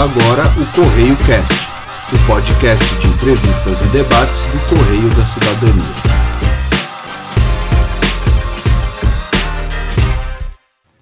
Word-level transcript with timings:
Agora 0.00 0.44
o 0.58 0.64
Correio 0.72 1.14
Cast, 1.26 1.52
o 2.10 2.26
podcast 2.26 2.82
de 3.00 3.06
entrevistas 3.06 3.82
e 3.82 3.86
debates 3.88 4.44
do 4.44 4.58
Correio 4.74 5.10
da 5.14 5.26
Cidadania. 5.26 5.84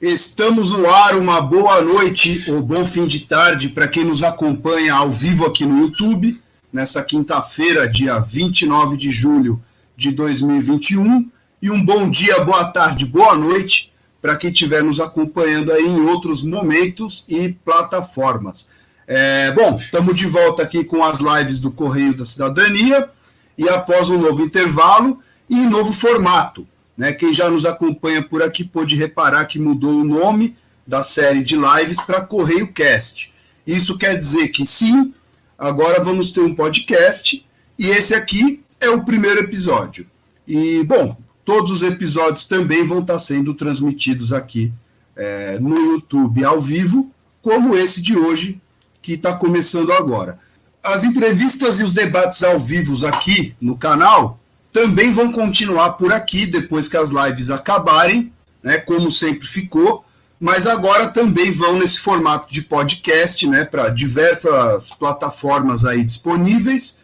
Estamos 0.03 0.73
no 0.73 0.91
ar, 0.91 1.15
uma 1.15 1.41
boa 1.41 1.81
noite 1.81 2.51
ou 2.51 2.61
bom 2.61 2.85
fim 2.85 3.07
de 3.07 3.21
tarde 3.21 3.69
para 3.69 3.87
quem 3.87 4.05
nos 4.05 4.25
acompanha 4.25 4.97
ao 4.97 5.13
vivo 5.13 5.47
aqui 5.47 5.65
no 5.65 5.79
YouTube, 5.79 6.37
nessa 6.73 7.01
quinta-feira, 7.01 7.89
dia 7.89 8.19
29 8.19 8.97
de 8.97 9.13
julho 9.13 9.63
de 9.97 10.11
2021, 10.11 11.31
e 11.63 11.71
um 11.71 11.85
bom 11.85 12.11
dia, 12.11 12.41
boa 12.41 12.65
tarde, 12.73 13.07
boa 13.07 13.37
noite 13.37 13.93
para 14.21 14.35
quem 14.35 14.51
estiver 14.51 14.83
nos 14.83 14.99
acompanhando 14.99 15.71
aí 15.71 15.87
em 15.87 16.01
outros 16.01 16.43
momentos 16.43 17.25
e 17.29 17.51
plataformas. 17.65 18.67
É, 19.11 19.51
bom, 19.53 19.77
estamos 19.77 20.15
de 20.15 20.27
volta 20.27 20.63
aqui 20.63 20.85
com 20.85 21.03
as 21.03 21.19
lives 21.19 21.59
do 21.59 21.71
Correio 21.71 22.15
da 22.15 22.27
Cidadania 22.27 23.09
e 23.57 23.67
após 23.69 24.11
um 24.11 24.19
novo 24.19 24.43
intervalo 24.43 25.19
e 25.49 25.57
novo 25.67 25.93
formato. 25.93 26.67
Né? 26.97 27.13
Quem 27.13 27.33
já 27.33 27.49
nos 27.49 27.65
acompanha 27.65 28.23
por 28.23 28.43
aqui 28.43 28.63
pôde 28.63 28.95
reparar 28.95 29.47
que 29.47 29.59
mudou 29.59 30.01
o 30.01 30.05
nome 30.05 30.55
da 30.87 31.03
série 31.03 31.43
de 31.43 31.57
lives 31.57 31.99
para 32.03 32.21
Correio 32.21 32.71
Cast. 32.73 33.33
Isso 33.67 33.97
quer 33.97 34.15
dizer 34.15 34.49
que 34.49 34.67
sim, 34.67 35.15
agora 35.59 36.05
vamos 36.05 36.31
ter 36.31 36.43
um 36.43 36.55
podcast 36.55 37.45
e 37.79 37.87
esse 37.87 38.15
aqui 38.15 38.63
é 38.79 38.91
o 38.91 39.05
primeiro 39.05 39.41
episódio. 39.41 40.07
E, 40.47 40.85
bom, 40.85 41.17
Todos 41.49 41.71
os 41.71 41.83
episódios 41.83 42.45
também 42.45 42.85
vão 42.85 42.99
estar 42.99 43.19
sendo 43.19 43.55
transmitidos 43.55 44.35
aqui 44.35 44.71
é, 45.17 45.59
no 45.59 45.93
YouTube 45.93 46.45
ao 46.45 46.61
vivo, 46.61 47.11
como 47.41 47.75
esse 47.75 48.03
de 48.03 48.15
hoje, 48.15 48.61
que 49.03 49.13
está 49.15 49.35
começando 49.35 49.93
agora. 49.93 50.39
As 50.83 51.05
entrevistas 51.05 51.81
e 51.81 51.85
os 51.85 51.93
debates 51.93 52.43
ao 52.43 52.59
vivo 52.59 53.07
aqui 53.07 53.55
no 53.61 53.77
canal 53.77 54.39
também 54.73 55.11
vão 55.13 55.33
continuar 55.33 55.93
por 55.93 56.13
aqui 56.13 56.47
depois 56.47 56.89
que 56.89 56.97
as 56.97 57.11
lives 57.11 57.51
acabarem, 57.51 58.33
né, 58.63 58.79
como 58.79 59.11
sempre 59.11 59.47
ficou, 59.47 60.05
mas 60.41 60.67
agora 60.67 61.11
também 61.11 61.51
vão 61.51 61.79
nesse 61.79 61.99
formato 61.99 62.53
de 62.53 62.63
podcast, 62.63 63.47
né, 63.49 63.65
para 63.65 63.89
diversas 63.89 64.91
plataformas 64.93 65.85
aí 65.85 66.05
disponíveis 66.05 66.97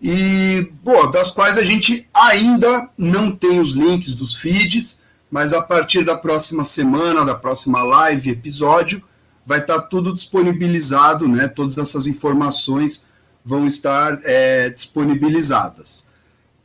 e, 0.00 0.70
bom, 0.82 1.10
das 1.10 1.30
quais 1.30 1.58
a 1.58 1.62
gente 1.62 2.06
ainda 2.14 2.88
não 2.96 3.32
tem 3.32 3.58
os 3.60 3.70
links 3.70 4.14
dos 4.14 4.34
feeds, 4.34 4.98
mas 5.30 5.52
a 5.52 5.62
partir 5.62 6.04
da 6.04 6.16
próxima 6.16 6.64
semana, 6.64 7.24
da 7.24 7.34
próxima 7.34 7.82
live, 7.82 8.30
episódio, 8.30 9.02
vai 9.46 9.60
estar 9.60 9.80
tudo 9.82 10.12
disponibilizado, 10.12 11.28
né? 11.28 11.46
Todas 11.46 11.78
essas 11.78 12.08
informações 12.08 13.02
vão 13.44 13.66
estar 13.66 14.18
é, 14.24 14.70
disponibilizadas. 14.70 16.04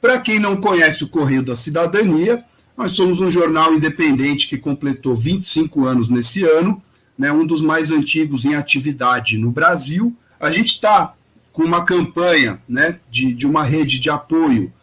Para 0.01 0.19
quem 0.19 0.39
não 0.39 0.57
conhece 0.59 1.03
o 1.03 1.09
Correio 1.09 1.43
da 1.43 1.55
Cidadania, 1.55 2.43
nós 2.75 2.93
somos 2.93 3.21
um 3.21 3.29
jornal 3.29 3.71
independente 3.71 4.47
que 4.47 4.57
completou 4.57 5.15
25 5.15 5.85
anos 5.85 6.09
nesse 6.09 6.43
ano, 6.43 6.81
né, 7.15 7.31
um 7.31 7.45
dos 7.45 7.61
mais 7.61 7.91
antigos 7.91 8.45
em 8.45 8.55
atividade 8.55 9.37
no 9.37 9.51
Brasil. 9.51 10.15
A 10.39 10.51
gente 10.51 10.69
está 10.69 11.13
com 11.53 11.63
uma 11.63 11.85
campanha 11.85 12.59
né, 12.67 12.99
de, 13.11 13.31
de 13.33 13.45
uma 13.45 13.63
rede 13.63 13.99
de 13.99 14.09
apoio, 14.09 14.73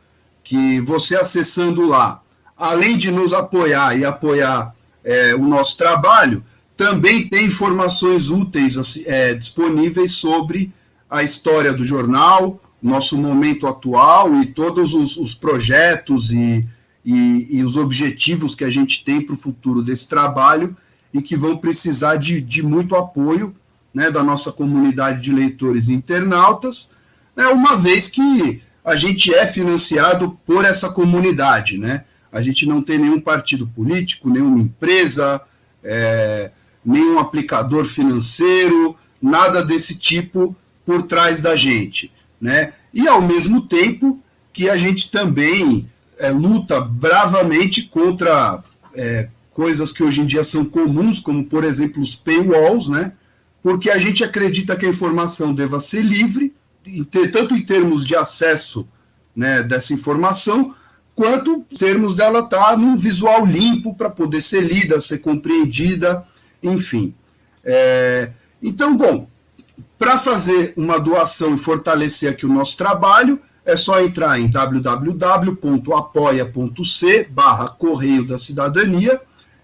que 0.44 0.80
você 0.80 1.16
acessando 1.16 1.82
lá, 1.82 2.22
além 2.56 2.96
de 2.96 3.10
nos 3.10 3.32
apoiar 3.32 3.98
e 3.98 4.04
apoiar 4.04 4.72
é, 5.04 5.34
o 5.34 5.42
nosso 5.42 5.76
trabalho, 5.76 6.44
também 6.78 7.28
tem 7.28 7.46
informações 7.46 8.30
úteis 8.30 8.78
assim, 8.78 9.02
é, 9.04 9.34
disponíveis 9.34 10.12
sobre 10.12 10.72
a 11.10 11.24
história 11.24 11.72
do 11.72 11.84
jornal, 11.84 12.60
nosso 12.80 13.18
momento 13.18 13.66
atual 13.66 14.40
e 14.40 14.46
todos 14.46 14.94
os, 14.94 15.16
os 15.16 15.34
projetos 15.34 16.30
e, 16.30 16.64
e, 17.04 17.48
e, 17.50 17.64
os 17.64 17.76
objetivos 17.76 18.54
que 18.54 18.62
a 18.62 18.70
gente 18.70 19.04
tem 19.04 19.20
para 19.20 19.34
o 19.34 19.38
futuro 19.38 19.82
desse 19.82 20.08
trabalho 20.08 20.76
e 21.12 21.20
que 21.20 21.36
vão 21.36 21.56
precisar 21.56 22.14
de, 22.14 22.40
de 22.40 22.62
muito 22.62 22.94
apoio 22.94 23.52
né, 23.92 24.08
da 24.08 24.22
nossa 24.22 24.52
comunidade 24.52 25.20
de 25.20 25.32
leitores 25.32 25.88
e 25.88 25.94
internautas, 25.94 26.90
né, 27.34 27.46
uma 27.48 27.74
vez 27.74 28.06
que 28.06 28.62
a 28.84 28.94
gente 28.94 29.34
é 29.34 29.48
financiado 29.48 30.38
por 30.46 30.64
essa 30.64 30.88
comunidade, 30.90 31.76
né? 31.76 32.04
A 32.30 32.40
gente 32.40 32.64
não 32.66 32.80
tem 32.80 32.98
nenhum 32.98 33.20
partido 33.20 33.66
político, 33.66 34.30
nenhuma 34.30 34.60
empresa, 34.60 35.42
é, 35.82 36.50
nenhum 36.88 37.18
aplicador 37.18 37.84
financeiro, 37.84 38.96
nada 39.20 39.64
desse 39.64 39.96
tipo 39.96 40.56
por 40.86 41.02
trás 41.02 41.40
da 41.40 41.54
gente, 41.56 42.12
né? 42.40 42.72
E 42.92 43.06
ao 43.06 43.20
mesmo 43.20 43.62
tempo 43.62 44.20
que 44.52 44.68
a 44.68 44.76
gente 44.76 45.10
também 45.10 45.88
é, 46.18 46.30
luta 46.30 46.80
bravamente 46.80 47.82
contra 47.82 48.62
é, 48.94 49.28
coisas 49.52 49.92
que 49.92 50.02
hoje 50.02 50.20
em 50.20 50.26
dia 50.26 50.44
são 50.44 50.64
comuns, 50.64 51.20
como 51.20 51.44
por 51.44 51.64
exemplo 51.64 52.02
os 52.02 52.16
paywalls, 52.16 52.88
né? 52.88 53.12
porque 53.62 53.90
a 53.90 53.98
gente 53.98 54.24
acredita 54.24 54.76
que 54.76 54.86
a 54.86 54.88
informação 54.88 55.52
deva 55.52 55.80
ser 55.80 56.02
livre, 56.02 56.54
tanto 57.32 57.54
em 57.54 57.60
termos 57.60 58.06
de 58.06 58.16
acesso 58.16 58.86
né, 59.34 59.62
dessa 59.62 59.92
informação, 59.92 60.74
quanto 61.14 61.66
em 61.70 61.76
termos 61.76 62.14
dela 62.14 62.40
estar 62.40 62.70
tá 62.70 62.76
num 62.76 62.96
visual 62.96 63.44
limpo 63.44 63.94
para 63.94 64.10
poder 64.10 64.40
ser 64.40 64.62
lida, 64.62 65.00
ser 65.00 65.18
compreendida, 65.18 66.24
enfim. 66.62 67.14
É, 67.64 68.30
então, 68.62 68.96
bom, 68.96 69.28
para 69.98 70.18
fazer 70.18 70.72
uma 70.76 70.98
doação 70.98 71.54
e 71.54 71.58
fortalecer 71.58 72.30
aqui 72.30 72.46
o 72.46 72.52
nosso 72.52 72.76
trabalho, 72.76 73.40
é 73.64 73.76
só 73.76 74.00
entrar 74.00 74.40
em 74.40 74.48
www.apoia.c 74.48 75.68
barra 77.30 77.68
Correio 77.68 78.26
da 78.26 78.38
Cidadania 78.38 79.20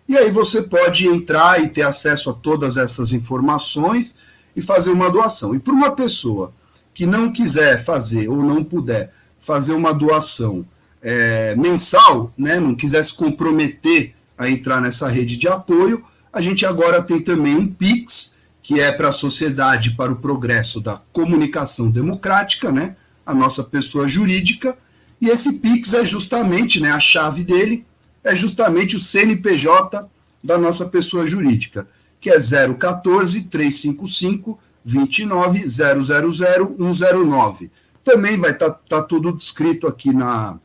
e 0.07 0.17
aí 0.17 0.31
você 0.31 0.63
pode 0.63 1.09
entrar 1.09 1.63
e 1.63 1.69
ter 1.69 1.83
acesso 1.83 2.29
a 2.29 2.35
todas 2.35 2.77
essas 2.77 3.13
informações 3.13 4.15
e 4.55 4.61
fazer 4.61 4.91
uma 4.91 5.11
doação. 5.11 5.55
E 5.55 5.59
para 5.59 5.73
uma 5.73 5.93
pessoa 5.93 6.53
que 6.93 7.07
não 7.07 7.33
quiser 7.33 7.83
fazer 7.83 8.29
ou 8.29 8.43
não 8.43 8.63
puder 8.63 9.13
fazer 9.39 9.73
uma 9.73 9.95
doação 9.95 10.65
é, 11.03 11.55
mensal, 11.57 12.33
né, 12.37 12.61
não 12.61 12.75
quiser 12.75 13.03
se 13.03 13.15
comprometer 13.15 14.15
a 14.37 14.49
entrar 14.49 14.81
nessa 14.81 15.09
rede 15.09 15.37
de 15.37 15.49
apoio, 15.49 16.05
a 16.35 16.41
gente 16.41 16.67
agora 16.67 17.01
tem 17.01 17.21
também 17.21 17.55
um 17.55 17.67
Pix, 17.67 18.35
que 18.61 18.81
é 18.81 18.91
para 18.91 19.11
a 19.11 19.13
Sociedade 19.13 19.93
para 19.93 20.13
o 20.13 20.17
Progresso 20.17 20.81
da 20.81 21.01
Comunicação 21.13 21.91
Democrática, 21.91 22.73
né, 22.73 22.97
a 23.25 23.33
nossa 23.33 23.63
pessoa 23.63 24.09
jurídica, 24.09 24.77
e 25.21 25.29
esse 25.29 25.55
Pix 25.55 25.95
é 25.95 26.05
justamente 26.05 26.81
né, 26.81 26.91
a 26.91 26.99
chave 26.99 27.45
dele, 27.45 27.87
é 28.25 28.35
justamente 28.35 28.97
o 28.97 29.01
CNPJ 29.01 30.09
da 30.43 30.59
nossa 30.59 30.87
pessoa 30.87 31.27
jurídica, 31.27 31.87
que 32.21 32.29
é 32.29 32.37
014 32.37 33.43
355 33.43 34.59
29 34.85 35.71
109. 35.71 37.71
Também 38.03 38.39
vai 38.39 38.51
estar 38.51 38.71
tá, 38.71 38.81
tá 38.89 39.03
tudo 39.03 39.33
descrito 39.33 39.87
aqui 39.87 40.13
na, 40.13 40.59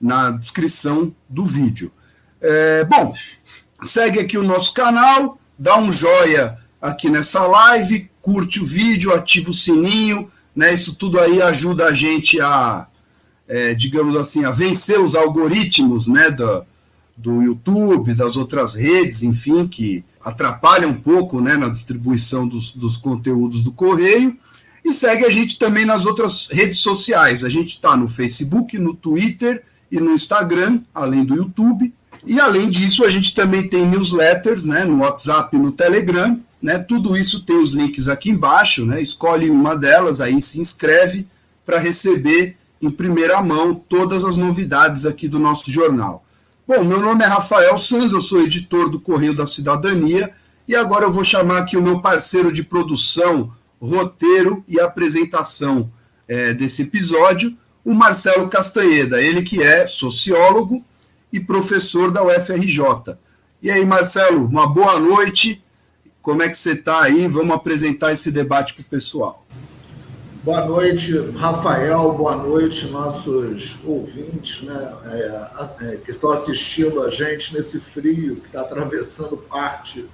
na 0.00 0.32
descrição 0.32 1.14
do 1.28 1.44
vídeo. 1.44 1.92
É, 2.40 2.84
bom, 2.84 3.14
segue 3.82 4.18
aqui 4.18 4.36
o 4.38 4.42
nosso 4.42 4.72
canal, 4.72 5.38
dá 5.58 5.78
um 5.78 5.92
joia 5.92 6.56
aqui 6.80 7.10
nessa 7.10 7.46
live, 7.46 8.10
curte 8.22 8.62
o 8.62 8.66
vídeo, 8.66 9.12
ativa 9.12 9.50
o 9.50 9.54
sininho, 9.54 10.28
né? 10.54 10.72
Isso 10.72 10.94
tudo 10.94 11.18
aí 11.18 11.40
ajuda 11.42 11.86
a 11.86 11.94
gente 11.94 12.40
a, 12.40 12.86
é, 13.48 13.74
digamos 13.74 14.16
assim, 14.16 14.44
a 14.44 14.50
vencer 14.50 15.00
os 15.00 15.14
algoritmos, 15.14 16.06
né, 16.06 16.30
do, 16.30 16.64
do 17.16 17.42
YouTube, 17.42 18.14
das 18.14 18.36
outras 18.36 18.74
redes, 18.74 19.22
enfim, 19.22 19.66
que 19.66 20.04
atrapalham 20.24 20.90
um 20.90 20.94
pouco 20.94 21.40
né, 21.40 21.56
na 21.56 21.68
distribuição 21.68 22.46
dos, 22.46 22.72
dos 22.72 22.96
conteúdos 22.96 23.62
do 23.62 23.72
Correio. 23.72 24.36
E 24.84 24.92
segue 24.92 25.26
a 25.26 25.30
gente 25.30 25.58
também 25.58 25.84
nas 25.84 26.06
outras 26.06 26.48
redes 26.50 26.78
sociais. 26.78 27.44
A 27.44 27.48
gente 27.48 27.74
está 27.74 27.96
no 27.96 28.08
Facebook, 28.08 28.78
no 28.78 28.94
Twitter 28.94 29.62
e 29.90 30.00
no 30.00 30.12
Instagram, 30.12 30.82
além 30.94 31.24
do 31.24 31.34
YouTube. 31.34 31.92
E 32.26 32.38
além 32.38 32.68
disso, 32.68 33.04
a 33.04 33.10
gente 33.10 33.34
também 33.34 33.68
tem 33.68 33.86
newsletters, 33.86 34.64
né, 34.64 34.84
no 34.84 35.00
WhatsApp 35.00 35.56
e 35.56 35.58
no 35.58 35.72
Telegram. 35.72 36.40
Né, 36.62 36.78
tudo 36.78 37.16
isso 37.16 37.42
tem 37.44 37.56
os 37.56 37.70
links 37.70 38.08
aqui 38.08 38.30
embaixo. 38.30 38.84
Né, 38.84 39.00
escolhe 39.00 39.50
uma 39.50 39.76
delas, 39.76 40.20
aí 40.20 40.40
se 40.40 40.60
inscreve 40.60 41.26
para 41.64 41.78
receber 41.78 42.56
em 42.82 42.90
primeira 42.90 43.42
mão 43.42 43.74
todas 43.74 44.24
as 44.24 44.36
novidades 44.36 45.06
aqui 45.06 45.28
do 45.28 45.38
nosso 45.38 45.70
jornal. 45.70 46.24
Bom, 46.66 46.84
meu 46.84 47.00
nome 47.00 47.24
é 47.24 47.26
Rafael 47.26 47.76
Sanz, 47.78 48.12
eu 48.12 48.20
sou 48.20 48.40
editor 48.40 48.88
do 48.88 49.00
Correio 49.00 49.34
da 49.34 49.46
Cidadania 49.46 50.32
e 50.68 50.76
agora 50.76 51.04
eu 51.04 51.12
vou 51.12 51.24
chamar 51.24 51.58
aqui 51.58 51.76
o 51.76 51.82
meu 51.82 52.00
parceiro 52.00 52.52
de 52.52 52.62
produção, 52.62 53.52
roteiro 53.80 54.64
e 54.68 54.78
apresentação 54.78 55.90
é, 56.28 56.54
desse 56.54 56.82
episódio, 56.82 57.56
o 57.84 57.92
Marcelo 57.92 58.48
Castanheda, 58.48 59.20
ele 59.20 59.42
que 59.42 59.62
é 59.62 59.86
sociólogo 59.86 60.84
e 61.32 61.40
professor 61.40 62.10
da 62.10 62.22
UFRJ. 62.24 63.16
E 63.62 63.70
aí, 63.70 63.84
Marcelo, 63.84 64.46
uma 64.46 64.66
boa 64.66 64.98
noite 64.98 65.62
Como 66.22 66.42
é 66.42 66.48
que 66.48 66.56
você 66.56 66.72
está 66.72 67.02
aí? 67.02 67.26
Vamos 67.26 67.56
apresentar 67.56 68.12
esse 68.12 68.30
debate 68.30 68.74
para 68.74 68.82
o 68.82 68.84
pessoal. 68.84 69.46
Boa 70.42 70.66
noite, 70.66 71.16
Rafael. 71.36 72.12
Boa 72.12 72.36
noite, 72.36 72.86
nossos 72.88 73.78
ouvintes 73.84 74.62
né, 74.62 74.94
é, 75.06 75.92
é, 75.92 75.96
que 75.96 76.10
estão 76.10 76.30
assistindo 76.30 77.02
a 77.02 77.10
gente 77.10 77.54
nesse 77.54 77.80
frio 77.80 78.36
que 78.36 78.46
está 78.46 78.60
atravessando 78.60 79.36
parte 79.36 80.06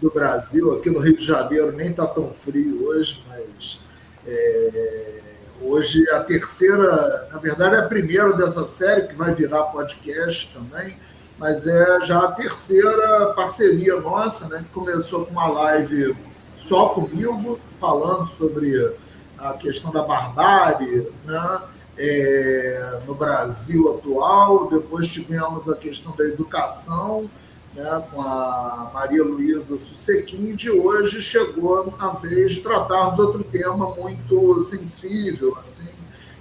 do 0.00 0.10
Brasil. 0.10 0.74
Aqui 0.74 0.90
no 0.90 1.00
Rio 1.00 1.16
de 1.16 1.24
Janeiro 1.24 1.72
nem 1.72 1.90
está 1.90 2.06
tão 2.06 2.32
frio 2.32 2.86
hoje, 2.86 3.22
mas 3.28 3.78
é, 4.26 5.20
hoje 5.60 6.04
é 6.08 6.14
a 6.14 6.24
terceira, 6.24 7.28
na 7.32 7.38
verdade 7.38 7.76
é 7.76 7.78
a 7.78 7.88
primeira 7.88 8.32
dessa 8.32 8.66
série 8.66 9.06
que 9.06 9.14
vai 9.14 9.34
virar 9.34 9.64
podcast 9.64 10.52
também, 10.52 10.98
mas 11.38 11.66
é 11.66 12.00
já 12.02 12.20
a 12.20 12.32
terceira 12.32 13.32
parceria 13.34 14.00
nossa, 14.00 14.48
né, 14.48 14.58
que 14.58 14.72
começou 14.72 15.26
com 15.26 15.32
uma 15.32 15.48
live 15.48 16.16
só 16.56 16.90
comigo, 16.90 17.58
falando 17.74 18.26
sobre 18.26 18.94
a 19.38 19.52
questão 19.54 19.90
da 19.90 20.02
barbárie 20.02 21.08
né? 21.24 21.60
É, 21.96 22.98
no 23.06 23.14
Brasil 23.14 23.94
atual, 23.94 24.68
depois 24.68 25.06
tivemos 25.06 25.68
a 25.68 25.76
questão 25.76 26.12
da 26.16 26.24
educação 26.24 27.30
né? 27.74 28.04
com 28.10 28.20
a 28.20 28.90
Maria 28.94 29.22
Luísa 29.22 29.76
Susequim, 29.76 30.54
de 30.54 30.70
hoje 30.70 31.20
chegou 31.20 31.94
a 31.98 32.10
vez 32.10 32.52
de 32.52 32.60
tratarmos 32.60 33.18
outro 33.18 33.42
tema 33.44 33.94
muito 33.94 34.62
sensível, 34.62 35.56
assim, 35.58 35.92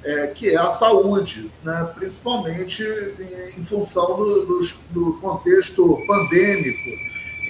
é, 0.03 0.27
que 0.27 0.49
é 0.49 0.57
a 0.57 0.69
saúde, 0.69 1.51
né? 1.63 1.89
principalmente 1.95 2.83
em, 2.83 3.59
em 3.59 3.63
função 3.63 4.15
do, 4.17 4.45
do, 4.45 4.59
do 4.91 5.13
contexto 5.13 5.97
pandêmico 6.07 6.89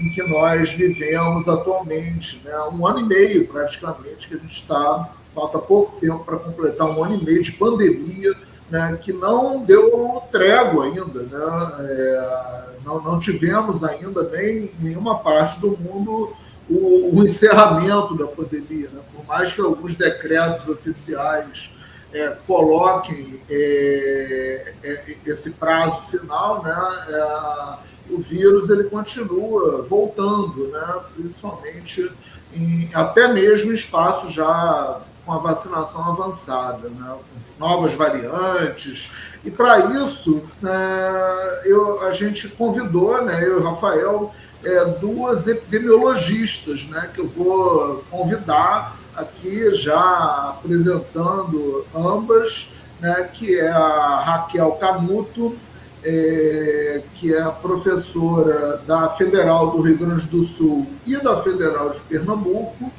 em 0.02 0.12
que 0.12 0.24
nós 0.24 0.72
vivemos 0.72 1.48
atualmente, 1.48 2.42
né? 2.44 2.56
um 2.72 2.88
ano 2.88 3.00
e 3.00 3.04
meio 3.04 3.48
praticamente 3.48 4.28
que 4.28 4.36
a 4.36 4.38
gente 4.38 4.54
está 4.54 5.14
falta 5.34 5.58
pouco 5.58 6.00
tempo 6.00 6.24
para 6.24 6.38
completar 6.38 6.88
um 6.88 7.04
ano 7.04 7.16
e 7.16 7.24
meio 7.24 7.42
de 7.42 7.52
pandemia, 7.54 8.34
né, 8.70 8.98
que 9.02 9.12
não 9.12 9.64
deu 9.64 10.22
trégua 10.32 10.86
ainda. 10.86 11.24
Né? 11.24 11.88
É, 11.90 12.73
não, 12.84 13.02
não 13.02 13.20
tivemos 13.20 13.84
ainda 13.84 14.24
nem 14.30 14.66
em 14.66 14.72
nenhuma 14.80 15.20
parte 15.20 15.60
do 15.60 15.78
mundo 15.78 16.36
o, 16.70 17.18
o 17.18 17.24
encerramento 17.24 18.16
da 18.16 18.28
pandemia. 18.28 18.90
Né? 18.92 19.02
Por 19.14 19.26
mais 19.26 19.54
que 19.54 19.62
alguns 19.62 19.96
decretos 19.96 20.68
oficiais 20.68 21.72
é, 22.14 22.38
coloquem 22.46 23.42
é, 23.50 24.74
é, 24.84 25.16
esse 25.26 25.52
prazo 25.52 26.02
final, 26.04 26.64
né? 26.64 26.76
É, 27.10 27.94
o 28.10 28.20
vírus 28.20 28.70
ele 28.70 28.84
continua 28.84 29.82
voltando, 29.84 30.68
né? 30.68 31.00
principalmente 31.16 32.12
em, 32.54 32.90
até 32.94 33.32
mesmo 33.32 33.72
em 33.72 33.76
espaços 33.76 34.34
já 34.34 35.02
com 35.26 35.32
a 35.32 35.38
vacinação 35.38 36.04
avançada, 36.04 36.90
né? 36.90 37.16
novas 37.60 37.94
variantes. 37.94 39.12
E 39.44 39.52
para 39.52 39.80
isso, 40.04 40.42
é, 40.64 41.62
eu, 41.66 42.02
a 42.02 42.12
gente 42.12 42.50
convidou, 42.50 43.22
né, 43.24 43.44
eu 43.44 43.60
e 43.60 43.62
o 43.62 43.64
Rafael, 43.64 44.34
é, 44.64 44.86
duas 44.86 45.48
epidemiologistas, 45.48 46.86
né, 46.86 47.10
que 47.14 47.20
eu 47.20 47.28
vou 47.28 48.04
convidar 48.10 48.98
aqui 49.16 49.76
já 49.76 50.50
apresentando 50.50 51.86
ambas, 51.96 52.72
né, 53.00 53.30
que 53.32 53.60
é 53.60 53.70
a 53.70 54.20
Raquel 54.22 54.72
Canuto, 54.74 55.56
é, 56.04 57.02
que 57.16 57.34
é 57.34 57.44
professora 57.62 58.82
da 58.86 59.08
Federal 59.10 59.72
do 59.72 59.82
Rio 59.82 59.98
Grande 59.98 60.28
do 60.28 60.44
Sul 60.44 60.86
e 61.06 61.16
da 61.16 61.42
Federal 61.42 61.92
de 61.92 62.00
Pernambuco, 62.02 62.92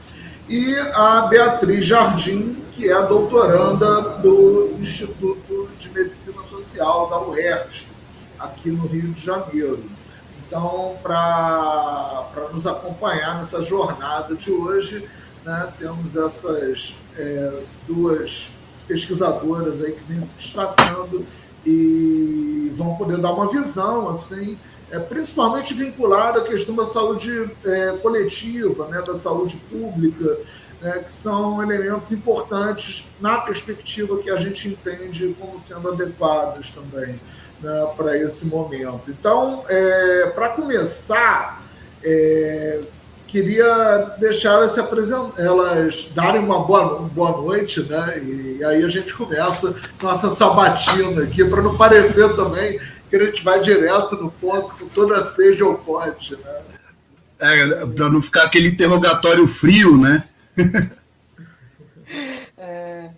e 0.49 0.77
a 0.77 1.23
Beatriz 1.23 1.87
Jardim, 1.87 2.57
que 2.73 2.91
é 2.91 2.93
a 2.93 3.03
doutoranda 3.03 4.19
do 4.19 4.77
Instituto 4.79 5.69
de 5.79 5.91
Medicina 5.91 6.43
Social 6.43 7.09
da 7.09 7.21
UERJ, 7.21 7.89
aqui 8.39 8.71
no 8.71 8.87
Rio 8.87 9.13
de 9.13 9.21
Janeiro. 9.21 9.83
Então, 10.47 10.97
para 11.03 12.49
nos 12.53 12.67
acompanhar 12.67 13.39
nessa 13.39 13.63
jornada 13.63 14.35
de 14.35 14.51
hoje, 14.53 15.09
né, 15.45 15.73
temos 15.79 16.15
essas 16.15 16.95
é, 17.17 17.63
duas 17.89 18.51
pesquisadoras 18.87 19.83
aí 19.83 19.93
que 19.93 20.05
vêm 20.05 20.21
se 20.21 20.35
destacando 20.35 21.25
e 21.65 22.71
vão 22.75 22.97
poder 22.97 23.17
dar 23.19 23.33
uma 23.33 23.49
visão 23.49 24.11
assim 24.11 24.59
é, 24.95 24.99
principalmente 25.01 25.75
vinculado 25.75 26.39
à 26.39 26.45
questão 26.45 26.75
da 26.77 26.85
saúde 26.85 27.51
é, 27.65 27.97
coletiva, 28.01 28.87
né, 28.87 29.03
da 29.05 29.17
saúde 29.17 29.57
pública, 29.69 30.39
né, 30.81 31.01
que 31.05 31.11
são 31.11 31.61
elementos 31.61 32.13
importantes 32.13 33.05
na 33.21 33.39
perspectiva 33.39 34.19
que 34.19 34.31
a 34.31 34.37
gente 34.37 34.69
entende 34.69 35.35
como 35.41 35.59
sendo 35.59 35.91
adequados 35.91 36.71
também 36.71 37.19
né, 37.61 37.89
para 37.97 38.17
esse 38.17 38.47
momento. 38.47 39.03
Então, 39.09 39.65
é, 39.69 40.31
para 40.33 40.51
começar, 40.51 41.61
é, 42.03 42.83
queria 43.27 44.15
deixar 44.21 44.53
elas 44.53 44.73
se 44.73 44.81
apresentar, 44.81 45.43
elas 45.43 46.09
darem 46.15 46.41
uma 46.41 46.61
boa, 46.61 46.99
uma 46.99 47.09
boa 47.09 47.33
noite, 47.33 47.83
né? 47.83 48.23
E 48.23 48.63
aí 48.63 48.85
a 48.85 48.89
gente 48.89 49.13
começa 49.13 49.75
nossa 50.01 50.31
sabatina 50.31 51.25
aqui, 51.25 51.45
para 51.45 51.61
não 51.61 51.77
parecer 51.77 52.37
também 52.37 52.79
que 53.19 53.23
a 53.23 53.27
gente 53.27 53.45
vai 53.45 53.61
direto 53.61 54.17
no 54.17 54.31
ponto 54.31 54.75
com 54.77 54.89
toda 54.89 55.19
a 55.19 55.23
sede 55.23 55.63
ao 55.63 55.79
pote, 55.79 56.37
né? 56.37 56.63
É, 57.41 57.87
para 57.87 58.11
não 58.11 58.21
ficar 58.21 58.45
aquele 58.45 58.69
interrogatório 58.69 59.47
frio, 59.47 59.97
né? 59.97 60.25
é, 62.59 63.11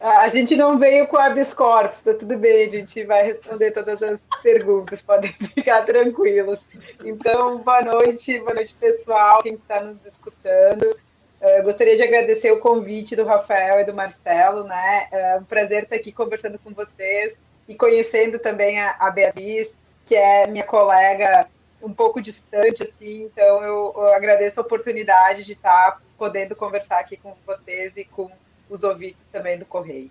a 0.00 0.28
gente 0.28 0.56
não 0.56 0.78
veio 0.78 1.06
com 1.06 1.16
habeas 1.16 1.52
corpus, 1.52 1.98
tá 1.98 2.14
tudo 2.14 2.36
bem, 2.36 2.66
a 2.66 2.70
gente 2.70 3.04
vai 3.04 3.24
responder 3.24 3.70
todas 3.72 4.02
as 4.02 4.20
perguntas, 4.42 5.00
podem 5.00 5.32
ficar 5.54 5.82
tranquilos. 5.82 6.60
Então, 7.04 7.58
boa 7.58 7.82
noite, 7.82 8.38
boa 8.40 8.54
noite 8.54 8.74
pessoal, 8.80 9.42
quem 9.42 9.54
está 9.54 9.80
nos 9.80 10.04
escutando. 10.04 10.96
Uh, 11.40 11.62
gostaria 11.64 11.96
de 11.96 12.02
agradecer 12.02 12.50
o 12.50 12.60
convite 12.60 13.14
do 13.14 13.24
Rafael 13.24 13.80
e 13.80 13.84
do 13.84 13.94
Marcelo, 13.94 14.64
né? 14.64 15.06
É 15.12 15.36
um 15.36 15.44
prazer 15.44 15.84
estar 15.84 15.96
aqui 15.96 16.10
conversando 16.10 16.58
com 16.58 16.72
vocês 16.72 17.36
e 17.68 17.74
conhecendo 17.74 18.38
também 18.38 18.80
a, 18.80 18.96
a 18.98 19.10
Beatriz, 19.10 19.70
que 20.06 20.14
é 20.14 20.46
minha 20.46 20.64
colega 20.64 21.48
um 21.82 21.92
pouco 21.92 22.20
distante, 22.20 22.82
assim, 22.82 23.24
então 23.24 23.62
eu, 23.62 23.92
eu, 23.96 24.08
agradeço 24.14 24.58
a 24.58 24.62
oportunidade 24.62 25.44
de 25.44 25.52
estar 25.52 26.00
podendo 26.16 26.56
conversar 26.56 26.98
aqui 26.98 27.16
com 27.16 27.34
vocês 27.46 27.92
e 27.96 28.04
com 28.04 28.30
os 28.68 28.82
ouvintes 28.82 29.22
também 29.30 29.58
do 29.58 29.66
Correio. 29.66 30.10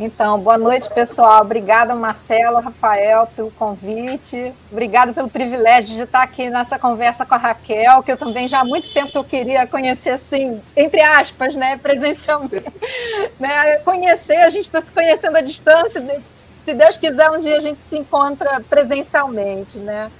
Então, 0.00 0.38
boa 0.38 0.56
noite, 0.56 0.88
pessoal. 0.94 1.42
Obrigada, 1.42 1.92
Marcelo, 1.92 2.60
Rafael, 2.60 3.26
pelo 3.34 3.50
convite. 3.50 4.54
Obrigado 4.70 5.12
pelo 5.12 5.28
privilégio 5.28 5.96
de 5.96 6.02
estar 6.02 6.22
aqui 6.22 6.48
nessa 6.48 6.78
conversa 6.78 7.26
com 7.26 7.34
a 7.34 7.38
Raquel, 7.38 8.00
que 8.04 8.12
eu 8.12 8.16
também 8.16 8.46
já 8.46 8.60
há 8.60 8.64
muito 8.64 8.92
tempo 8.92 9.10
que 9.10 9.18
eu 9.18 9.24
queria 9.24 9.66
conhecer, 9.66 10.10
assim, 10.10 10.62
entre 10.76 11.02
aspas, 11.02 11.56
né, 11.56 11.76
presencialmente. 11.78 12.72
né, 13.40 13.78
conhecer, 13.78 14.36
a 14.36 14.48
gente 14.48 14.66
está 14.66 14.80
se 14.80 14.92
conhecendo 14.92 15.36
à 15.36 15.40
distância. 15.40 16.22
Se 16.62 16.74
Deus 16.74 16.96
quiser, 16.96 17.28
um 17.32 17.40
dia 17.40 17.56
a 17.56 17.60
gente 17.60 17.82
se 17.82 17.98
encontra 17.98 18.60
presencialmente, 18.70 19.78
né? 19.78 20.12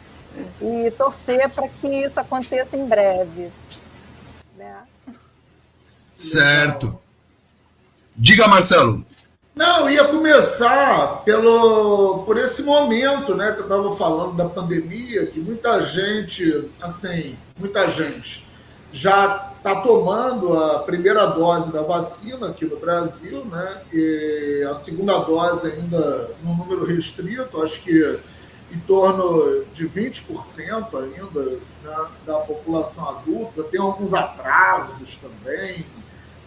E 0.60 0.90
torcer 0.98 1.48
para 1.50 1.68
que 1.68 1.86
isso 1.86 2.18
aconteça 2.18 2.76
em 2.76 2.84
breve. 2.84 3.52
Né? 4.56 4.74
Certo. 6.16 6.98
Diga, 8.16 8.48
Marcelo. 8.48 9.06
Não, 9.58 9.90
ia 9.90 10.04
começar 10.04 11.24
pelo, 11.24 12.22
por 12.22 12.38
esse 12.38 12.62
momento, 12.62 13.34
né, 13.34 13.50
que 13.50 13.58
eu 13.58 13.64
estava 13.64 13.96
falando 13.96 14.36
da 14.36 14.48
pandemia, 14.48 15.26
que 15.26 15.40
muita 15.40 15.82
gente, 15.82 16.70
assim, 16.80 17.36
muita 17.58 17.90
gente 17.90 18.46
já 18.92 19.50
está 19.56 19.80
tomando 19.80 20.56
a 20.56 20.78
primeira 20.84 21.26
dose 21.26 21.72
da 21.72 21.82
vacina 21.82 22.50
aqui 22.50 22.66
no 22.66 22.76
Brasil, 22.76 23.44
né, 23.46 23.82
e 23.92 24.64
a 24.70 24.76
segunda 24.76 25.18
dose 25.18 25.72
ainda 25.72 26.30
num 26.44 26.54
número 26.54 26.86
restrito, 26.86 27.60
acho 27.60 27.82
que 27.82 28.16
em 28.70 28.78
torno 28.86 29.64
de 29.72 29.88
20% 29.88 30.22
ainda 30.94 31.40
né, 31.82 32.06
da 32.24 32.34
população 32.34 33.08
adulta, 33.08 33.64
tem 33.64 33.80
alguns 33.80 34.14
atrasos 34.14 35.16
também, 35.16 35.84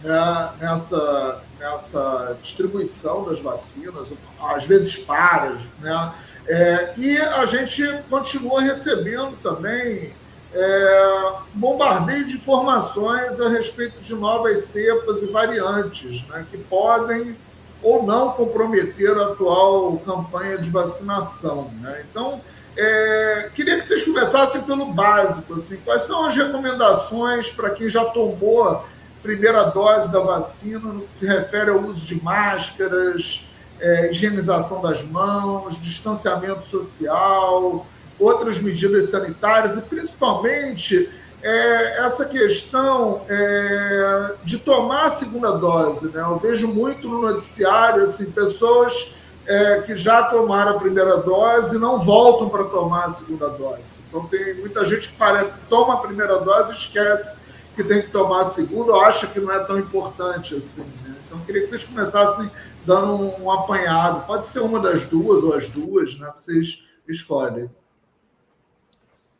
né, 0.02 0.50
nessa, 0.60 1.42
nessa 1.58 2.36
distribuição 2.42 3.24
das 3.24 3.40
vacinas, 3.40 4.12
às 4.40 4.64
vezes 4.64 4.98
paras, 4.98 5.60
né? 5.80 6.12
É, 6.46 6.92
e 6.96 7.18
a 7.18 7.46
gente 7.46 7.82
continua 8.10 8.60
recebendo 8.60 9.40
também 9.42 10.12
é, 10.52 11.32
bombardeio 11.54 12.24
de 12.24 12.34
informações 12.34 13.40
a 13.40 13.48
respeito 13.48 14.00
de 14.00 14.14
novas 14.14 14.64
cepas 14.64 15.22
e 15.22 15.26
variantes, 15.26 16.26
né, 16.26 16.44
que 16.50 16.58
podem 16.58 17.36
ou 17.82 18.02
não 18.02 18.32
comprometer 18.32 19.16
a 19.16 19.26
atual 19.26 19.96
campanha 20.04 20.58
de 20.58 20.68
vacinação. 20.70 21.70
Né? 21.80 22.04
Então, 22.10 22.40
É, 22.74 23.50
queria 23.54 23.76
que 23.76 23.86
vocês 23.86 24.02
começassem 24.02 24.62
pelo 24.62 24.86
básico. 24.94 25.52
Assim, 25.52 25.76
quais 25.84 26.04
são 26.04 26.24
as 26.24 26.34
recomendações 26.34 27.50
para 27.50 27.68
quem 27.68 27.86
já 27.86 28.02
tomou 28.02 28.82
primeira 29.22 29.64
dose 29.64 30.10
da 30.10 30.20
vacina 30.20 30.92
no 30.92 31.02
que 31.02 31.12
se 31.12 31.26
refere 31.26 31.70
ao 31.70 31.78
uso 31.78 32.04
de 32.04 32.22
máscaras, 32.22 33.46
é, 33.80 34.10
higienização 34.10 34.80
das 34.82 35.02
mãos, 35.02 35.80
distanciamento 35.80 36.66
social, 36.66 37.86
outras 38.18 38.58
medidas 38.60 39.10
sanitárias 39.10 39.76
e 39.76 39.82
principalmente 39.82 41.08
é, 41.42 42.04
essa 42.04 42.24
questão 42.24 43.22
é, 43.28 44.34
de 44.44 44.58
tomar 44.58 45.06
a 45.06 45.10
segunda 45.10 45.50
dose. 45.52 46.06
Né? 46.08 46.20
Eu 46.20 46.38
vejo 46.38 46.68
muito 46.68 47.08
no 47.08 47.22
noticiário 47.22 48.04
assim, 48.04 48.26
pessoas 48.30 49.14
é, 49.46 49.80
que 49.80 49.96
já 49.96 50.24
tomaram 50.24 50.76
a 50.76 50.78
primeira 50.78 51.16
dose 51.18 51.76
e 51.76 51.80
não 51.80 51.98
voltam 51.98 52.48
para 52.48 52.64
tomar 52.64 53.06
a 53.06 53.10
segunda 53.10 53.48
dose. 53.48 53.82
Então 54.08 54.26
tem 54.26 54.54
muita 54.54 54.84
gente 54.84 55.08
que 55.08 55.16
parece 55.16 55.54
que 55.54 55.60
toma 55.68 55.94
a 55.94 55.96
primeira 55.96 56.38
dose 56.38 56.72
e 56.72 56.74
esquece 56.74 57.38
que 57.74 57.82
tem 57.82 58.02
que 58.02 58.10
tomar 58.10 58.42
a 58.42 58.44
segunda 58.44 58.92
ou 58.92 59.00
acha 59.00 59.26
que 59.26 59.40
não 59.40 59.52
é 59.52 59.64
tão 59.64 59.78
importante 59.78 60.54
assim. 60.54 60.84
Né? 61.02 61.16
Então 61.26 61.40
queria 61.40 61.62
que 61.62 61.68
vocês 61.68 61.84
começassem 61.84 62.50
dando 62.84 63.14
um, 63.14 63.44
um 63.44 63.50
apanhado. 63.50 64.26
Pode 64.26 64.46
ser 64.46 64.60
uma 64.60 64.78
das 64.78 65.06
duas 65.06 65.42
ou 65.42 65.54
as 65.54 65.68
duas, 65.68 66.18
né? 66.18 66.30
Vocês 66.34 66.86
escolhem. 67.08 67.70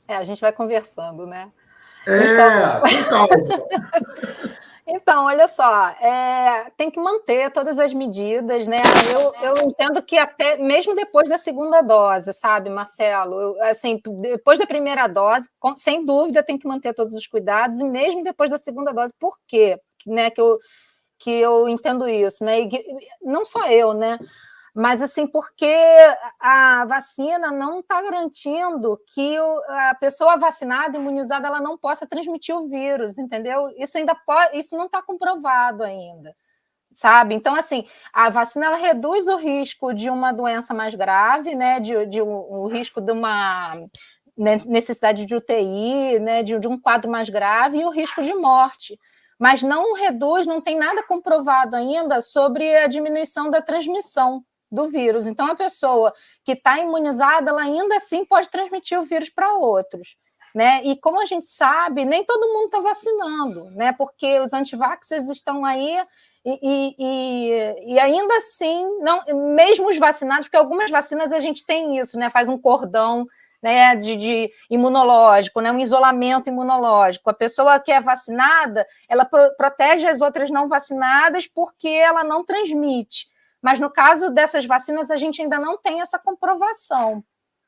É, 0.09 0.17
a 0.17 0.25
gente 0.25 0.41
vai 0.41 0.53
conversando, 0.53 1.27
né? 1.27 1.51
É, 2.07 2.81
então... 3.01 3.29
Então, 4.87 5.27
olha 5.27 5.47
só, 5.47 5.89
é, 5.91 6.71
tem 6.77 6.91
que 6.91 6.99
manter 6.99 7.53
todas 7.53 7.79
as 7.79 7.95
medidas, 7.95 8.67
né? 8.67 8.81
Eu, 9.13 9.33
eu 9.41 9.69
entendo 9.69 10.03
que 10.03 10.19
até 10.19 10.57
mesmo 10.59 10.95
depois 10.95 11.29
da 11.29 11.39
segunda 11.39 11.81
dose, 11.83 12.33
sabe, 12.33 12.69
Marcelo? 12.69 13.41
Eu, 13.41 13.63
assim, 13.63 14.01
depois 14.21 14.59
da 14.59 14.67
primeira 14.67 15.07
dose, 15.07 15.49
com, 15.61 15.77
sem 15.77 16.05
dúvida, 16.05 16.43
tem 16.43 16.59
que 16.59 16.67
manter 16.67 16.95
todos 16.95 17.15
os 17.15 17.27
cuidados, 17.29 17.79
e 17.81 17.85
mesmo 17.85 18.25
depois 18.25 18.51
da 18.51 18.59
segunda 18.59 18.93
dose, 18.93 19.15
por 19.21 19.39
quê? 19.47 19.79
Né, 20.05 20.31
que, 20.31 20.41
eu, 20.41 20.59
que 21.19 21.31
eu 21.31 21.69
entendo 21.69 22.09
isso, 22.09 22.45
né? 22.45 22.63
E, 22.63 22.69
não 23.23 23.45
só 23.45 23.69
eu, 23.69 23.95
né? 23.95 24.19
Mas 24.75 25.03
assim, 25.03 25.27
porque 25.27 25.75
a 26.41 26.87
vacina 26.87 27.51
não 27.51 27.81
está 27.81 28.01
garantindo 28.01 28.99
que 29.15 29.37
a 29.69 29.95
pessoa 29.95 30.39
vacinada, 30.39 30.97
imunizada, 30.97 31.47
ela 31.47 31.61
não 31.61 31.77
possa 31.77 32.07
transmitir 32.07 32.57
o 32.57 32.69
vírus, 32.69 33.19
entendeu? 33.19 33.69
Isso 33.77 33.99
ainda 33.99 34.15
pode, 34.15 34.57
isso 34.57 34.75
não 34.77 34.87
está 34.87 35.03
comprovado 35.03 35.83
ainda, 35.83 36.35
sabe? 36.95 37.35
Então, 37.35 37.55
assim, 37.55 37.87
a 38.15 38.31
vacina 38.31 38.67
ela 38.67 38.77
reduz 38.77 39.29
o 39.29 39.37
risco 39.37 39.93
de 39.93 40.09
uma 40.09 40.33
doença 40.33 40.73
mais 40.73 40.95
grave, 40.95 41.55
né? 41.55 41.79
De, 41.79 42.07
de 42.07 42.23
um, 42.23 42.31
o 42.31 42.67
risco 42.69 43.01
de 43.01 43.13
uma 43.13 43.75
necessidade 44.37 45.27
de 45.27 45.37
UTI, 45.37 46.19
né? 46.19 46.43
De, 46.43 46.59
de 46.59 46.67
um 46.67 46.81
quadro 46.81 47.11
mais 47.11 47.29
grave 47.29 47.79
e 47.79 47.85
o 47.85 47.91
risco 47.91 48.23
de 48.23 48.35
morte 48.35 48.99
mas 49.39 49.61
não 49.61 49.95
reduz, 49.95 50.47
não 50.47 50.61
tem 50.61 50.79
nada 50.79 51.03
comprovado 51.03 51.75
ainda 51.75 52.21
sobre 52.21 52.77
a 52.77 52.87
diminuição 52.87 53.51
da 53.51 53.61
transmissão 53.61 54.45
do 54.73 54.87
vírus. 54.87 55.27
Então, 55.27 55.47
a 55.47 55.55
pessoa 55.55 56.13
que 56.43 56.53
está 56.53 56.81
imunizada, 56.81 57.51
ela 57.51 57.63
ainda 57.63 57.97
assim 57.97 58.25
pode 58.25 58.49
transmitir 58.49 58.99
o 58.99 59.03
vírus 59.03 59.29
para 59.29 59.55
outros. 59.55 60.17
Né? 60.55 60.83
E 60.85 60.97
como 60.97 61.21
a 61.21 61.25
gente 61.25 61.47
sabe, 61.47 62.05
nem 62.05 62.25
todo 62.25 62.53
mundo 62.53 62.67
está 62.67 62.81
vacinando, 62.81 63.71
né? 63.71 63.93
Porque 63.93 64.39
os 64.41 64.53
antivaxers 64.53 65.31
estão 65.31 65.65
aí 65.65 65.97
e, 66.45 66.95
e, 66.99 67.95
e, 67.95 67.99
ainda 67.99 68.37
assim, 68.37 68.85
não, 69.01 69.23
mesmo 69.55 69.89
os 69.89 69.97
vacinados, 69.97 70.47
porque 70.47 70.57
algumas 70.59 70.91
vacinas 70.91 71.33
a 71.33 71.39
gente 71.39 71.65
tem 71.65 71.99
isso, 71.99 72.19
né? 72.19 72.29
Faz 72.29 72.49
um 72.49 72.59
cordão 72.59 73.27
né, 73.63 73.95
de, 73.97 74.17
de, 74.17 74.53
imunológico, 74.69 75.61
né, 75.61 75.71
um 75.71 75.79
isolamento 75.79 76.49
imunológico. 76.49 77.31
A 77.31 77.35
pessoa 77.35 77.79
que 77.79 77.93
é 77.93 78.01
vacinada, 78.01 78.87
ela 79.09 79.25
pro, 79.25 79.55
protege 79.57 80.07
as 80.07 80.21
outras 80.21 80.51
não 80.51 80.69
vacinadas 80.69 81.47
porque 81.47 81.89
ela 81.89 82.25
não 82.25 82.45
transmite. 82.45 83.32
Mas 83.63 83.79
no 83.79 83.89
caso 83.89 84.31
dessas 84.31 84.67
vacinas, 84.67 85.11
a 85.11 85.17
gente 85.17 85.41
ainda 85.41 85.59
não 85.59 85.79
tem 85.79 86.01
essa 86.01 86.19
comprovação, 86.19 87.25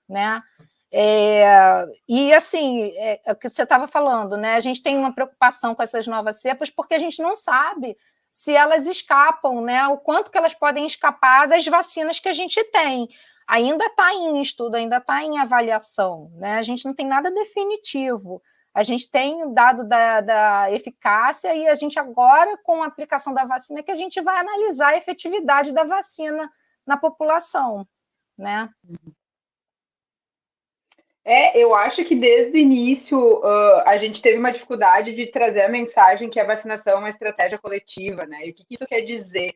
né? 0.09 0.43
É, 0.93 1.87
e 2.09 2.33
assim, 2.33 2.93
é, 2.97 3.21
é 3.25 3.33
o 3.33 3.37
que 3.37 3.49
você 3.49 3.63
estava 3.63 3.87
falando, 3.87 4.37
né? 4.37 4.55
A 4.55 4.61
gente 4.61 4.83
tem 4.83 4.97
uma 4.97 5.15
preocupação 5.15 5.75
com 5.75 5.83
essas 5.83 6.07
novas 6.07 6.41
cepas 6.41 6.71
porque 6.71 6.95
a 6.95 6.99
gente 6.99 7.23
não 7.23 7.35
sabe 7.35 7.97
se 8.31 8.55
elas 8.55 8.87
escapam, 8.87 9.61
né? 9.61 9.87
O 9.89 9.99
quanto 9.99 10.31
que 10.31 10.37
elas 10.37 10.55
podem 10.55 10.87
escapar 10.87 11.47
das 11.47 11.65
vacinas 11.67 12.19
que 12.19 12.29
a 12.29 12.33
gente 12.33 12.63
tem. 12.65 13.09
Ainda 13.47 13.85
está 13.87 14.13
em 14.13 14.41
estudo, 14.41 14.75
ainda 14.75 14.97
está 14.97 15.23
em 15.23 15.39
avaliação, 15.39 16.31
né? 16.37 16.59
A 16.59 16.63
gente 16.63 16.85
não 16.85 16.95
tem 16.95 17.07
nada 17.07 17.31
definitivo. 17.31 18.43
A 18.75 18.83
gente 18.83 19.09
tem 19.09 19.55
dado 19.55 19.89
da, 19.89 20.21
da 20.21 20.73
eficácia 20.73 21.55
e 21.55 21.69
a 21.69 21.75
gente 21.75 21.97
agora, 21.97 22.59
com 22.59 22.83
a 22.83 22.87
aplicação 22.87 23.33
da 23.33 23.45
vacina, 23.45 23.85
que 23.85 23.91
a 23.91 23.95
gente 23.95 24.21
vai 24.21 24.37
analisar 24.37 24.89
a 24.89 24.97
efetividade 24.97 25.73
da 25.73 25.85
vacina 25.85 26.51
na 26.85 26.97
população, 26.97 27.87
né? 28.37 28.69
É, 31.25 31.57
eu 31.57 31.75
acho 31.75 32.05
que 32.05 32.15
desde 32.15 32.59
o 32.59 32.61
início 32.61 33.39
uh, 33.39 33.83
a 33.87 33.97
gente 33.97 34.21
teve 34.21 34.37
uma 34.39 34.51
dificuldade 34.51 35.15
de 35.15 35.27
trazer 35.29 35.63
a 35.63 35.69
mensagem 35.69 36.29
que 36.29 36.39
a 36.39 36.45
vacinação 36.45 36.95
é 36.95 36.97
uma 36.97 37.09
estratégia 37.09 37.59
coletiva, 37.59 38.27
né? 38.27 38.47
E 38.47 38.51
o 38.51 38.53
que 38.53 38.67
isso 38.69 38.87
quer 38.87 39.01
dizer? 39.01 39.55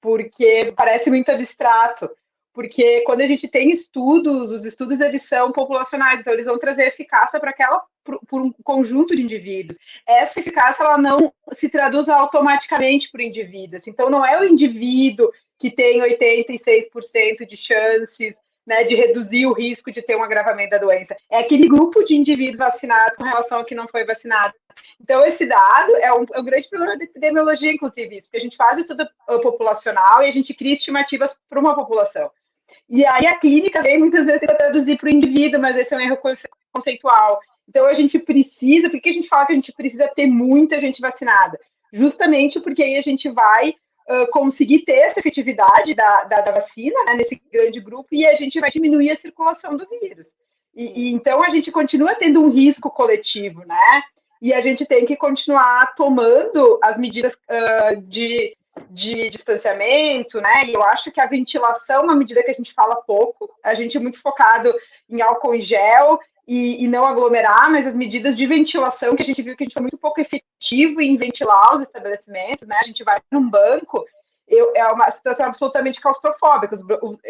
Porque 0.00 0.72
parece 0.76 1.08
muito 1.08 1.32
abstrato, 1.32 2.08
porque 2.54 3.00
quando 3.00 3.20
a 3.20 3.26
gente 3.26 3.48
tem 3.48 3.68
estudos, 3.68 4.50
os 4.50 4.64
estudos 4.64 5.00
eles 5.00 5.24
são 5.24 5.50
populacionais, 5.50 6.20
então 6.20 6.32
eles 6.32 6.46
vão 6.46 6.56
trazer 6.56 6.86
eficácia 6.86 7.40
para 7.40 7.50
aquela 7.50 7.82
por, 8.28 8.40
um 8.40 8.52
conjunto 8.62 9.14
de 9.14 9.22
indivíduos. 9.22 9.76
Essa 10.06 10.38
eficácia 10.38 10.84
ela 10.84 10.96
não 10.96 11.32
se 11.52 11.68
traduz 11.68 12.08
automaticamente 12.08 13.10
para 13.10 13.18
o 13.18 13.24
indivíduo. 13.24 13.76
Assim. 13.76 13.90
Então 13.90 14.08
não 14.08 14.24
é 14.24 14.40
o 14.40 14.44
indivíduo 14.44 15.30
que 15.58 15.68
tem 15.68 16.00
86% 16.00 17.44
de 17.44 17.56
chances 17.56 18.36
né, 18.66 18.84
de 18.84 18.94
reduzir 18.94 19.46
o 19.46 19.52
risco 19.52 19.90
de 19.90 20.00
ter 20.00 20.16
um 20.16 20.22
agravamento 20.22 20.70
da 20.70 20.78
doença. 20.78 21.16
É 21.30 21.38
aquele 21.38 21.66
grupo 21.66 22.02
de 22.02 22.14
indivíduos 22.14 22.58
vacinados 22.58 23.16
com 23.16 23.24
relação 23.24 23.58
ao 23.58 23.64
que 23.64 23.74
não 23.74 23.88
foi 23.88 24.04
vacinado. 24.04 24.54
Então, 25.00 25.24
esse 25.24 25.44
dado 25.44 25.94
é 25.96 26.12
um, 26.12 26.24
é 26.32 26.40
um 26.40 26.44
grande 26.44 26.68
problema 26.68 26.96
da 26.96 27.04
epidemiologia, 27.04 27.72
inclusive, 27.72 28.16
isso, 28.16 28.26
porque 28.26 28.38
a 28.38 28.40
gente 28.40 28.56
faz 28.56 28.78
estudo 28.78 29.06
populacional 29.26 30.22
e 30.22 30.28
a 30.28 30.32
gente 30.32 30.54
cria 30.54 30.72
estimativas 30.72 31.36
para 31.48 31.60
uma 31.60 31.74
população. 31.74 32.30
E 32.88 33.04
aí 33.06 33.26
a 33.26 33.36
clínica 33.38 33.82
vem 33.82 33.98
muitas 33.98 34.26
vezes 34.26 34.40
para 34.40 34.54
traduzir 34.54 34.98
para 34.98 35.06
o 35.06 35.10
indivíduo, 35.10 35.60
mas 35.60 35.76
esse 35.76 35.92
é 35.92 35.96
um 35.96 36.00
erro 36.00 36.18
conceitual. 36.72 37.40
Então 37.68 37.86
a 37.86 37.92
gente 37.92 38.18
precisa, 38.18 38.90
por 38.90 39.00
que 39.00 39.08
a 39.08 39.12
gente 39.12 39.28
fala 39.28 39.46
que 39.46 39.52
a 39.52 39.56
gente 39.56 39.72
precisa 39.72 40.08
ter 40.08 40.26
muita 40.26 40.78
gente 40.78 41.00
vacinada? 41.00 41.58
Justamente 41.92 42.60
porque 42.60 42.82
aí 42.82 42.96
a 42.96 43.00
gente 43.00 43.28
vai 43.30 43.70
uh, 43.70 44.26
conseguir 44.30 44.80
ter 44.80 44.96
essa 44.96 45.20
efetividade 45.20 45.94
da, 45.94 46.24
da, 46.24 46.40
da 46.40 46.52
vacina 46.52 47.02
né, 47.04 47.14
nesse 47.14 47.40
grande 47.50 47.80
grupo 47.80 48.08
e 48.12 48.26
a 48.26 48.34
gente 48.34 48.60
vai 48.60 48.70
diminuir 48.70 49.10
a 49.10 49.16
circulação 49.16 49.76
do 49.76 49.86
vírus. 49.88 50.32
E, 50.74 51.08
e, 51.08 51.12
então 51.12 51.42
a 51.42 51.48
gente 51.50 51.70
continua 51.70 52.14
tendo 52.14 52.42
um 52.42 52.50
risco 52.50 52.90
coletivo, 52.90 53.64
né? 53.64 54.02
E 54.42 54.52
a 54.52 54.60
gente 54.60 54.84
tem 54.84 55.06
que 55.06 55.16
continuar 55.16 55.92
tomando 55.94 56.78
as 56.82 56.98
medidas 56.98 57.32
uh, 57.32 57.96
de 58.02 58.54
de 58.90 59.28
distanciamento, 59.28 60.40
né? 60.40 60.64
E 60.66 60.74
eu 60.74 60.82
acho 60.82 61.10
que 61.10 61.20
a 61.20 61.26
ventilação 61.26 62.04
uma 62.04 62.14
medida 62.14 62.42
que 62.42 62.50
a 62.50 62.54
gente 62.54 62.72
fala 62.72 62.96
pouco. 62.96 63.50
A 63.62 63.74
gente 63.74 63.96
é 63.96 64.00
muito 64.00 64.20
focado 64.20 64.72
em 65.08 65.20
álcool 65.20 65.54
em 65.54 65.60
gel 65.60 66.18
e, 66.46 66.84
e, 66.84 66.88
não 66.88 67.06
aglomerar, 67.06 67.70
mas 67.70 67.86
as 67.86 67.94
medidas 67.94 68.36
de 68.36 68.46
ventilação 68.46 69.16
que 69.16 69.22
a 69.22 69.24
gente 69.24 69.40
viu 69.42 69.56
que 69.56 69.64
a 69.64 69.66
gente 69.66 69.72
foi 69.72 69.82
muito 69.82 69.96
pouco 69.96 70.20
efetivo 70.20 71.00
em 71.00 71.16
ventilar 71.16 71.74
os 71.74 71.80
estabelecimentos, 71.80 72.66
né? 72.66 72.76
A 72.82 72.86
gente 72.86 73.02
vai 73.02 73.20
num 73.30 73.48
banco, 73.48 74.04
eu, 74.46 74.72
é 74.74 74.86
uma 74.88 75.10
situação 75.10 75.46
absolutamente 75.46 76.00
claustrofóbica, 76.00 76.78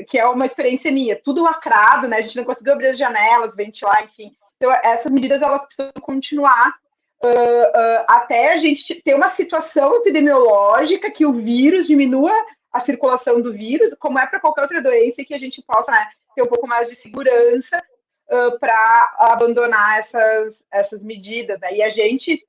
que 0.08 0.18
é 0.18 0.26
uma 0.26 0.46
experiência 0.46 0.90
minha, 0.90 1.14
tudo 1.16 1.42
lacrado, 1.42 2.08
né? 2.08 2.18
A 2.18 2.20
gente 2.20 2.36
não 2.36 2.44
conseguiu 2.44 2.72
abrir 2.72 2.88
as 2.88 2.98
janelas, 2.98 3.54
ventilar, 3.54 4.02
enfim. 4.02 4.34
Então, 4.56 4.70
essas 4.82 5.10
medidas 5.12 5.42
elas 5.42 5.64
precisam 5.64 5.92
continuar 6.00 6.74
uh, 7.22 7.28
uh, 7.28 8.04
até 8.08 8.52
a 8.52 8.56
gente 8.56 8.94
ter 9.02 9.14
uma 9.14 9.28
situação 9.28 9.96
epidemiológica 9.96 11.10
que 11.10 11.26
o 11.26 11.32
vírus 11.32 11.86
diminua 11.86 12.32
a 12.72 12.80
circulação 12.80 13.40
do 13.40 13.52
vírus, 13.52 13.94
como 13.98 14.18
é 14.18 14.26
para 14.26 14.40
qualquer 14.40 14.62
outra 14.62 14.82
doença, 14.82 15.24
que 15.24 15.34
a 15.34 15.38
gente 15.38 15.62
possa 15.62 15.92
né, 15.92 16.08
ter 16.34 16.42
um 16.42 16.46
pouco 16.46 16.66
mais 16.66 16.88
de 16.88 16.94
segurança 16.94 17.80
uh, 18.30 18.58
para 18.58 19.16
abandonar 19.18 19.98
essas, 19.98 20.64
essas 20.72 21.02
medidas. 21.02 21.60
Né? 21.60 21.76
E 21.76 21.82
a 21.82 21.88
gente, 21.88 22.44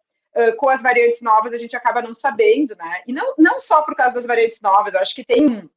com 0.57 0.67
as 0.67 0.81
variantes 0.81 1.21
novas, 1.21 1.53
a 1.53 1.57
gente 1.57 1.75
acaba 1.77 2.01
não 2.01 2.11
sabendo, 2.11 2.75
né? 2.75 3.01
E 3.07 3.13
não, 3.13 3.33
não 3.37 3.57
só 3.57 3.81
por 3.83 3.95
causa 3.95 4.15
das 4.15 4.25
variantes 4.25 4.59
novas, 4.59 4.93
eu 4.93 4.99
acho 4.99 5.15
que 5.15 5.23
tem 5.23 5.69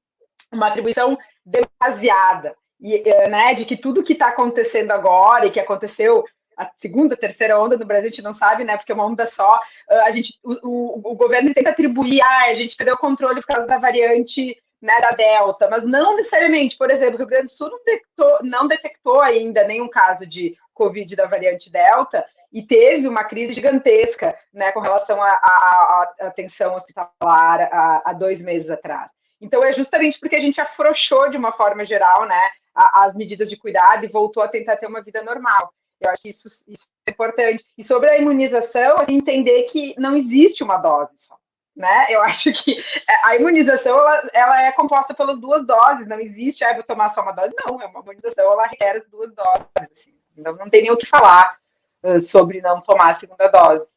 uma 0.51 0.67
atribuição 0.67 1.17
demasiada. 1.47 2.57
E, 2.81 3.03
né, 3.29 3.55
de 3.55 3.65
que 3.65 3.77
tudo 3.77 4.03
que 4.03 4.15
está 4.15 4.29
acontecendo 4.29 4.91
agora 4.91 5.47
e 5.47 5.51
que 5.51 5.61
aconteceu 5.61 6.25
a 6.59 6.71
segunda, 6.77 7.17
terceira 7.17 7.59
onda 7.59 7.77
no 7.77 7.87
Brasil, 7.87 8.09
a 8.09 8.11
gente 8.11 8.23
não 8.23 8.33
sabe, 8.33 8.65
né? 8.65 8.77
Porque 8.77 8.91
é 8.91 8.95
uma 8.95 9.07
onda 9.07 9.25
só. 9.25 9.61
Uh, 9.89 10.03
a 10.05 10.11
gente, 10.11 10.39
o, 10.43 10.69
o, 10.69 11.13
o, 11.13 11.15
governo 11.15 11.55
tenta 11.55 11.71
atribuir, 11.71 12.21
ah, 12.21 12.47
a 12.47 12.55
gente 12.55 12.77
perdeu 12.77 12.95
o 12.95 12.99
controle 12.99 13.41
por 13.41 13.47
causa 13.47 13.67
da 13.67 13.79
variante 13.79 14.57
né, 14.83 15.01
da 15.01 15.11
Delta, 15.11 15.69
mas 15.71 15.85
não 15.85 16.17
necessariamente, 16.17 16.77
por 16.77 16.91
exemplo, 16.91 17.15
o 17.15 17.19
Rio 17.19 17.27
Grande 17.27 17.45
do 17.45 17.51
Sul 17.51 17.69
não 17.71 17.79
detectou, 17.79 18.39
não 18.43 18.67
detectou 18.67 19.21
ainda 19.21 19.65
nenhum 19.65 19.89
caso 19.89 20.27
de 20.27 20.57
Covid 20.73 21.15
da 21.17 21.27
variante 21.27 21.71
Delta 21.71 22.25
e 22.53 22.63
teve 22.63 23.07
uma 23.07 23.25
crise 23.25 23.53
gigantesca 23.53 24.37
né, 24.53 24.73
com 24.73 24.81
relação 24.81 25.21
à 25.23 26.09
atenção 26.21 26.75
hospitalar 26.75 27.69
há 28.05 28.13
dois 28.13 28.41
meses 28.41 28.71
atrás. 28.71 29.11
Então, 29.41 29.63
é 29.63 29.73
justamente 29.73 30.19
porque 30.19 30.37
a 30.37 30.41
gente 30.41 30.61
afrouxou 30.61 31.29
de 31.29 31.37
uma 31.37 31.53
forma 31.53 31.85
geral 31.85 32.27
né, 32.27 32.41
as 32.75 33.15
medidas 33.15 33.49
de 33.51 33.57
cuidado 33.57 34.05
e 34.05 34.09
voltou 34.09 34.43
a 34.43 34.49
tentar 34.49 34.77
ter 34.77 34.87
uma 34.87 35.03
vida 35.03 35.23
normal. 35.23 35.73
Eu 36.01 36.11
acho 36.11 36.23
que 36.23 36.29
isso, 36.29 36.49
isso 36.69 36.87
é 37.07 37.11
importante. 37.11 37.65
E 37.77 37.83
sobre 37.83 38.09
a 38.09 38.19
imunização, 38.19 38.99
assim, 38.99 39.15
entender 39.15 39.63
que 39.65 39.95
não 39.99 40.17
existe 40.17 40.63
uma 40.63 40.79
dose 40.79 41.13
só. 41.17 41.37
Né? 41.75 42.07
Eu 42.09 42.21
acho 42.23 42.53
que 42.65 42.83
a 43.25 43.37
imunização 43.37 43.99
ela, 43.99 44.31
ela, 44.33 44.63
é 44.63 44.73
composta 44.73 45.15
pelas 45.15 45.39
duas 45.39 45.67
doses, 45.67 46.07
não 46.07 46.19
existe, 46.19 46.65
ah, 46.65 46.75
vou 46.75 46.83
tomar 46.83 47.09
só 47.09 47.23
uma 47.23 47.33
dose, 47.33 47.55
não, 47.67 47.81
é 47.81 47.87
uma 47.87 48.01
imunização, 48.01 48.53
ela 48.53 48.67
requer 48.67 48.97
as 48.97 49.07
duas 49.09 49.33
doses, 49.33 49.67
assim. 49.77 50.15
então 50.37 50.57
não 50.57 50.69
tem 50.69 50.83
nem 50.83 50.91
o 50.91 50.97
que 50.97 51.07
falar 51.07 51.57
uh, 52.03 52.19
sobre 52.19 52.61
não 52.61 52.81
tomar 52.81 53.11
a 53.11 53.15
segunda 53.15 53.47
dose. 53.49 53.93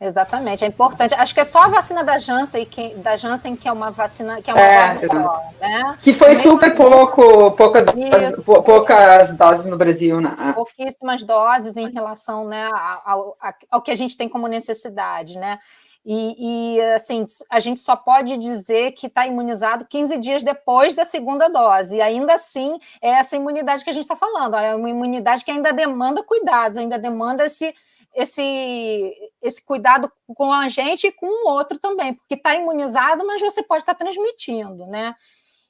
Exatamente, 0.00 0.64
é 0.64 0.66
importante. 0.66 1.14
Acho 1.14 1.34
que 1.34 1.40
é 1.40 1.44
só 1.44 1.60
a 1.60 1.68
vacina 1.68 2.02
da 2.02 2.16
Janssen, 2.16 2.64
que, 2.64 2.94
da 2.94 3.18
Janssen 3.18 3.54
que 3.54 3.68
é 3.68 3.72
uma 3.72 3.90
vacina, 3.90 4.40
que 4.40 4.50
é 4.50 4.54
uma 4.54 4.62
é, 4.62 4.92
dose 4.94 5.08
só, 5.08 5.42
né? 5.60 5.98
Que 6.00 6.14
foi 6.14 6.28
Também 6.28 6.42
super 6.42 6.74
pouco, 6.74 7.50
poucas 7.50 7.84
doses, 7.84 8.44
poucas 8.44 9.36
doses 9.36 9.66
no 9.66 9.76
Brasil, 9.76 10.18
né? 10.18 10.32
Pouquíssimas 10.54 11.22
doses 11.22 11.76
em 11.76 11.90
relação 11.92 12.48
né, 12.48 12.70
ao, 13.04 13.36
ao 13.70 13.82
que 13.82 13.90
a 13.90 13.94
gente 13.94 14.16
tem 14.16 14.26
como 14.26 14.46
necessidade, 14.46 15.36
né? 15.36 15.58
E, 16.04 16.76
e, 16.78 16.80
assim, 16.94 17.24
a 17.50 17.60
gente 17.60 17.80
só 17.80 17.94
pode 17.94 18.38
dizer 18.38 18.92
que 18.92 19.06
está 19.06 19.26
imunizado 19.26 19.84
15 19.84 20.16
dias 20.16 20.42
depois 20.42 20.94
da 20.94 21.04
segunda 21.04 21.48
dose. 21.48 21.96
E 21.96 22.00
ainda 22.00 22.32
assim, 22.32 22.78
é 23.02 23.10
essa 23.10 23.36
imunidade 23.36 23.84
que 23.84 23.90
a 23.90 23.92
gente 23.92 24.04
está 24.04 24.16
falando. 24.16 24.56
É 24.56 24.74
uma 24.74 24.88
imunidade 24.88 25.44
que 25.44 25.50
ainda 25.50 25.72
demanda 25.72 26.22
cuidados, 26.22 26.78
ainda 26.78 26.98
demanda 26.98 27.44
esse, 27.44 27.74
esse, 28.14 29.14
esse 29.40 29.62
cuidado 29.62 30.10
com 30.34 30.52
a 30.52 30.68
gente 30.68 31.06
e 31.06 31.12
com 31.12 31.26
o 31.26 31.48
outro 31.48 31.78
também, 31.78 32.14
porque 32.14 32.34
está 32.34 32.54
imunizado, 32.54 33.26
mas 33.26 33.40
você 33.40 33.62
pode 33.62 33.82
estar 33.82 33.94
tá 33.94 34.04
transmitindo, 34.04 34.86
né? 34.86 35.14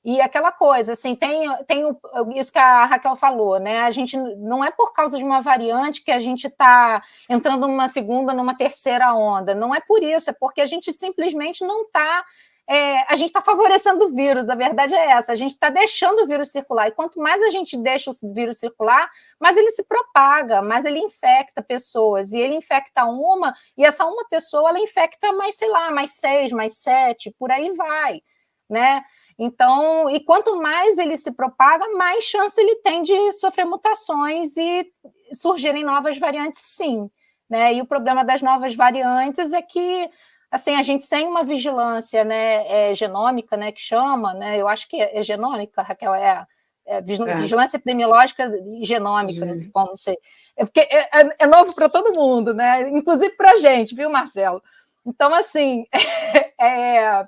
E 0.03 0.19
aquela 0.19 0.51
coisa, 0.51 0.95
assim, 0.95 1.15
tem, 1.15 1.47
tem 1.67 1.85
o, 1.85 1.95
isso 2.35 2.51
que 2.51 2.59
a 2.59 2.87
Raquel 2.87 3.17
falou, 3.17 3.59
né? 3.61 3.81
A 3.81 3.91
gente 3.91 4.17
não 4.17 4.65
é 4.65 4.71
por 4.71 4.95
causa 4.95 5.19
de 5.19 5.25
uma 5.25 5.43
variante 5.43 6.03
que 6.03 6.11
a 6.11 6.19
gente 6.19 6.47
está 6.47 7.03
entrando 7.29 7.69
numa 7.69 7.87
segunda, 7.87 8.33
numa 8.33 8.57
terceira 8.57 9.15
onda. 9.15 9.55
Não 9.55 9.75
é 9.75 9.81
por 9.81 10.03
isso, 10.03 10.31
é 10.31 10.33
porque 10.33 10.63
a 10.63 10.67
gente 10.67 10.91
simplesmente 10.91 11.63
não 11.65 11.83
está 11.83 12.25
é, 12.73 13.05
a 13.13 13.17
gente 13.17 13.31
está 13.31 13.41
favorecendo 13.41 14.05
o 14.05 14.15
vírus, 14.15 14.49
a 14.49 14.55
verdade 14.55 14.95
é 14.95 15.11
essa, 15.11 15.33
a 15.33 15.35
gente 15.35 15.51
está 15.51 15.71
deixando 15.71 16.23
o 16.23 16.27
vírus 16.29 16.51
circular, 16.51 16.87
e 16.87 16.93
quanto 16.93 17.19
mais 17.19 17.43
a 17.43 17.49
gente 17.49 17.77
deixa 17.77 18.13
o 18.13 18.33
vírus 18.33 18.59
circular, 18.59 19.11
mais 19.41 19.57
ele 19.57 19.73
se 19.73 19.83
propaga, 19.83 20.63
mais 20.63 20.85
ele 20.85 21.01
infecta 21.01 21.61
pessoas, 21.61 22.33
e 22.33 22.39
ele 22.39 22.55
infecta 22.55 23.05
uma, 23.07 23.53
e 23.77 23.85
essa 23.85 24.07
uma 24.07 24.25
pessoa, 24.29 24.71
ela 24.71 24.79
infecta 24.79 25.33
mais, 25.33 25.57
sei 25.57 25.69
lá, 25.69 25.91
mais 25.91 26.13
seis, 26.13 26.53
mais 26.53 26.77
sete, 26.77 27.35
por 27.37 27.51
aí 27.51 27.73
vai, 27.73 28.23
né? 28.69 29.03
Então, 29.37 30.09
e 30.09 30.21
quanto 30.21 30.63
mais 30.63 30.97
ele 30.97 31.17
se 31.17 31.33
propaga, 31.33 31.89
mais 31.97 32.23
chance 32.23 32.61
ele 32.61 32.77
tem 32.77 33.03
de 33.03 33.33
sofrer 33.33 33.65
mutações 33.65 34.57
e 34.57 34.89
surgirem 35.33 35.83
novas 35.83 36.19
variantes, 36.19 36.63
sim. 36.63 37.11
Né? 37.49 37.75
E 37.75 37.83
o 37.83 37.87
problema 37.87 38.25
das 38.25 38.43
novas 38.43 38.77
variantes 38.77 39.53
é 39.53 39.61
que 39.61 40.09
assim, 40.51 40.75
a 40.75 40.83
gente 40.83 41.05
sem 41.05 41.27
uma 41.27 41.45
vigilância 41.45 42.25
né, 42.25 42.91
é, 42.91 42.95
genômica, 42.95 43.57
né, 43.57 43.71
que 43.71 43.81
chama, 43.81 44.35
né, 44.35 44.59
eu 44.59 44.67
acho 44.67 44.89
que 44.89 45.01
é, 45.01 45.19
é 45.19 45.23
genômica, 45.23 45.83
Raquel, 45.83 46.15
é, 46.15 46.47
é, 46.87 46.97
é. 46.97 47.01
vigilância 47.01 47.77
epidemiológica 47.77 48.51
genômica, 48.83 49.47
uhum. 49.47 49.71
como 49.73 49.97
sei. 49.97 50.19
É 50.57 50.65
porque 50.65 50.81
é, 50.81 51.21
é, 51.21 51.37
é 51.39 51.47
novo 51.47 51.75
para 51.75 51.89
todo 51.89 52.19
mundo, 52.19 52.53
né, 52.53 52.89
inclusive 52.91 53.31
para 53.37 53.53
a 53.53 53.57
gente, 53.57 53.95
viu, 53.95 54.11
Marcelo? 54.11 54.63
Então, 55.07 55.33
assim, 55.35 55.87
é, 56.61 57.27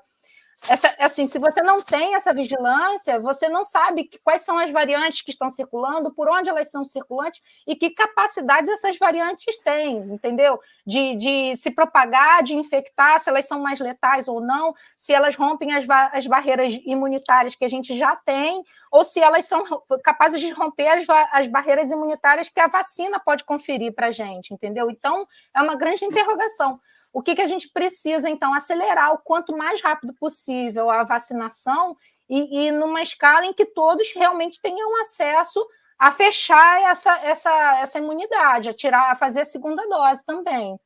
essa, 0.68 0.94
assim, 0.98 1.24
se 1.24 1.38
você 1.40 1.60
não 1.60 1.82
tem 1.82 2.14
essa 2.14 2.32
vigilância, 2.32 3.18
você 3.20 3.48
não 3.48 3.64
sabe 3.64 4.04
que, 4.04 4.18
quais 4.18 4.42
são 4.42 4.58
as 4.58 4.70
variantes 4.70 5.20
que 5.20 5.30
estão 5.30 5.50
circulando, 5.50 6.14
por 6.14 6.28
onde 6.28 6.48
elas 6.48 6.70
são 6.70 6.84
circulantes 6.84 7.40
e 7.66 7.74
que 7.74 7.90
capacidades 7.90 8.70
essas 8.70 8.96
variantes 8.96 9.58
têm, 9.58 9.98
entendeu? 9.98 10.60
De, 10.86 11.16
de 11.16 11.56
se 11.56 11.70
propagar, 11.70 12.44
de 12.44 12.54
infectar, 12.54 13.18
se 13.18 13.28
elas 13.28 13.44
são 13.44 13.60
mais 13.60 13.80
letais 13.80 14.28
ou 14.28 14.40
não, 14.40 14.72
se 14.96 15.12
elas 15.12 15.34
rompem 15.34 15.74
as, 15.74 15.84
as 16.12 16.26
barreiras 16.28 16.74
imunitárias 16.86 17.56
que 17.56 17.64
a 17.64 17.68
gente 17.68 17.96
já 17.96 18.14
tem, 18.14 18.62
ou 18.90 19.02
se 19.02 19.20
elas 19.20 19.44
são 19.46 19.64
capazes 20.04 20.40
de 20.40 20.50
romper 20.52 20.88
as, 20.88 21.06
as 21.32 21.48
barreiras 21.48 21.90
imunitárias 21.90 22.48
que 22.48 22.60
a 22.60 22.68
vacina 22.68 23.18
pode 23.18 23.42
conferir 23.42 23.92
para 23.92 24.08
a 24.08 24.12
gente, 24.12 24.54
entendeu? 24.54 24.90
Então, 24.90 25.24
é 25.54 25.60
uma 25.60 25.74
grande 25.74 26.04
interrogação. 26.04 26.80
O 27.12 27.22
que, 27.22 27.34
que 27.34 27.42
a 27.42 27.46
gente 27.46 27.68
precisa, 27.68 28.30
então? 28.30 28.54
Acelerar 28.54 29.12
o 29.12 29.18
quanto 29.18 29.56
mais 29.56 29.82
rápido 29.82 30.14
possível 30.14 30.90
a 30.90 31.04
vacinação 31.04 31.96
e, 32.28 32.66
e 32.66 32.72
numa 32.72 33.02
escala 33.02 33.44
em 33.44 33.52
que 33.52 33.66
todos 33.66 34.12
realmente 34.14 34.60
tenham 34.62 35.00
acesso 35.02 35.64
a 35.98 36.10
fechar 36.10 36.90
essa, 36.90 37.12
essa, 37.18 37.80
essa 37.80 37.98
imunidade, 37.98 38.68
a 38.68 38.74
tirar, 38.74 39.12
a 39.12 39.16
fazer 39.16 39.42
a 39.42 39.44
segunda 39.44 39.86
dose 39.86 40.24
também. 40.24 40.76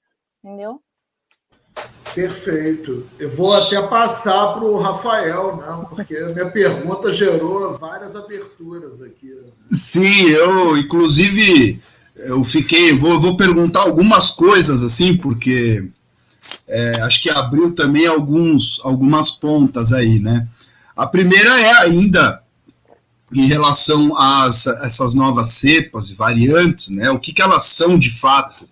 Entendeu? 0.45 0.83
Perfeito. 2.15 3.07
Eu 3.19 3.31
vou 3.31 3.53
até 3.55 3.81
passar 3.87 4.55
para 4.55 4.65
o 4.65 4.79
Rafael, 4.79 5.57
não, 5.57 5.83
né? 5.83 5.87
porque 5.91 6.17
a 6.17 6.29
minha 6.29 6.51
pergunta 6.51 7.13
gerou 7.13 7.75
várias 7.75 8.17
aberturas 8.17 9.03
aqui. 9.03 9.33
Sim, 9.69 10.29
eu, 10.31 10.77
inclusive, 10.77 11.81
eu 12.17 12.43
fiquei. 12.43 12.95
Vou, 12.95 13.21
vou 13.21 13.37
perguntar 13.37 13.83
algumas 13.83 14.31
coisas 14.31 14.83
assim, 14.83 15.17
porque 15.17 15.89
é, 16.69 17.01
acho 17.03 17.23
que 17.23 17.31
abriu 17.31 17.75
também 17.75 18.07
alguns, 18.07 18.81
algumas 18.83 19.31
pontas 19.31 19.93
aí, 19.93 20.19
né? 20.19 20.47
A 20.97 21.07
primeira 21.07 21.51
é 21.61 21.73
ainda 21.79 22.43
em 23.33 23.47
relação 23.47 24.17
a 24.17 24.49
essas 24.83 25.15
novas 25.15 25.51
cepas 25.51 26.11
e 26.11 26.15
variantes, 26.15 26.91
né? 26.91 27.11
O 27.11 27.21
que, 27.21 27.33
que 27.33 27.43
elas 27.43 27.65
são 27.65 27.99
de 27.99 28.11
fato? 28.11 28.69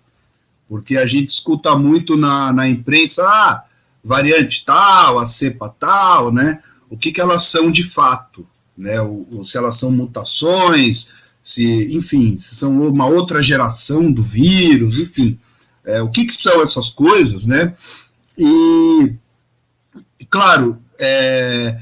Porque 0.67 0.97
a 0.97 1.05
gente 1.05 1.29
escuta 1.29 1.75
muito 1.75 2.17
na, 2.17 2.51
na 2.51 2.67
imprensa, 2.67 3.23
ah, 3.23 3.63
variante 4.03 4.65
tal, 4.65 5.19
a 5.19 5.25
cepa 5.25 5.73
tal, 5.79 6.33
né? 6.33 6.61
O 6.89 6.97
que, 6.97 7.11
que 7.11 7.21
elas 7.21 7.43
são 7.43 7.71
de 7.71 7.83
fato, 7.83 8.45
né? 8.77 8.99
O, 9.01 9.45
se 9.45 9.57
elas 9.57 9.77
são 9.77 9.91
mutações, 9.91 11.13
se, 11.43 11.95
enfim, 11.95 12.37
se 12.39 12.55
são 12.55 12.87
uma 12.87 13.05
outra 13.05 13.41
geração 13.41 14.11
do 14.11 14.23
vírus, 14.23 14.99
enfim 14.99 15.39
é, 15.85 16.01
o 16.01 16.09
que, 16.09 16.25
que, 16.25 16.33
são 16.33 16.61
essas 16.61 16.89
coisas, 16.89 17.45
né? 17.45 17.73
E, 18.37 19.13
claro, 20.29 20.77
é, 20.99 21.77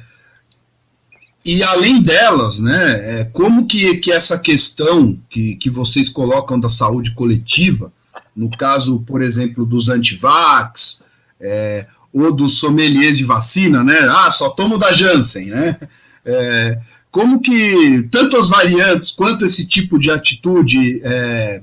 e 1.46 1.62
além 1.62 2.02
delas, 2.02 2.60
né, 2.60 3.20
é, 3.20 3.26
como 3.26 3.66
que, 3.66 3.98
que 3.98 4.12
essa 4.12 4.39
questão 4.39 5.20
que, 5.30 5.56
que 5.56 5.70
vocês 5.70 6.08
colocam 6.08 6.58
da 6.58 6.70
saúde 6.70 7.13
coletiva, 7.13 7.92
no 8.36 8.50
caso, 8.50 9.02
por 9.02 9.22
exemplo, 9.22 9.66
dos 9.66 9.89
antivax, 9.89 11.02
é, 11.42 11.86
ou 12.13 12.34
dos 12.34 12.60
sommeliers 12.60 13.18
de 13.18 13.26
vacina, 13.26 13.84
né, 13.84 13.98
ah, 14.10 14.32
só 14.32 14.52
tomo 14.52 14.78
da 14.78 14.94
Janssen, 14.94 15.48
né, 15.48 15.78
é, 16.24 16.80
como 17.12 17.42
que 17.42 18.08
tanto 18.10 18.38
as 18.38 18.50
variantes 18.50 19.12
quanto 19.12 19.46
esse 19.46 19.68
tipo 19.68 20.00
de 20.00 20.10
atitude 20.10 21.02
é, 21.04 21.62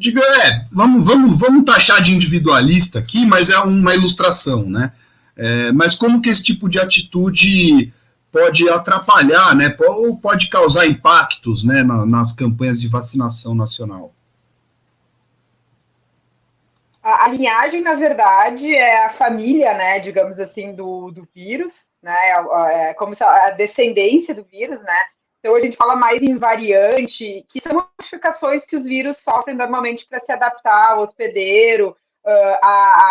diga, 0.00 0.20
é, 0.20 0.64
vamos, 0.72 1.06
vamos, 1.06 1.38
vamos 1.38 1.64
taxar 1.64 2.02
de 2.02 2.14
individualista 2.14 2.98
aqui, 2.98 3.26
mas 3.26 3.50
é 3.50 3.58
uma 3.60 3.94
ilustração, 3.94 4.64
né? 4.64 4.92
É, 5.36 5.70
mas 5.72 5.94
como 5.94 6.22
que 6.22 6.30
esse 6.30 6.42
tipo 6.42 6.68
de 6.68 6.78
atitude 6.78 7.92
pode 8.32 8.66
atrapalhar, 8.68 9.54
né? 9.54 9.76
Ou 9.78 10.16
pode 10.16 10.48
causar 10.48 10.86
impactos, 10.86 11.64
né, 11.64 11.82
nas 11.82 12.32
campanhas 12.32 12.80
de 12.80 12.88
vacinação 12.88 13.54
nacional? 13.54 14.12
A, 17.02 17.24
a 17.24 17.28
linhagem, 17.28 17.82
na 17.82 17.94
verdade, 17.94 18.74
é 18.74 19.04
a 19.04 19.10
família, 19.10 19.74
né, 19.74 19.98
digamos 19.98 20.38
assim, 20.38 20.74
do, 20.74 21.10
do 21.10 21.28
vírus, 21.34 21.88
né? 22.02 22.14
É, 22.14 22.88
é 22.90 22.94
como 22.94 23.14
a 23.20 23.50
descendência 23.50 24.34
do 24.34 24.44
vírus, 24.44 24.80
né? 24.80 25.04
Então, 25.40 25.54
a 25.56 25.60
gente 25.60 25.76
fala 25.76 25.96
mais 25.96 26.22
em 26.22 26.36
variante, 26.36 27.44
que 27.50 27.60
são 27.60 27.72
modificações 27.98 28.64
que 28.64 28.76
os 28.76 28.84
vírus 28.84 29.16
sofrem 29.18 29.56
normalmente 29.56 30.06
para 30.06 30.20
se 30.20 30.30
adaptar 30.30 30.92
ao 30.92 31.00
hospedeiro, 31.00 31.96
uh, 32.24 32.66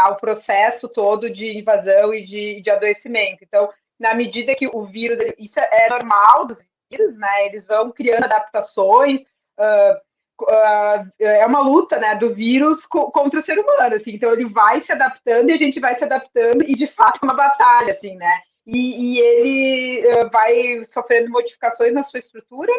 ao 0.06 0.16
processo 0.16 0.88
todo 0.88 1.30
de 1.30 1.58
invasão 1.58 2.14
e 2.14 2.22
de, 2.22 2.62
de 2.62 2.70
adoecimento. 2.70 3.44
Então, 3.44 3.68
na 4.00 4.14
medida 4.14 4.56
que 4.56 4.68
o 4.68 4.86
vírus, 4.86 5.18
isso 5.40 5.60
é 5.60 5.90
normal 5.90 6.46
dos 6.46 6.62
vírus, 6.92 7.18
né? 7.18 7.48
Eles 7.48 7.66
vão 7.66 7.92
criando 7.92 8.26
adaptações. 8.26 9.22
Uh, 9.60 10.44
uh, 10.44 11.12
é 11.20 11.46
uma 11.48 11.62
luta, 11.62 11.98
né, 11.98 12.14
do 12.14 12.34
vírus 12.34 12.86
co 12.86 13.12
contra 13.12 13.40
o 13.40 13.44
ser 13.44 13.58
humano, 13.58 13.96
assim. 13.96 14.12
Então, 14.12 14.32
ele 14.32 14.46
vai 14.46 14.80
se 14.82 14.92
adaptando 14.92 15.50
e 15.50 15.54
a 15.54 15.58
gente 15.58 15.80
vai 15.80 15.96
se 15.96 16.04
adaptando 16.04 16.64
e, 16.64 16.76
de 16.76 16.86
fato, 16.86 17.20
é 17.24 17.26
uma 17.26 17.36
batalha, 17.36 17.92
assim, 17.92 18.16
né? 18.16 18.42
E, 18.72 19.16
e 19.16 19.20
ele 19.20 20.08
uh, 20.08 20.30
vai 20.30 20.84
sofrendo 20.84 21.32
modificações 21.32 21.94
na 21.94 22.04
sua 22.04 22.20
estrutura, 22.20 22.72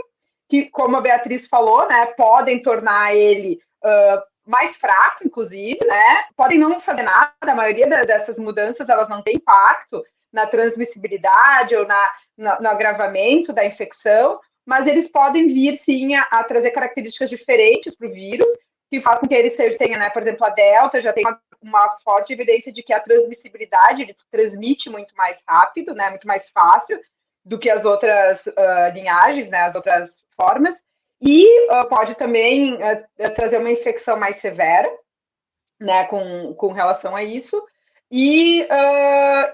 que, 0.48 0.66
como 0.70 0.96
a 0.96 1.00
Beatriz 1.00 1.46
falou, 1.46 1.86
né, 1.88 2.06
podem 2.16 2.60
tornar 2.60 3.14
ele 3.14 3.60
uh, 3.84 4.22
mais 4.46 4.76
fraco, 4.76 5.24
inclusive, 5.24 5.78
né? 5.86 6.24
Podem 6.36 6.58
não 6.58 6.80
fazer 6.80 7.02
nada, 7.02 7.32
a 7.42 7.54
maioria 7.54 7.86
dessas 7.86 8.38
mudanças 8.38 8.88
elas 8.88 9.08
não 9.08 9.22
têm 9.22 9.36
impacto 9.36 10.02
na 10.32 10.46
transmissibilidade 10.46 11.76
ou 11.76 11.86
na, 11.86 12.12
na 12.36 12.60
no 12.60 12.68
agravamento 12.68 13.52
da 13.52 13.64
infecção, 13.64 14.40
mas 14.66 14.86
eles 14.86 15.10
podem 15.10 15.46
vir 15.46 15.76
sim 15.76 16.14
a, 16.14 16.22
a 16.30 16.44
trazer 16.44 16.70
características 16.70 17.30
diferentes 17.30 17.94
para 17.94 18.08
o 18.08 18.12
vírus, 18.12 18.48
que 18.90 19.00
faz 19.00 19.20
com 19.20 19.28
que 19.28 19.34
eles 19.34 19.54
tenham, 19.78 19.98
né, 19.98 20.10
por 20.10 20.20
exemplo, 20.20 20.44
a 20.44 20.50
Delta 20.50 21.00
já 21.00 21.12
tem 21.12 21.24
uma, 21.24 21.40
uma, 21.62 21.96
forte 22.02 22.32
evidência 22.32 22.72
de 22.72 22.82
que 22.82 22.92
a 22.92 22.98
transmissibilidade 22.98 24.02
ele 24.02 24.16
transmite 24.30 24.90
muito 24.90 25.14
mais 25.16 25.38
rápido, 25.46 25.94
né, 25.94 26.10
muito 26.10 26.26
mais 26.26 26.48
fácil 26.48 27.00
do 27.44 27.56
que 27.56 27.70
as 27.70 27.84
outras 27.84 28.46
uh, 28.46 28.92
linhagens, 28.92 29.48
né, 29.48 29.60
as 29.60 29.76
outras 29.76 30.18
formas, 30.36 30.74
e 31.20 31.46
uh, 31.70 31.86
pode 31.88 32.16
também 32.16 32.74
uh, 32.74 33.34
trazer 33.36 33.58
uma 33.58 33.70
infecção 33.70 34.16
mais 34.16 34.36
severa, 34.36 34.90
né, 35.78 36.04
com, 36.06 36.52
com 36.54 36.72
relação 36.72 37.14
a 37.14 37.22
isso. 37.22 37.62
E, 38.12 38.66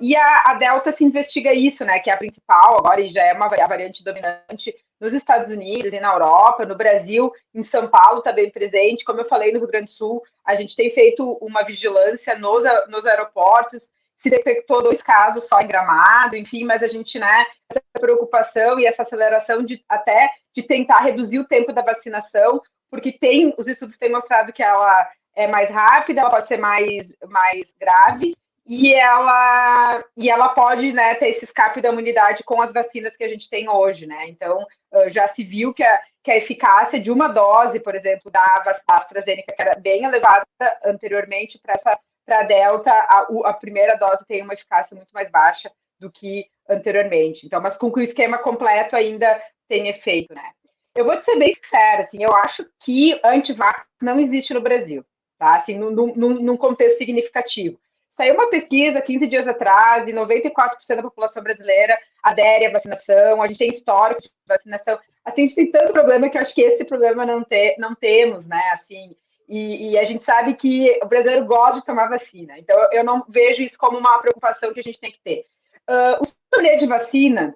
e 0.00 0.16
a, 0.16 0.42
a, 0.46 0.54
Delta 0.54 0.90
se 0.90 1.04
investiga 1.04 1.52
isso, 1.52 1.84
né, 1.84 1.98
que 1.98 2.08
é 2.08 2.14
a 2.14 2.16
principal 2.16 2.78
agora 2.78 3.02
e 3.02 3.06
já 3.06 3.22
é 3.22 3.34
uma 3.34 3.48
variante 3.48 4.02
dominante 4.02 4.74
nos 5.00 5.12
Estados 5.12 5.48
Unidos 5.48 5.92
e 5.92 6.00
na 6.00 6.12
Europa, 6.12 6.64
no 6.64 6.74
Brasil, 6.74 7.30
em 7.54 7.62
São 7.62 7.88
Paulo 7.88 8.18
está 8.18 8.32
bem 8.32 8.50
presente. 8.50 9.04
Como 9.04 9.20
eu 9.20 9.24
falei, 9.24 9.52
no 9.52 9.58
Rio 9.58 9.68
Grande 9.68 9.90
do 9.90 9.94
Sul, 9.94 10.22
a 10.44 10.54
gente 10.54 10.74
tem 10.74 10.90
feito 10.90 11.32
uma 11.40 11.62
vigilância 11.62 12.38
nos, 12.38 12.64
nos 12.88 13.04
aeroportos, 13.06 13.88
se 14.14 14.30
detectou 14.30 14.82
dois 14.82 15.02
casos 15.02 15.46
só 15.46 15.60
em 15.60 15.66
Gramado, 15.66 16.36
enfim, 16.36 16.64
mas 16.64 16.82
a 16.82 16.86
gente, 16.86 17.18
né, 17.18 17.44
essa 17.68 17.82
preocupação 18.00 18.78
e 18.78 18.86
essa 18.86 19.02
aceleração 19.02 19.62
de 19.62 19.84
até 19.86 20.30
de 20.54 20.62
tentar 20.62 21.00
reduzir 21.00 21.38
o 21.38 21.46
tempo 21.46 21.70
da 21.72 21.82
vacinação, 21.82 22.62
porque 22.90 23.12
tem, 23.12 23.54
os 23.58 23.66
estudos 23.66 23.98
têm 23.98 24.10
mostrado 24.10 24.52
que 24.52 24.62
ela 24.62 25.06
é 25.34 25.46
mais 25.46 25.68
rápida, 25.68 26.22
ela 26.22 26.30
pode 26.30 26.46
ser 26.46 26.56
mais, 26.56 27.12
mais 27.28 27.74
grave, 27.78 28.34
e 28.66 28.92
ela, 28.94 30.04
e 30.16 30.28
ela 30.28 30.48
pode 30.48 30.92
né, 30.92 31.14
ter 31.14 31.28
esse 31.28 31.44
escape 31.44 31.80
da 31.80 31.90
imunidade 31.90 32.42
com 32.42 32.60
as 32.60 32.72
vacinas 32.72 33.14
que 33.14 33.22
a 33.22 33.28
gente 33.28 33.48
tem 33.48 33.68
hoje, 33.68 34.06
né? 34.06 34.28
Então, 34.28 34.66
já 35.06 35.28
se 35.28 35.44
viu 35.44 35.72
que 35.72 35.84
a, 35.84 36.00
que 36.22 36.32
a 36.32 36.36
eficácia 36.36 36.98
de 36.98 37.10
uma 37.10 37.28
dose, 37.28 37.78
por 37.78 37.94
exemplo, 37.94 38.30
da 38.30 38.44
AstraZeneca, 38.88 39.54
que 39.54 39.62
era 39.62 39.78
bem 39.78 40.04
elevada 40.04 40.44
anteriormente 40.84 41.58
para 41.58 41.74
essa 41.74 41.96
para 42.26 42.42
Delta, 42.42 42.90
a, 42.90 43.28
a, 43.44 43.52
primeira 43.52 43.96
dose 43.96 44.26
tem 44.26 44.42
uma 44.42 44.52
eficácia 44.52 44.96
muito 44.96 45.10
mais 45.12 45.30
baixa 45.30 45.70
do 45.98 46.10
que 46.10 46.44
anteriormente. 46.68 47.46
Então, 47.46 47.60
mas 47.60 47.76
com 47.76 47.88
o 47.88 48.00
esquema 48.00 48.36
completo 48.36 48.96
ainda 48.96 49.40
tem 49.68 49.86
efeito, 49.86 50.34
né? 50.34 50.50
Eu 50.94 51.04
vou 51.04 51.16
te 51.16 51.22
ser 51.22 51.38
bem 51.38 51.54
sincera, 51.54 52.02
assim, 52.02 52.22
eu 52.22 52.34
acho 52.34 52.66
que 52.84 53.18
antivax 53.22 53.84
não 54.02 54.18
existe 54.18 54.52
no 54.52 54.60
Brasil, 54.60 55.04
tá? 55.38 55.54
Assim, 55.54 55.74
num, 55.74 55.90
num, 55.90 56.34
num 56.40 56.56
contexto 56.56 56.98
significativo. 56.98 57.78
Saiu 58.16 58.32
uma 58.32 58.48
pesquisa 58.48 59.02
15 59.02 59.26
dias 59.26 59.46
atrás 59.46 60.08
e 60.08 60.12
94% 60.12 60.48
da 60.88 61.02
população 61.02 61.42
brasileira 61.42 61.98
adere 62.22 62.64
à 62.64 62.70
vacinação, 62.70 63.42
a 63.42 63.46
gente 63.46 63.58
tem 63.58 63.68
histórico 63.68 64.22
de 64.22 64.30
vacinação. 64.46 64.98
Assim, 65.22 65.44
a 65.44 65.46
gente 65.46 65.54
tem 65.54 65.70
tanto 65.70 65.92
problema 65.92 66.26
que 66.30 66.38
eu 66.38 66.40
acho 66.40 66.54
que 66.54 66.62
esse 66.62 66.82
problema 66.82 67.26
não, 67.26 67.44
te, 67.44 67.76
não 67.78 67.94
temos, 67.94 68.46
né? 68.46 68.70
Assim, 68.72 69.14
e, 69.46 69.90
e, 69.90 69.98
a 69.98 70.02
gente 70.02 70.22
sabe 70.22 70.54
que 70.54 70.98
o 71.02 71.06
brasileiro 71.06 71.44
gosta 71.44 71.80
de 71.80 71.84
tomar 71.84 72.08
vacina. 72.08 72.58
Então, 72.58 72.88
eu 72.90 73.04
não 73.04 73.22
vejo 73.28 73.60
isso 73.60 73.76
como 73.76 73.98
uma 73.98 74.18
preocupação 74.18 74.72
que 74.72 74.80
a 74.80 74.82
gente 74.82 74.98
tem 74.98 75.12
que 75.12 75.20
ter. 75.20 75.46
Uh, 75.86 76.24
o 76.24 76.26
sommelier 76.50 76.78
de 76.78 76.86
vacina, 76.86 77.54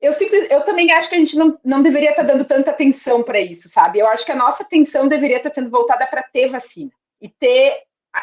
eu, 0.00 0.10
simples, 0.12 0.50
eu 0.50 0.62
também 0.62 0.90
acho 0.90 1.10
que 1.10 1.16
a 1.16 1.18
gente 1.18 1.36
não, 1.36 1.60
não 1.62 1.82
deveria 1.82 2.10
estar 2.10 2.22
dando 2.22 2.46
tanta 2.46 2.70
atenção 2.70 3.22
para 3.22 3.38
isso, 3.38 3.68
sabe? 3.68 3.98
Eu 3.98 4.08
acho 4.08 4.24
que 4.24 4.32
a 4.32 4.36
nossa 4.36 4.62
atenção 4.62 5.06
deveria 5.06 5.36
estar 5.36 5.50
sendo 5.50 5.68
voltada 5.68 6.06
para 6.06 6.22
ter 6.22 6.48
vacina 6.48 6.90
e 7.20 7.28
ter 7.28 7.76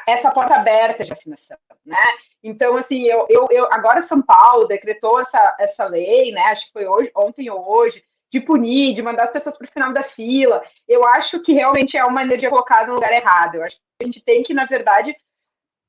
essa 0.08 0.32
porta 0.32 0.56
aberta 0.56 1.04
de 1.04 1.10
vacinação, 1.10 1.58
né? 1.86 1.98
Então, 2.44 2.76
assim, 2.78 3.04
eu, 3.04 3.26
eu, 3.30 3.48
eu 3.52 3.68
agora 3.72 4.02
São 4.02 4.22
Paulo 4.22 4.68
decretou 4.68 5.20
essa, 5.20 5.56
essa 5.60 5.86
lei, 5.86 6.32
né? 6.32 6.42
Acho 6.44 6.68
que 6.68 6.74
foi 6.74 6.88
hoje, 6.88 7.12
ontem 7.16 7.50
ou 7.50 7.68
hoje, 7.68 8.04
de 8.32 8.40
punir, 8.40 8.94
de 8.94 9.02
mandar 9.02 9.24
as 9.24 9.32
pessoas 9.32 9.58
para 9.58 9.66
o 9.68 9.72
final 9.72 9.92
da 9.92 10.04
fila. 10.04 10.64
Eu 10.88 11.04
acho 11.06 11.40
que 11.42 11.54
realmente 11.54 11.98
é 11.98 12.06
uma 12.06 12.22
energia 12.22 12.50
colocada 12.50 12.88
no 12.88 12.96
lugar 12.96 13.12
errado. 13.12 13.56
Eu 13.56 13.64
acho 13.64 13.76
que 13.76 13.82
a 14.02 14.04
gente 14.06 14.22
tem 14.22 14.44
que, 14.44 14.54
na 14.54 14.66
verdade, 14.66 15.16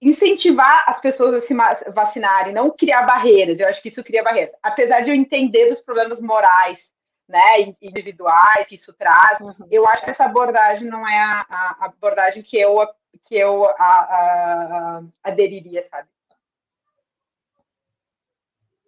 incentivar 0.00 0.84
as 0.86 0.98
pessoas 0.98 1.34
a 1.34 1.46
se 1.46 1.54
vacinarem, 1.90 2.54
não 2.54 2.70
criar 2.70 3.02
barreiras. 3.02 3.60
Eu 3.60 3.68
acho 3.68 3.82
que 3.82 3.88
isso 3.88 4.02
cria 4.02 4.22
barreiras. 4.22 4.52
Apesar 4.62 5.00
de 5.00 5.10
eu 5.10 5.14
entender 5.14 5.68
dos 5.68 5.80
problemas 5.80 6.20
morais, 6.20 6.90
né, 7.28 7.74
individuais 7.80 8.66
que 8.66 8.74
isso 8.74 8.92
traz, 8.94 9.38
uhum. 9.40 9.68
eu 9.70 9.86
acho 9.86 10.02
que 10.02 10.10
essa 10.10 10.24
abordagem 10.24 10.88
não 10.88 11.06
é 11.06 11.18
a, 11.18 11.46
a 11.50 11.84
abordagem 11.84 12.42
que 12.42 12.58
eu 12.58 12.80
que 13.24 13.34
eu 13.36 13.66
a, 13.66 13.72
a, 13.78 15.02
aderiria, 15.22 15.84
sabe? 15.88 16.08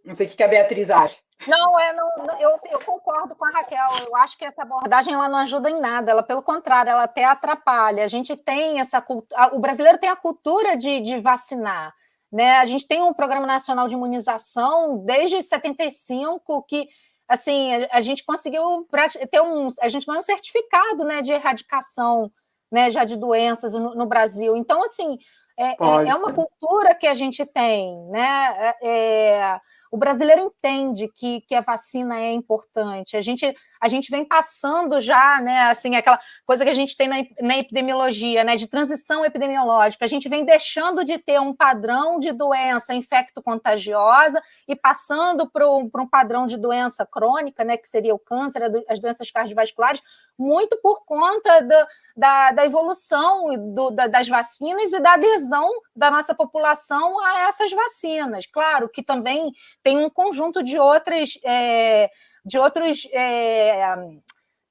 Não 0.04 0.12
sei 0.12 0.26
o 0.26 0.30
que 0.30 0.42
a 0.42 0.48
Beatriz 0.48 0.90
acha. 0.90 1.16
Não, 1.46 1.78
é, 1.78 1.92
não, 1.92 2.08
eu, 2.38 2.58
eu, 2.70 2.84
concordo 2.84 3.34
com 3.34 3.44
a 3.44 3.50
Raquel. 3.50 4.06
Eu 4.06 4.16
acho 4.16 4.38
que 4.38 4.44
essa 4.44 4.62
abordagem 4.62 5.12
ela 5.12 5.28
não 5.28 5.38
ajuda 5.38 5.70
em 5.70 5.80
nada. 5.80 6.10
Ela, 6.10 6.22
pelo 6.22 6.42
contrário, 6.42 6.90
ela 6.90 7.04
até 7.04 7.24
atrapalha. 7.24 8.04
A 8.04 8.08
gente 8.08 8.36
tem 8.36 8.78
essa 8.78 9.00
cultura. 9.00 9.54
O 9.54 9.58
brasileiro 9.58 9.98
tem 9.98 10.08
a 10.08 10.16
cultura 10.16 10.76
de, 10.76 11.00
de 11.00 11.20
vacinar. 11.20 11.92
Né? 12.30 12.58
A 12.58 12.64
gente 12.64 12.86
tem 12.86 13.02
um 13.02 13.12
programa 13.12 13.46
nacional 13.46 13.88
de 13.88 13.94
imunização 13.94 15.04
desde 15.04 15.42
75 15.42 16.62
que 16.62 16.86
assim 17.28 17.74
a, 17.74 17.88
a 17.98 18.00
gente 18.00 18.24
conseguiu 18.24 18.88
ter 19.30 19.42
um 19.42 19.68
a 19.80 19.88
gente 19.88 20.06
ganhou 20.06 20.18
um 20.18 20.22
certificado 20.22 21.04
né, 21.04 21.20
de 21.20 21.32
erradicação 21.32 22.32
né, 22.72 22.90
já 22.90 23.04
de 23.04 23.16
doenças 23.16 23.74
no, 23.74 23.94
no 23.94 24.06
Brasil. 24.06 24.56
Então 24.56 24.82
assim 24.82 25.18
é, 25.58 25.72
é, 25.72 26.08
é, 26.08 26.14
uma 26.14 26.32
cultura 26.32 26.94
que 26.94 27.06
a 27.06 27.14
gente 27.14 27.44
tem, 27.44 27.96
né? 28.08 28.54
É, 28.58 28.76
é 28.82 29.60
o 29.92 29.98
brasileiro 29.98 30.40
entende 30.40 31.06
que, 31.06 31.42
que 31.42 31.54
a 31.54 31.60
vacina 31.60 32.18
é 32.18 32.32
importante. 32.32 33.14
A 33.14 33.20
gente, 33.20 33.52
a 33.78 33.88
gente 33.88 34.10
vem 34.10 34.24
passando 34.24 34.98
já, 35.02 35.38
né, 35.42 35.64
assim, 35.64 35.94
aquela 35.94 36.18
coisa 36.46 36.64
que 36.64 36.70
a 36.70 36.74
gente 36.74 36.96
tem 36.96 37.08
na, 37.08 37.16
na 37.42 37.58
epidemiologia, 37.58 38.42
né, 38.42 38.56
de 38.56 38.66
transição 38.66 39.22
epidemiológica. 39.22 40.06
A 40.06 40.08
gente 40.08 40.30
vem 40.30 40.46
deixando 40.46 41.04
de 41.04 41.18
ter 41.18 41.38
um 41.38 41.54
padrão 41.54 42.18
de 42.18 42.32
doença 42.32 42.94
infecto-contagiosa 42.94 44.42
e 44.66 44.74
passando 44.74 45.50
para 45.50 45.70
um, 45.70 45.90
um 45.94 46.08
padrão 46.08 46.46
de 46.46 46.56
doença 46.56 47.04
crônica, 47.04 47.62
né, 47.62 47.76
que 47.76 47.86
seria 47.86 48.14
o 48.14 48.18
câncer, 48.18 48.62
as 48.88 48.98
doenças 48.98 49.30
cardiovasculares, 49.30 50.00
muito 50.42 50.76
por 50.82 51.04
conta 51.04 51.60
do, 51.60 51.86
da, 52.16 52.52
da 52.52 52.66
evolução 52.66 53.74
do, 53.74 53.90
da, 53.90 54.06
das 54.06 54.28
vacinas 54.28 54.92
e 54.92 55.00
da 55.00 55.14
adesão 55.14 55.70
da 55.94 56.10
nossa 56.10 56.34
população 56.34 57.18
a 57.24 57.48
essas 57.48 57.70
vacinas. 57.70 58.46
Claro 58.46 58.88
que 58.88 59.02
também 59.02 59.52
tem 59.82 59.98
um 59.98 60.10
conjunto 60.10 60.62
de 60.62 60.78
outras, 60.78 61.38
é, 61.44 62.10
de 62.44 62.58
outros. 62.58 63.08
É, 63.12 63.96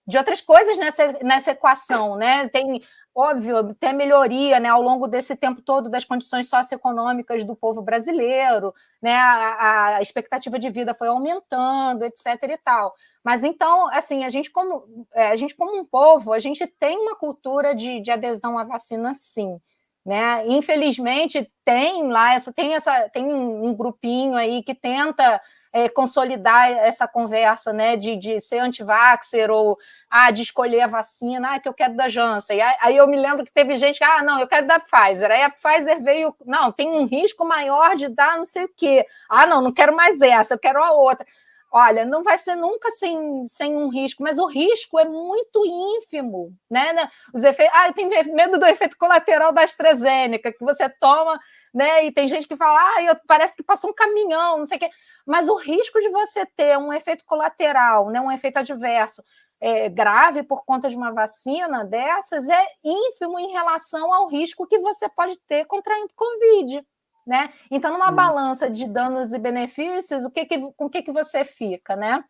de 0.08 0.18
outras 0.18 0.42
coisas 0.42 0.78
nessa, 0.78 1.20
nessa 1.24 1.52
equação, 1.52 2.16
né? 2.18 2.50
Tem, 2.50 2.82
óbvio, 3.13 3.74
tem 3.76 3.93
melhoria 3.93 4.60
né, 4.60 4.69
ao 4.69 4.82
longo 4.82 5.08
desse 5.08 5.36
tempo 5.36 5.62
todo 5.62 5.89
das 5.89 6.06
condições 6.06 6.47
socioeconômicas 6.47 7.43
do 7.43 7.56
povo 7.56 7.82
brasileiro, 7.82 8.74
né? 9.02 9.15
A, 9.15 9.97
a, 9.97 10.02
expectativa 10.02 10.58
de 10.58 10.69
vida 10.69 10.93
foi 10.93 11.08
aumentando, 11.08 12.06
etc. 12.06 12.26
e 12.43 12.58
tal. 12.58 12.95
Mas 13.24 13.43
então, 13.43 13.89
assim, 13.89 14.24
a 14.24 14.30
gente 14.30 14.50
como, 14.50 15.08
é, 15.13 15.28
a 15.28 15.36
gente 15.36 15.56
como 15.56 15.78
um 15.80 15.86
povo, 15.86 16.34
a 16.34 16.39
gente 16.39 16.65
tem 16.65 16.97
uma 16.97 17.15
cultura 17.15 17.76
de, 17.76 18.00
de 18.00 18.12
adesão 18.12 18.58
à 18.58 18.63
vacina, 18.63 19.13
sim. 19.13 19.60
Né? 20.04 20.48
Infelizmente 20.48 21.48
tem 21.64 22.08
lá 22.08 22.34
essa 22.34 22.52
tem 22.52 22.74
essa 22.74 23.08
tem 23.10 23.24
um 23.24 23.72
grupinho 23.76 24.36
aí 24.36 24.64
que 24.64 24.74
tenta 24.74 25.40
é, 25.74 25.88
consolidar 25.88 26.70
essa 26.70 27.08
conversa, 27.08 27.72
né, 27.72 27.96
de, 27.96 28.18
de 28.18 28.40
ser 28.40 28.60
anti-vaxxer 28.60 29.50
ou 29.50 29.78
ah, 30.10 30.32
de 30.32 30.42
escolher 30.42 30.82
a 30.82 30.88
vacina, 30.88 31.56
ah, 31.56 31.60
que 31.60 31.70
eu 31.70 31.74
quero 31.74 31.96
da 31.96 32.10
Janssen. 32.10 32.62
Aí, 32.62 32.76
aí 32.82 32.98
eu 32.98 33.08
me 33.08 33.18
lembro 33.18 33.46
que 33.46 33.54
teve 33.54 33.76
gente 33.78 33.98
que 34.00 34.04
ah, 34.04 34.22
não, 34.24 34.40
eu 34.40 34.48
quero 34.48 34.68
da 34.68 34.80
Pfizer. 34.80 35.32
Aí 35.32 35.44
a 35.44 35.50
Pfizer 35.50 36.04
veio, 36.04 36.36
não, 36.46 36.72
tem 36.72 36.90
um 36.90 37.06
risco 37.06 37.46
maior 37.46 37.96
de 37.96 38.10
dar 38.10 38.38
não 38.38 38.46
sei 38.46 38.66
o 38.66 38.72
quê. 38.76 39.06
Ah, 39.30 39.46
não, 39.48 39.62
não 39.62 39.74
quero 39.74 39.96
mais 39.96 40.20
essa, 40.22 40.56
eu 40.56 40.60
quero 40.60 40.84
a 40.84 40.92
outra. 40.92 41.26
Olha, 41.74 42.04
não 42.04 42.22
vai 42.22 42.38
ser 42.38 42.56
nunca 42.56 42.90
sem, 42.92 43.46
sem 43.46 43.78
um 43.78 43.88
risco, 43.88 44.22
mas 44.22 44.38
o 44.38 44.46
risco 44.46 45.00
é 45.00 45.06
muito 45.06 45.66
ínfimo, 45.66 46.54
né? 46.70 47.10
Os 47.34 47.46
efeitos. 47.46 47.74
Ah, 47.78 47.88
eu 47.88 47.94
tenho 47.94 48.10
medo 48.36 48.60
do 48.60 48.66
efeito 48.66 48.98
colateral 48.98 49.54
da 49.54 49.64
AstraZeneca, 49.64 50.52
que 50.52 50.66
você 50.66 50.90
toma, 50.90 51.40
né? 51.74 52.06
E 52.06 52.12
tem 52.12 52.28
gente 52.28 52.46
que 52.46 52.58
fala, 52.58 52.78
ah, 52.78 53.04
eu, 53.04 53.16
parece 53.26 53.56
que 53.56 53.64
passou 53.64 53.92
um 53.92 53.94
caminhão, 53.94 54.58
não 54.58 54.66
sei 54.66 54.76
o 54.76 54.80
quê. 54.82 54.90
Mas 55.26 55.48
o 55.48 55.56
risco 55.56 56.00
de 56.02 56.10
você 56.10 56.46
ter 56.46 56.78
um 56.78 56.92
efeito 56.92 57.24
colateral, 57.26 58.10
né? 58.10 58.20
um 58.20 58.32
efeito 58.32 58.58
adverso 58.60 59.24
é, 59.62 59.88
grave 59.88 60.44
por 60.44 60.66
conta 60.66 60.90
de 60.90 60.98
uma 60.98 61.14
vacina 61.14 61.86
dessas 61.86 62.50
é 62.50 62.66
ínfimo 62.84 63.40
em 63.40 63.52
relação 63.52 64.14
ao 64.14 64.28
risco 64.28 64.68
que 64.68 64.80
você 64.80 65.08
pode 65.08 65.40
ter 65.48 65.66
contraindo 65.66 66.14
Covid. 66.16 66.84
Né? 67.26 67.50
Então, 67.70 67.94
numa 67.94 68.12
hum. 68.12 68.16
balança 68.16 68.70
de 68.70 68.88
danos 68.88 69.34
e 69.34 69.40
benefícios, 69.40 70.26
o 70.26 70.32
que 70.32 70.46
que, 70.46 70.60
com 70.60 70.86
o 70.86 70.90
que, 70.90 71.02
que 71.02 71.12
você 71.12 71.44
fica, 71.44 71.96
né? 71.96 72.24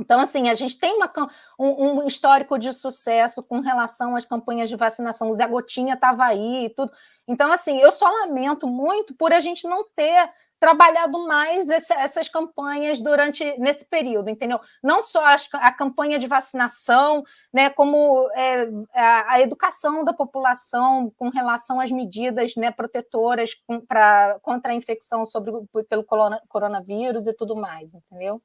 Então, 0.00 0.18
assim, 0.20 0.48
a 0.48 0.54
gente 0.54 0.78
tem 0.78 0.96
uma, 0.96 1.12
um, 1.58 2.00
um, 2.00 2.06
histórico 2.06 2.58
de 2.58 2.72
sucesso 2.72 3.42
com 3.42 3.60
relação 3.60 4.16
às 4.16 4.24
campanhas 4.24 4.70
de 4.70 4.76
vacinação. 4.76 5.28
O 5.28 5.34
Zé 5.34 5.46
Gotinha 5.46 5.94
estava 5.94 6.24
aí 6.24 6.66
e 6.66 6.70
tudo. 6.70 6.90
Então, 7.28 7.52
assim, 7.52 7.78
eu 7.78 7.90
só 7.90 8.08
lamento 8.08 8.66
muito 8.66 9.14
por 9.14 9.32
a 9.32 9.40
gente 9.40 9.68
não 9.68 9.84
ter 9.94 10.30
trabalhado 10.62 11.26
mais 11.26 11.68
esse, 11.68 11.92
essas 11.92 12.28
campanhas 12.28 13.00
durante 13.00 13.42
nesse 13.58 13.84
período, 13.84 14.30
entendeu? 14.30 14.60
Não 14.80 15.02
só 15.02 15.20
a, 15.24 15.34
a 15.54 15.72
campanha 15.72 16.20
de 16.20 16.28
vacinação, 16.28 17.24
né, 17.52 17.68
como 17.68 18.30
é, 18.32 18.70
a, 18.94 19.32
a, 19.32 19.40
educação 19.40 20.04
da 20.04 20.12
população 20.12 21.12
com 21.18 21.30
relação 21.30 21.80
às 21.80 21.90
medidas 21.90 22.54
né, 22.54 22.70
protetoras 22.70 23.54
com, 23.66 23.80
pra, 23.80 24.38
contra 24.40 24.70
a 24.70 24.76
infecção 24.76 25.26
sobre, 25.26 25.50
pelo 25.88 26.04
coronavírus 26.48 27.26
e 27.26 27.32
tudo 27.32 27.56
mais, 27.56 27.92
entendeu? 27.92 28.40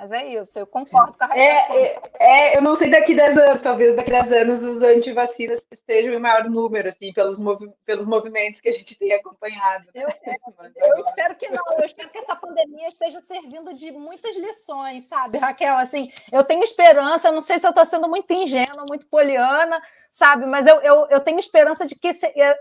Mas 0.00 0.12
é 0.12 0.24
isso, 0.28 0.58
eu 0.58 0.66
concordo 0.66 1.18
com 1.18 1.24
a 1.24 1.36
é, 1.36 1.58
é, 1.76 2.00
é, 2.18 2.56
eu 2.56 2.62
não 2.62 2.74
sei 2.74 2.88
daqui 2.88 3.14
10 3.14 3.36
anos, 3.36 3.60
talvez 3.60 3.94
daqui 3.94 4.10
10 4.10 4.32
anos 4.32 4.62
os 4.62 4.80
antivacinas 4.82 5.62
estejam 5.70 6.14
em 6.14 6.18
maior 6.18 6.48
número, 6.48 6.88
assim, 6.88 7.12
pelos, 7.12 7.36
movi 7.36 7.70
pelos 7.84 8.06
movimentos 8.06 8.60
que 8.60 8.70
a 8.70 8.72
gente 8.72 8.98
tem 8.98 9.12
acompanhado. 9.12 9.84
Eu, 9.94 10.08
eu 10.74 11.04
espero 11.06 11.36
que 11.36 11.50
não, 11.50 11.62
eu 11.76 11.84
espero 11.84 12.08
que 12.08 12.16
essa 12.16 12.34
pandemia 12.34 12.88
esteja 12.88 13.20
servindo 13.20 13.74
de 13.74 13.92
muitas 13.92 14.34
lições, 14.36 15.04
sabe, 15.04 15.36
Raquel? 15.36 15.76
Assim, 15.76 16.10
eu 16.32 16.42
tenho 16.44 16.64
esperança, 16.64 17.30
não 17.30 17.42
sei 17.42 17.58
se 17.58 17.66
eu 17.66 17.70
estou 17.70 17.84
sendo 17.84 18.08
muito 18.08 18.32
ingênua, 18.32 18.86
muito 18.88 19.06
poliana, 19.06 19.82
sabe, 20.10 20.46
mas 20.46 20.66
eu, 20.66 20.80
eu, 20.80 21.08
eu 21.10 21.20
tenho 21.20 21.38
esperança 21.38 21.86
de 21.86 21.94
que 21.94 22.08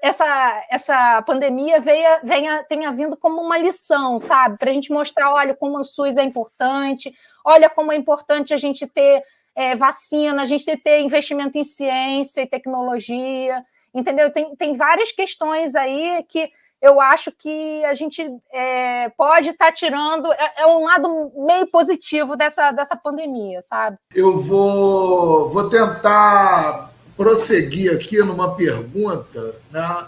essa, 0.01 0.65
essa 0.69 1.21
pandemia 1.21 1.79
venha, 1.79 2.19
venha, 2.21 2.63
tenha 2.65 2.91
vindo 2.91 3.15
como 3.15 3.41
uma 3.41 3.57
lição, 3.57 4.19
sabe, 4.19 4.57
para 4.57 4.71
a 4.71 4.73
gente 4.73 4.91
mostrar, 4.91 5.31
olha, 5.31 5.55
como 5.55 5.79
o 5.79 5.85
SUS 5.85 6.17
é 6.17 6.23
importante, 6.23 7.13
olha 7.45 7.69
como 7.69 7.91
é 7.91 7.95
importante 7.95 8.53
a 8.53 8.57
gente 8.57 8.85
ter 8.87 9.23
é, 9.55 9.75
vacina, 9.75 10.41
a 10.41 10.45
gente 10.45 10.65
ter 10.77 11.01
investimento 11.01 11.57
em 11.57 11.63
ciência 11.63 12.41
e 12.41 12.47
tecnologia, 12.47 13.63
entendeu? 13.93 14.31
Tem, 14.31 14.55
tem 14.55 14.77
várias 14.77 15.11
questões 15.11 15.75
aí 15.75 16.23
que 16.27 16.49
eu 16.81 17.01
acho 17.01 17.31
que 17.31 17.83
a 17.85 17.93
gente 17.93 18.25
é, 18.53 19.09
pode 19.09 19.49
estar 19.49 19.65
tá 19.65 19.71
tirando, 19.71 20.31
é, 20.31 20.53
é, 20.59 20.65
um 20.65 20.85
lado 20.85 21.31
meio 21.35 21.67
positivo 21.67 22.37
dessa, 22.37 22.71
dessa 22.71 22.95
pandemia, 22.95 23.61
sabe? 23.61 23.97
Eu 24.15 24.37
vou, 24.37 25.49
vou 25.49 25.69
tentar 25.69 26.91
prosseguir 27.17 27.93
aqui 27.93 28.19
numa 28.19 28.55
pergunta 28.55 29.55
né, 29.69 30.07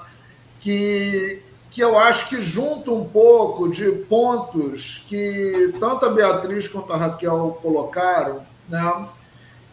que 0.62 1.44
que 1.72 1.82
eu 1.82 1.98
acho 1.98 2.28
que 2.28 2.42
junta 2.42 2.92
um 2.92 3.08
pouco 3.08 3.70
de 3.70 3.90
pontos 3.90 5.06
que 5.08 5.74
tanto 5.80 6.06
a 6.06 6.10
Beatriz 6.10 6.68
quanto 6.68 6.92
a 6.92 6.98
Raquel 6.98 7.58
colocaram, 7.62 8.46
né? 8.68 9.08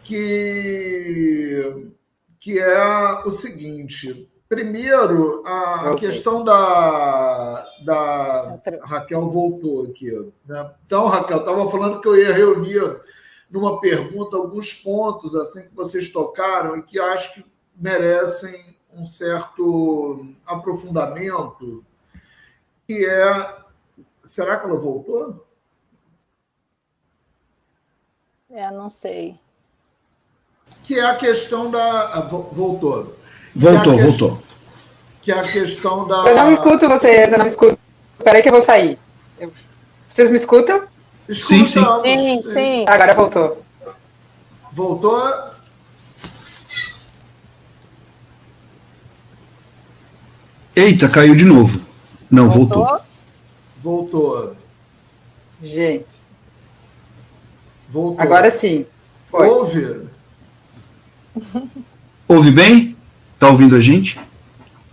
que, 0.05 1.91
que 2.39 2.57
é 2.57 3.21
o 3.25 3.29
seguinte. 3.29 4.31
Primeiro, 4.47 5.43
a, 5.45 5.91
okay. 5.91 6.07
questão 6.07 6.43
da, 6.43 7.67
da. 7.85 8.59
Raquel 8.83 9.29
voltou 9.29 9.83
aqui. 9.83 10.09
Né? 10.47 10.71
Então, 10.85 11.05
Raquel, 11.05 11.39
estava 11.39 11.69
falando 11.69 11.99
que 11.99 12.07
eu 12.07 12.17
ia 12.17 12.33
reunir 12.33 12.81
numa 13.51 13.79
pergunta 13.81 14.37
alguns 14.37 14.73
pontos 14.73 15.35
assim 15.35 15.63
que 15.63 15.75
vocês 15.75 16.09
tocaram 16.09 16.77
e 16.77 16.81
que 16.81 16.97
acho 16.97 17.35
que 17.35 17.45
merecem 17.75 18.75
um 18.91 19.05
certo 19.05 20.25
aprofundamento 20.47 21.85
que 22.89 23.05
é. 23.05 23.55
Será 24.25 24.57
que 24.57 24.65
ela 24.65 24.79
voltou? 24.79 25.45
É, 28.49 28.71
não 28.71 28.89
sei. 28.89 29.39
Que 30.81 30.99
é 30.99 31.05
a 31.05 31.15
questão 31.15 31.69
da. 31.69 32.07
Ah, 32.07 32.21
voltou. 32.21 33.15
Voltou, 33.55 33.93
que 33.93 34.01
é 34.01 34.05
voltou. 34.05 34.41
Que 35.21 35.31
é 35.31 35.39
a 35.39 35.43
questão 35.43 36.07
da. 36.07 36.23
Eu 36.27 36.35
não 36.35 36.51
escuto 36.51 36.89
vocês, 36.89 37.31
eu 37.31 37.37
não 37.37 37.45
escuto. 37.45 37.77
Peraí 38.23 38.41
que 38.41 38.49
eu 38.49 38.53
vou 38.53 38.63
sair. 38.63 38.97
Vocês 40.09 40.31
me 40.31 40.37
escutam? 40.37 40.81
Sim, 41.27 41.67
sim. 41.67 41.83
sim, 42.03 42.41
sim. 42.41 42.85
Agora 42.87 43.13
voltou. 43.13 43.63
Voltou? 44.71 45.31
Eita, 50.75 51.07
caiu 51.07 51.35
de 51.35 51.45
novo. 51.45 51.88
Não, 52.29 52.49
voltou. 52.49 52.85
Voltou. 52.85 53.01
voltou. 53.77 54.55
Gente. 55.61 56.05
Voltou. 57.89 58.21
Agora 58.21 58.51
sim. 58.51 58.85
Foi. 59.29 59.47
Ouve. 59.47 60.07
Ouve 62.27 62.51
bem? 62.51 62.95
Tá 63.39 63.49
ouvindo 63.49 63.75
a 63.75 63.81
gente? 63.81 64.19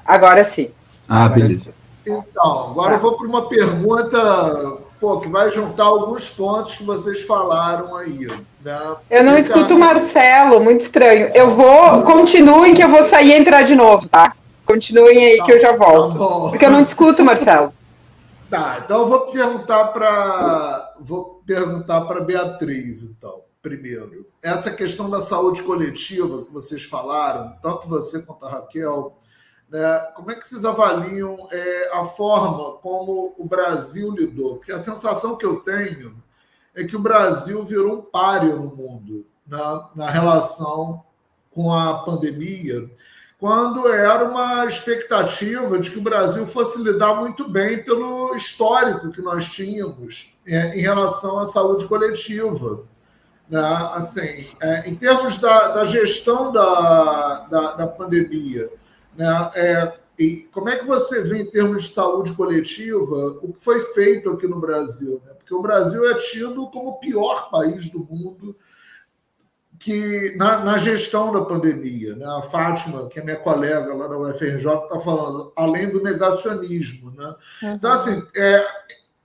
Agora 0.05 0.43
sim. 0.45 0.71
Ah, 1.09 1.29
beleza. 1.29 1.75
Então, 2.07 2.71
agora 2.71 2.95
eu 2.95 3.01
vou 3.01 3.17
para 3.17 3.27
uma 3.27 3.49
pergunta 3.49 4.79
pô, 5.01 5.21
que 5.21 5.29
vai 5.29 5.51
juntar 5.51 5.85
alguns 5.85 6.29
pontos 6.29 6.77
que 6.77 6.85
vocês 6.85 7.23
falaram 7.25 7.97
aí. 7.97 8.27
Né? 8.65 8.97
Eu 9.11 9.25
não 9.25 9.37
Esse 9.37 9.49
escuto 9.49 9.75
o 9.75 9.79
Marcelo, 9.79 10.61
muito 10.61 10.81
estranho. 10.81 11.31
Eu 11.35 11.55
vou, 11.55 12.03
continuem 12.03 12.75
que 12.75 12.83
eu 12.83 12.89
vou 12.89 13.03
sair 13.05 13.31
e 13.31 13.35
entrar 13.35 13.63
de 13.63 13.75
novo, 13.75 14.09
tá? 14.09 14.35
Continuem 14.67 15.25
aí 15.25 15.39
tá, 15.39 15.45
que 15.45 15.53
eu 15.53 15.59
já 15.61 15.77
volto. 15.77 16.19
Tá 16.19 16.51
porque 16.51 16.67
eu 16.67 16.71
não 16.71 16.81
escuto, 16.81 17.25
Marcelo. 17.25 17.73
Tá, 18.51 18.83
então 18.85 19.01
eu 19.01 19.07
vou 19.07 19.33
perguntar 19.33 19.87
para 19.87 20.95
vou 21.01 21.43
perguntar 21.47 22.03
para 22.03 22.21
Beatriz, 22.21 23.05
então, 23.05 23.43
primeiro. 23.63 24.27
Essa 24.43 24.71
questão 24.71 25.09
da 25.09 25.23
saúde 25.23 25.63
coletiva 25.63 26.45
que 26.45 26.53
vocês 26.53 26.85
falaram, 26.85 27.57
tanto 27.63 27.89
você 27.89 28.21
quanto 28.21 28.45
a 28.45 28.51
Raquel, 28.51 29.17
né, 29.69 29.99
como 30.15 30.31
é 30.31 30.35
que 30.35 30.47
vocês 30.47 30.65
avaliam 30.65 31.49
é, 31.51 31.91
a 31.93 32.05
forma 32.05 32.73
como 32.79 33.35
o 33.39 33.45
Brasil 33.45 34.11
lidou? 34.13 34.57
Porque 34.57 34.73
a 34.73 34.79
sensação 34.79 35.37
que 35.37 35.47
eu 35.47 35.61
tenho 35.61 36.17
é 36.75 36.85
que 36.85 36.95
o 36.95 37.01
Brasil 37.01 37.65
virou 37.65 37.99
um 37.99 38.03
páreo 38.03 38.57
no 38.57 38.75
mundo 38.77 39.27
né, 39.47 39.59
na 39.95 40.11
relação 40.11 41.03
com 41.51 41.73
a 41.73 42.05
pandemia 42.05 42.91
quando 43.39 43.87
era 43.89 44.25
uma 44.25 44.65
expectativa 44.67 45.79
de 45.79 45.91
que 45.91 45.99
o 45.99 46.03
Brasil 46.03 46.47
fosse 46.47 46.83
lidar 46.83 47.21
muito 47.21 47.49
bem 47.49 47.83
pelo 47.83 48.35
histórico 48.35 49.11
que 49.11 49.21
nós 49.21 49.47
tínhamos 49.47 50.39
é, 50.47 50.79
em 50.79 50.81
relação 50.81 51.39
à 51.39 51.45
saúde 51.45 51.87
coletiva. 51.87 52.85
Né? 53.49 53.61
Assim, 53.93 54.49
é, 54.61 54.89
em 54.89 54.95
termos 54.95 55.39
da, 55.39 55.69
da 55.69 55.85
gestão 55.85 56.51
da, 56.51 57.47
da, 57.51 57.73
da 57.73 57.87
pandemia, 57.87 58.71
né? 59.15 59.51
É, 59.55 59.93
e 60.19 60.49
como 60.51 60.71
é 60.71 60.77
que 60.77 60.87
você 60.87 61.23
vê 61.23 61.43
em 61.43 61.51
termos 61.51 61.85
de 61.85 61.89
saúde 61.93 62.33
coletiva 62.33 63.39
o 63.43 63.53
que 63.53 63.61
foi 63.61 63.81
feito 63.93 64.31
aqui 64.31 64.47
no 64.47 64.59
Brasil? 64.59 65.21
Né? 65.27 65.35
Porque 65.35 65.55
o 65.55 65.61
Brasil 65.61 66.09
é 66.11 66.15
tido 66.15 66.69
como 66.71 66.91
o 66.91 66.99
pior 66.99 67.51
país 67.51 67.91
do 67.91 67.99
mundo 67.99 68.57
que 69.87 70.35
na, 70.37 70.65
na, 70.65 70.79
gestão 70.79 71.33
da 71.33 71.43
pandemia, 71.43 72.17
né? 72.17 72.27
a 72.27 72.43
Fátima, 72.43 73.07
que 73.09 73.21
é 73.21 73.23
minha 73.23 73.37
colega 73.37 73.95
lá 73.95 74.09
da 74.09 74.19
UFRJ, 74.19 74.57
está 74.57 74.99
falando, 74.99 75.53
além 75.55 75.89
do 75.89 76.03
negacionismo. 76.03 77.13
Né? 77.13 77.35
Uhum. 77.63 77.73
Então, 77.75 77.93
assim, 77.93 78.21
é, 78.35 78.67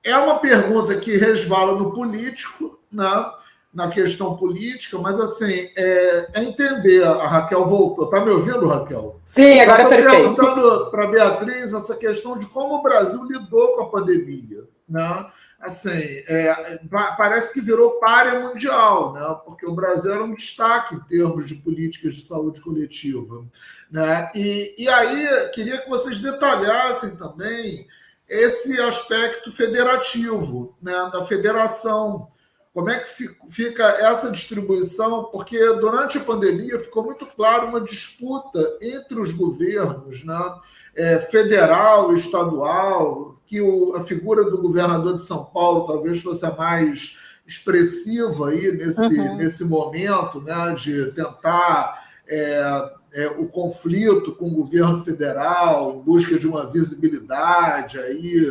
é 0.04 0.18
uma 0.18 0.38
pergunta 0.38 0.96
que 0.98 1.18
resvala 1.18 1.76
no 1.80 1.92
político, 1.92 2.80
né? 2.92 3.32
na 3.74 3.88
questão 3.88 4.38
política, 4.38 5.00
mas 5.00 5.20
assim, 5.20 5.68
é, 5.76 6.28
é 6.32 6.44
entender, 6.44 7.04
a 7.06 7.26
Raquel 7.26 7.66
voltou. 7.66 8.06
Está 8.06 8.24
me 8.24 8.30
ouvindo, 8.30 8.68
Raquel? 8.68 9.20
Sim, 9.30 9.62
agora 9.62 9.82
é 9.82 9.88
perfeito. 9.88 10.36
perguntando 10.36 10.92
para 10.92 11.06
a 11.06 11.10
Beatriz 11.10 11.74
essa 11.74 11.96
questão 11.96 12.38
de 12.38 12.46
como 12.46 12.76
o 12.76 12.84
Brasil 12.84 13.24
lidou 13.24 13.78
com 13.78 13.82
a 13.82 13.90
pandemia. 13.90 14.64
Né? 14.88 15.26
Assim, 15.62 15.90
é, 16.28 16.80
parece 17.18 17.54
que 17.54 17.62
virou 17.62 18.00
párea 18.00 18.40
mundial, 18.40 19.14
né? 19.14 19.38
porque 19.46 19.66
o 19.66 19.76
Brasil 19.76 20.12
era 20.12 20.24
um 20.24 20.34
destaque 20.34 20.96
em 20.96 21.00
termos 21.02 21.46
de 21.46 21.56
políticas 21.56 22.16
de 22.16 22.24
saúde 22.24 22.62
coletiva. 22.62 23.46
Né? 23.90 24.32
E, 24.34 24.76
e 24.78 24.90
aí, 24.90 25.50
queria 25.54 25.80
que 25.80 25.90
vocês 25.90 26.18
detalhassem 26.18 27.16
também 27.16 27.88
esse 28.30 28.80
aspecto 28.80 29.52
federativo, 29.52 30.76
né? 30.82 31.10
da 31.14 31.26
federação. 31.26 32.30
Como 32.74 32.90
é 32.90 33.00
que 33.00 33.30
fica 33.50 33.84
essa 34.00 34.32
distribuição? 34.32 35.26
Porque 35.26 35.60
durante 35.74 36.18
a 36.18 36.24
pandemia 36.24 36.80
ficou 36.80 37.04
muito 37.04 37.26
claro 37.26 37.68
uma 37.68 37.82
disputa 37.82 38.78
entre 38.82 39.20
os 39.20 39.32
governos, 39.34 40.24
né? 40.24 40.56
É, 40.96 41.20
federal, 41.20 42.14
estadual, 42.14 43.36
que 43.46 43.62
o, 43.62 43.96
a 43.96 44.02
figura 44.02 44.50
do 44.50 44.62
governador 44.62 45.16
de 45.16 45.24
São 45.24 45.46
Paulo 45.46 45.86
talvez 45.86 46.22
fosse 46.22 46.46
a 46.46 46.56
mais 46.56 47.18
expressiva 47.46 48.50
aí 48.50 48.72
nesse, 48.72 49.02
uhum. 49.02 49.38
nesse 49.38 49.64
momento, 49.66 50.42
né, 50.42 50.74
de 50.74 51.12
tentar 51.12 52.06
é, 52.28 52.94
é, 53.14 53.28
o 53.28 53.48
conflito 53.48 54.34
com 54.36 54.48
o 54.48 54.56
governo 54.56 55.04
federal 55.04 55.96
em 55.96 56.00
busca 56.00 56.40
de 56.40 56.48
uma 56.48 56.66
visibilidade 56.70 58.00
aí 58.00 58.46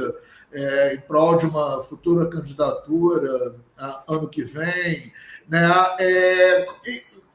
é, 0.52 0.94
em 0.94 1.00
prol 1.00 1.36
de 1.36 1.46
uma 1.46 1.80
futura 1.80 2.26
candidatura 2.26 3.54
a, 3.78 4.02
ano 4.08 4.28
que 4.28 4.42
vem, 4.42 5.12
né? 5.48 5.66
É, 5.98 6.66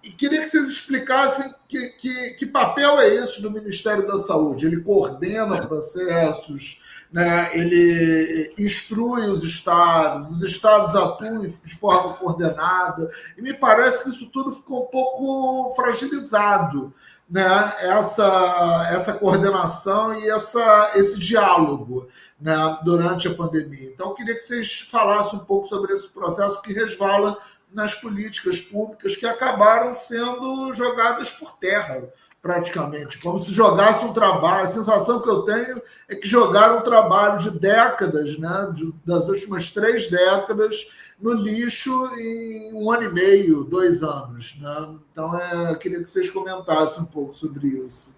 e, 0.05 0.11
queria 0.11 0.41
que 0.41 0.47
vocês 0.47 0.67
explicassem 0.67 1.53
que, 1.67 1.89
que, 1.89 2.29
que 2.31 2.45
papel 2.45 2.99
é 2.99 3.07
esse 3.15 3.41
do 3.41 3.51
Ministério 3.51 4.07
da 4.07 4.17
Saúde. 4.17 4.67
Ele 4.67 4.81
coordena 4.81 5.65
processos, 5.65 6.81
né? 7.11 7.49
ele 7.53 8.53
instrui 8.57 9.29
os 9.29 9.43
estados, 9.43 10.31
os 10.31 10.43
estados 10.43 10.95
atuam 10.95 11.45
de 11.45 11.75
forma 11.75 12.13
coordenada, 12.13 13.09
e 13.37 13.41
me 13.41 13.53
parece 13.53 14.03
que 14.03 14.09
isso 14.09 14.27
tudo 14.27 14.51
ficou 14.51 14.83
um 14.83 14.87
pouco 14.87 15.75
fragilizado 15.75 16.93
né, 17.29 17.73
essa, 17.79 18.87
essa 18.91 19.13
coordenação 19.13 20.15
e 20.15 20.29
essa, 20.29 20.91
esse 20.95 21.19
diálogo 21.19 22.07
né, 22.39 22.55
durante 22.83 23.27
a 23.27 23.33
pandemia. 23.33 23.89
Então, 23.89 24.13
queria 24.13 24.35
que 24.35 24.41
vocês 24.41 24.81
falassem 24.81 25.39
um 25.39 25.43
pouco 25.43 25.65
sobre 25.67 25.93
esse 25.93 26.07
processo 26.09 26.61
que 26.61 26.73
resvala 26.73 27.37
nas 27.75 27.93
políticas 27.93 28.61
públicas 28.61 29.17
que 29.17 29.25
acabaram 29.25 29.93
sendo 29.93 30.71
jogadas 30.73 31.33
por 31.33 31.57
terra, 31.57 32.07
praticamente, 32.41 33.19
como 33.19 33.37
se 33.37 33.51
jogasse 33.51 34.05
um 34.05 34.13
trabalho. 34.13 34.67
A 34.67 34.71
sensação 34.71 35.21
que 35.21 35.29
eu 35.29 35.41
tenho 35.41 35.81
é 36.07 36.15
que 36.15 36.25
jogaram 36.25 36.77
um 36.77 36.81
trabalho 36.81 37.37
de 37.37 37.51
décadas, 37.51 38.39
né, 38.39 38.71
de, 38.73 38.93
das 39.05 39.27
últimas 39.27 39.69
três 39.71 40.09
décadas, 40.09 40.87
no 41.19 41.33
lixo 41.33 41.91
em 42.15 42.73
um 42.73 42.89
ano 42.89 43.03
e 43.03 43.11
meio, 43.11 43.65
dois 43.65 44.01
anos. 44.03 44.57
Né? 44.61 44.95
Então, 45.11 45.37
é, 45.37 45.71
eu 45.71 45.77
queria 45.77 46.01
que 46.01 46.07
vocês 46.07 46.29
comentassem 46.29 47.03
um 47.03 47.07
pouco 47.07 47.33
sobre 47.33 47.67
isso. 47.67 48.15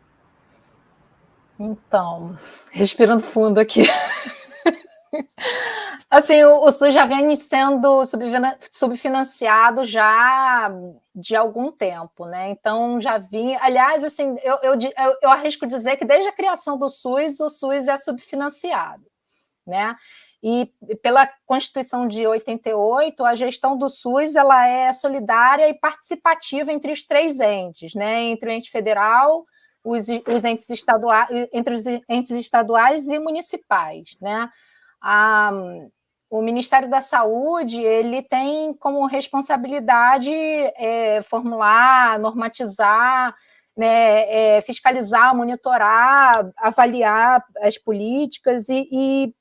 Então, 1.59 2.37
respirando 2.69 3.23
fundo 3.23 3.59
aqui. 3.59 3.83
assim, 6.09 6.43
o, 6.43 6.63
o, 6.63 6.71
SUS 6.71 6.93
já 6.93 7.05
vem 7.05 7.35
sendo 7.35 8.01
subfinanciado 8.71 9.85
já 9.85 10.71
de 11.15 11.35
algum 11.35 11.71
tempo, 11.71 12.25
né? 12.25 12.49
Então 12.49 12.99
já 12.99 13.17
vinha. 13.17 13.59
Aliás, 13.61 14.03
assim, 14.03 14.37
eu, 14.43 14.55
eu, 14.63 14.73
eu, 15.21 15.29
arrisco 15.29 15.65
dizer 15.65 15.97
que 15.97 16.05
desde 16.05 16.29
a 16.29 16.33
criação 16.33 16.77
do 16.77 16.89
SUS, 16.89 17.39
o 17.39 17.49
SUS 17.49 17.87
é 17.87 17.97
subfinanciado, 17.97 19.05
né? 19.65 19.95
E 20.43 20.71
pela 21.01 21.27
Constituição 21.45 22.07
de 22.07 22.25
88, 22.27 23.25
a 23.25 23.35
gestão 23.35 23.77
do 23.77 23.89
SUS 23.89 24.35
ela 24.35 24.67
é 24.67 24.93
solidária 24.93 25.67
e 25.67 25.73
participativa 25.73 26.71
entre 26.71 26.91
os 26.91 27.03
três 27.03 27.39
entes, 27.39 27.95
né? 27.95 28.23
Entre 28.23 28.49
o 28.49 28.53
ente 28.53 28.69
federal, 28.69 29.45
os, 29.83 30.07
os 30.07 30.43
entes 30.43 30.69
estaduais, 30.69 31.29
entre 31.51 31.73
os 31.73 31.85
entes 32.09 32.31
estaduais 32.31 33.07
e 33.07 33.17
municipais, 33.17 34.15
né? 34.21 34.49
A, 35.01 35.51
o 36.29 36.41
Ministério 36.41 36.89
da 36.89 37.01
Saúde 37.01 37.79
ele 37.79 38.21
tem 38.23 38.73
como 38.73 39.05
responsabilidade 39.05 40.31
é, 40.31 41.21
formular, 41.23 42.19
normatizar, 42.19 43.35
né, 43.75 44.57
é, 44.57 44.61
fiscalizar, 44.61 45.35
monitorar, 45.35 46.51
avaliar 46.57 47.43
as 47.61 47.77
políticas 47.77 48.67
e, 48.69 48.89
e 48.91 49.33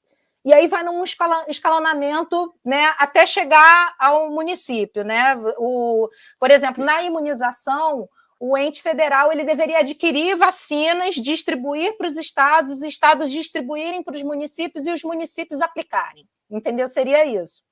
e 0.46 0.54
aí 0.54 0.68
vai 0.68 0.84
num 0.84 1.02
escalonamento 1.48 2.54
né, 2.64 2.94
até 2.98 3.26
chegar 3.26 3.96
ao 3.98 4.30
município. 4.30 5.02
Né? 5.02 5.36
O, 5.58 6.08
por 6.38 6.52
exemplo, 6.52 6.84
na 6.84 7.02
imunização, 7.02 8.08
o 8.38 8.57
ente 8.57 8.83
federal 8.83 9.33
ele 9.33 9.44
deveria 9.44 9.81
adquirir 9.81 10.37
vacinas, 10.37 11.14
distribuir 11.14 11.96
para 11.96 12.07
os 12.07 12.16
estados, 12.16 12.70
os 12.72 12.83
estados 12.83 13.31
distribuírem 13.31 14.03
para 14.03 14.14
os 14.14 14.22
municípios 14.22 14.87
e 14.87 14.92
os 14.92 15.03
municípios 15.03 15.61
aplicarem. 15.61 16.29
Entendeu? 16.51 16.87
Seria 16.87 17.25
isso. 17.25 17.62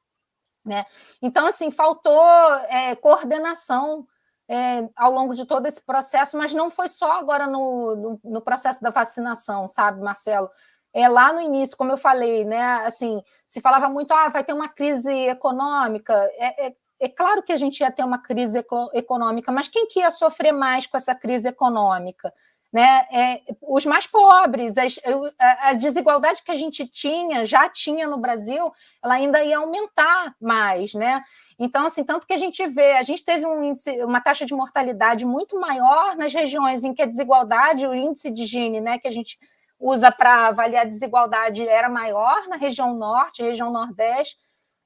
Né? 0.65 0.85
Então, 1.21 1.47
assim, 1.47 1.71
faltou 1.71 2.55
é, 2.69 2.97
coordenação 2.97 4.07
é, 4.49 4.89
ao 4.97 5.13
longo 5.13 5.35
de 5.35 5.45
todo 5.45 5.67
esse 5.67 5.85
processo, 5.85 6.37
mas 6.39 6.55
não 6.55 6.71
foi 6.71 6.89
só 6.89 7.13
agora 7.13 7.47
no, 7.47 7.97
no, 7.97 8.21
no 8.25 8.41
processo 8.41 8.81
da 8.83 8.91
vacinação, 8.91 9.69
sabe, 9.69 10.01
Marcelo? 10.01 10.51
é, 10.95 11.09
lá 11.09 11.33
no 11.33 11.41
início, 11.41 11.77
como 11.77 11.91
eu 11.91 11.97
falei, 11.99 12.45
né, 12.45 12.63
assim, 12.87 13.21
se 13.45 13.61
falava 13.61 13.89
muito, 13.89 14.13
ah, 14.13 14.29
vai 14.29 14.45
ter 14.45 14.53
uma 14.53 14.69
crise 14.69 15.11
econômica. 15.11 16.15
É, 16.37 16.69
é, 16.69 16.77
é 17.01 17.09
claro 17.09 17.43
que 17.43 17.53
a 17.53 17.57
gente 17.57 17.81
ia 17.81 17.91
ter 17.91 18.05
uma 18.05 18.19
crise 18.19 18.65
econômica, 18.95 19.53
mas 19.53 19.69
quem 19.69 19.87
que 19.87 20.01
ia 20.01 20.11
sofrer 20.11 20.53
mais 20.53 20.87
com 20.87 20.97
essa 20.97 21.15
crise 21.15 21.49
econômica? 21.49 22.33
Né? 22.73 23.07
É, 23.13 23.41
os 23.63 23.87
mais 23.87 24.05
pobres, 24.05 24.75
a, 24.77 25.69
a, 25.69 25.75
desigualdade 25.75 26.43
que 26.43 26.51
a 26.51 26.57
gente 26.57 26.89
tinha, 26.89 27.47
já 27.47 27.69
tinha 27.69 28.05
no 28.05 28.19
Brasil, 28.19 28.73
ela 29.01 29.15
ainda 29.15 29.45
ia 29.45 29.59
aumentar 29.59 30.35
mais, 30.41 30.93
né? 30.93 31.23
Então, 31.57 31.87
assim, 31.87 32.03
tanto 32.03 32.27
que 32.27 32.33
a 32.33 32.37
gente 32.37 32.67
vê, 32.67 32.95
a 32.95 33.03
gente 33.05 33.25
teve 33.25 33.47
um 33.47 33.63
índice, 33.63 34.03
uma 34.03 34.21
taxa 34.21 34.45
de 34.45 34.53
mortalidade 34.53 35.25
muito 35.25 35.57
maior 35.57 36.17
nas 36.17 36.35
regiões 36.35 36.83
em 36.83 36.93
que 36.93 37.03
a 37.03 37.07
desigualdade, 37.07 37.87
o 37.87 37.95
índice 37.95 38.29
de 38.29 38.45
Gini, 38.45 38.81
né, 38.81 38.99
que 38.99 39.07
a 39.07 39.13
gente 39.13 39.39
usa 39.79 40.11
para 40.11 40.49
avaliar 40.49 40.85
a 40.85 40.89
desigualdade 40.89 41.69
era 41.69 41.89
maior 41.89 42.49
na 42.49 42.57
região 42.57 42.93
norte, 42.97 43.43
região 43.43 43.71
nordeste, 43.71 44.37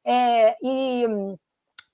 é, 0.05 0.57
e 0.63 1.07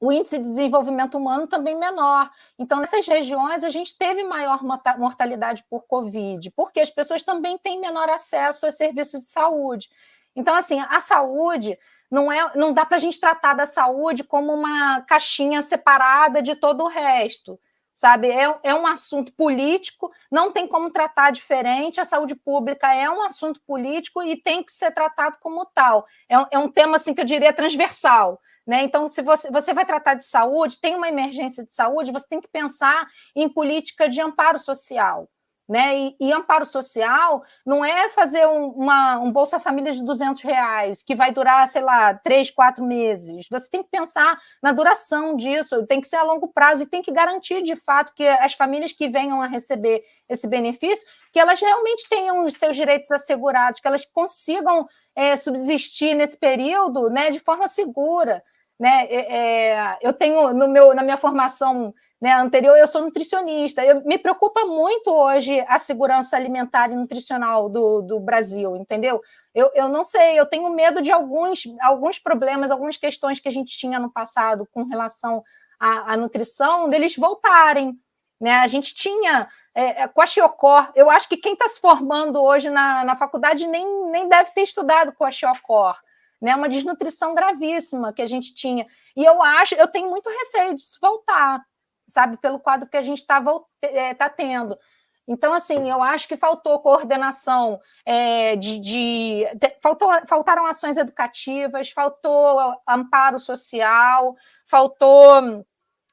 o 0.04 0.12
índice 0.12 0.38
de 0.38 0.50
desenvolvimento 0.50 1.16
humano 1.16 1.46
também 1.46 1.74
menor. 1.74 2.30
Então, 2.58 2.78
nessas 2.78 3.06
regiões, 3.06 3.64
a 3.64 3.70
gente 3.70 3.96
teve 3.96 4.22
maior 4.22 4.60
mortalidade 4.98 5.64
por 5.70 5.84
Covid, 5.86 6.50
porque 6.50 6.80
as 6.80 6.90
pessoas 6.90 7.22
também 7.22 7.56
têm 7.56 7.80
menor 7.80 8.08
acesso 8.10 8.66
aos 8.66 8.74
serviços 8.74 9.22
de 9.22 9.28
saúde. 9.28 9.88
Então, 10.36 10.54
assim, 10.54 10.78
a 10.78 11.00
saúde 11.00 11.78
não 12.10 12.30
é, 12.30 12.52
não 12.54 12.74
dá 12.74 12.84
para 12.84 12.98
a 12.98 13.00
gente 13.00 13.18
tratar 13.18 13.54
da 13.54 13.64
saúde 13.64 14.22
como 14.22 14.52
uma 14.52 15.00
caixinha 15.02 15.62
separada 15.62 16.42
de 16.42 16.54
todo 16.54 16.84
o 16.84 16.88
resto 16.88 17.58
sabe? 17.94 18.28
É, 18.28 18.58
é 18.64 18.74
um 18.74 18.86
assunto 18.86 19.32
político, 19.32 20.12
não 20.30 20.50
tem 20.50 20.66
como 20.66 20.90
tratar 20.90 21.30
diferente. 21.30 22.00
A 22.00 22.04
saúde 22.04 22.34
pública 22.34 22.92
é 22.92 23.08
um 23.08 23.22
assunto 23.22 23.60
político 23.64 24.20
e 24.20 24.36
tem 24.36 24.64
que 24.64 24.72
ser 24.72 24.90
tratado 24.90 25.38
como 25.40 25.64
tal. 25.66 26.04
É, 26.28 26.34
é 26.56 26.58
um 26.58 26.68
tema, 26.68 26.96
assim, 26.96 27.14
que 27.14 27.20
eu 27.20 27.24
diria 27.24 27.52
transversal. 27.52 28.40
Né? 28.66 28.84
Então, 28.84 29.06
se 29.06 29.20
você, 29.22 29.50
você 29.50 29.74
vai 29.74 29.84
tratar 29.84 30.14
de 30.14 30.24
saúde, 30.24 30.80
tem 30.80 30.96
uma 30.96 31.08
emergência 31.08 31.64
de 31.64 31.74
saúde, 31.74 32.12
você 32.12 32.26
tem 32.26 32.40
que 32.40 32.48
pensar 32.48 33.06
em 33.36 33.48
política 33.48 34.08
de 34.08 34.20
amparo 34.20 34.58
social. 34.58 35.28
Né? 35.66 35.98
E, 35.98 36.16
e, 36.20 36.30
amparo 36.30 36.66
social 36.66 37.42
não 37.64 37.82
é 37.82 38.10
fazer 38.10 38.46
um, 38.46 38.66
uma, 38.72 39.18
um 39.18 39.32
Bolsa 39.32 39.58
Família 39.58 39.92
de 39.92 40.04
200 40.04 40.42
reais, 40.42 41.02
que 41.02 41.14
vai 41.14 41.32
durar, 41.32 41.66
sei 41.70 41.80
lá, 41.80 42.12
três, 42.12 42.50
quatro 42.50 42.84
meses. 42.84 43.46
Você 43.50 43.70
tem 43.70 43.82
que 43.82 43.88
pensar 43.88 44.38
na 44.62 44.72
duração 44.72 45.34
disso, 45.34 45.86
tem 45.86 46.02
que 46.02 46.06
ser 46.06 46.16
a 46.16 46.22
longo 46.22 46.48
prazo 46.48 46.82
e 46.82 46.86
tem 46.86 47.00
que 47.00 47.10
garantir, 47.10 47.62
de 47.62 47.76
fato, 47.76 48.12
que 48.14 48.28
as 48.28 48.52
famílias 48.52 48.92
que 48.92 49.08
venham 49.08 49.40
a 49.40 49.46
receber 49.46 50.02
esse 50.28 50.46
benefício, 50.46 51.06
que 51.32 51.40
elas 51.40 51.58
realmente 51.58 52.06
tenham 52.10 52.44
os 52.44 52.52
seus 52.52 52.76
direitos 52.76 53.10
assegurados, 53.10 53.80
que 53.80 53.88
elas 53.88 54.04
consigam 54.04 54.86
é, 55.16 55.34
subsistir 55.34 56.14
nesse 56.14 56.36
período 56.36 57.08
né, 57.08 57.30
de 57.30 57.40
forma 57.40 57.68
segura. 57.68 58.42
Né? 58.78 59.06
É, 59.06 59.36
é, 59.36 59.98
eu 60.02 60.12
tenho 60.12 60.52
no 60.52 60.66
meu, 60.66 60.94
na 60.94 61.02
minha 61.02 61.16
formação 61.16 61.94
né, 62.20 62.34
anterior, 62.34 62.76
eu 62.76 62.88
sou 62.88 63.02
nutricionista. 63.02 63.84
Eu, 63.84 64.04
me 64.04 64.18
preocupa 64.18 64.64
muito 64.64 65.12
hoje 65.12 65.60
a 65.68 65.78
segurança 65.78 66.36
alimentar 66.36 66.90
e 66.90 66.96
nutricional 66.96 67.68
do, 67.68 68.02
do 68.02 68.18
Brasil, 68.18 68.74
entendeu? 68.74 69.20
Eu, 69.54 69.70
eu 69.74 69.88
não 69.88 70.02
sei, 70.02 70.38
eu 70.38 70.46
tenho 70.46 70.68
medo 70.70 71.00
de 71.00 71.12
alguns, 71.12 71.62
alguns 71.82 72.18
problemas, 72.18 72.70
algumas 72.72 72.96
questões 72.96 73.38
que 73.38 73.48
a 73.48 73.52
gente 73.52 73.78
tinha 73.78 74.00
no 74.00 74.10
passado 74.10 74.66
com 74.72 74.82
relação 74.82 75.42
à, 75.78 76.14
à 76.14 76.16
nutrição, 76.16 76.88
deles 76.88 77.16
voltarem. 77.16 77.96
Né? 78.40 78.56
A 78.56 78.66
gente 78.66 78.92
tinha 78.92 79.48
é, 79.72 80.02
é 80.02 80.08
com 80.08 80.20
a 80.20 80.26
Chiocor, 80.26 80.90
eu 80.96 81.08
acho 81.08 81.28
que 81.28 81.36
quem 81.36 81.52
está 81.52 81.68
se 81.68 81.80
formando 81.80 82.42
hoje 82.42 82.68
na, 82.68 83.04
na 83.04 83.14
faculdade 83.14 83.68
nem, 83.68 84.10
nem 84.10 84.28
deve 84.28 84.50
ter 84.50 84.62
estudado 84.62 85.12
com 85.12 85.24
a 85.24 85.30
Chiocor 85.30 85.96
né? 86.44 86.54
Uma 86.54 86.68
desnutrição 86.68 87.34
gravíssima 87.34 88.12
que 88.12 88.20
a 88.20 88.26
gente 88.26 88.54
tinha. 88.54 88.86
E 89.16 89.24
eu 89.24 89.42
acho, 89.42 89.74
eu 89.76 89.88
tenho 89.88 90.10
muito 90.10 90.28
receio 90.28 90.74
disso 90.74 90.98
voltar, 91.00 91.64
sabe, 92.06 92.36
pelo 92.36 92.60
quadro 92.60 92.86
que 92.86 92.98
a 92.98 93.02
gente 93.02 93.20
está 93.20 93.42
é, 93.80 94.12
tá 94.12 94.28
tendo. 94.28 94.78
Então, 95.26 95.54
assim, 95.54 95.90
eu 95.90 96.02
acho 96.02 96.28
que 96.28 96.36
faltou 96.36 96.80
coordenação 96.80 97.80
é, 98.04 98.56
de. 98.56 98.78
de, 98.78 99.48
de 99.54 99.76
faltou, 99.82 100.10
faltaram 100.28 100.66
ações 100.66 100.98
educativas, 100.98 101.88
faltou 101.88 102.76
amparo 102.86 103.38
social, 103.38 104.36
faltou 104.66 105.64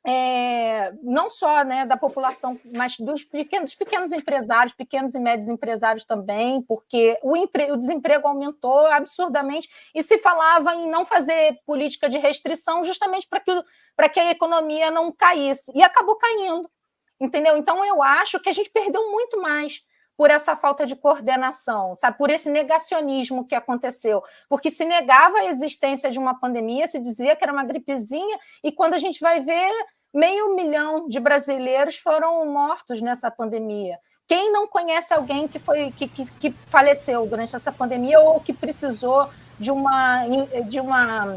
é, 0.03 0.91
não 1.03 1.29
só 1.29 1.63
né, 1.63 1.85
da 1.85 1.95
população, 1.95 2.59
mas 2.73 2.97
dos 2.97 3.23
pequenos, 3.23 3.75
pequenos, 3.75 4.11
empresários, 4.11 4.73
pequenos 4.73 5.13
e 5.13 5.19
médios 5.19 5.47
empresários 5.47 6.03
também, 6.03 6.61
porque 6.63 7.19
o, 7.21 7.37
empre, 7.37 7.71
o, 7.71 7.77
desemprego 7.77 8.27
aumentou 8.27 8.87
absurdamente 8.87 9.69
e 9.93 10.01
se 10.01 10.17
falava 10.17 10.73
em 10.73 10.89
não 10.89 11.05
fazer 11.05 11.59
política 11.65 12.09
de 12.09 12.17
restrição 12.17 12.83
justamente 12.83 13.27
para 13.27 13.39
que, 13.39 13.53
que 14.13 14.19
a 14.19 14.31
economia 14.31 14.89
não 14.89 15.11
caísse. 15.11 15.71
E 15.75 15.83
acabou 15.83 16.15
caindo. 16.15 16.69
entendeu? 17.19 17.55
Então 17.55 17.85
eu 17.85 18.01
acho 18.01 18.39
que 18.39 18.49
a 18.49 18.53
gente 18.53 18.71
perdeu 18.71 19.11
muito 19.11 19.39
mais 19.39 19.83
por 20.21 20.29
essa 20.29 20.55
falta 20.55 20.85
de 20.85 20.95
coordenação, 20.95 21.95
sabe? 21.95 22.15
Por 22.15 22.29
esse 22.29 22.47
negacionismo 22.47 23.43
que 23.43 23.55
aconteceu, 23.55 24.21
porque 24.47 24.69
se 24.69 24.85
negava 24.85 25.39
a 25.39 25.45
existência 25.45 26.11
de 26.11 26.19
uma 26.19 26.39
pandemia, 26.39 26.85
se 26.85 26.99
dizia 26.99 27.35
que 27.35 27.43
era 27.43 27.51
uma 27.51 27.63
gripezinha, 27.63 28.37
e 28.63 28.71
quando 28.71 28.93
a 28.93 28.99
gente 28.99 29.19
vai 29.19 29.39
ver, 29.39 29.71
meio 30.13 30.55
milhão 30.55 31.07
de 31.09 31.19
brasileiros 31.19 31.97
foram 31.97 32.45
mortos 32.45 33.01
nessa 33.01 33.31
pandemia. 33.31 33.97
Quem 34.27 34.51
não 34.51 34.67
conhece 34.67 35.11
alguém 35.11 35.47
que 35.47 35.57
foi 35.57 35.91
que, 35.91 36.07
que, 36.07 36.31
que 36.33 36.51
faleceu 36.67 37.25
durante 37.25 37.55
essa 37.55 37.71
pandemia 37.71 38.19
ou 38.19 38.39
que 38.39 38.53
precisou 38.53 39.27
de 39.59 39.71
uma, 39.71 40.23
de 40.69 40.79
uma 40.79 41.35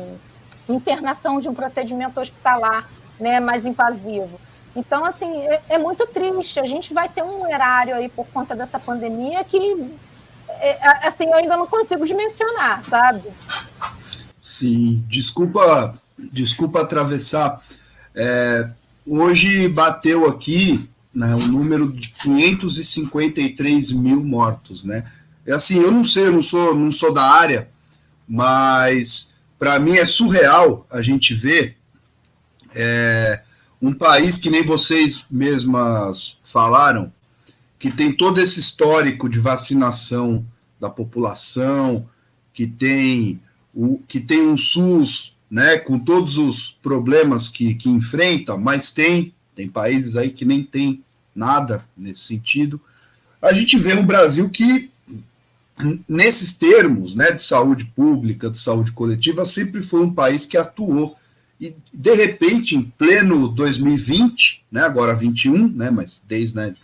internação 0.69 1.41
de 1.41 1.49
um 1.49 1.55
procedimento 1.55 2.21
hospitalar 2.21 2.87
né, 3.19 3.41
mais 3.41 3.65
invasivo? 3.65 4.39
Então, 4.77 5.05
assim, 5.05 5.33
é, 5.47 5.63
é, 5.71 5.79
muito 5.79 6.07
triste. 6.07 6.59
A 6.59 6.67
gente 6.67 6.93
vai 6.93 7.09
ter 7.09 7.23
um 7.23 7.47
erário 7.47 7.95
aí 7.95 8.09
por 8.09 8.27
conta 8.27 8.57
dessa 8.57 8.79
pandemia 8.79 9.45
que, 9.45 9.91
é, 10.49 11.07
assim, 11.07 11.27
eu 11.27 11.35
ainda 11.35 11.57
não 11.57 11.67
consigo 11.67 12.07
dimensionar, 12.07 12.83
sabe? 12.89 13.23
Sim, 14.43 15.05
desculpa, 15.09 15.95
desculpa 16.19 16.81
atravessar. 16.81 17.63
É, 18.15 18.69
hoje 19.07 19.69
bateu 19.69 20.29
aqui 20.29 20.89
né, 21.15 21.35
o 21.35 21.47
número 21.47 21.93
de 21.93 22.09
553 22.09 23.93
mil 23.93 24.25
mortos, 24.25 24.85
né? 24.85 25.05
É 25.47 25.53
assim, 25.53 25.79
eu 25.81 25.93
não 25.93 26.05
sei, 26.05 26.27
eu 26.27 26.33
não 26.33 26.43
sou, 26.43 26.75
não 26.75 26.91
sou 26.91 27.13
da 27.13 27.23
área, 27.23 27.69
mas 28.27 29.31
para 29.59 29.79
mim 29.79 29.97
é 29.97 30.05
surreal 30.05 30.87
a 30.91 31.01
gente 31.03 31.33
ver 31.35 31.77
é, 32.75 33.41
um 33.87 33.93
país 33.93 34.39
que 34.39 34.49
nem 34.49 34.63
vocês 34.63 35.27
mesmas 35.31 36.39
falaram, 36.43 37.13
que 37.79 37.91
tem 37.91 38.11
todo 38.11 38.41
esse 38.41 38.59
histórico 38.59 39.29
de 39.29 39.39
vacinação 39.39 40.43
da 40.81 40.89
população, 40.89 42.09
que 42.55 42.67
tem 42.67 43.39
o 43.75 43.99
que 44.09 44.21
tem 44.21 44.41
um 44.41 44.57
SUS, 44.57 45.37
né, 45.51 45.77
com 45.79 45.99
todos 45.99 46.39
os 46.39 46.71
problemas 46.83 47.47
que, 47.47 47.75
que 47.75 47.91
enfrenta, 47.91 48.57
mas 48.57 48.91
tem 48.91 49.35
tem 49.55 49.69
países 49.69 50.17
aí 50.17 50.31
que 50.31 50.47
nem 50.47 50.65
tem 50.65 51.05
nada 51.35 51.85
nesse 51.95 52.23
sentido. 52.23 52.81
A 53.41 53.53
gente 53.53 53.77
vê 53.77 53.95
um 53.95 54.07
Brasil 54.07 54.49
que 54.49 54.91
nesses 56.09 56.55
termos, 56.55 57.15
né, 57.15 57.33
de 57.33 57.43
saúde 57.43 57.85
pública, 57.85 58.51
de 58.51 58.59
saúde 58.59 58.93
coletiva, 58.93 59.45
sempre 59.45 59.83
foi 59.83 60.01
um 60.01 60.13
país 60.13 60.47
que 60.47 60.57
atuou 60.57 61.15
e 61.61 61.75
de 61.93 62.15
repente, 62.15 62.75
em 62.75 62.83
pleno 62.83 63.49
2020, 63.49 64.65
né, 64.71 64.83
agora 64.83 65.15
21, 65.15 65.69
né, 65.69 65.91
mas 65.91 66.21
desde, 66.27 66.55
né, 66.55 66.75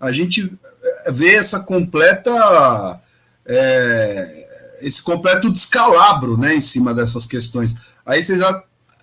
a 0.00 0.12
gente 0.12 0.50
eh, 0.82 1.12
vê 1.12 1.34
essa 1.34 1.60
completa, 1.60 3.00
é, 3.44 4.78
esse 4.80 5.02
completo 5.02 5.50
descalabro, 5.50 6.36
né, 6.36 6.54
em 6.54 6.60
cima 6.60 6.94
dessas 6.94 7.26
questões. 7.26 7.74
Aí 8.06 8.22
vocês, 8.22 8.40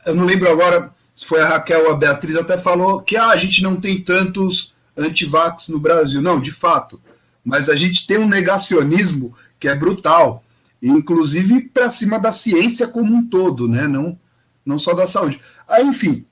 eu 0.05 0.15
não 0.15 0.25
lembro 0.25 0.49
agora 0.49 0.91
se 1.15 1.25
foi 1.25 1.41
a 1.41 1.47
Raquel 1.47 1.85
ou 1.85 1.91
a 1.91 1.95
Beatriz, 1.95 2.35
até 2.35 2.57
falou 2.57 3.01
que 3.01 3.15
ah, 3.15 3.29
a 3.29 3.37
gente 3.37 3.63
não 3.63 3.77
tem 3.77 4.01
tantos 4.01 4.73
antivax 4.97 5.69
no 5.69 5.79
Brasil. 5.79 6.21
Não, 6.21 6.41
de 6.41 6.51
fato, 6.51 6.99
mas 7.43 7.69
a 7.69 7.75
gente 7.75 8.05
tem 8.05 8.17
um 8.17 8.27
negacionismo 8.27 9.33
que 9.59 9.69
é 9.69 9.75
brutal, 9.75 10.43
inclusive 10.81 11.69
para 11.69 11.89
cima 11.89 12.19
da 12.19 12.31
ciência 12.31 12.87
como 12.87 13.15
um 13.15 13.25
todo, 13.25 13.67
né, 13.67 13.87
não 13.87 14.17
não 14.65 14.79
só 14.79 14.93
da 14.93 15.05
saúde. 15.05 15.39
Aí, 15.69 15.85
enfim, 15.85 16.25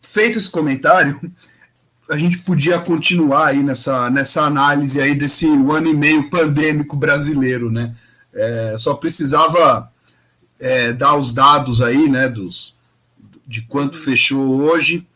feito 0.00 0.38
esse 0.38 0.50
comentário, 0.50 1.18
a 2.10 2.18
gente 2.18 2.38
podia 2.38 2.78
continuar 2.78 3.48
aí 3.48 3.62
nessa, 3.62 4.10
nessa 4.10 4.42
análise 4.42 5.00
aí 5.00 5.14
desse 5.14 5.48
ano 5.48 5.88
e 5.88 5.94
meio 5.94 6.28
pandêmico 6.28 6.96
brasileiro, 6.96 7.70
né? 7.70 7.94
É, 8.34 8.76
só 8.78 8.94
precisava 8.94 9.90
é, 10.60 10.92
dar 10.92 11.16
os 11.16 11.32
dados 11.32 11.80
aí, 11.80 12.08
né, 12.08 12.28
dos, 12.28 12.74
de 13.46 13.62
quanto 13.62 13.98
fechou 13.98 14.62
hoje 14.62 15.06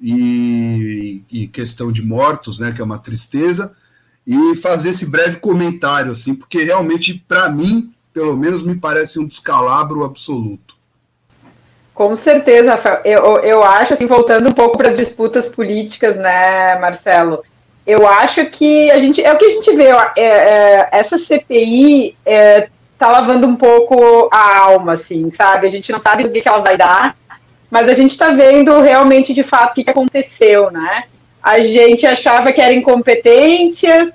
e, 0.00 1.22
e, 1.30 1.46
questão 1.46 1.92
de 1.92 2.02
mortos, 2.02 2.58
né, 2.58 2.72
que 2.72 2.80
é 2.80 2.84
uma 2.84 2.98
tristeza, 2.98 3.72
e 4.26 4.56
fazer 4.56 4.88
esse 4.88 5.06
breve 5.06 5.36
comentário, 5.36 6.10
assim, 6.10 6.34
porque 6.34 6.62
realmente, 6.64 7.22
para 7.28 7.48
mim, 7.50 7.94
pelo 8.12 8.36
menos, 8.36 8.62
me 8.62 8.74
parece 8.74 9.18
um 9.18 9.26
descalabro 9.26 10.04
absoluto. 10.04 10.73
Com 11.94 12.12
certeza, 12.14 12.72
Rafael. 12.72 13.00
Eu, 13.04 13.38
eu 13.38 13.62
acho, 13.62 13.94
assim, 13.94 14.06
voltando 14.06 14.48
um 14.48 14.52
pouco 14.52 14.76
para 14.76 14.88
as 14.88 14.96
disputas 14.96 15.46
políticas, 15.46 16.16
né, 16.16 16.76
Marcelo? 16.78 17.44
Eu 17.86 18.06
acho 18.06 18.44
que 18.46 18.90
a 18.90 18.98
gente 18.98 19.22
é 19.22 19.32
o 19.32 19.36
que 19.36 19.44
a 19.44 19.50
gente 19.50 19.76
vê. 19.76 19.88
É, 20.16 20.22
é, 20.24 20.88
essa 20.90 21.16
CPI 21.16 22.16
é, 22.26 22.68
tá 22.98 23.08
lavando 23.08 23.46
um 23.46 23.54
pouco 23.54 24.28
a 24.32 24.58
alma, 24.58 24.92
assim, 24.92 25.28
sabe? 25.28 25.66
A 25.66 25.70
gente 25.70 25.92
não 25.92 25.98
sabe 25.98 26.24
o 26.24 26.30
que, 26.30 26.40
que 26.40 26.48
ela 26.48 26.58
vai 26.58 26.76
dar, 26.76 27.16
mas 27.70 27.88
a 27.88 27.94
gente 27.94 28.10
está 28.10 28.30
vendo 28.30 28.80
realmente, 28.80 29.32
de 29.32 29.42
fato, 29.42 29.72
o 29.72 29.74
que, 29.74 29.84
que 29.84 29.90
aconteceu, 29.90 30.70
né? 30.70 31.04
A 31.42 31.60
gente 31.60 32.06
achava 32.06 32.52
que 32.52 32.60
era 32.60 32.72
incompetência, 32.72 34.12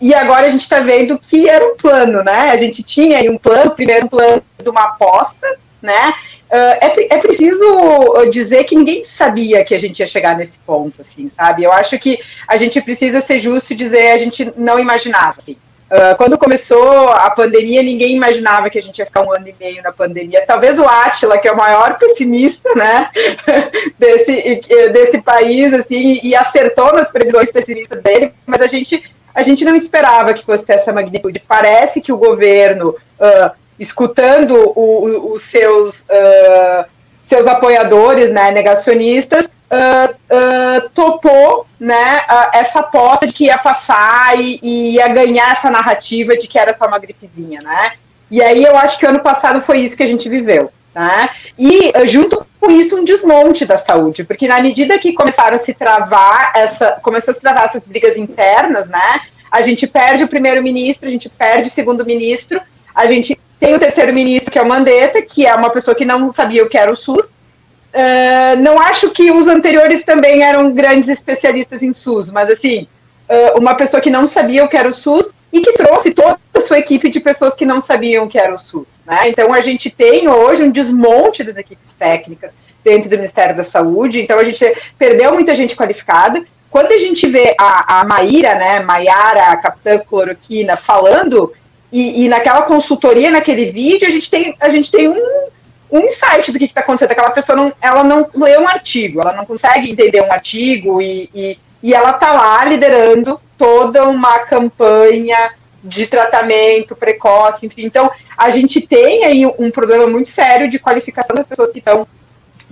e 0.00 0.14
agora 0.14 0.46
a 0.46 0.50
gente 0.50 0.60
está 0.60 0.80
vendo 0.80 1.18
que 1.18 1.48
era 1.48 1.64
um 1.64 1.76
plano, 1.76 2.22
né? 2.22 2.50
A 2.50 2.56
gente 2.56 2.82
tinha 2.82 3.18
aí 3.18 3.28
um 3.28 3.38
plano, 3.38 3.70
primeiro 3.72 4.06
um 4.06 4.08
plano 4.08 4.42
de 4.60 4.68
uma 4.68 4.84
aposta, 4.84 5.46
né? 5.80 6.12
Uh, 6.52 6.76
é, 6.82 7.14
é 7.14 7.16
preciso 7.16 8.26
dizer 8.30 8.64
que 8.64 8.76
ninguém 8.76 9.02
sabia 9.02 9.64
que 9.64 9.74
a 9.74 9.78
gente 9.78 10.00
ia 10.00 10.04
chegar 10.04 10.36
nesse 10.36 10.58
ponto, 10.58 11.00
assim, 11.00 11.26
sabe? 11.26 11.64
Eu 11.64 11.72
acho 11.72 11.98
que 11.98 12.18
a 12.46 12.58
gente 12.58 12.78
precisa 12.82 13.22
ser 13.22 13.38
justo 13.38 13.72
e 13.72 13.76
dizer 13.76 14.10
a 14.10 14.18
gente 14.18 14.52
não 14.54 14.78
imaginava, 14.78 15.36
assim. 15.38 15.56
Uh, 15.90 16.14
quando 16.18 16.36
começou 16.36 17.08
a 17.08 17.30
pandemia, 17.30 17.82
ninguém 17.82 18.14
imaginava 18.16 18.68
que 18.68 18.76
a 18.76 18.82
gente 18.82 18.98
ia 18.98 19.06
ficar 19.06 19.26
um 19.26 19.32
ano 19.32 19.48
e 19.48 19.54
meio 19.58 19.82
na 19.82 19.92
pandemia. 19.92 20.44
Talvez 20.46 20.78
o 20.78 20.84
Átila, 20.84 21.38
que 21.38 21.48
é 21.48 21.52
o 21.52 21.56
maior 21.56 21.96
pessimista, 21.96 22.68
né, 22.74 23.08
desse, 23.98 24.60
desse 24.92 25.22
país, 25.22 25.72
assim, 25.72 26.20
e 26.22 26.36
acertou 26.36 26.92
nas 26.92 27.08
previsões 27.08 27.50
pessimistas 27.50 28.02
dele, 28.02 28.34
mas 28.44 28.60
a 28.60 28.66
gente, 28.66 29.02
a 29.34 29.42
gente 29.42 29.64
não 29.64 29.74
esperava 29.74 30.34
que 30.34 30.44
fosse 30.44 30.70
essa 30.70 30.92
magnitude. 30.92 31.42
Parece 31.48 32.02
que 32.02 32.12
o 32.12 32.18
governo 32.18 32.90
uh, 32.90 33.61
escutando 33.82 34.54
o, 34.54 34.80
o, 34.80 35.32
os 35.32 35.42
seus, 35.42 36.00
uh, 36.00 36.84
seus 37.24 37.46
apoiadores, 37.46 38.30
né, 38.32 38.50
negacionistas, 38.50 39.46
uh, 39.46 40.14
uh, 40.14 40.88
topou 40.90 41.66
né, 41.80 42.22
essa 42.52 42.78
aposta 42.78 43.26
de 43.26 43.32
que 43.32 43.44
ia 43.44 43.58
passar 43.58 44.38
e, 44.38 44.60
e, 44.62 44.94
ia 44.94 45.08
ganhar 45.08 45.52
essa 45.52 45.70
narrativa 45.70 46.34
de 46.36 46.46
que 46.46 46.58
era 46.58 46.72
só 46.72 46.86
uma 46.86 46.98
gripezinha, 46.98 47.60
né? 47.62 47.92
E 48.30 48.40
aí 48.40 48.64
eu 48.64 48.76
acho 48.76 48.98
que 48.98 49.04
ano 49.04 49.20
passado 49.20 49.60
foi 49.60 49.80
isso 49.80 49.96
que 49.96 50.02
a 50.02 50.06
gente 50.06 50.28
viveu. 50.28 50.72
Né? 50.94 51.30
E 51.58 51.90
junto 52.04 52.46
com 52.60 52.70
isso 52.70 52.96
um 52.96 53.02
desmonte 53.02 53.64
da 53.64 53.78
saúde, 53.78 54.24
porque 54.24 54.46
na 54.46 54.60
medida 54.60 54.98
que 54.98 55.14
começaram 55.14 55.54
a 55.54 55.58
se 55.58 55.72
travar 55.72 56.52
essa, 56.54 56.98
começou 57.02 57.32
a 57.32 57.34
se 57.34 57.40
travar 57.40 57.64
essas 57.64 57.82
brigas 57.82 58.14
internas, 58.14 58.86
né? 58.88 59.22
A 59.50 59.62
gente 59.62 59.86
perde 59.86 60.24
o 60.24 60.28
primeiro-ministro, 60.28 61.08
a 61.08 61.10
gente 61.10 61.30
perde 61.30 61.68
o 61.68 61.70
segundo-ministro, 61.70 62.60
a 62.94 63.06
gente 63.06 63.38
tem 63.62 63.76
o 63.76 63.78
terceiro 63.78 64.12
ministro, 64.12 64.50
que 64.50 64.58
é 64.58 64.62
o 64.62 64.68
Mandetta, 64.68 65.22
que 65.22 65.46
é 65.46 65.54
uma 65.54 65.70
pessoa 65.70 65.94
que 65.94 66.04
não 66.04 66.28
sabia 66.28 66.64
o 66.64 66.68
que 66.68 66.76
era 66.76 66.90
o 66.90 66.96
SUS. 66.96 67.26
Uh, 67.26 68.60
não 68.60 68.76
acho 68.76 69.10
que 69.10 69.30
os 69.30 69.46
anteriores 69.46 70.02
também 70.02 70.42
eram 70.42 70.72
grandes 70.72 71.06
especialistas 71.06 71.80
em 71.80 71.92
SUS, 71.92 72.28
mas 72.28 72.50
assim, 72.50 72.88
uh, 73.28 73.60
uma 73.60 73.76
pessoa 73.76 74.02
que 74.02 74.10
não 74.10 74.24
sabia 74.24 74.64
o 74.64 74.68
que 74.68 74.76
era 74.76 74.88
o 74.88 74.92
SUS 74.92 75.32
e 75.52 75.60
que 75.60 75.74
trouxe 75.74 76.10
toda 76.10 76.40
a 76.52 76.60
sua 76.60 76.80
equipe 76.80 77.08
de 77.08 77.20
pessoas 77.20 77.54
que 77.54 77.64
não 77.64 77.78
sabiam 77.78 78.24
o 78.24 78.28
que 78.28 78.36
era 78.36 78.52
o 78.52 78.56
SUS. 78.56 78.98
Né? 79.06 79.28
Então 79.28 79.54
a 79.54 79.60
gente 79.60 79.88
tem 79.90 80.28
hoje 80.28 80.64
um 80.64 80.70
desmonte 80.70 81.44
das 81.44 81.56
equipes 81.56 81.92
técnicas 81.96 82.50
dentro 82.82 83.08
do 83.08 83.14
Ministério 83.14 83.54
da 83.54 83.62
Saúde, 83.62 84.20
então 84.20 84.40
a 84.40 84.44
gente 84.44 84.58
perdeu 84.98 85.32
muita 85.32 85.54
gente 85.54 85.76
qualificada. 85.76 86.42
Quando 86.68 86.90
a 86.90 86.98
gente 86.98 87.28
vê 87.28 87.54
a, 87.60 88.00
a 88.00 88.04
Maíra, 88.04 88.56
né, 88.56 88.80
Maiara, 88.80 89.52
a 89.52 89.56
capitã 89.56 90.00
cloroquina, 90.00 90.74
falando 90.74 91.52
e, 91.92 92.24
e, 92.24 92.28
naquela 92.28 92.62
consultoria, 92.62 93.30
naquele 93.30 93.70
vídeo, 93.70 94.08
a 94.08 94.10
gente 94.10 94.30
tem, 94.30 94.56
a 94.58 94.68
gente 94.70 94.90
tem 94.90 95.08
um, 95.08 95.48
um 95.90 96.00
insight 96.00 96.50
do 96.50 96.58
que 96.58 96.64
está 96.64 96.80
acontecendo. 96.80 97.10
Aquela 97.10 97.30
pessoa 97.30 97.54
não, 97.54 97.72
ela 97.82 98.02
não 98.02 98.28
lê 98.34 98.58
um 98.58 98.66
artigo, 98.66 99.20
ela 99.20 99.34
não 99.34 99.44
consegue 99.44 99.90
entender 99.90 100.22
um 100.22 100.32
artigo 100.32 101.02
e, 101.02 101.28
e, 101.34 101.58
e 101.82 101.94
ela 101.94 102.12
está 102.12 102.32
lá 102.32 102.64
liderando 102.64 103.38
toda 103.58 104.08
uma 104.08 104.38
campanha 104.40 105.52
de 105.84 106.06
tratamento 106.06 106.96
precoce, 106.96 107.66
enfim. 107.66 107.84
Então, 107.84 108.10
a 108.38 108.48
gente 108.48 108.80
tem 108.80 109.24
aí 109.24 109.46
um 109.46 109.70
problema 109.70 110.06
muito 110.06 110.28
sério 110.28 110.68
de 110.68 110.78
qualificação 110.78 111.36
das 111.36 111.46
pessoas 111.46 111.70
que 111.70 111.78
estão 111.78 112.06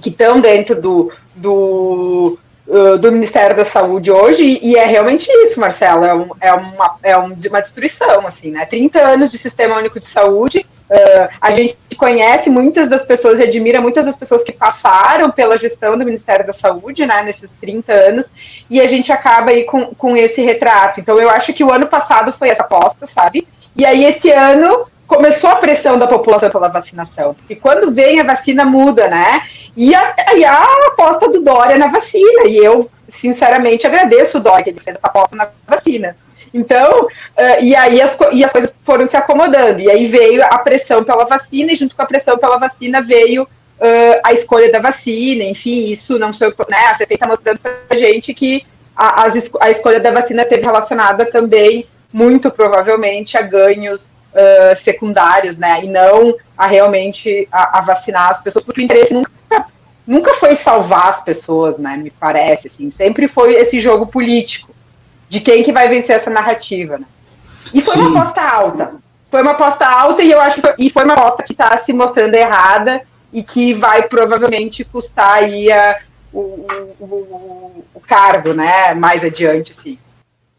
que 0.01 0.09
estão 0.09 0.41
dentro 0.41 0.81
do, 0.81 1.13
do, 1.35 2.39
do 3.01 3.11
Ministério 3.11 3.57
da 3.57 3.65
Saúde 3.65 4.11
hoje, 4.11 4.59
e 4.63 4.77
é 4.77 4.85
realmente 4.85 5.27
isso, 5.29 5.59
Marcelo, 5.59 6.05
é, 6.05 6.15
um, 6.15 6.29
é, 6.41 6.53
uma, 6.53 6.97
é 7.03 7.19
um, 7.19 7.37
uma 7.49 7.61
destruição, 7.61 8.27
assim, 8.27 8.51
né? 8.51 8.65
30 8.65 9.01
anos 9.01 9.31
de 9.31 9.39
Sistema 9.39 9.77
Único 9.77 9.99
de 9.99 10.05
Saúde, 10.05 10.65
Uh, 10.91 11.29
a 11.41 11.53
gente 11.53 11.77
conhece 11.97 12.51
muitas 12.51 12.91
das 12.91 13.03
pessoas 13.05 13.39
e 13.39 13.45
admira 13.45 13.81
muitas 13.81 14.07
das 14.07 14.17
pessoas 14.17 14.43
que 14.43 14.51
passaram 14.51 15.31
pela 15.31 15.57
gestão 15.57 15.97
do 15.97 16.05
Ministério 16.05 16.45
da 16.45 16.53
Saúde, 16.53 17.07
né, 17.07 17.23
nesses 17.23 17.53
30 17.61 17.93
anos, 17.93 18.29
e 18.69 18.81
a 18.81 18.87
gente 18.87 19.13
acaba 19.13 19.53
aí 19.53 19.63
com, 19.63 19.95
com 19.95 20.17
esse 20.17 20.43
retrato. 20.43 20.99
Então, 20.99 21.17
eu 21.21 21.31
acho 21.31 21.53
que 21.53 21.63
o 21.63 21.73
ano 21.73 21.87
passado 21.87 22.33
foi 22.33 22.49
essa 22.49 22.65
aposta, 22.65 23.07
sabe? 23.07 23.47
E 23.77 23.87
aí, 23.87 24.05
esse 24.05 24.33
ano, 24.33 24.89
começou 25.11 25.51
a 25.51 25.57
pressão 25.57 25.99
da 25.99 26.07
população 26.07 26.49
pela 26.49 26.69
vacinação. 26.69 27.35
Porque 27.35 27.57
quando 27.57 27.91
vem 27.91 28.21
a 28.21 28.25
vacina, 28.25 28.65
muda, 28.65 29.09
né? 29.09 29.43
E 29.77 29.93
a, 29.93 30.15
e 30.37 30.45
a 30.45 30.65
aposta 30.87 31.29
do 31.29 31.43
Dória 31.43 31.77
na 31.77 31.89
vacina. 31.89 32.45
E 32.47 32.57
eu, 32.57 32.89
sinceramente, 33.09 33.85
agradeço 33.85 34.39
o 34.39 34.41
Dória, 34.41 34.63
que 34.63 34.71
ele 34.71 34.79
fez 34.79 34.97
a 35.03 35.09
aposta 35.09 35.35
na 35.35 35.49
vacina. 35.67 36.17
Então, 36.55 37.07
uh, 37.07 37.61
e 37.61 37.75
aí 37.75 38.01
as, 38.01 38.17
e 38.33 38.45
as 38.45 38.53
coisas 38.53 38.73
foram 38.85 39.07
se 39.09 39.17
acomodando. 39.17 39.81
E 39.81 39.91
aí 39.91 40.07
veio 40.07 40.45
a 40.45 40.59
pressão 40.59 41.03
pela 41.03 41.25
vacina, 41.25 41.73
e 41.73 41.75
junto 41.75 41.97
com 41.97 42.03
a 42.03 42.07
pressão 42.07 42.39
pela 42.39 42.57
vacina 42.57 43.01
veio 43.01 43.43
uh, 43.43 44.21
a 44.25 44.33
escolha 44.33 44.71
da 44.71 44.79
vacina, 44.79 45.43
enfim, 45.43 45.91
isso 45.91 46.19
não 46.21 46.33
foi, 46.33 46.49
né, 46.69 46.87
a 46.89 46.95
CPI 46.95 47.15
está 47.15 47.27
mostrando 47.27 47.59
para 47.59 47.73
a 47.91 47.95
gente 47.97 48.33
que 48.33 48.65
a, 48.97 49.27
a 49.61 49.71
escolha 49.71 49.99
da 49.99 50.11
vacina 50.13 50.45
teve 50.45 50.63
relacionada 50.63 51.25
também, 51.25 51.87
muito 52.13 52.51
provavelmente, 52.51 53.37
a 53.37 53.43
ganhos 53.43 54.11
uh, 54.33 54.77
secundários, 54.77 55.57
né, 55.57 55.85
e 55.85 55.89
não 55.89 56.37
a 56.57 56.67
realmente 56.67 57.49
a, 57.51 57.79
a, 57.79 57.81
vacinar 57.81 58.31
as 58.31 58.43
pessoas, 58.43 58.65
porque 58.65 58.81
o 58.81 58.85
interesse 58.85 59.13
nunca, 59.13 59.31
nunca 60.07 60.35
foi 60.35 60.55
salvar 60.55 61.09
as 61.09 61.23
pessoas, 61.23 61.79
né, 61.79 61.97
me 61.97 62.11
parece, 62.11 62.69
assim, 62.69 62.91
sempre 62.91 63.27
foi 63.29 63.55
esse 63.55 63.79
jogo 63.79 64.07
político 64.07 64.75
de 65.29 65.41
quem 65.41 65.63
que 65.63 65.73
vai 65.73 65.89
vencer 65.89 66.17
essa 66.17 66.29
narrativa, 66.29 66.99
né? 66.99 67.07
E 67.73 67.83
foi 67.83 67.95
Sim. 67.95 68.01
uma 68.01 68.21
aposta 68.23 68.43
alta. 68.43 68.95
Foi 69.31 69.43
uma 69.43 69.53
aposta 69.53 69.87
alta 69.87 70.23
e 70.23 70.31
eu 70.31 70.41
acho 70.41 70.61
que 70.61 70.75
e 70.79 70.91
foi 70.91 71.05
uma 71.05 71.15
aposta 71.15 71.45
que 71.45 71.53
está 71.53 71.77
se 71.77 71.93
mostrando 71.93 72.35
errada 72.35 73.03
e 73.33 73.43
que 73.43 73.73
vai 73.73 74.09
provavelmente 74.09 74.85
custar 74.85 75.35
aí 75.35 75.71
a, 75.71 76.01
o, 76.33 76.67
o, 76.99 77.85
o, 77.95 78.01
cargo, 78.01 78.53
né? 78.53 78.93
Mais 78.95 79.25
adiante, 79.25 79.73
sim. 79.73 79.97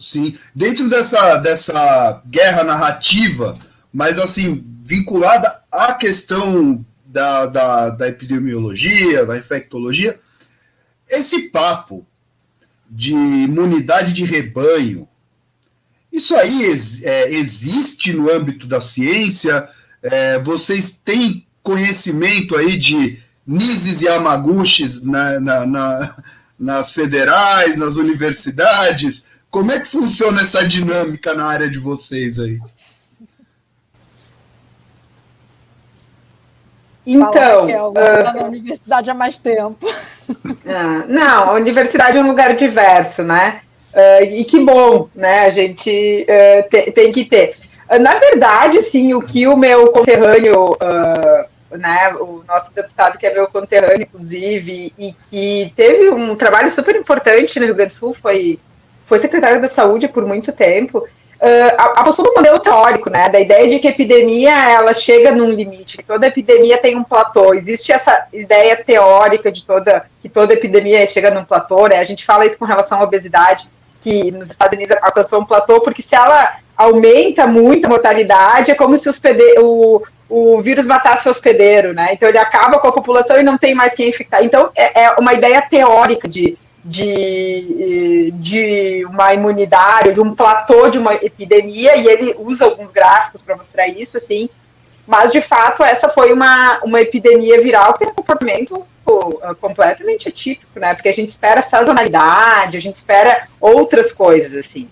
Sim. 0.02 0.36
Dentro 0.56 0.89
dessa, 0.89 1.38
dessa 1.38 2.22
guerra 2.28 2.64
narrativa, 2.64 3.58
mas 3.93 4.18
assim, 4.18 4.66
vinculada 4.84 5.62
à 5.72 5.93
questão 5.93 6.84
da, 7.06 7.45
da, 7.45 7.89
da 7.91 8.08
epidemiologia, 8.08 9.26
da 9.26 9.38
infectologia, 9.38 10.20
esse 11.10 11.49
papo 11.49 12.06
de 12.89 13.14
imunidade 13.14 14.12
de 14.12 14.26
rebanho. 14.26 15.08
Isso 16.12 16.36
aí 16.36 16.66
é, 17.04 17.34
existe 17.34 18.12
no 18.12 18.30
âmbito 18.30 18.68
da 18.68 18.82
ciência? 18.82 19.68
É, 20.02 20.39
vocês 20.39 20.99
têm 21.04 21.45
conhecimento 21.64 22.56
aí 22.58 22.78
de 22.78 23.20
Nises 23.47 24.02
e 24.02 24.06
Yamaguchis 24.06 25.04
na, 25.04 25.39
na, 25.39 25.66
na, 25.66 26.16
nas 26.60 26.93
federais, 26.93 27.78
nas 27.78 27.95
universidades? 27.95 29.31
Como 29.52 29.70
é 29.70 29.80
que 29.82 29.88
funciona 29.88 30.41
essa 30.41 30.66
dinâmica 30.66 31.34
na 31.34 31.45
área 31.45 31.70
de 31.70 31.78
vocês 31.78 32.39
aí? 32.39 32.58
Então, 37.06 37.62
Raquel, 37.62 37.89
uh, 37.89 38.34
na 38.34 38.45
universidade 38.45 39.10
há 39.10 39.14
mais 39.14 39.38
tempo. 39.38 39.78
Ah, 40.66 41.04
não, 41.10 41.49
a 41.49 41.54
universidade 41.54 42.18
é 42.18 42.22
um 42.22 42.28
lugar 42.28 42.56
diverso, 42.56 43.22
né? 43.22 43.62
Uh, 43.93 44.24
e 44.24 44.43
que 44.45 44.64
bom, 44.64 45.10
né? 45.14 45.45
A 45.45 45.49
gente 45.49 46.26
uh, 46.30 46.70
te, 46.70 46.91
tem 46.91 47.12
que 47.12 47.26
ter. 47.26 47.58
Na 47.99 48.18
verdade, 48.18 48.80
sim, 48.80 49.14
o 49.14 49.22
que 49.22 49.45
o 49.45 49.58
meu 49.58 49.91
conterrâneo, 49.91 50.78
né, 51.72 52.14
o 52.14 52.41
nosso 52.47 52.74
deputado 52.74 53.18
que 53.18 53.28
é 53.28 53.34
meu 53.34 53.47
conterrâneo, 53.49 54.04
inclusive, 54.04 54.93
e 54.97 55.14
que 55.30 55.74
teve 55.76 56.10
um 56.10 56.34
trabalho 56.34 56.70
super 56.70 56.95
importante 56.95 57.60
no 57.60 57.66
Rio 57.66 57.76
Grande 57.76 57.91
do 57.91 57.97
Sul, 57.97 58.14
foi, 58.14 58.58
foi 59.12 59.20
secretário 59.20 59.59
da 59.59 59.68
Saúde 59.68 60.07
por 60.07 60.26
muito 60.26 60.53
tempo, 60.53 60.99
uh, 60.99 61.82
apostou 61.97 62.24
no 62.24 62.34
modelo 62.34 62.57
teórico, 62.59 63.09
né, 63.09 63.28
da 63.28 63.41
ideia 63.41 63.68
de 63.68 63.78
que 63.78 63.89
a 63.89 63.91
epidemia 63.91 64.53
ela 64.72 64.93
chega 64.93 65.32
num 65.32 65.51
limite, 65.51 65.97
que 65.97 66.03
toda 66.03 66.28
epidemia 66.28 66.78
tem 66.78 66.95
um 66.95 67.03
platô. 67.03 67.53
Existe 67.53 67.91
essa 67.91 68.26
ideia 68.32 68.78
teórica 68.78 69.51
de 69.51 69.66
toda 69.66 70.05
que 70.22 70.30
toda 70.30 70.53
epidemia 70.53 71.05
chega 71.05 71.30
num 71.30 71.43
platô, 71.43 71.88
né? 71.88 71.97
A 71.97 72.03
gente 72.03 72.24
fala 72.24 72.45
isso 72.45 72.57
com 72.57 72.64
relação 72.64 72.99
à 72.99 73.03
obesidade, 73.03 73.68
que 74.01 74.32
nos 74.32 74.47
Estados 74.47 74.78
Unidos 74.78 74.95
alcançou 75.01 75.41
um 75.41 75.45
platô, 75.45 75.82
porque 75.82 76.01
se 76.01 76.16
ela 76.16 76.55
aumenta 76.78 77.45
muito 77.45 77.86
a 77.88 77.89
mortalidade, 77.89 78.72
é 78.72 78.76
como 78.76 78.95
se 78.95 79.09
o, 79.59 80.01
o 80.30 80.62
vírus 80.62 80.86
matasse 80.86 81.28
o 81.28 81.32
hospedeiro, 81.32 81.93
né? 81.93 82.12
Então 82.14 82.30
ele 82.30 82.38
acaba 82.38 82.80
com 82.80 82.88
a 82.88 82.93
população 82.93 83.38
e 83.38 83.43
não 83.43 83.57
tem 83.57 83.76
mais 83.76 83.91
quem 83.91 84.07
infectar. 84.07 84.41
Então 84.41 84.70
é, 84.74 85.03
é 85.03 85.12
uma 85.20 85.34
ideia 85.34 85.62
teórica 85.62 86.30
de 86.30 86.57
de, 86.84 88.34
de 88.36 89.06
uma 89.06 89.34
imunidade, 89.34 90.14
de 90.14 90.20
um 90.20 90.34
platô 90.34 90.90
de 90.90 90.98
uma 90.98 91.14
epidemia, 91.16 91.96
e 91.96 92.08
ele 92.08 92.36
usa 92.40 92.66
alguns 92.66 92.90
gráficos 92.90 93.42
para 93.42 93.56
mostrar 93.56 93.88
isso, 93.88 94.18
assim, 94.18 94.50
mas 95.06 95.32
de 95.32 95.42
fato 95.42 95.84
essa 95.84 96.10
foi 96.10 96.34
uma, 96.34 96.80
uma 96.84 97.02
epidemia 97.02 97.62
viral 97.62 97.94
que 97.94 98.00
tem 98.00 98.08
um 98.10 98.14
comportamento 98.14 98.86
completamente 99.60 100.30
atípico, 100.30 100.80
né, 100.80 100.94
porque 100.94 101.10
a 101.10 101.14
gente 101.14 101.28
espera 101.28 101.62
sazonalidade, 101.62 102.78
a 102.78 102.82
gente 102.82 102.96
espera 102.96 103.48
outras 103.60 104.12
coisas, 104.12 104.54
assim, 104.54 104.88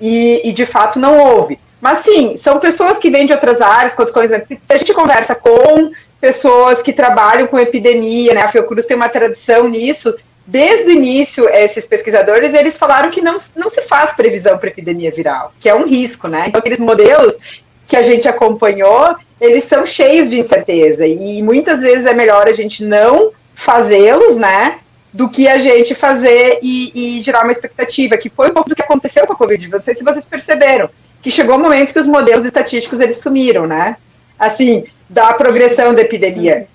e, 0.00 0.40
e 0.48 0.52
de 0.52 0.64
fato 0.64 0.98
não 0.98 1.18
houve. 1.18 1.58
Mas 1.80 1.98
sim, 1.98 2.36
são 2.36 2.58
pessoas 2.58 2.98
que 2.98 3.10
vêm 3.10 3.24
de 3.24 3.32
outras 3.32 3.60
áreas, 3.60 3.92
com 3.92 4.02
as 4.02 4.10
coisas, 4.10 4.46
se 4.46 4.58
a 4.68 4.76
gente 4.76 4.94
conversa 4.94 5.34
com 5.34 5.92
pessoas 6.20 6.80
que 6.80 6.92
trabalham 6.92 7.46
com 7.46 7.58
epidemia, 7.58 8.34
né, 8.34 8.42
a 8.42 8.48
Fiocruz 8.48 8.84
tem 8.86 8.96
uma 8.96 9.08
tradição 9.08 9.68
nisso, 9.68 10.14
desde 10.50 10.90
o 10.90 10.92
início, 10.92 11.48
esses 11.48 11.84
pesquisadores, 11.84 12.54
eles 12.54 12.76
falaram 12.76 13.08
que 13.08 13.22
não, 13.22 13.34
não 13.54 13.68
se 13.68 13.82
faz 13.82 14.10
previsão 14.10 14.58
para 14.58 14.68
epidemia 14.68 15.10
viral, 15.10 15.52
que 15.60 15.68
é 15.68 15.74
um 15.74 15.86
risco, 15.86 16.26
né? 16.26 16.46
Então, 16.48 16.58
aqueles 16.58 16.80
modelos 16.80 17.36
que 17.86 17.96
a 17.96 18.02
gente 18.02 18.26
acompanhou, 18.26 19.14
eles 19.40 19.62
são 19.64 19.84
cheios 19.84 20.28
de 20.28 20.38
incerteza, 20.38 21.06
e 21.06 21.40
muitas 21.40 21.80
vezes 21.80 22.04
é 22.04 22.12
melhor 22.12 22.48
a 22.48 22.52
gente 22.52 22.84
não 22.84 23.30
fazê-los, 23.54 24.34
né? 24.34 24.80
Do 25.12 25.28
que 25.28 25.46
a 25.46 25.56
gente 25.56 25.94
fazer 25.94 26.58
e, 26.62 27.18
e 27.18 27.22
gerar 27.22 27.44
uma 27.44 27.52
expectativa, 27.52 28.16
que 28.16 28.28
foi 28.28 28.50
um 28.50 28.54
pouco 28.54 28.70
do 28.70 28.74
que 28.74 28.82
aconteceu 28.82 29.24
com 29.26 29.32
a 29.32 29.36
Covid. 29.36 29.68
Não 29.68 29.78
sei 29.78 29.94
se 29.94 30.02
vocês 30.02 30.24
perceberam, 30.24 30.90
que 31.22 31.30
chegou 31.30 31.54
o 31.54 31.58
um 31.58 31.62
momento 31.62 31.92
que 31.92 31.98
os 31.98 32.06
modelos 32.06 32.44
estatísticos 32.44 32.98
eles 32.98 33.18
sumiram, 33.18 33.68
né? 33.68 33.96
Assim, 34.36 34.84
da 35.08 35.32
progressão 35.32 35.94
da 35.94 36.02
epidemia. 36.02 36.66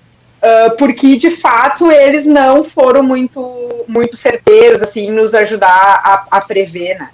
Uh, 0.46 0.76
porque 0.76 1.16
de 1.16 1.30
fato 1.30 1.90
eles 1.90 2.24
não 2.24 2.62
foram 2.62 3.02
muito 3.02 3.84
muito 3.88 4.14
certeiros 4.14 4.80
assim 4.80 5.10
nos 5.10 5.34
ajudar 5.34 5.66
a, 6.04 6.26
a 6.36 6.40
prever, 6.40 7.00
né? 7.00 7.10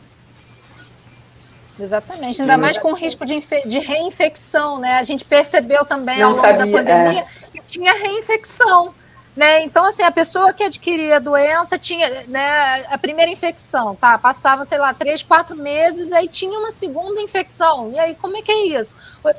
Exatamente, 1.80 2.42
ainda 2.42 2.58
mais 2.58 2.76
com 2.76 2.92
o 2.92 2.94
risco 2.94 3.24
de, 3.24 3.40
de, 3.64 3.78
reinfecção, 3.78 4.78
né? 4.78 4.98
A 4.98 5.02
gente 5.02 5.24
percebeu 5.24 5.82
também 5.86 6.18
não 6.18 6.26
ao 6.26 6.30
longo 6.32 6.46
sabia, 6.46 6.66
da 6.66 6.72
pandemia 6.72 7.20
é. 7.20 7.50
que 7.50 7.62
tinha 7.66 7.94
reinfecção. 7.94 8.94
Né? 9.34 9.62
Então, 9.64 9.86
assim, 9.86 10.02
a 10.02 10.12
pessoa 10.12 10.52
que 10.52 10.62
adquiria 10.62 11.16
a 11.16 11.18
doença 11.18 11.78
tinha 11.78 12.24
né, 12.28 12.84
a 12.90 12.98
primeira 12.98 13.30
infecção, 13.30 13.94
tá? 13.94 14.18
Passava, 14.18 14.66
sei 14.66 14.76
lá, 14.76 14.92
três, 14.92 15.22
quatro 15.22 15.56
meses, 15.56 16.12
aí 16.12 16.28
tinha 16.28 16.58
uma 16.58 16.70
segunda 16.70 17.18
infecção. 17.18 17.90
E 17.90 17.98
aí, 17.98 18.14
como 18.14 18.36
é 18.36 18.42
que 18.42 18.52
é 18.52 18.66
isso? 18.78 18.94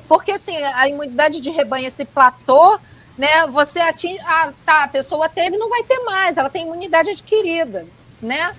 Porque, 0.08 0.32
assim, 0.32 0.58
a 0.58 0.90
imunidade 0.90 1.40
de 1.40 1.52
rebanho, 1.52 1.86
esse 1.86 2.04
platô, 2.06 2.80
né? 3.18 3.48
Você 3.48 3.80
atinge, 3.80 4.20
ah, 4.26 4.52
tá, 4.66 4.84
a 4.84 4.88
pessoa 4.88 5.30
teve, 5.30 5.58
não 5.58 5.70
vai 5.70 5.84
ter 5.84 6.00
mais, 6.00 6.38
ela 6.38 6.50
tem 6.50 6.64
imunidade 6.64 7.12
adquirida, 7.12 7.86
né? 8.22 8.56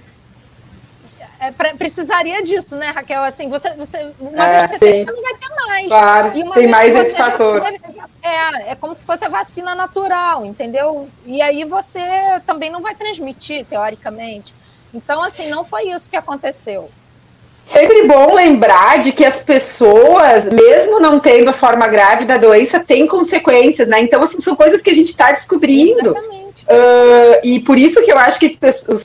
É, 1.41 1.51
pra, 1.51 1.75
precisaria 1.75 2.43
disso, 2.43 2.77
né, 2.77 2.91
Raquel? 2.91 3.23
Assim, 3.23 3.49
você, 3.49 3.75
você 3.75 4.13
uma 4.21 4.47
é, 4.47 4.59
vez 4.59 4.63
que 4.63 4.79
você 4.79 4.79
tem, 4.79 5.05
você 5.05 5.13
não 5.13 5.23
vai 5.23 5.35
ter 5.35 5.49
mais. 5.49 5.89
Claro, 5.89 6.33
tem 6.55 6.67
mais 6.69 6.95
esse 6.95 7.15
fator. 7.15 7.61
Teve, 7.63 7.81
é, 8.23 8.71
é 8.71 8.75
como 8.75 8.95
se 8.95 9.05
fosse 9.05 9.25
a 9.25 9.29
vacina 9.29 9.75
natural, 9.75 10.45
entendeu? 10.45 11.09
E 11.27 11.43
aí 11.43 11.65
você 11.65 12.01
também 12.47 12.71
não 12.71 12.81
vai 12.81 12.95
transmitir, 12.95 13.65
teoricamente. 13.67 14.55
Então, 14.93 15.23
assim, 15.23 15.49
não 15.49 15.65
foi 15.65 15.91
isso 15.91 16.09
que 16.09 16.17
aconteceu 16.17 16.91
sempre 17.65 18.07
bom 18.07 18.35
lembrar 18.35 18.99
de 18.99 19.13
que 19.13 19.25
as 19.25 19.37
pessoas, 19.37 20.45
mesmo 20.45 21.01
não 21.01 21.19
tendo 21.19 21.51
a 21.51 21.53
forma 21.53 21.87
grave 21.87 22.25
da 22.25 22.37
doença, 22.37 22.79
têm 22.79 23.07
consequências, 23.07 23.89
né? 23.89 24.01
Então, 24.01 24.23
assim, 24.23 24.39
são 24.39 24.55
coisas 24.55 24.81
que 24.81 24.91
a 24.91 24.95
gente 24.95 25.11
está 25.11 25.33
descobrindo. 25.33 26.11
Exatamente. 26.11 26.45
Uh, 26.65 27.41
e 27.43 27.61
por 27.61 27.77
isso 27.77 28.03
que 28.03 28.11
eu 28.11 28.19
acho 28.19 28.39
que 28.39 28.59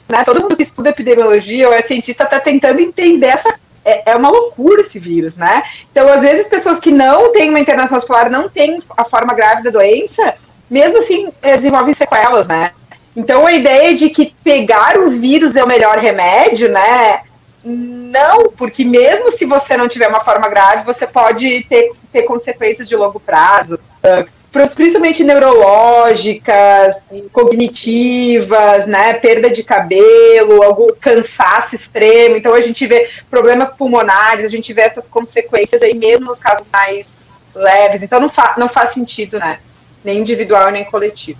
né, 0.07 0.24
todo 0.24 0.41
mundo 0.41 0.55
que 0.55 0.64
estuda 0.64 0.89
epidemiologia 0.89 1.68
ou 1.68 1.74
é 1.74 1.82
cientista 1.82 2.24
está 2.24 2.39
tentando 2.39 2.80
entender 2.80 3.28
essa. 3.28 3.53
É, 3.84 4.12
é, 4.12 4.16
uma 4.16 4.30
loucura 4.30 4.82
esse 4.82 4.99
vírus, 4.99 5.36
né? 5.36 5.64
Então, 5.89 6.07
às 6.12 6.22
vezes, 6.22 6.47
pessoas 6.47 6.80
que 6.80 6.91
não 6.91 7.32
têm 7.32 7.49
uma 7.49 7.60
internação 7.60 7.97
hospitalar, 7.97 8.30
não 8.30 8.49
têm 8.49 8.84
a 8.95 9.05
forma 9.05 9.34
grave 9.34 9.64
da 9.64 9.70
doença, 9.70 10.36
mesmo 10.70 10.97
assim, 10.97 11.30
desenvolvem 11.41 11.93
sequelas, 11.93 12.45
né? 12.45 12.72
Então, 13.16 13.47
a 13.47 13.53
ideia 13.53 13.93
de 13.93 14.10
que 14.10 14.34
pegar 14.43 14.97
o 14.97 15.10
vírus 15.10 15.55
é 15.55 15.64
o 15.64 15.68
melhor 15.68 15.97
remédio, 15.97 16.70
né? 16.70 17.22
Não, 17.64 18.51
porque 18.51 18.86
mesmo 18.86 19.30
se 19.32 19.45
você 19.45 19.76
não 19.76 19.88
tiver 19.88 20.07
uma 20.07 20.24
forma 20.24 20.47
grave, 20.47 20.86
você 20.86 21.05
pode 21.05 21.64
ter, 21.64 21.91
ter 22.12 22.24
consequências 22.24 22.88
de 22.88 22.95
longo 22.95 23.20
prazo. 23.20 23.80
Uh, 24.03 24.39
principalmente 24.51 25.24
neurológicas, 25.24 26.95
cognitivas, 27.32 28.86
né, 28.88 29.14
perda 29.14 29.49
de 29.49 29.64
cabelo, 29.64 30.64
algum 30.64 30.88
cansaço 30.99 31.76
extremo. 31.76 32.38
Então 32.38 32.53
a 32.53 32.62
gente 32.62 32.86
vê 32.88 33.07
problemas 33.30 33.70
pulmonares, 33.70 34.45
a 34.45 34.49
gente 34.49 34.74
vê 34.74 34.82
essas 34.82 35.05
consequências 35.05 35.82
aí 35.82 35.93
mesmo 35.93 36.26
nos 36.26 36.39
casos 36.39 36.68
mais 36.72 37.14
leves. 37.53 38.01
Então 38.01 38.20
não, 38.20 38.30
fa 38.30 38.55
não 38.57 38.68
faz 38.68 38.91
sentido, 38.91 39.38
né? 39.38 39.60
Nem 40.03 40.20
individual 40.20 40.72
nem 40.72 40.86
coletivo. 40.86 41.39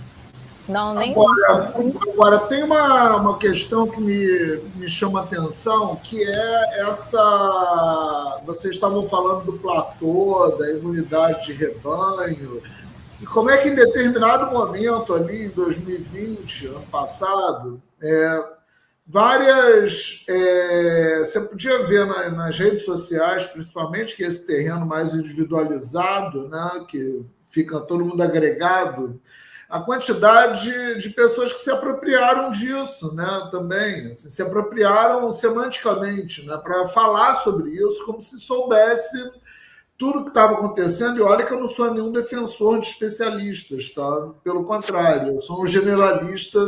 Não, 0.70 0.94
nem 0.94 1.12
agora, 1.12 1.74
agora 2.12 2.38
tem 2.40 2.62
uma, 2.62 3.16
uma 3.16 3.38
questão 3.38 3.88
que 3.88 4.00
me, 4.00 4.56
me 4.76 4.88
chama 4.88 5.20
a 5.20 5.24
atenção, 5.24 5.96
que 5.96 6.22
é 6.22 6.80
essa. 6.88 8.40
Vocês 8.46 8.74
estavam 8.74 9.06
falando 9.06 9.44
do 9.44 9.58
platô, 9.58 10.54
da 10.58 10.70
imunidade 10.70 11.46
de 11.46 11.52
rebanho. 11.52 12.62
E 13.20 13.26
como 13.26 13.50
é 13.50 13.58
que 13.58 13.68
em 13.68 13.74
determinado 13.74 14.52
momento 14.52 15.12
ali, 15.12 15.46
em 15.46 15.48
2020, 15.48 16.68
ano 16.68 16.86
passado, 16.90 17.82
é, 18.00 18.44
várias. 19.06 20.24
É, 20.28 21.18
você 21.18 21.40
podia 21.40 21.82
ver 21.82 22.06
na, 22.06 22.30
nas 22.30 22.58
redes 22.58 22.84
sociais, 22.84 23.44
principalmente, 23.44 24.14
que 24.14 24.22
esse 24.22 24.46
terreno 24.46 24.86
mais 24.86 25.14
individualizado, 25.14 26.48
né, 26.48 26.84
que 26.88 27.24
fica 27.50 27.80
todo 27.80 28.04
mundo 28.04 28.22
agregado, 28.22 29.20
a 29.70 29.80
quantidade 29.80 30.98
de 30.98 31.10
pessoas 31.10 31.52
que 31.52 31.60
se 31.60 31.70
apropriaram 31.70 32.50
disso, 32.50 33.14
né, 33.14 33.48
também, 33.52 34.10
assim, 34.10 34.28
se 34.28 34.42
apropriaram 34.42 35.30
semanticamente, 35.30 36.44
né, 36.44 36.56
para 36.56 36.88
falar 36.88 37.36
sobre 37.36 37.70
isso 37.70 38.04
como 38.04 38.20
se 38.20 38.40
soubesse 38.40 39.30
tudo 39.96 40.22
que 40.22 40.30
estava 40.30 40.54
acontecendo, 40.54 41.18
e 41.18 41.20
olha 41.20 41.44
que 41.44 41.52
eu 41.52 41.60
não 41.60 41.68
sou 41.68 41.92
nenhum 41.92 42.10
defensor 42.10 42.80
de 42.80 42.86
especialistas, 42.86 43.90
tá? 43.90 44.30
Pelo 44.42 44.64
contrário, 44.64 45.34
eu 45.34 45.38
sou 45.40 45.62
um 45.62 45.66
generalista 45.66 46.58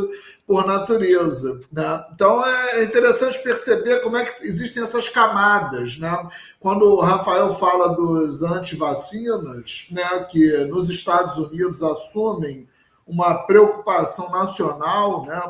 por 0.45 0.67
natureza. 0.67 1.59
Né? 1.71 2.05
Então 2.13 2.45
é 2.45 2.83
interessante 2.83 3.41
perceber 3.41 4.01
como 4.01 4.17
é 4.17 4.25
que 4.25 4.45
existem 4.45 4.83
essas 4.83 5.09
camadas. 5.09 5.97
Né? 5.97 6.29
Quando 6.59 6.83
o 6.83 7.01
Rafael 7.01 7.51
fala 7.53 7.95
dos 7.95 8.43
antivacinas, 8.43 9.87
né, 9.89 10.27
que 10.29 10.65
nos 10.65 10.91
Estados 10.91 11.35
Unidos 11.35 11.81
assumem 11.81 12.67
uma 13.05 13.35
preocupação 13.45 14.29
nacional 14.29 15.25
né, 15.25 15.41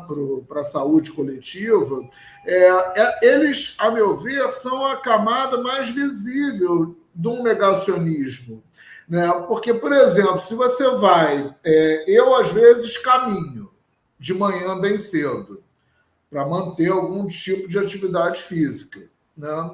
para 0.47 0.61
a 0.61 0.65
saúde 0.65 1.11
coletiva, 1.11 2.01
é, 2.45 2.67
é, 3.01 3.19
eles, 3.21 3.75
a 3.77 3.91
meu 3.91 4.15
ver, 4.17 4.49
são 4.51 4.85
a 4.85 4.97
camada 4.97 5.57
mais 5.61 5.89
visível 5.89 6.97
de 7.13 7.27
um 7.27 7.43
negacionismo. 7.43 8.63
Né? 9.07 9.29
Porque, 9.47 9.73
por 9.73 9.93
exemplo, 9.93 10.41
se 10.41 10.55
você 10.55 10.89
vai. 10.95 11.53
É, 11.63 12.05
eu, 12.07 12.35
às 12.35 12.51
vezes, 12.51 12.97
caminho 12.97 13.69
de 14.17 14.33
manhã 14.33 14.79
bem 14.79 14.97
cedo 14.97 15.61
para 16.29 16.47
manter 16.47 16.91
algum 16.91 17.27
tipo 17.27 17.67
de 17.67 17.77
atividade 17.77 18.41
física. 18.41 19.01
Né? 19.37 19.71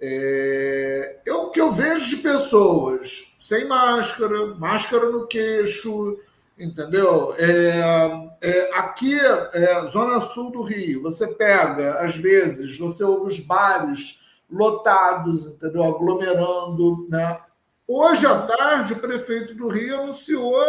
É, 0.00 1.20
eu, 1.24 1.44
o 1.44 1.50
que 1.50 1.60
eu 1.60 1.72
vejo 1.72 2.10
de 2.10 2.16
pessoas 2.18 3.34
sem 3.38 3.66
máscara, 3.66 4.54
máscara 4.56 5.08
no 5.10 5.26
queixo, 5.26 6.18
entendeu? 6.58 7.34
É, 7.36 8.28
é, 8.40 8.78
aqui, 8.78 9.18
é, 9.18 9.86
Zona 9.88 10.20
Sul 10.20 10.50
do 10.50 10.62
Rio, 10.62 11.02
você 11.02 11.26
pega, 11.26 11.94
às 11.94 12.16
vezes, 12.16 12.78
você 12.78 13.02
ouve 13.04 13.32
os 13.32 13.40
bares 13.40 14.20
lotados, 14.50 15.46
entendeu? 15.46 15.84
aglomerando. 15.84 17.06
Né? 17.08 17.38
Hoje 17.86 18.26
à 18.26 18.42
tarde, 18.42 18.92
o 18.92 19.00
prefeito 19.00 19.54
do 19.54 19.68
Rio 19.68 20.02
anunciou 20.02 20.62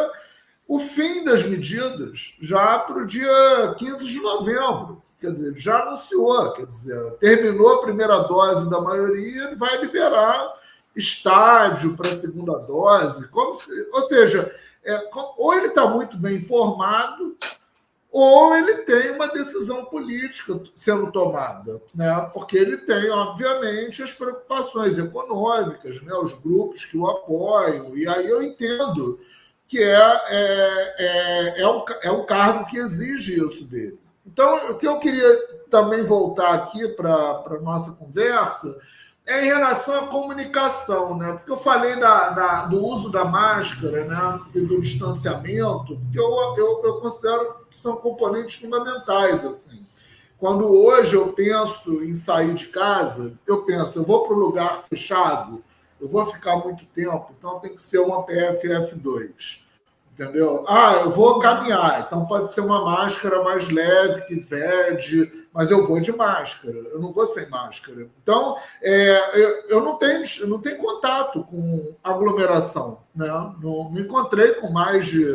o 0.68 0.80
fim 0.80 1.24
das 1.24 1.44
medidas 1.44 2.36
já 2.42 2.80
para 2.80 3.04
o 3.04 3.06
dia 3.06 3.76
15 3.78 4.08
de 4.08 4.20
novembro. 4.20 5.04
Quer 5.20 5.32
dizer, 5.32 5.54
já 5.58 5.82
anunciou, 5.82 6.52
quer 6.54 6.66
dizer, 6.66 7.12
terminou 7.14 7.76
a 7.76 7.82
primeira 7.82 8.18
dose 8.20 8.70
da 8.70 8.82
maioria, 8.82 9.56
vai 9.56 9.78
liberar 9.78 10.54
estádio 10.96 11.96
para 11.96 12.10
a 12.10 12.16
segunda 12.16 12.58
dose. 12.60 13.28
Como 13.28 13.54
se, 13.54 13.70
ou 13.92 14.02
seja, 14.04 14.52
é, 14.86 15.10
ou 15.38 15.54
ele 15.54 15.68
está 15.68 15.88
muito 15.88 16.18
bem 16.18 16.38
informado, 16.38 17.36
ou 18.12 18.56
ele 18.56 18.76
tem 18.84 19.12
uma 19.12 19.28
decisão 19.28 19.84
política 19.86 20.62
sendo 20.74 21.12
tomada, 21.12 21.82
né? 21.94 22.30
porque 22.34 22.58
ele 22.58 22.78
tem, 22.78 23.10
obviamente, 23.10 24.02
as 24.02 24.14
preocupações 24.14 24.98
econômicas, 24.98 26.02
né? 26.02 26.14
os 26.14 26.32
grupos 26.32 26.86
que 26.86 26.98
o 26.98 27.08
apoiam, 27.08 27.98
e 27.98 28.08
aí 28.08 28.30
eu 28.30 28.42
entendo 28.42 29.20
que 29.68 29.84
é, 29.84 30.22
é, 30.30 30.96
é, 30.98 31.62
é, 31.62 31.68
o, 31.68 31.86
é 32.04 32.12
o 32.12 32.24
cargo 32.24 32.66
que 32.68 32.78
exige 32.78 33.44
isso 33.44 33.66
dele. 33.66 34.00
Então, 34.26 34.72
o 34.72 34.78
que 34.78 34.88
eu 34.88 34.98
queria 34.98 35.38
também 35.70 36.04
voltar 36.04 36.54
aqui 36.54 36.88
para 36.90 37.44
a 37.46 37.60
nossa 37.62 37.92
conversa 37.92 38.80
é 39.26 39.44
em 39.44 39.48
relação 39.48 39.96
à 39.96 40.08
comunicação, 40.08 41.18
né? 41.18 41.34
Porque 41.34 41.52
eu 41.52 41.58
falei 41.58 42.00
da, 42.00 42.30
da, 42.30 42.66
do 42.66 42.78
uso 42.86 43.10
da 43.10 43.26
máscara 43.26 44.06
né? 44.06 44.42
e 44.54 44.62
do 44.62 44.80
distanciamento, 44.80 46.00
que 46.12 46.20
eu, 46.20 46.30
eu, 46.56 46.82
eu 46.84 47.00
considero 47.00 47.56
que 47.68 47.76
são 47.76 47.98
componentes 47.98 48.56
fundamentais, 48.60 49.44
assim. 49.44 49.84
Quando 50.38 50.68
hoje 50.68 51.16
eu 51.16 51.34
penso 51.34 52.04
em 52.04 52.14
sair 52.14 52.54
de 52.54 52.68
casa, 52.68 53.34
eu 53.48 53.64
penso, 53.64 54.00
eu 54.00 54.04
vou 54.04 54.28
para 54.28 54.36
um 54.36 54.40
lugar 54.40 54.84
fechado, 54.84 55.64
eu 56.00 56.08
vou 56.08 56.26
ficar 56.26 56.58
muito 56.58 56.86
tempo, 56.86 57.34
então 57.38 57.60
tem 57.60 57.74
que 57.74 57.82
ser 57.82 58.00
uma 58.00 58.24
PFF2. 58.24 59.60
Entendeu? 60.14 60.64
Ah, 60.68 61.02
eu 61.04 61.10
vou 61.10 61.40
caminhar, 61.40 62.06
então 62.06 62.26
pode 62.28 62.54
ser 62.54 62.62
uma 62.62 62.86
máscara 62.86 63.44
mais 63.44 63.70
leve, 63.70 64.22
que 64.22 64.36
vede, 64.36 65.35
mas 65.56 65.72
eu 65.72 65.88
vou 65.88 66.02
de 66.02 66.12
máscara, 66.12 66.76
eu 66.76 67.00
não 67.00 67.14
vou 67.14 67.26
sem 67.26 67.48
máscara. 67.48 68.10
Então, 68.22 68.58
é, 68.84 69.40
eu, 69.42 69.50
eu, 69.70 69.82
não 69.82 69.96
tenho, 69.96 70.22
eu 70.42 70.48
não 70.48 70.60
tenho 70.60 70.76
contato 70.76 71.46
com 71.46 71.96
aglomeração, 72.04 73.00
né? 73.16 73.30
Não, 73.64 73.90
não 73.90 73.98
encontrei 73.98 74.56
com 74.56 74.70
mais 74.70 75.08
de, 75.08 75.26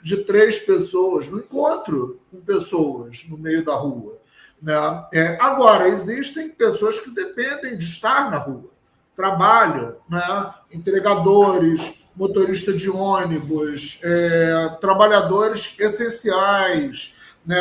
de 0.00 0.18
três 0.18 0.60
pessoas, 0.60 1.28
não 1.28 1.40
encontro 1.40 2.20
com 2.30 2.40
pessoas 2.40 3.26
no 3.28 3.36
meio 3.36 3.64
da 3.64 3.74
rua. 3.74 4.18
Né? 4.62 4.74
É, 5.12 5.38
agora, 5.40 5.88
existem 5.88 6.50
pessoas 6.50 7.00
que 7.00 7.10
dependem 7.10 7.76
de 7.76 7.84
estar 7.84 8.30
na 8.30 8.38
rua, 8.38 8.70
trabalham, 9.16 9.96
né? 10.08 10.54
entregadores, 10.70 12.04
motorista 12.14 12.72
de 12.72 12.88
ônibus, 12.88 13.98
é, 14.04 14.76
trabalhadores 14.80 15.74
essenciais. 15.80 17.16
Né? 17.44 17.60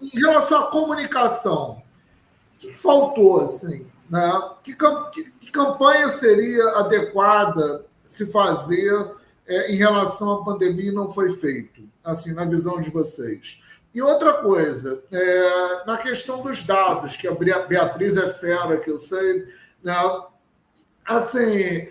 Em 0.00 0.20
relação 0.20 0.64
à 0.64 0.70
comunicação, 0.70 1.82
o 2.54 2.58
que 2.58 2.72
faltou? 2.72 3.44
Assim, 3.44 3.86
né? 4.10 4.50
que, 4.62 4.74
que, 4.74 5.30
que 5.30 5.50
campanha 5.50 6.08
seria 6.08 6.68
adequada 6.78 7.84
se 8.02 8.26
fazer 8.26 9.12
é, 9.46 9.72
em 9.72 9.76
relação 9.76 10.30
à 10.30 10.44
pandemia 10.44 10.90
e 10.90 10.94
não 10.94 11.10
foi 11.10 11.30
feito, 11.30 11.82
assim, 12.04 12.32
na 12.32 12.44
visão 12.44 12.80
de 12.80 12.90
vocês? 12.90 13.62
E 13.94 14.02
outra 14.02 14.34
coisa, 14.42 15.02
é, 15.10 15.86
na 15.86 15.96
questão 15.96 16.42
dos 16.42 16.62
dados, 16.62 17.16
que 17.16 17.26
a 17.26 17.32
Beatriz 17.32 18.16
é 18.16 18.28
fera, 18.28 18.78
que 18.78 18.90
eu 18.90 18.98
sei, 18.98 19.46
né? 19.82 19.94
assim, 21.04 21.88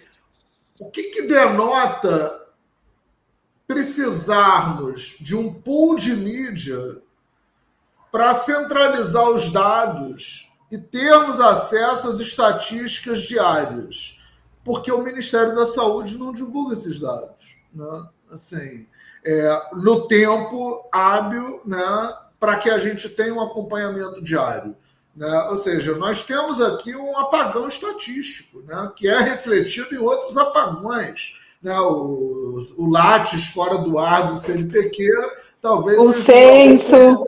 o 0.80 0.91
que, 0.91 1.03
que 1.03 1.24
denota 1.24 2.45
precisarmos 3.66 5.18
de 5.20 5.36
um 5.36 5.53
pool 5.53 5.95
de 5.95 6.16
mídia 6.16 7.01
para 8.16 8.34
centralizar 8.34 9.30
os 9.30 9.51
dados 9.51 10.49
e 10.72 10.78
termos 10.78 11.38
acesso 11.41 12.07
às 12.07 12.18
estatísticas 12.18 13.24
diárias? 13.24 14.18
Porque 14.63 14.89
o 14.89 15.01
Ministério 15.01 15.53
da 15.53 15.66
Saúde 15.66 16.18
não 16.18 16.32
divulga 16.32 16.72
esses 16.72 16.97
dados. 16.97 17.57
Né? 17.74 18.05
Assim, 18.32 18.88
é, 19.26 19.61
no 19.74 20.07
tempo 20.07 20.88
hábil 20.93 21.59
né, 21.66 22.13
para 22.39 22.55
que 22.55 22.70
a 22.70 22.78
gente 22.78 23.09
tenha 23.09 23.34
um 23.34 23.41
acompanhamento 23.41 24.22
diário. 24.22 24.78
Né? 25.13 25.47
Ou 25.49 25.57
seja, 25.57 25.93
nós 25.97 26.24
temos 26.24 26.61
aqui 26.61 26.95
um 26.95 27.18
apagão 27.18 27.68
estatístico, 27.68 28.61
né? 28.61 28.93
que 28.95 29.09
é 29.09 29.20
refletido 29.20 29.93
em 29.93 29.97
outros 29.97 30.38
apagões. 30.38 31.34
Né? 31.61 31.78
O, 31.82 32.61
o 32.78 32.89
Lattes 32.89 33.47
fora 33.47 33.78
do 33.80 33.99
ar 33.99 34.30
do 34.30 34.38
CNPq, 34.38 35.05
talvez. 35.59 35.99
O 35.99 36.13
censo, 36.13 37.28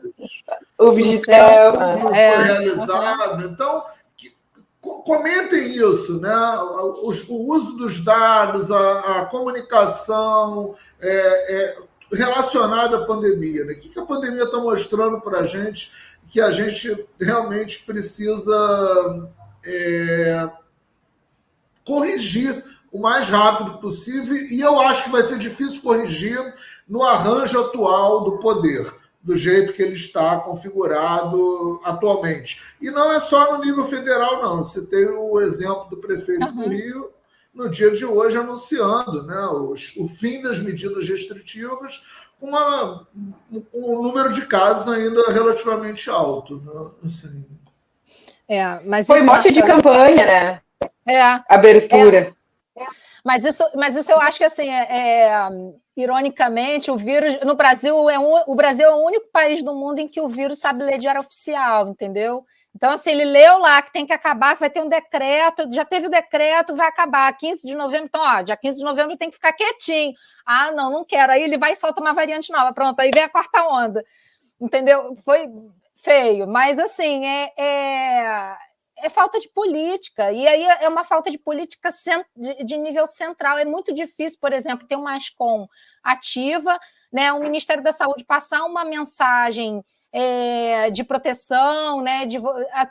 o 0.78 0.92
Vigitel. 0.92 1.72
Foi 2.00 2.16
é. 2.16 2.42
realizado. 2.42 3.44
Então, 3.46 3.84
que, 4.16 4.32
comentem 4.80 5.76
isso, 5.76 6.20
né? 6.20 6.34
O, 6.60 7.10
o, 7.28 7.52
uso 7.52 7.72
dos 7.76 8.02
dados, 8.02 8.70
a, 8.70 9.20
a 9.20 9.26
comunicação 9.26 10.74
é, 11.00 11.54
é, 11.54 11.76
relacionada 12.12 12.98
à 12.98 13.04
pandemia. 13.06 13.64
Né? 13.64 13.72
O 13.74 13.80
que, 13.80 13.88
que 13.88 14.00
a 14.00 14.06
pandemia 14.06 14.44
está 14.44 14.58
mostrando 14.58 15.20
para 15.20 15.40
a 15.40 15.44
gente? 15.44 15.90
que 16.28 16.40
a 16.40 16.50
gente 16.50 17.06
realmente 17.18 17.84
precisa 17.84 19.28
é, 19.64 20.50
corrigir 21.84 22.62
o 22.92 23.00
mais 23.00 23.28
rápido 23.28 23.78
possível, 23.78 24.36
e 24.36 24.60
eu 24.60 24.78
acho 24.80 25.04
que 25.04 25.10
vai 25.10 25.22
ser 25.22 25.38
difícil 25.38 25.82
corrigir 25.82 26.38
no 26.88 27.02
arranjo 27.02 27.60
atual 27.60 28.24
do 28.24 28.38
poder, 28.38 28.94
do 29.28 29.34
jeito 29.34 29.74
que 29.74 29.82
ele 29.82 29.92
está 29.92 30.40
configurado 30.40 31.82
atualmente. 31.84 32.62
E 32.80 32.90
não 32.90 33.12
é 33.12 33.20
só 33.20 33.52
no 33.52 33.62
nível 33.62 33.84
federal, 33.84 34.40
não. 34.40 34.64
Você 34.64 34.86
tem 34.86 35.04
o 35.04 35.38
exemplo 35.38 35.86
do 35.90 35.98
prefeito 35.98 36.46
uhum. 36.46 36.62
do 36.62 36.68
Rio, 36.70 37.10
no 37.52 37.68
dia 37.68 37.90
de 37.90 38.06
hoje, 38.06 38.38
anunciando 38.38 39.22
né, 39.24 39.46
os, 39.48 39.94
o 39.96 40.08
fim 40.08 40.40
das 40.40 40.58
medidas 40.60 41.06
restritivas, 41.06 42.06
com 42.40 42.46
uma, 42.46 43.06
um, 43.52 43.62
um, 43.74 44.02
número 44.02 44.32
de 44.32 44.46
casos 44.46 44.90
ainda 44.90 45.30
relativamente 45.30 46.08
alto. 46.08 46.62
Né? 46.64 46.90
Assim. 47.04 47.44
É, 48.48 48.80
mas 48.86 49.06
Foi 49.06 49.20
mote 49.20 49.52
de 49.52 49.60
campanha, 49.60 50.24
né? 50.24 50.60
É. 51.06 51.20
Abertura. 51.54 52.34
É. 52.74 52.86
Mas 53.22 53.44
isso, 53.44 53.62
mas 53.74 53.94
isso 53.94 54.10
eu 54.10 54.20
acho 54.20 54.38
que 54.38 54.44
assim, 54.44 54.70
é, 54.70 54.86
é, 54.88 55.48
ironicamente, 56.00 56.90
o 56.90 56.96
vírus 56.96 57.38
no 57.44 57.54
Brasil 57.54 58.08
é 58.08 58.18
um, 58.18 58.42
o 58.46 58.54
Brasil 58.54 58.88
é 58.88 58.94
o 58.94 59.04
único 59.04 59.28
país 59.32 59.62
do 59.62 59.74
mundo 59.74 59.98
em 59.98 60.08
que 60.08 60.20
o 60.20 60.28
vírus 60.28 60.58
sabe 60.58 60.84
ler 60.84 60.98
diário 60.98 61.20
oficial, 61.20 61.88
entendeu? 61.88 62.44
Então, 62.74 62.92
assim, 62.92 63.10
ele 63.10 63.24
leu 63.24 63.58
lá 63.58 63.82
que 63.82 63.92
tem 63.92 64.06
que 64.06 64.12
acabar, 64.12 64.54
que 64.54 64.60
vai 64.60 64.70
ter 64.70 64.80
um 64.80 64.88
decreto, 64.88 65.68
já 65.72 65.84
teve 65.84 66.06
o 66.06 66.10
decreto, 66.10 66.76
vai 66.76 66.86
acabar 66.86 67.32
15 67.36 67.66
de 67.66 67.74
novembro, 67.74 68.06
então, 68.06 68.20
ó, 68.20 68.42
dia 68.42 68.56
15 68.56 68.78
de 68.78 68.84
novembro 68.84 69.16
tem 69.16 69.28
que 69.28 69.34
ficar 69.34 69.52
quietinho. 69.52 70.12
Ah, 70.46 70.70
não, 70.70 70.92
não 70.92 71.04
quero. 71.04 71.32
Aí 71.32 71.42
ele 71.42 71.58
vai 71.58 71.72
e 71.72 71.76
solta 71.76 72.00
uma 72.00 72.12
variante 72.12 72.52
nova, 72.52 72.72
pronto, 72.72 73.00
aí 73.00 73.10
vem 73.12 73.24
a 73.24 73.28
quarta 73.28 73.66
onda. 73.66 74.04
Entendeu? 74.60 75.16
Foi 75.24 75.48
feio, 75.96 76.46
mas 76.46 76.78
assim, 76.78 77.26
é, 77.26 77.52
é, 77.58 78.56
é 79.02 79.08
falta 79.08 79.38
de 79.38 79.48
política. 79.48 80.32
E 80.32 80.46
aí 80.46 80.64
é 80.64 80.88
uma 80.88 81.04
falta 81.04 81.30
de 81.30 81.38
política 81.38 81.88
de 82.64 82.76
nível 82.76 83.06
central. 83.06 83.58
É 83.58 83.64
muito 83.64 83.92
difícil, 83.92 84.38
por 84.40 84.52
exemplo, 84.52 84.86
ter 84.86 84.96
uma 84.96 85.16
ASCOM 85.16 85.68
ativa, 86.02 86.78
né, 87.12 87.32
o 87.32 87.40
Ministério 87.40 87.82
da 87.82 87.92
Saúde 87.92 88.24
passar 88.24 88.64
uma 88.64 88.84
mensagem 88.84 89.82
é, 90.12 90.90
de 90.90 91.04
proteção, 91.04 92.00
né, 92.00 92.24
de, 92.26 92.38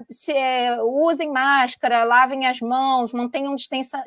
se, 0.09 0.31
é, 0.31 0.81
usem 0.81 1.31
máscara, 1.31 2.03
lavem 2.03 2.45
as 2.45 2.61
mãos, 2.61 3.11
mantenham 3.11 3.55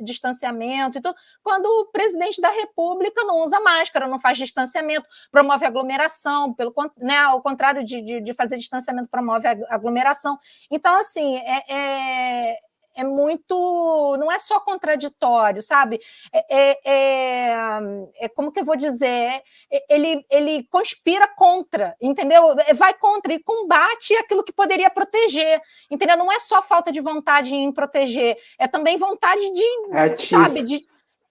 distanciamento 0.00 0.98
e 0.98 1.02
tudo, 1.02 1.14
quando 1.42 1.66
o 1.66 1.86
presidente 1.90 2.40
da 2.40 2.50
República 2.50 3.24
não 3.24 3.42
usa 3.42 3.58
máscara, 3.60 4.06
não 4.06 4.18
faz 4.18 4.38
distanciamento, 4.38 5.08
promove 5.30 5.64
aglomeração, 5.64 6.54
pelo, 6.54 6.72
né, 6.98 7.18
ao 7.18 7.42
contrário 7.42 7.84
de, 7.84 8.00
de, 8.00 8.20
de 8.20 8.34
fazer 8.34 8.56
distanciamento, 8.56 9.08
promove 9.08 9.46
aglomeração. 9.68 10.38
Então, 10.70 10.96
assim, 10.96 11.36
é, 11.36 11.64
é 11.68 12.69
é 13.00 13.04
muito. 13.04 14.16
não 14.18 14.30
é 14.30 14.38
só 14.38 14.60
contraditório, 14.60 15.62
sabe? 15.62 16.00
É, 16.32 16.44
é, 16.50 16.78
é, 16.84 17.80
é 18.20 18.28
como 18.28 18.52
que 18.52 18.60
eu 18.60 18.64
vou 18.64 18.76
dizer? 18.76 19.42
É, 19.70 19.84
ele, 19.88 20.24
ele 20.30 20.64
conspira 20.64 21.26
contra, 21.28 21.96
entendeu? 22.00 22.50
É, 22.60 22.74
vai 22.74 22.94
contra 22.94 23.32
e 23.32 23.42
combate 23.42 24.14
aquilo 24.16 24.44
que 24.44 24.52
poderia 24.52 24.90
proteger, 24.90 25.60
entendeu? 25.90 26.16
Não 26.16 26.30
é 26.30 26.38
só 26.38 26.62
falta 26.62 26.92
de 26.92 27.00
vontade 27.00 27.54
em 27.54 27.72
proteger, 27.72 28.36
é 28.58 28.68
também 28.68 28.96
vontade 28.98 29.50
de, 29.50 29.96
Ativo. 29.96 30.42
sabe, 30.42 30.62
de. 30.62 30.80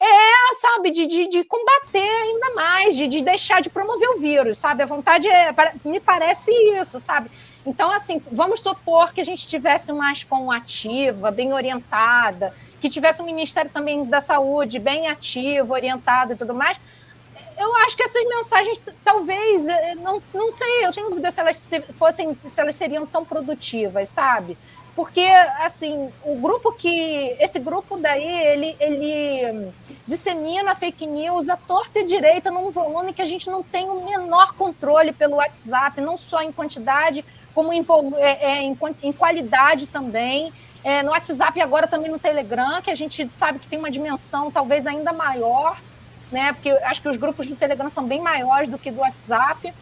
É, 0.02 0.54
sabe, 0.62 0.92
de, 0.92 1.06
de, 1.06 1.28
de, 1.28 1.44
combater 1.44 2.00
ainda 2.00 2.54
mais, 2.54 2.96
de, 2.96 3.06
de 3.06 3.22
deixar 3.22 3.62
de 3.62 3.70
promover 3.70 4.10
o 4.12 4.18
vírus, 4.18 4.58
sabe? 4.58 4.82
A 4.82 4.86
vontade 4.86 5.28
é, 5.28 5.54
me 5.84 6.00
parece 6.00 6.52
isso, 6.52 7.02
sabe? 7.02 7.30
Então, 7.66 7.92
assim, 7.92 8.22
vamos 8.32 8.62
supor 8.62 9.14
que 9.14 9.22
a 9.22 9.24
gente 9.24 9.46
tivesse 9.46 9.92
uma 9.92 10.12
ASCOM 10.12 10.52
ativa, 10.52 11.30
bem 11.30 11.54
orientada, 11.54 12.54
que 12.80 12.90
tivesse 12.90 13.22
um 13.22 13.26
Ministério 13.26 13.70
também 13.70 14.04
da 14.06 14.22
Saúde 14.22 14.80
bem 14.80 15.08
ativo, 15.08 15.74
orientado 15.74 16.34
e 16.34 16.36
tudo 16.36 16.54
mais. 16.54 16.80
Eu 17.58 17.76
acho 17.78 17.98
que 17.98 18.04
essas 18.04 18.24
mensagens, 18.24 18.82
talvez, 19.04 19.68
eh, 19.68 19.96
não, 19.96 20.24
não 20.34 20.50
sei, 20.52 20.86
eu 20.86 20.94
tenho 20.94 21.10
dúvida 21.10 21.30
se 21.30 21.42
elas 21.42 21.70
fossem, 21.98 22.38
se 22.46 22.62
elas 22.62 22.76
seriam 22.76 23.06
tão 23.06 23.26
produtivas, 23.26 24.08
sabe? 24.08 24.58
Porque, 24.96 25.26
assim, 25.62 26.12
o 26.24 26.36
grupo 26.36 26.74
que. 26.74 27.36
Esse 27.40 27.58
grupo 27.58 27.96
daí, 27.98 28.28
ele, 28.48 28.76
ele 28.80 29.72
dissemina 30.06 30.76
fake 30.76 31.06
news 31.06 31.48
a 31.48 31.56
torta 31.56 32.00
e 32.00 32.04
direita 32.04 32.52
num 32.52 32.70
volume 32.70 33.14
que 33.14 33.22
a 33.22 33.26
gente 33.26 33.50
não 33.50 33.64
tem 33.64 33.90
o 33.90 34.04
menor 34.04 34.54
controle 34.54 35.14
pelo 35.14 35.38
WhatsApp, 35.38 36.02
não 36.02 36.18
só 36.18 36.42
em 36.42 36.52
quantidade, 36.52 37.24
como 37.60 37.74
em, 37.74 37.86
é, 38.16 38.52
é, 38.52 38.62
em, 38.62 38.78
em 39.04 39.12
qualidade 39.12 39.88
também. 39.88 40.54
É, 40.82 41.04
no 41.04 41.12
WhatsApp 41.12 41.60
e 41.60 41.62
agora 41.62 41.88
também 41.88 42.10
no 42.10 42.18
Telegram, 42.18 42.82
que 42.82 42.90
a 42.90 42.96
gente 42.96 43.30
sabe 43.30 43.60
que 43.60 43.68
tem 43.68 43.78
uma 43.78 43.92
dimensão 43.92 44.50
talvez 44.50 44.88
ainda 44.88 45.12
maior, 45.12 45.78
né? 46.32 46.54
Porque 46.54 46.70
acho 46.70 47.02
que 47.02 47.10
os 47.10 47.18
grupos 47.18 47.48
do 47.48 47.56
Telegram 47.58 47.90
são 47.90 48.06
bem 48.06 48.22
maiores 48.22 48.70
do 48.70 48.78
que 48.78 48.90
do 48.90 49.02
WhatsApp. 49.02 49.74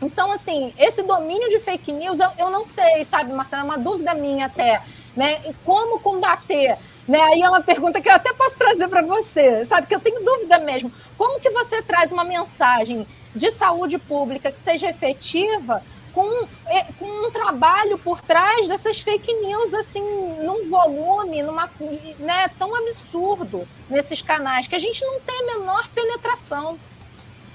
Então, 0.00 0.32
assim, 0.32 0.72
esse 0.78 1.02
domínio 1.02 1.50
de 1.50 1.60
fake 1.60 1.92
news, 1.92 2.18
eu, 2.18 2.30
eu 2.38 2.50
não 2.50 2.64
sei, 2.64 3.04
sabe, 3.04 3.30
Marcelo, 3.30 3.60
é 3.60 3.64
uma 3.66 3.78
dúvida 3.78 4.14
minha 4.14 4.46
até, 4.46 4.80
né? 5.14 5.42
E 5.46 5.52
como 5.66 6.00
combater? 6.00 6.78
Né? 7.06 7.20
Aí 7.20 7.42
é 7.42 7.48
uma 7.48 7.60
pergunta 7.60 8.00
que 8.00 8.08
eu 8.08 8.14
até 8.14 8.32
posso 8.32 8.56
trazer 8.56 8.88
para 8.88 9.02
você, 9.02 9.66
sabe? 9.66 9.86
Que 9.86 9.94
eu 9.94 10.00
tenho 10.00 10.24
dúvida 10.24 10.58
mesmo. 10.60 10.90
Como 11.18 11.38
que 11.40 11.50
você 11.50 11.82
traz 11.82 12.10
uma 12.10 12.24
mensagem 12.24 13.06
de 13.36 13.50
saúde 13.50 13.98
pública 13.98 14.50
que 14.50 14.58
seja 14.58 14.88
efetiva 14.88 15.82
com, 16.12 16.46
é, 16.66 16.84
com 16.98 17.06
um 17.06 17.30
trabalho 17.30 17.98
por 17.98 18.20
trás 18.20 18.68
dessas 18.68 19.00
fake 19.00 19.32
news, 19.34 19.74
assim, 19.74 20.02
num 20.42 20.68
volume, 20.68 21.42
numa, 21.42 21.68
né, 22.18 22.50
tão 22.58 22.74
absurdo 22.74 23.66
nesses 23.88 24.22
canais, 24.22 24.66
que 24.66 24.74
a 24.74 24.78
gente 24.78 25.04
não 25.04 25.20
tem 25.20 25.40
a 25.40 25.58
menor 25.58 25.88
penetração. 25.94 26.78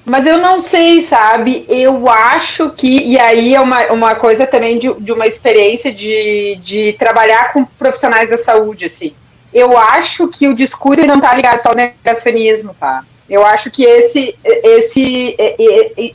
Mas 0.06 0.26
eu 0.26 0.38
não 0.38 0.58
sei, 0.58 1.02
sabe? 1.02 1.66
Eu 1.68 2.08
acho 2.10 2.70
que, 2.70 3.02
e 3.02 3.20
aí 3.20 3.54
é 3.54 3.60
uma, 3.60 3.86
uma 3.88 4.16
coisa 4.16 4.48
também 4.48 4.78
de, 4.78 4.94
de 4.94 5.12
uma 5.12 5.28
experiência 5.28 5.92
de, 5.92 6.58
de 6.62 6.94
trabalhar 6.94 7.52
com 7.52 7.66
profissionais 7.66 8.30
da 8.30 8.38
saúde, 8.38 8.86
assim. 8.86 9.14
Eu 9.54 9.78
acho 9.78 10.30
que 10.30 10.48
o 10.48 10.54
discurso 10.54 11.06
não 11.06 11.16
está 11.16 11.34
ligado 11.34 11.58
só 11.58 11.70
ao 11.70 11.76
negacionismo, 11.76 12.74
tá? 12.80 13.04
Eu 13.30 13.46
acho 13.46 13.70
que 13.70 13.84
esse, 13.84 14.36
esse, 14.44 15.36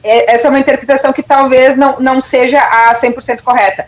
essa 0.02 0.46
é 0.46 0.50
uma 0.50 0.58
interpretação 0.58 1.12
que 1.12 1.22
talvez 1.22 1.76
não, 1.76 2.00
não 2.00 2.20
seja 2.20 2.58
a 2.58 2.98
100% 3.00 3.42
correta. 3.42 3.86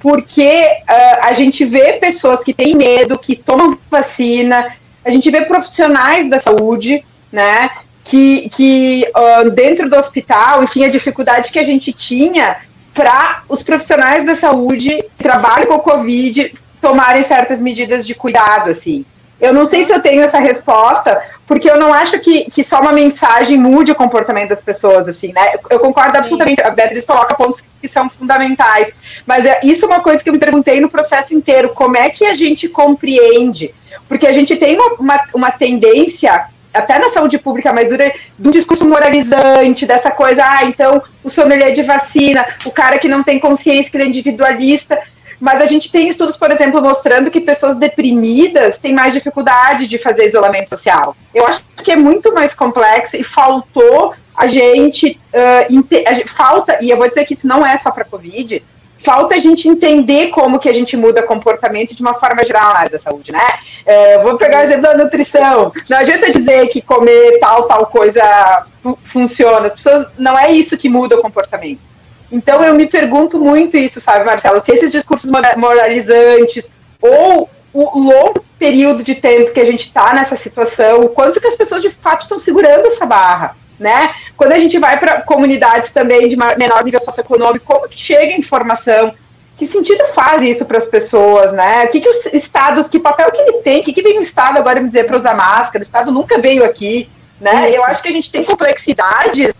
Porque 0.00 0.66
uh, 0.82 1.18
a 1.22 1.32
gente 1.32 1.64
vê 1.64 1.94
pessoas 1.94 2.42
que 2.42 2.54
têm 2.54 2.74
medo, 2.74 3.18
que 3.18 3.36
tomam 3.36 3.78
vacina, 3.90 4.74
a 5.04 5.10
gente 5.10 5.30
vê 5.30 5.42
profissionais 5.42 6.28
da 6.28 6.38
saúde, 6.38 7.04
né, 7.30 7.70
que, 8.02 8.48
que 8.56 9.06
uh, 9.14 9.50
dentro 9.50 9.88
do 9.88 9.96
hospital, 9.96 10.64
enfim, 10.64 10.84
a 10.84 10.88
dificuldade 10.88 11.50
que 11.50 11.58
a 11.58 11.64
gente 11.64 11.92
tinha 11.92 12.56
para 12.92 13.42
os 13.48 13.62
profissionais 13.62 14.26
da 14.26 14.34
saúde 14.34 15.04
que 15.16 15.22
trabalham 15.22 15.66
com 15.66 15.74
o 15.74 15.80
Covid 15.80 16.52
tomarem 16.80 17.22
certas 17.22 17.58
medidas 17.58 18.06
de 18.06 18.14
cuidado, 18.14 18.70
assim. 18.70 19.04
Eu 19.42 19.52
não 19.52 19.64
sei 19.64 19.84
se 19.84 19.92
eu 19.92 20.00
tenho 20.00 20.22
essa 20.22 20.38
resposta, 20.38 21.20
porque 21.48 21.68
eu 21.68 21.76
não 21.76 21.92
acho 21.92 22.16
que, 22.20 22.44
que 22.44 22.62
só 22.62 22.80
uma 22.80 22.92
mensagem 22.92 23.58
mude 23.58 23.90
o 23.90 23.94
comportamento 23.94 24.50
das 24.50 24.60
pessoas, 24.60 25.08
assim, 25.08 25.32
né? 25.32 25.54
Eu 25.68 25.80
concordo 25.80 26.16
absolutamente, 26.16 26.62
a 26.62 26.70
Beatriz 26.70 27.04
coloca 27.04 27.34
pontos 27.34 27.60
que 27.80 27.88
são 27.88 28.08
fundamentais, 28.08 28.92
mas 29.26 29.44
é, 29.44 29.58
isso 29.64 29.84
é 29.84 29.88
uma 29.88 29.98
coisa 29.98 30.22
que 30.22 30.28
eu 30.28 30.32
me 30.32 30.38
perguntei 30.38 30.80
no 30.80 30.88
processo 30.88 31.34
inteiro, 31.34 31.70
como 31.70 31.96
é 31.96 32.08
que 32.08 32.24
a 32.24 32.32
gente 32.32 32.68
compreende? 32.68 33.74
Porque 34.08 34.28
a 34.28 34.32
gente 34.32 34.54
tem 34.54 34.76
uma, 34.76 34.94
uma, 34.94 35.20
uma 35.34 35.50
tendência 35.50 36.46
até 36.72 36.98
na 36.98 37.08
saúde 37.08 37.36
pública 37.36 37.72
mais 37.72 37.90
dura, 37.90 38.12
de 38.38 38.48
um 38.48 38.50
discurso 38.50 38.88
moralizante, 38.88 39.84
dessa 39.84 40.10
coisa, 40.10 40.44
ah, 40.44 40.64
então 40.64 41.02
o 41.22 41.28
sommelier 41.28 41.72
de 41.72 41.82
vacina, 41.82 42.46
o 42.64 42.70
cara 42.70 42.96
que 42.96 43.08
não 43.08 43.24
tem 43.24 43.40
consciência, 43.40 43.90
que 43.90 43.96
ele 43.96 44.04
é 44.04 44.06
individualista, 44.06 44.98
mas 45.42 45.60
a 45.60 45.66
gente 45.66 45.90
tem 45.90 46.06
estudos, 46.06 46.36
por 46.36 46.52
exemplo, 46.52 46.80
mostrando 46.80 47.28
que 47.28 47.40
pessoas 47.40 47.76
deprimidas 47.76 48.78
têm 48.78 48.94
mais 48.94 49.12
dificuldade 49.12 49.86
de 49.86 49.98
fazer 49.98 50.24
isolamento 50.24 50.68
social. 50.68 51.16
Eu 51.34 51.44
acho 51.44 51.64
que 51.82 51.90
é 51.90 51.96
muito 51.96 52.32
mais 52.32 52.54
complexo 52.54 53.16
e 53.16 53.24
faltou 53.24 54.14
a 54.36 54.46
gente, 54.46 55.18
uh, 55.34 56.06
a 56.06 56.12
gente 56.12 56.28
falta, 56.28 56.78
e 56.80 56.90
eu 56.90 56.96
vou 56.96 57.08
dizer 57.08 57.24
que 57.24 57.34
isso 57.34 57.44
não 57.44 57.66
é 57.66 57.76
só 57.76 57.90
para 57.90 58.04
Covid, 58.04 58.62
falta 59.00 59.34
a 59.34 59.38
gente 59.38 59.68
entender 59.68 60.28
como 60.28 60.60
que 60.60 60.68
a 60.68 60.72
gente 60.72 60.96
muda 60.96 61.24
comportamento 61.24 61.92
de 61.92 62.00
uma 62.00 62.14
forma 62.14 62.44
geral 62.44 62.72
na 62.72 62.78
área 62.78 62.90
da 62.90 62.98
saúde, 63.00 63.32
né? 63.32 63.46
É, 63.84 64.18
vou 64.18 64.36
pegar 64.36 64.60
o 64.60 64.62
exemplo 64.62 64.82
da 64.82 64.94
nutrição. 64.96 65.72
Não 65.90 65.98
adianta 65.98 66.30
dizer 66.30 66.68
que 66.68 66.80
comer 66.80 67.40
tal, 67.40 67.64
tal 67.64 67.86
coisa 67.86 68.64
funciona. 69.02 69.66
As 69.66 69.72
pessoas, 69.72 70.06
não 70.16 70.38
é 70.38 70.52
isso 70.52 70.76
que 70.76 70.88
muda 70.88 71.16
o 71.16 71.20
comportamento. 71.20 71.91
Então 72.32 72.64
eu 72.64 72.74
me 72.74 72.86
pergunto 72.86 73.38
muito 73.38 73.76
isso, 73.76 74.00
sabe, 74.00 74.24
Marcelo? 74.24 74.62
Se 74.64 74.72
esses 74.72 74.90
discursos 74.90 75.30
moralizantes 75.56 76.66
ou 77.00 77.48
o 77.74 77.98
longo 77.98 78.44
período 78.58 79.02
de 79.02 79.14
tempo 79.14 79.52
que 79.52 79.60
a 79.60 79.64
gente 79.64 79.86
está 79.86 80.14
nessa 80.14 80.34
situação, 80.34 81.00
o 81.00 81.08
quanto 81.10 81.40
que 81.40 81.46
as 81.46 81.54
pessoas 81.54 81.82
de 81.82 81.90
fato 81.90 82.22
estão 82.22 82.36
segurando 82.38 82.86
essa 82.86 83.04
barra, 83.04 83.54
né? 83.78 84.14
Quando 84.36 84.52
a 84.52 84.58
gente 84.58 84.78
vai 84.78 84.98
para 84.98 85.20
comunidades 85.22 85.90
também 85.90 86.26
de 86.26 86.36
menor 86.36 86.82
nível 86.84 87.00
socioeconômico, 87.00 87.66
como 87.66 87.88
que 87.88 87.96
chega 87.96 88.32
a 88.32 88.36
informação 88.36 89.14
que 89.58 89.66
sentido 89.66 90.04
faz 90.14 90.42
isso 90.42 90.64
para 90.64 90.78
as 90.78 90.84
pessoas, 90.84 91.52
né? 91.52 91.84
O 91.84 91.88
que, 91.88 92.00
que 92.00 92.08
o 92.08 92.36
Estado, 92.36 92.88
que 92.88 92.98
papel 92.98 93.30
que 93.30 93.38
ele 93.38 93.52
tem? 93.58 93.80
O 93.80 93.82
que, 93.84 93.92
que 93.92 94.02
vem 94.02 94.18
o 94.18 94.20
Estado 94.20 94.58
agora 94.58 94.80
me 94.80 94.86
dizer 94.86 95.06
para 95.06 95.16
usar 95.16 95.34
máscara? 95.34 95.78
O 95.78 95.82
Estado 95.86 96.10
nunca 96.10 96.38
veio 96.38 96.64
aqui, 96.64 97.08
né? 97.40 97.68
Isso. 97.68 97.76
Eu 97.76 97.84
acho 97.84 98.02
que 98.02 98.08
a 98.08 98.12
gente 98.12 98.30
tem 98.30 98.42
complexidades 98.42 99.52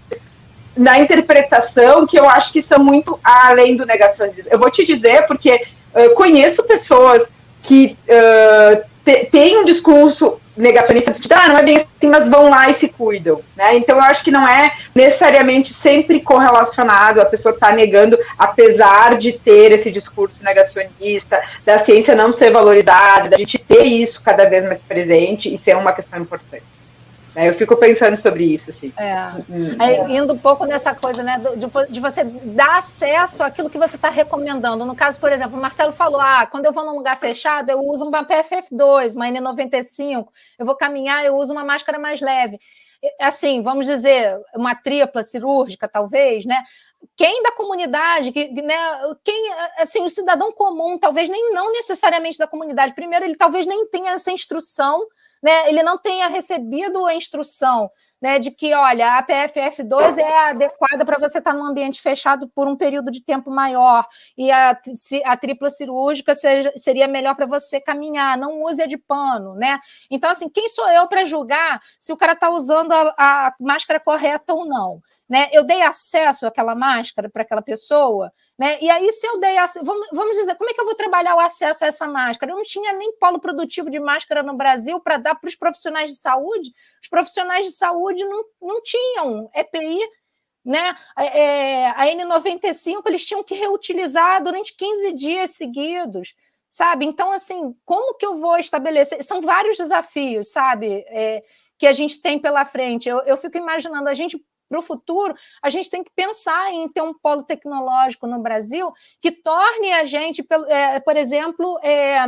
na 0.77 0.99
interpretação 0.99 2.07
que 2.07 2.18
eu 2.18 2.29
acho 2.29 2.53
que 2.53 2.62
são 2.62 2.79
muito 2.79 3.18
além 3.23 3.77
do 3.77 3.87
negacionismo. 3.87 4.45
Eu 4.51 4.59
vou 4.59 4.70
te 4.70 4.85
dizer 4.85 5.27
porque 5.27 5.62
eu 5.95 6.11
conheço 6.14 6.62
pessoas 6.62 7.29
que 7.62 7.97
uh, 8.09 8.83
têm 9.31 9.59
um 9.59 9.62
discurso 9.62 10.41
negacionista 10.57 11.11
de 11.12 11.33
ah, 11.33 11.49
não 11.49 11.59
é 11.59 11.62
bem 11.62 11.77
assim, 11.79 12.09
mas 12.11 12.27
vão 12.27 12.51
lá 12.51 12.68
e 12.68 12.75
se 12.75 12.89
cuidam, 12.89 13.41
né? 13.57 13.75
Então 13.77 13.97
eu 13.97 14.03
acho 14.03 14.23
que 14.23 14.31
não 14.31 14.47
é 14.47 14.73
necessariamente 14.95 15.73
sempre 15.73 16.20
correlacionado 16.20 17.20
a 17.20 17.25
pessoa 17.25 17.55
estar 17.55 17.68
tá 17.68 17.73
negando, 17.73 18.18
apesar 18.39 19.16
de 19.16 19.33
ter 19.33 19.73
esse 19.73 19.91
discurso 19.91 20.43
negacionista, 20.43 21.43
da 21.64 21.79
ciência 21.79 22.14
não 22.14 22.31
ser 22.31 22.51
valorizada, 22.51 23.31
da 23.31 23.39
gente 23.39 23.59
ter 23.59 23.85
isso 23.85 24.20
cada 24.23 24.45
vez 24.45 24.62
mais 24.64 24.79
presente 24.79 25.51
e 25.51 25.57
ser 25.57 25.77
uma 25.77 25.93
questão 25.93 26.20
importante. 26.20 26.64
É, 27.35 27.49
eu 27.49 27.55
fico 27.55 27.76
pensando 27.76 28.14
sobre 28.14 28.45
isso, 28.45 28.68
assim. 28.68 28.93
É. 28.97 29.14
Hum, 29.51 29.83
é. 29.83 30.16
Indo 30.16 30.35
um 30.35 30.39
pouco 30.39 30.66
nessa 30.66 30.95
coisa, 30.95 31.22
né, 31.22 31.41
de, 31.57 31.93
de 31.93 32.01
você 32.01 32.24
dar 32.24 32.78
acesso 32.78 33.43
àquilo 33.43 33.70
que 33.70 33.78
você 33.78 33.97
está 33.97 34.11
recomendando. 34.11 34.85
No 34.85 34.95
caso, 34.95 35.18
por 35.18 35.33
exemplo, 35.33 35.59
o 35.59 35.61
Marcelo 35.61 35.93
falou: 35.93 36.20
ah, 36.20 36.47
quando 36.47 36.66
eu 36.66 36.72
vou 36.72 36.85
num 36.85 36.97
lugar 36.97 37.18
fechado, 37.18 37.70
eu 37.70 37.80
uso 37.80 38.07
uma 38.07 38.24
PFF2, 38.24 39.14
uma 39.14 39.26
N95, 39.28 40.26
eu 40.59 40.66
vou 40.66 40.76
caminhar, 40.76 41.24
eu 41.24 41.37
uso 41.37 41.53
uma 41.53 41.64
máscara 41.64 41.99
mais 41.99 42.20
leve. 42.20 42.59
Assim, 43.20 43.62
vamos 43.62 43.87
dizer, 43.87 44.39
uma 44.55 44.76
tripla 44.76 45.22
cirúrgica, 45.22 45.89
talvez, 45.89 46.45
né? 46.45 46.62
Quem 47.16 47.43
da 47.43 47.51
comunidade, 47.51 48.30
que, 48.30 48.49
né, 48.62 48.76
quem, 49.24 49.53
assim, 49.78 50.03
o 50.03 50.09
cidadão 50.09 50.53
comum, 50.53 50.97
talvez 50.97 51.28
nem 51.28 51.53
não 51.53 51.72
necessariamente 51.72 52.39
da 52.39 52.47
comunidade, 52.47 52.95
primeiro, 52.95 53.24
ele 53.24 53.35
talvez 53.37 53.66
nem 53.66 53.89
tenha 53.89 54.12
essa 54.12 54.30
instrução 54.30 55.05
né, 55.43 55.68
ele 55.68 55.82
não 55.82 55.99
tenha 55.99 56.28
recebido 56.28 57.05
a 57.05 57.14
instrução 57.14 57.90
né, 58.22 58.38
de 58.38 58.53
que, 58.53 58.72
olha, 58.72 59.18
a 59.18 59.26
PFF2 59.26 60.16
é 60.16 60.51
adequada 60.51 61.05
para 61.05 61.18
você 61.18 61.38
estar 61.38 61.53
tá 61.53 61.57
num 61.59 61.64
ambiente 61.64 62.01
fechado 62.01 62.49
por 62.55 62.68
um 62.68 62.76
período 62.76 63.11
de 63.11 63.20
tempo 63.20 63.51
maior, 63.51 64.07
e 64.38 64.49
a, 64.49 64.78
a 65.24 65.36
tripla 65.36 65.68
cirúrgica 65.68 66.32
seja, 66.32 66.72
seria 66.76 67.09
melhor 67.09 67.34
para 67.34 67.47
você 67.47 67.80
caminhar, 67.80 68.38
não 68.38 68.62
use 68.62 68.80
a 68.80 68.86
de 68.86 68.97
pano, 68.97 69.57
né? 69.57 69.80
Então, 70.09 70.30
assim, 70.30 70.49
quem 70.49 70.68
sou 70.68 70.88
eu 70.88 71.09
para 71.09 71.24
julgar 71.24 71.80
se 71.99 72.12
o 72.12 72.16
cara 72.16 72.34
está 72.34 72.49
usando 72.49 72.93
a, 72.93 73.12
a 73.18 73.55
máscara 73.59 73.99
correta 73.99 74.55
ou 74.55 74.64
não? 74.64 75.01
Né? 75.28 75.49
Eu 75.51 75.64
dei 75.64 75.82
acesso 75.82 76.47
àquela 76.47 76.74
máscara 76.74 77.28
para 77.30 77.43
aquela 77.43 77.62
pessoa, 77.62 78.30
né? 78.63 78.79
E 78.81 78.89
aí, 78.89 79.11
se 79.11 79.27
eu 79.27 79.41
dei 79.41 79.57
vamos, 79.83 80.07
vamos 80.13 80.37
dizer, 80.37 80.55
como 80.55 80.71
é 80.71 80.73
que 80.73 80.81
eu 80.81 80.85
vou 80.85 80.95
trabalhar 80.95 81.35
o 81.35 81.41
acesso 81.41 81.83
a 81.83 81.89
essa 81.89 82.07
máscara? 82.07 82.53
Eu 82.53 82.57
não 82.57 82.63
tinha 82.63 82.93
nem 82.93 83.13
polo 83.19 83.41
produtivo 83.41 83.91
de 83.91 83.99
máscara 83.99 84.41
no 84.41 84.55
Brasil 84.55 85.01
para 85.01 85.17
dar 85.17 85.35
para 85.35 85.49
os 85.49 85.57
profissionais 85.57 86.11
de 86.11 86.15
saúde. 86.15 86.71
Os 87.03 87.09
profissionais 87.09 87.67
de 87.67 87.73
saúde 87.73 88.25
não, 88.25 88.45
não 88.61 88.81
tinham 88.81 89.51
EPI, 89.53 89.99
né? 90.65 90.95
É 91.19 91.89
a 91.89 92.07
N95 92.07 93.03
eles 93.07 93.27
tinham 93.27 93.43
que 93.43 93.57
reutilizar 93.57 94.41
durante 94.41 94.77
15 94.77 95.13
dias 95.13 95.51
seguidos 95.57 96.33
sabe? 96.71 97.05
Então, 97.05 97.31
assim, 97.33 97.75
como 97.85 98.17
que 98.17 98.25
eu 98.25 98.37
vou 98.37 98.57
estabelecer? 98.57 99.23
São 99.23 99.43
vários 99.43 99.77
desafios, 99.77 100.53
sabe? 100.53 101.05
É, 101.09 101.43
que 101.79 101.87
a 101.87 101.93
gente 101.93 102.23
tem 102.23 102.39
pela 102.39 102.65
frente. 102.65 103.09
Eu, 103.09 103.19
eu 103.23 103.37
fico 103.37 103.59
imaginando, 103.59 104.09
a 104.09 104.15
gente 104.15 104.43
para 104.73 104.79
o 104.79 104.83
futuro, 104.83 105.35
a 105.62 105.68
gente 105.68 105.91
tem 105.91 106.03
que 106.03 106.11
pensar 106.16 106.73
em 106.73 106.89
ter 106.89 107.03
um 107.03 107.12
polo 107.12 107.43
tecnológico 107.43 108.27
no 108.27 108.41
Brasil 108.41 108.91
que 109.20 109.31
torne 109.31 109.93
a 109.93 110.05
gente, 110.07 110.43
é, 110.68 110.99
por 111.01 111.14
exemplo, 111.14 111.79
é, 111.83 112.25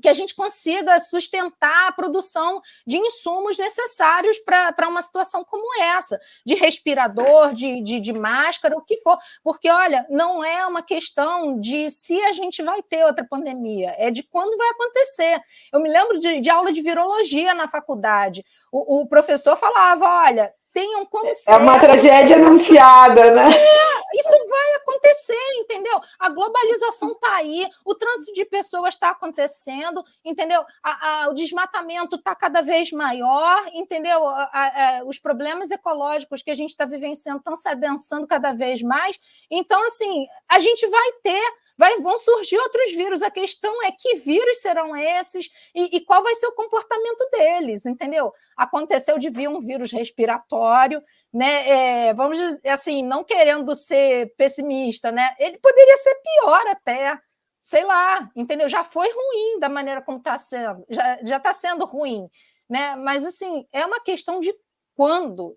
que 0.00 0.08
a 0.08 0.12
gente 0.12 0.34
consiga 0.34 0.98
sustentar 0.98 1.88
a 1.88 1.92
produção 1.92 2.62
de 2.86 2.96
insumos 2.96 3.58
necessários 3.58 4.38
para 4.38 4.88
uma 4.88 5.02
situação 5.02 5.44
como 5.44 5.82
essa, 5.82 6.18
de 6.46 6.54
respirador, 6.54 7.52
de, 7.52 7.82
de, 7.82 8.00
de, 8.00 8.12
máscara, 8.12 8.76
o 8.76 8.82
que 8.82 8.96
for. 8.98 9.18
Porque, 9.42 9.68
olha, 9.68 10.06
não 10.08 10.44
é 10.44 10.66
uma 10.66 10.82
questão 10.82 11.60
de 11.60 11.90
se 11.90 12.18
a 12.22 12.32
gente 12.32 12.62
vai 12.62 12.82
ter 12.82 13.04
outra 13.04 13.26
pandemia, 13.28 13.94
é 13.98 14.10
de 14.10 14.22
quando 14.22 14.56
vai 14.56 14.68
acontecer. 14.70 15.40
Eu 15.72 15.80
me 15.80 15.90
lembro 15.90 16.18
de, 16.18 16.40
de 16.40 16.50
aula 16.50 16.72
de 16.72 16.80
virologia 16.80 17.54
na 17.54 17.68
faculdade. 17.68 18.44
O, 18.70 19.00
o 19.00 19.08
professor 19.08 19.56
falava: 19.56 20.06
olha, 20.26 20.54
tenham 20.78 21.04
como 21.06 21.28
É 21.46 21.56
uma 21.56 21.80
tragédia 21.80 22.36
anunciada, 22.36 23.32
né? 23.32 23.50
É, 23.52 24.18
isso 24.20 24.48
vai 24.48 24.74
acontecer, 24.76 25.54
entendeu? 25.56 26.00
A 26.18 26.28
globalização 26.28 27.10
está 27.10 27.34
aí, 27.34 27.68
o 27.84 27.96
trânsito 27.96 28.32
de 28.32 28.44
pessoas 28.44 28.94
está 28.94 29.10
acontecendo, 29.10 30.04
entendeu? 30.24 30.64
A, 30.82 31.24
a, 31.24 31.28
o 31.30 31.34
desmatamento 31.34 32.14
está 32.14 32.34
cada 32.34 32.60
vez 32.60 32.92
maior, 32.92 33.66
entendeu? 33.74 34.24
A, 34.26 35.02
os 35.04 35.18
problemas 35.18 35.70
ecológicos 35.72 36.42
que 36.42 36.50
a 36.50 36.54
gente 36.54 36.70
está 36.70 36.84
vivenciando 36.84 37.38
estão 37.38 37.56
se 37.56 37.68
adensando 37.68 38.26
cada 38.26 38.52
vez 38.52 38.80
mais. 38.80 39.18
Então, 39.50 39.84
assim, 39.84 40.26
a 40.48 40.60
gente 40.60 40.86
vai 40.86 41.12
ter 41.24 41.42
vai, 41.78 41.96
vão 42.00 42.18
surgir 42.18 42.58
outros 42.58 42.90
vírus. 42.92 43.22
A 43.22 43.30
questão 43.30 43.82
é 43.84 43.92
que 43.92 44.16
vírus 44.16 44.60
serão 44.60 44.96
esses 44.96 45.48
e, 45.74 45.96
e 45.96 46.00
qual 46.04 46.22
vai 46.22 46.34
ser 46.34 46.48
o 46.48 46.54
comportamento 46.54 47.28
deles, 47.30 47.86
entendeu? 47.86 48.32
Aconteceu 48.56 49.18
de 49.18 49.30
vir 49.30 49.48
um 49.48 49.60
vírus 49.60 49.92
respiratório, 49.92 51.00
né? 51.32 52.08
É, 52.08 52.14
vamos 52.14 52.36
dizer 52.36 52.68
assim, 52.68 53.02
não 53.02 53.22
querendo 53.22 53.74
ser 53.76 54.34
pessimista, 54.36 55.12
né? 55.12 55.34
Ele 55.38 55.56
poderia 55.58 55.96
ser 55.98 56.14
pior 56.16 56.66
até. 56.66 57.18
Sei 57.60 57.84
lá, 57.84 58.26
entendeu? 58.34 58.66
Já 58.66 58.82
foi 58.82 59.08
ruim 59.12 59.60
da 59.60 59.68
maneira 59.68 60.00
como 60.00 60.18
está 60.18 60.38
sendo, 60.38 60.86
já 60.88 61.36
está 61.36 61.52
sendo 61.52 61.84
ruim, 61.84 62.26
né? 62.68 62.96
Mas 62.96 63.26
assim, 63.26 63.66
é 63.72 63.84
uma 63.84 64.00
questão 64.00 64.40
de 64.40 64.54
quando, 64.96 65.54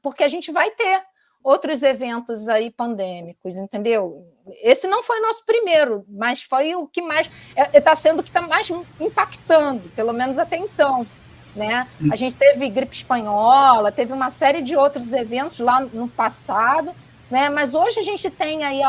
porque 0.00 0.22
a 0.22 0.28
gente 0.28 0.52
vai 0.52 0.70
ter 0.70 1.02
outros 1.42 1.82
eventos 1.82 2.48
aí 2.48 2.70
pandêmicos, 2.70 3.56
entendeu? 3.56 4.26
Esse 4.62 4.86
não 4.86 5.02
foi 5.02 5.20
nosso 5.20 5.44
primeiro, 5.44 6.04
mas 6.08 6.42
foi 6.42 6.74
o 6.74 6.86
que 6.86 7.02
mais 7.02 7.30
está 7.72 7.92
é, 7.92 7.96
sendo 7.96 8.20
o 8.20 8.22
que 8.22 8.30
está 8.30 8.40
mais 8.40 8.70
impactando, 9.00 9.88
pelo 9.90 10.12
menos 10.12 10.38
até 10.38 10.56
então. 10.56 11.06
Né? 11.54 11.86
A 12.10 12.16
gente 12.16 12.34
teve 12.34 12.68
gripe 12.70 12.94
espanhola, 12.94 13.92
teve 13.92 14.12
uma 14.12 14.30
série 14.30 14.62
de 14.62 14.74
outros 14.74 15.12
eventos 15.12 15.60
lá 15.60 15.80
no 15.80 16.08
passado, 16.08 16.94
né? 17.30 17.50
mas 17.50 17.74
hoje 17.74 17.98
a 17.98 18.02
gente 18.02 18.30
tem 18.30 18.64
aí 18.64 18.80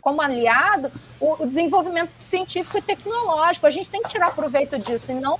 como 0.00 0.22
aliado 0.22 0.90
o, 1.20 1.44
desenvolvimento 1.44 2.10
científico 2.10 2.78
e 2.78 2.82
tecnológico. 2.82 3.66
A 3.66 3.70
gente 3.70 3.90
tem 3.90 4.02
que 4.02 4.08
tirar 4.08 4.34
proveito 4.34 4.78
disso 4.78 5.12
e 5.12 5.14
não 5.14 5.38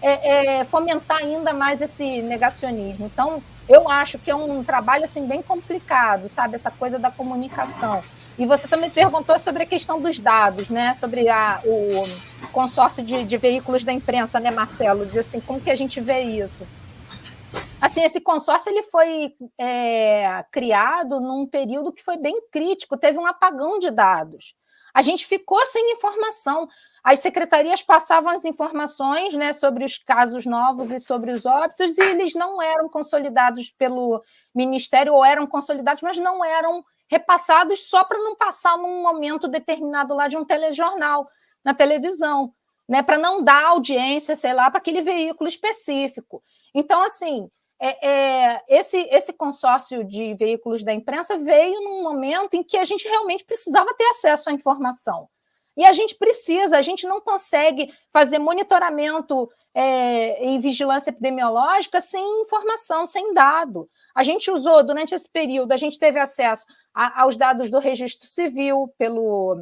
é, 0.00 0.60
é, 0.60 0.64
fomentar 0.64 1.18
ainda 1.18 1.52
mais 1.52 1.82
esse 1.82 2.22
negacionismo. 2.22 3.06
Então, 3.06 3.42
eu 3.68 3.88
acho 3.88 4.18
que 4.18 4.30
é 4.30 4.34
um 4.34 4.62
trabalho 4.62 5.04
assim 5.04 5.26
bem 5.26 5.42
complicado, 5.42 6.28
sabe? 6.28 6.54
Essa 6.54 6.70
coisa 6.70 6.98
da 6.98 7.10
comunicação. 7.10 8.02
E 8.38 8.44
você 8.44 8.68
também 8.68 8.90
perguntou 8.90 9.38
sobre 9.38 9.62
a 9.62 9.66
questão 9.66 10.00
dos 10.00 10.20
dados, 10.20 10.68
né? 10.68 10.92
Sobre 10.94 11.28
a, 11.28 11.60
o 11.64 12.04
consórcio 12.52 13.02
de, 13.02 13.24
de 13.24 13.36
veículos 13.38 13.82
da 13.82 13.92
imprensa, 13.92 14.38
né, 14.38 14.50
Marcelo? 14.50 15.06
De 15.06 15.18
assim, 15.18 15.40
como 15.40 15.60
que 15.60 15.70
a 15.70 15.74
gente 15.74 16.00
vê 16.00 16.20
isso? 16.20 16.66
Assim, 17.80 18.02
esse 18.02 18.20
consórcio 18.20 18.70
ele 18.70 18.82
foi 18.84 19.34
é, 19.58 20.44
criado 20.50 21.18
num 21.20 21.46
período 21.46 21.92
que 21.92 22.02
foi 22.02 22.18
bem 22.18 22.42
crítico, 22.50 22.96
teve 22.96 23.18
um 23.18 23.26
apagão 23.26 23.78
de 23.78 23.90
dados. 23.90 24.54
A 24.96 25.02
gente 25.02 25.26
ficou 25.26 25.60
sem 25.66 25.92
informação. 25.92 26.66
As 27.04 27.18
secretarias 27.18 27.82
passavam 27.82 28.32
as 28.32 28.46
informações 28.46 29.34
né, 29.34 29.52
sobre 29.52 29.84
os 29.84 29.98
casos 29.98 30.46
novos 30.46 30.90
e 30.90 30.98
sobre 30.98 31.32
os 31.32 31.44
óbitos, 31.44 31.98
e 31.98 32.02
eles 32.02 32.34
não 32.34 32.62
eram 32.62 32.88
consolidados 32.88 33.70
pelo 33.70 34.24
Ministério, 34.54 35.12
ou 35.12 35.22
eram 35.22 35.46
consolidados, 35.46 36.00
mas 36.00 36.16
não 36.16 36.42
eram 36.42 36.82
repassados 37.10 37.90
só 37.90 38.04
para 38.04 38.18
não 38.18 38.36
passar 38.36 38.78
num 38.78 39.02
momento 39.02 39.46
determinado 39.46 40.14
lá 40.14 40.28
de 40.28 40.38
um 40.38 40.46
telejornal, 40.46 41.28
na 41.62 41.74
televisão, 41.74 42.54
né, 42.88 43.02
para 43.02 43.18
não 43.18 43.44
dar 43.44 43.66
audiência, 43.66 44.34
sei 44.34 44.54
lá, 44.54 44.70
para 44.70 44.78
aquele 44.78 45.02
veículo 45.02 45.46
específico. 45.46 46.42
Então, 46.74 47.02
assim, 47.02 47.50
é, 47.80 48.08
é, 48.08 48.64
esse, 48.68 48.98
esse 49.10 49.32
consórcio 49.32 50.02
de 50.04 50.34
veículos 50.34 50.82
da 50.82 50.92
imprensa 50.92 51.36
veio 51.36 51.80
num 51.80 52.02
momento 52.02 52.54
em 52.54 52.62
que 52.62 52.76
a 52.76 52.84
gente 52.84 53.06
realmente 53.06 53.44
precisava 53.44 53.94
ter 53.94 54.06
acesso 54.06 54.48
à 54.48 54.52
informação. 54.52 55.28
E 55.76 55.84
a 55.84 55.92
gente 55.92 56.14
precisa, 56.14 56.78
a 56.78 56.82
gente 56.82 57.06
não 57.06 57.20
consegue 57.20 57.92
fazer 58.10 58.38
monitoramento 58.38 59.50
é, 59.74 60.48
e 60.48 60.58
vigilância 60.58 61.10
epidemiológica 61.10 62.00
sem 62.00 62.40
informação, 62.40 63.04
sem 63.04 63.34
dado. 63.34 63.86
A 64.14 64.22
gente 64.22 64.50
usou, 64.50 64.82
durante 64.82 65.14
esse 65.14 65.28
período, 65.30 65.72
a 65.72 65.76
gente 65.76 65.98
teve 65.98 66.18
acesso 66.18 66.64
a, 66.94 67.20
aos 67.20 67.36
dados 67.36 67.70
do 67.70 67.78
registro 67.78 68.26
civil 68.26 68.90
pelo, 68.96 69.54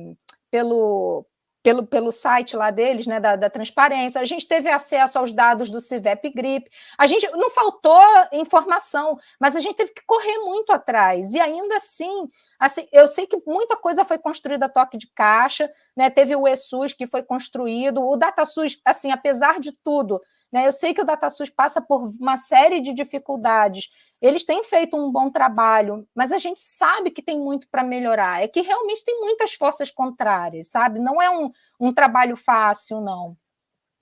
pelo 0.53 1.27
pelo, 1.65 1.87
pelo 1.87 2.13
site 2.13 2.55
lá 2.55 2.71
deles, 2.71 3.07
né, 3.07 3.19
da, 3.19 3.37
da, 3.37 3.49
transparência, 3.49 4.21
a 4.21 4.25
gente 4.27 4.47
teve 4.47 4.69
acesso 4.69 5.19
aos 5.19 5.33
dados 5.33 5.71
do 5.71 5.81
CIVEP 5.81 6.29
Grip, 6.29 6.71
a 6.99 7.07
gente 7.07 7.27
não 7.31 7.49
faltou 7.49 7.99
informação, 8.35 9.19
mas 9.41 9.57
a 9.57 9.61
gente 9.61 9.75
teve 9.75 9.91
que 9.95 10.05
correr 10.07 10.37
muito 10.41 10.71
atrás, 10.75 11.33
e 11.33 11.41
ainda 11.41 11.77
assim, 11.77 12.29
assim 12.61 12.87
eu 12.93 13.09
sei 13.09 13.27
que 13.27 13.41
muita 13.47 13.79
coisa 13.79 14.05
foi 14.05 14.19
construída 14.19 14.67
a 14.67 14.69
toque 14.69 14.99
de 14.99 15.07
caixa, 15.07 15.71
né, 15.97 16.11
teve 16.11 16.37
o 16.37 16.47
ESUS 16.47 16.93
que 16.93 17.07
foi 17.07 17.23
construído, 17.23 18.07
o 18.07 18.15
DataSUS, 18.15 18.79
assim, 18.85 19.11
apesar 19.11 19.59
de 19.59 19.73
tudo, 19.73 20.21
né, 20.55 20.69
eu 20.69 20.73
sei 20.73 20.95
que 20.95 21.01
o 21.01 21.05
DataSUS 21.05 21.51
passa 21.51 21.83
por 21.83 22.13
uma 22.21 22.37
série 22.37 22.81
de 22.81 22.95
dificuldades, 22.95 23.91
eles 24.23 24.45
têm 24.45 24.63
feito 24.63 24.97
um 24.97 25.11
bom 25.11 25.29
trabalho, 25.29 26.07
mas 26.15 26.31
a 26.31 26.39
gente 26.39 26.61
sabe 26.61 27.11
que 27.11 27.21
tem 27.21 27.41
muito 27.41 27.69
para 27.69 27.83
melhorar. 27.83 28.41
É 28.41 28.47
que 28.47 28.61
realmente 28.61 29.05
tem 29.05 29.21
muitas 29.21 29.55
forças 29.55 29.91
contrárias, 29.91 30.69
sabe? 30.69 31.01
Não 31.01 31.21
é 31.21 31.29
um, 31.29 31.51
um 31.81 31.93
trabalho 31.93 32.37
fácil, 32.37 33.01
não. 33.01 33.37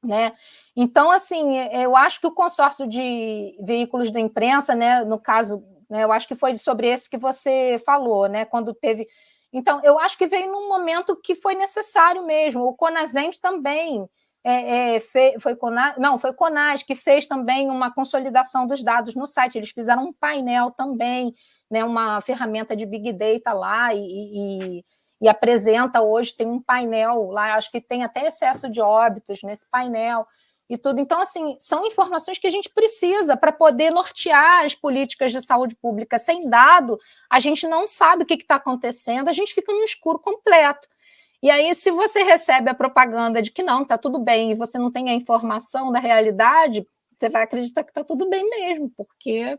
Né? 0.05 0.35
Então, 0.77 1.11
assim, 1.11 1.57
eu 1.57 1.97
acho 1.97 2.21
que 2.21 2.27
o 2.27 2.35
consórcio 2.35 2.87
de 2.87 3.57
veículos 3.63 4.11
da 4.11 4.21
imprensa, 4.21 4.75
né, 4.75 5.05
no 5.05 5.19
caso, 5.19 5.65
né, 5.89 6.05
eu 6.05 6.13
acho 6.13 6.29
que 6.29 6.35
foi 6.35 6.59
sobre 6.59 6.87
esse 6.87 7.09
que 7.09 7.17
você 7.17 7.81
falou, 7.87 8.29
né, 8.29 8.45
quando 8.45 8.75
teve. 8.75 9.09
Então, 9.51 9.81
eu 9.83 9.99
acho 9.99 10.19
que 10.19 10.27
veio 10.27 10.53
num 10.53 10.69
momento 10.69 11.17
que 11.17 11.35
foi 11.35 11.55
necessário 11.55 12.27
mesmo. 12.27 12.63
O 12.65 12.75
Conazente 12.75 13.41
também 13.41 14.07
é, 14.45 14.97
é, 14.97 15.01
fe, 15.01 15.39
foi 15.39 15.55
Conas, 15.55 15.95
não, 15.99 16.19
foi 16.19 16.33
Conas 16.33 16.83
que 16.83 16.95
fez 16.95 17.27
também 17.27 17.71
uma 17.71 17.93
consolidação 17.95 18.67
dos 18.67 18.83
dados 18.83 19.15
no 19.15 19.27
site. 19.27 19.57
Eles 19.57 19.71
fizeram 19.71 20.05
um 20.05 20.13
painel 20.13 20.71
também, 20.71 21.35
né, 21.71 21.85
uma 21.85 22.21
ferramenta 22.21 22.75
de 22.75 22.85
big 22.85 23.13
data 23.13 23.53
lá 23.53 23.95
e, 23.95 23.99
e, 24.01 24.85
e 25.21 25.29
apresenta 25.29 26.03
hoje 26.03 26.37
tem 26.37 26.47
um 26.47 26.61
painel 26.61 27.31
lá. 27.31 27.55
Acho 27.55 27.71
que 27.71 27.81
tem 27.81 28.03
até 28.03 28.27
excesso 28.27 28.69
de 28.69 28.81
óbitos 28.81 29.43
nesse 29.43 29.69
painel 29.71 30.27
e 30.69 30.79
tudo. 30.79 31.01
Então, 31.01 31.21
assim, 31.21 31.57
são 31.61 31.87
informações 31.87 32.39
que 32.39 32.47
a 32.47 32.51
gente 32.51 32.71
precisa 32.71 33.37
para 33.37 33.53
poder 33.53 33.91
nortear 33.91 34.65
as 34.65 34.75
políticas 34.75 35.31
de 35.31 35.41
saúde 35.41 35.77
pública. 35.77 36.19
Sem 36.19 36.49
dado, 36.49 36.99
a 37.31 37.39
gente 37.39 37.69
não 37.69 37.87
sabe 37.87 38.25
o 38.25 38.27
que 38.27 38.35
está 38.35 38.57
acontecendo, 38.57 39.29
a 39.29 39.33
gente 39.33 39.55
fica 39.55 39.73
no 39.73 39.85
escuro 39.85 40.19
completo. 40.19 40.89
E 41.43 41.51
aí, 41.51 41.75
se 41.75 41.91
você 41.91 42.23
recebe 42.23 42.71
a 42.71 42.75
propaganda 42.75 43.43
de 43.43 43.51
que 43.51 43.63
não, 43.63 43.83
está 43.83 43.99
tudo 43.99 44.21
bem, 44.21 44.53
e 44.53 44.55
você 44.55 44.79
não 44.79 44.93
tem 44.93 45.11
a 45.11 45.15
informação 45.15 45.91
da 45.91 45.99
realidade, 45.99 46.87
você 47.19 47.29
vai 47.29 47.43
acreditar 47.43 47.83
que 47.83 47.91
está 47.91 48.05
tudo 48.05 48.29
bem 48.31 48.49
mesmo, 48.49 48.93
porque 48.97 49.59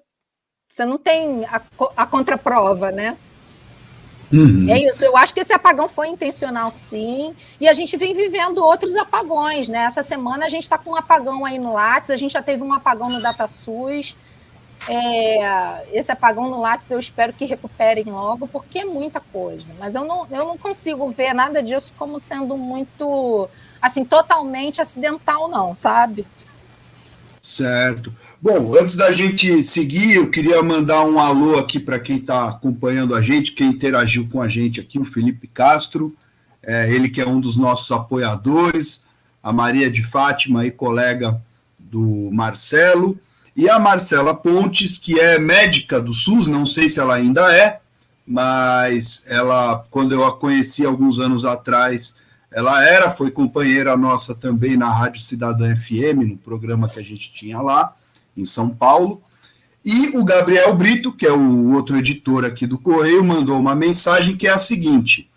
você 0.69 0.85
não 0.85 0.97
tem 0.97 1.45
a, 1.45 1.61
a 1.97 2.07
contraprova, 2.07 2.89
né? 2.89 3.17
Uhum. 4.31 4.67
É 4.67 4.79
isso, 4.79 5.03
eu 5.05 5.15
acho 5.15 5.33
que 5.33 5.41
esse 5.41 5.53
apagão 5.53 5.87
foi 5.87 6.07
intencional, 6.07 6.71
sim, 6.71 7.35
e 7.59 7.67
a 7.67 7.73
gente 7.73 7.95
vem 7.97 8.15
vivendo 8.15 8.57
outros 8.59 8.95
apagões, 8.95 9.67
né? 9.67 9.83
Essa 9.83 10.01
semana 10.01 10.45
a 10.45 10.49
gente 10.49 10.63
está 10.63 10.77
com 10.77 10.91
um 10.91 10.95
apagão 10.95 11.45
aí 11.45 11.59
no 11.59 11.73
Lattes, 11.73 12.09
a 12.09 12.15
gente 12.15 12.31
já 12.31 12.41
teve 12.41 12.63
um 12.63 12.73
apagão 12.73 13.09
no 13.09 13.21
DataSUS, 13.21 14.15
é, 14.87 15.85
esse 15.91 16.11
apagão 16.11 16.49
no 16.49 16.59
Lattes 16.59 16.91
eu 16.91 16.99
espero 16.99 17.33
que 17.33 17.45
recuperem 17.45 18.05
logo, 18.05 18.47
porque 18.47 18.79
é 18.79 18.85
muita 18.85 19.19
coisa. 19.19 19.73
Mas 19.79 19.95
eu 19.95 20.05
não, 20.05 20.27
eu 20.29 20.45
não 20.45 20.57
consigo 20.57 21.09
ver 21.09 21.33
nada 21.33 21.61
disso 21.63 21.93
como 21.97 22.19
sendo 22.19 22.57
muito, 22.57 23.49
assim, 23.81 24.03
totalmente 24.03 24.81
acidental, 24.81 25.47
não, 25.47 25.73
sabe? 25.73 26.25
Certo. 27.41 28.13
Bom, 28.41 28.73
antes 28.79 28.95
da 28.95 29.11
gente 29.11 29.61
seguir, 29.63 30.15
eu 30.15 30.31
queria 30.31 30.63
mandar 30.63 31.03
um 31.03 31.19
alô 31.19 31.57
aqui 31.57 31.77
para 31.77 31.99
quem 31.99 32.17
está 32.17 32.49
acompanhando 32.49 33.13
a 33.13 33.21
gente, 33.21 33.51
quem 33.51 33.67
interagiu 33.67 34.27
com 34.29 34.41
a 34.41 34.47
gente 34.47 34.79
aqui, 34.79 34.97
o 34.97 35.05
Felipe 35.05 35.47
Castro, 35.47 36.15
é, 36.61 36.89
ele 36.89 37.09
que 37.09 37.19
é 37.19 37.27
um 37.27 37.41
dos 37.41 37.57
nossos 37.57 37.91
apoiadores, 37.91 39.03
a 39.41 39.51
Maria 39.51 39.91
de 39.91 40.01
Fátima 40.03 40.65
e 40.65 40.71
colega 40.71 41.41
do 41.77 42.29
Marcelo, 42.31 43.19
e 43.55 43.69
a 43.69 43.79
Marcela 43.79 44.35
Pontes, 44.35 44.97
que 44.97 45.19
é 45.19 45.37
médica 45.37 46.01
do 46.01 46.13
SUS, 46.13 46.47
não 46.47 46.65
sei 46.65 46.89
se 46.89 46.99
ela 46.99 47.15
ainda 47.15 47.55
é, 47.55 47.79
mas 48.25 49.23
ela, 49.27 49.85
quando 49.91 50.13
eu 50.13 50.25
a 50.25 50.35
conheci 50.35 50.85
alguns 50.85 51.19
anos 51.19 51.45
atrás, 51.45 52.15
ela 52.51 52.83
era, 52.83 53.11
foi 53.11 53.29
companheira 53.31 53.97
nossa 53.97 54.33
também 54.33 54.77
na 54.77 54.91
Rádio 54.91 55.21
Cidadã 55.21 55.75
FM, 55.75 56.29
no 56.29 56.37
programa 56.37 56.89
que 56.89 56.99
a 56.99 57.03
gente 57.03 57.31
tinha 57.33 57.59
lá, 57.59 57.95
em 58.35 58.45
São 58.45 58.69
Paulo. 58.69 59.21
E 59.83 60.17
o 60.17 60.23
Gabriel 60.23 60.73
Brito, 60.75 61.11
que 61.11 61.27
é 61.27 61.31
o 61.31 61.73
outro 61.73 61.97
editor 61.97 62.45
aqui 62.45 62.65
do 62.65 62.77
Correio, 62.77 63.23
mandou 63.23 63.59
uma 63.59 63.75
mensagem 63.75 64.35
que 64.37 64.47
é 64.47 64.51
a 64.51 64.57
seguinte: 64.57 65.29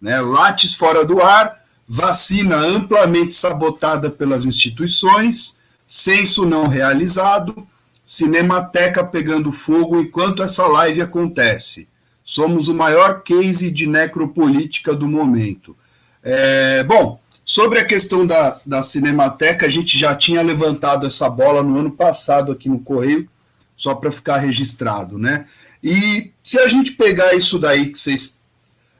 né, 0.00 0.20
Lattes 0.20 0.74
fora 0.74 1.04
do 1.04 1.22
ar, 1.22 1.56
vacina 1.86 2.56
amplamente 2.56 3.34
sabotada 3.34 4.10
pelas 4.10 4.44
instituições, 4.44 5.56
censo 5.86 6.44
não 6.44 6.66
realizado, 6.66 7.66
Cinemateca 8.04 9.02
pegando 9.02 9.50
fogo 9.50 9.98
enquanto 10.00 10.42
essa 10.42 10.66
live 10.66 11.00
acontece. 11.00 11.88
Somos 12.24 12.68
o 12.68 12.74
maior 12.74 13.22
case 13.22 13.70
de 13.70 13.86
necropolítica 13.86 14.94
do 14.94 15.08
momento. 15.08 15.76
É, 16.22 16.84
bom, 16.84 17.18
sobre 17.44 17.78
a 17.78 17.84
questão 17.84 18.26
da, 18.26 18.60
da 18.64 18.82
Cinemateca, 18.82 19.66
a 19.66 19.68
gente 19.68 19.98
já 19.98 20.14
tinha 20.14 20.42
levantado 20.42 21.06
essa 21.06 21.28
bola 21.28 21.62
no 21.62 21.78
ano 21.78 21.90
passado 21.90 22.52
aqui 22.52 22.68
no 22.68 22.80
Correio, 22.80 23.28
só 23.76 23.94
para 23.94 24.10
ficar 24.10 24.38
registrado, 24.38 25.18
né? 25.18 25.46
E 25.82 26.30
se 26.42 26.58
a 26.58 26.68
gente 26.68 26.92
pegar 26.92 27.34
isso 27.34 27.58
daí 27.58 27.86
que 27.86 27.98
vocês. 27.98 28.36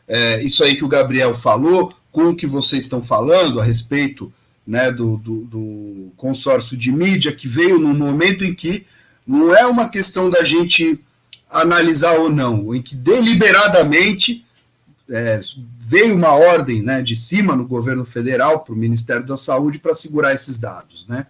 É, 0.07 0.43
isso 0.43 0.63
aí 0.63 0.77
que 0.77 0.85
o 0.85 0.89
Gabriel 0.89 1.35
falou, 1.35 1.95
com 2.13 2.29
o 2.29 2.37
que 2.37 2.47
vocês 2.47 2.85
estão 2.85 3.03
falando 3.03 3.59
a 3.59 3.65
respeito 3.65 4.31
né, 4.67 4.91
do, 4.91 5.17
do, 5.19 5.45
do 5.45 6.13
consórcio 6.17 6.77
de 6.77 6.91
mídia, 6.91 7.35
que 7.35 7.47
veio 7.47 7.79
num 7.79 7.95
momento 7.95 8.45
em 8.45 8.55
que 8.55 8.87
não 9.27 9.55
é 9.55 9.67
uma 9.67 9.89
questão 9.89 10.31
da 10.31 10.45
gente 10.45 11.03
analisar 11.51 12.19
ou 12.19 12.31
não, 12.31 12.75
em 12.75 12.83
que 12.83 12.95
deliberadamente 12.95 14.45
é, 15.11 15.41
veio 15.79 16.15
uma 16.15 16.33
ordem 16.33 16.83
né, 16.83 17.03
de 17.03 17.17
cima 17.17 17.55
no 17.55 17.67
governo 17.67 18.05
federal 18.05 18.65
para 18.65 18.75
o 18.75 18.79
Ministério 18.79 19.27
da 19.27 19.37
Saúde 19.37 19.79
para 19.79 19.95
segurar 19.95 20.33
esses 20.33 20.59
dados. 20.59 21.07
Né? 21.07 21.27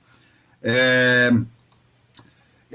É, 0.62 1.30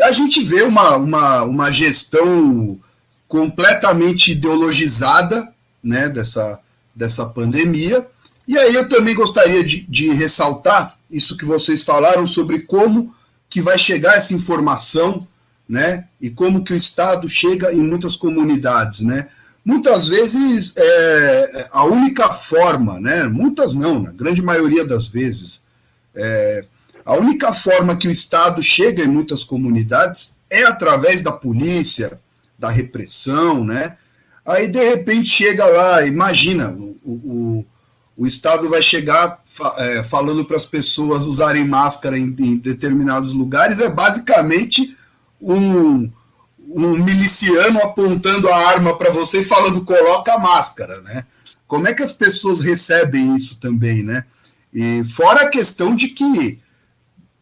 a 0.01 0.11
gente 0.11 0.43
vê 0.43 0.63
uma, 0.63 0.97
uma, 0.97 1.43
uma 1.43 1.71
gestão 1.71 2.79
completamente 3.27 4.31
ideologizada 4.31 5.53
né, 5.83 6.09
dessa, 6.09 6.59
dessa 6.95 7.27
pandemia, 7.27 8.07
e 8.49 8.57
aí 8.57 8.73
eu 8.73 8.89
também 8.89 9.13
gostaria 9.13 9.63
de, 9.63 9.81
de 9.83 10.09
ressaltar 10.09 10.97
isso 11.07 11.37
que 11.37 11.45
vocês 11.45 11.83
falaram 11.83 12.25
sobre 12.25 12.61
como 12.61 13.13
que 13.47 13.61
vai 13.61 13.77
chegar 13.77 14.17
essa 14.17 14.33
informação, 14.33 15.27
né? 15.67 16.07
E 16.19 16.31
como 16.31 16.63
que 16.63 16.73
o 16.73 16.75
Estado 16.75 17.29
chega 17.29 17.71
em 17.71 17.81
muitas 17.81 18.15
comunidades, 18.15 19.01
né? 19.01 19.29
Muitas 19.63 20.07
vezes 20.07 20.73
é, 20.75 21.69
a 21.71 21.83
única 21.83 22.33
forma, 22.33 22.99
né? 22.99 23.23
Muitas 23.25 23.75
não, 23.75 23.99
na 23.99 24.11
grande 24.11 24.41
maioria 24.41 24.83
das 24.83 25.07
vezes, 25.07 25.61
é, 26.15 26.65
a 27.05 27.13
única 27.13 27.53
forma 27.53 27.97
que 27.97 28.07
o 28.07 28.11
Estado 28.11 28.63
chega 28.63 29.03
em 29.03 29.07
muitas 29.07 29.43
comunidades 29.43 30.35
é 30.49 30.63
através 30.63 31.21
da 31.21 31.31
polícia, 31.31 32.19
da 32.57 32.71
repressão, 32.71 33.63
né? 33.63 33.95
Aí 34.43 34.67
de 34.67 34.83
repente 34.83 35.29
chega 35.29 35.67
lá, 35.67 36.03
imagina 36.03 36.71
o, 36.71 36.97
o 37.05 37.65
o 38.19 38.27
Estado 38.27 38.67
vai 38.67 38.81
chegar 38.81 39.41
é, 39.77 40.03
falando 40.03 40.43
para 40.43 40.57
as 40.57 40.65
pessoas 40.65 41.25
usarem 41.25 41.65
máscara 41.65 42.19
em, 42.19 42.35
em, 42.37 42.57
determinados 42.57 43.33
lugares, 43.33 43.79
é 43.79 43.89
basicamente 43.89 44.93
um, 45.41 46.11
um 46.59 47.01
miliciano 47.01 47.79
apontando 47.79 48.49
a 48.49 48.57
arma 48.57 48.97
para 48.97 49.09
você 49.09 49.39
e 49.39 49.45
falando 49.45 49.85
coloca 49.85 50.33
a 50.33 50.39
máscara, 50.39 50.99
né? 50.99 51.23
Como 51.65 51.87
é 51.87 51.93
que 51.93 52.03
as 52.03 52.11
pessoas 52.11 52.59
recebem 52.59 53.37
isso 53.37 53.57
também, 53.57 54.03
né? 54.03 54.25
E 54.73 55.01
fora 55.15 55.43
a 55.43 55.49
questão 55.49 55.95
de 55.95 56.09
que 56.09 56.59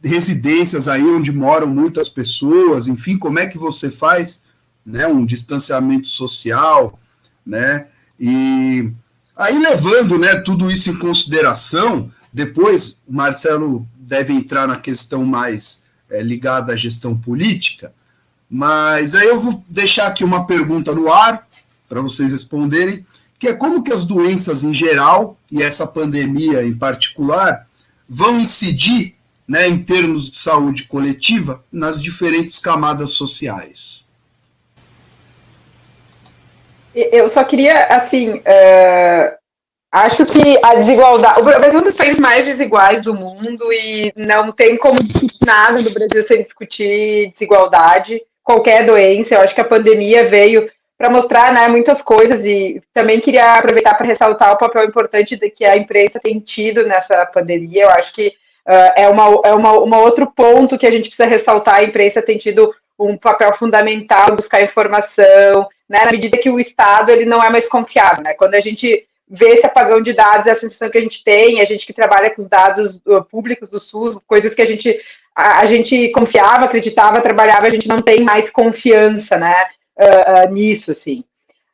residências 0.04 0.88
aí 0.88 1.04
onde 1.04 1.32
moram 1.32 1.66
muitas 1.66 2.08
pessoas, 2.08 2.88
enfim, 2.88 3.18
como 3.18 3.40
é 3.40 3.48
que 3.48 3.58
você 3.58 3.90
faz, 3.90 4.44
né, 4.86 5.08
um 5.08 5.26
distanciamento 5.26 6.08
social, 6.08 7.00
né? 7.44 7.88
E 8.20 8.92
Aí, 9.38 9.60
levando 9.60 10.18
né, 10.18 10.38
tudo 10.38 10.72
isso 10.72 10.90
em 10.90 10.98
consideração, 10.98 12.12
depois 12.34 13.00
Marcelo 13.08 13.88
deve 13.96 14.34
entrar 14.34 14.68
na 14.68 14.78
questão 14.78 15.24
mais 15.24 15.84
é, 16.10 16.24
ligada 16.24 16.74
à 16.74 16.76
gestão 16.76 17.16
política, 17.16 17.94
mas 18.50 19.14
aí 19.14 19.28
eu 19.28 19.40
vou 19.40 19.64
deixar 19.68 20.08
aqui 20.08 20.24
uma 20.24 20.48
pergunta 20.48 20.96
no 20.96 21.12
ar 21.12 21.48
para 21.88 22.02
vocês 22.02 22.32
responderem, 22.32 23.06
que 23.38 23.50
é 23.50 23.54
como 23.54 23.84
que 23.84 23.94
as 23.94 24.06
doenças 24.06 24.64
em 24.64 24.74
geral 24.74 25.38
e 25.52 25.62
essa 25.62 25.86
pandemia 25.86 26.64
em 26.64 26.74
particular 26.74 27.68
vão 28.10 28.40
incidir, 28.40 29.16
né, 29.48 29.68
em 29.68 29.84
termos 29.84 30.30
de 30.30 30.38
saúde 30.38 30.84
coletiva, 30.84 31.64
nas 31.72 32.02
diferentes 32.02 32.58
camadas 32.58 33.12
sociais. 33.12 34.07
Eu 37.12 37.28
só 37.28 37.44
queria, 37.44 37.86
assim, 37.86 38.38
uh, 38.38 39.38
Acho 39.92 40.26
que 40.26 40.60
a 40.62 40.76
desigualdade. 40.76 41.40
O 41.40 41.44
Brasil 41.44 41.80
é 41.80 41.82
um 41.82 41.82
dos 41.82 41.94
países 41.94 42.20
mais 42.20 42.46
desiguais 42.46 43.00
do 43.04 43.14
mundo 43.14 43.72
e 43.72 44.12
não 44.18 44.52
tem 44.52 44.76
como 44.78 45.00
nada 45.46 45.82
no 45.82 45.94
Brasil 45.94 46.22
sem 46.28 46.40
discutir 46.40 47.28
desigualdade, 47.28 48.22
qualquer 48.44 48.86
doença. 48.86 49.36
Eu 49.36 49.42
acho 49.42 49.56
que 49.56 49.62
a 49.62 49.66
pandemia 49.66 50.26
veio 50.26 50.70
para 50.98 51.10
mostrar 51.10 51.54
né, 51.54 51.70
muitas 51.70 52.02
coisas 52.02 52.44
e 52.46 52.82
também 52.94 53.20
queria 53.20 53.56
aproveitar 53.56 53.96
para 53.96 54.06
ressaltar 54.06 54.52
o 54.52 54.58
papel 54.58 54.84
importante 54.84 55.38
que 55.52 55.64
a 55.64 55.78
imprensa 55.78 56.20
tem 56.20 56.40
tido 56.40 56.86
nessa 56.86 57.26
pandemia. 57.26 57.84
Eu 57.84 57.90
acho 57.92 58.14
que 58.14 58.28
uh, 58.28 58.92
é, 58.94 59.08
uma, 59.08 59.40
é 59.46 59.54
uma, 59.54 59.72
uma 59.80 60.00
outro 60.00 60.28
ponto 60.28 60.78
que 60.78 60.86
a 60.86 60.92
gente 60.92 61.08
precisa 61.08 61.30
ressaltar. 61.30 61.76
A 61.76 61.84
imprensa 61.84 62.22
tem 62.22 62.36
tido 62.36 62.76
um 63.00 63.18
papel 63.18 63.54
fundamental 63.54 64.36
buscar 64.36 64.62
informação, 64.62 65.68
né, 65.90 66.06
na 66.06 66.12
medida 66.12 66.38
que 66.38 66.50
o 66.50 66.60
Estado 66.60 67.12
ele 67.12 67.26
não 67.26 67.44
é 67.44 67.50
mais 67.50 67.66
confiável. 67.68 68.24
Né? 68.24 68.34
Quando 68.34 68.56
a 68.56 68.60
gente 68.60 69.08
vê 69.30 69.50
esse 69.50 69.66
apagão 69.66 70.00
de 70.00 70.14
dados, 70.14 70.48
é 70.48 70.52
a 70.52 70.56
sensação 70.56 70.90
que 70.90 70.98
a 70.98 71.02
gente 71.02 71.24
tem, 71.24 71.60
a 71.60 71.66
gente 71.66 71.86
que 71.86 71.94
trabalha 71.94 72.30
com 72.30 72.42
os 72.42 72.48
dados 72.48 72.96
uh, 73.06 73.24
públicos 73.30 73.70
do 73.70 73.80
SUS, 73.80 74.18
coisas 74.26 74.54
que 74.54 74.62
a 74.62 74.66
gente, 74.66 74.98
a, 75.36 75.60
a, 75.60 75.66
gente 75.66 76.10
confiava, 76.10 76.66
acreditava, 76.66 77.22
trabalhava, 77.22 77.68
a 77.68 77.70
gente 77.70 77.88
não 77.88 78.00
tem 78.00 78.22
mais 78.22 78.50
confiança, 78.50 79.38
né, 79.38 79.66
uh, 80.00 80.50
uh, 80.50 80.54
nisso, 80.54 80.92
assim. 80.92 81.24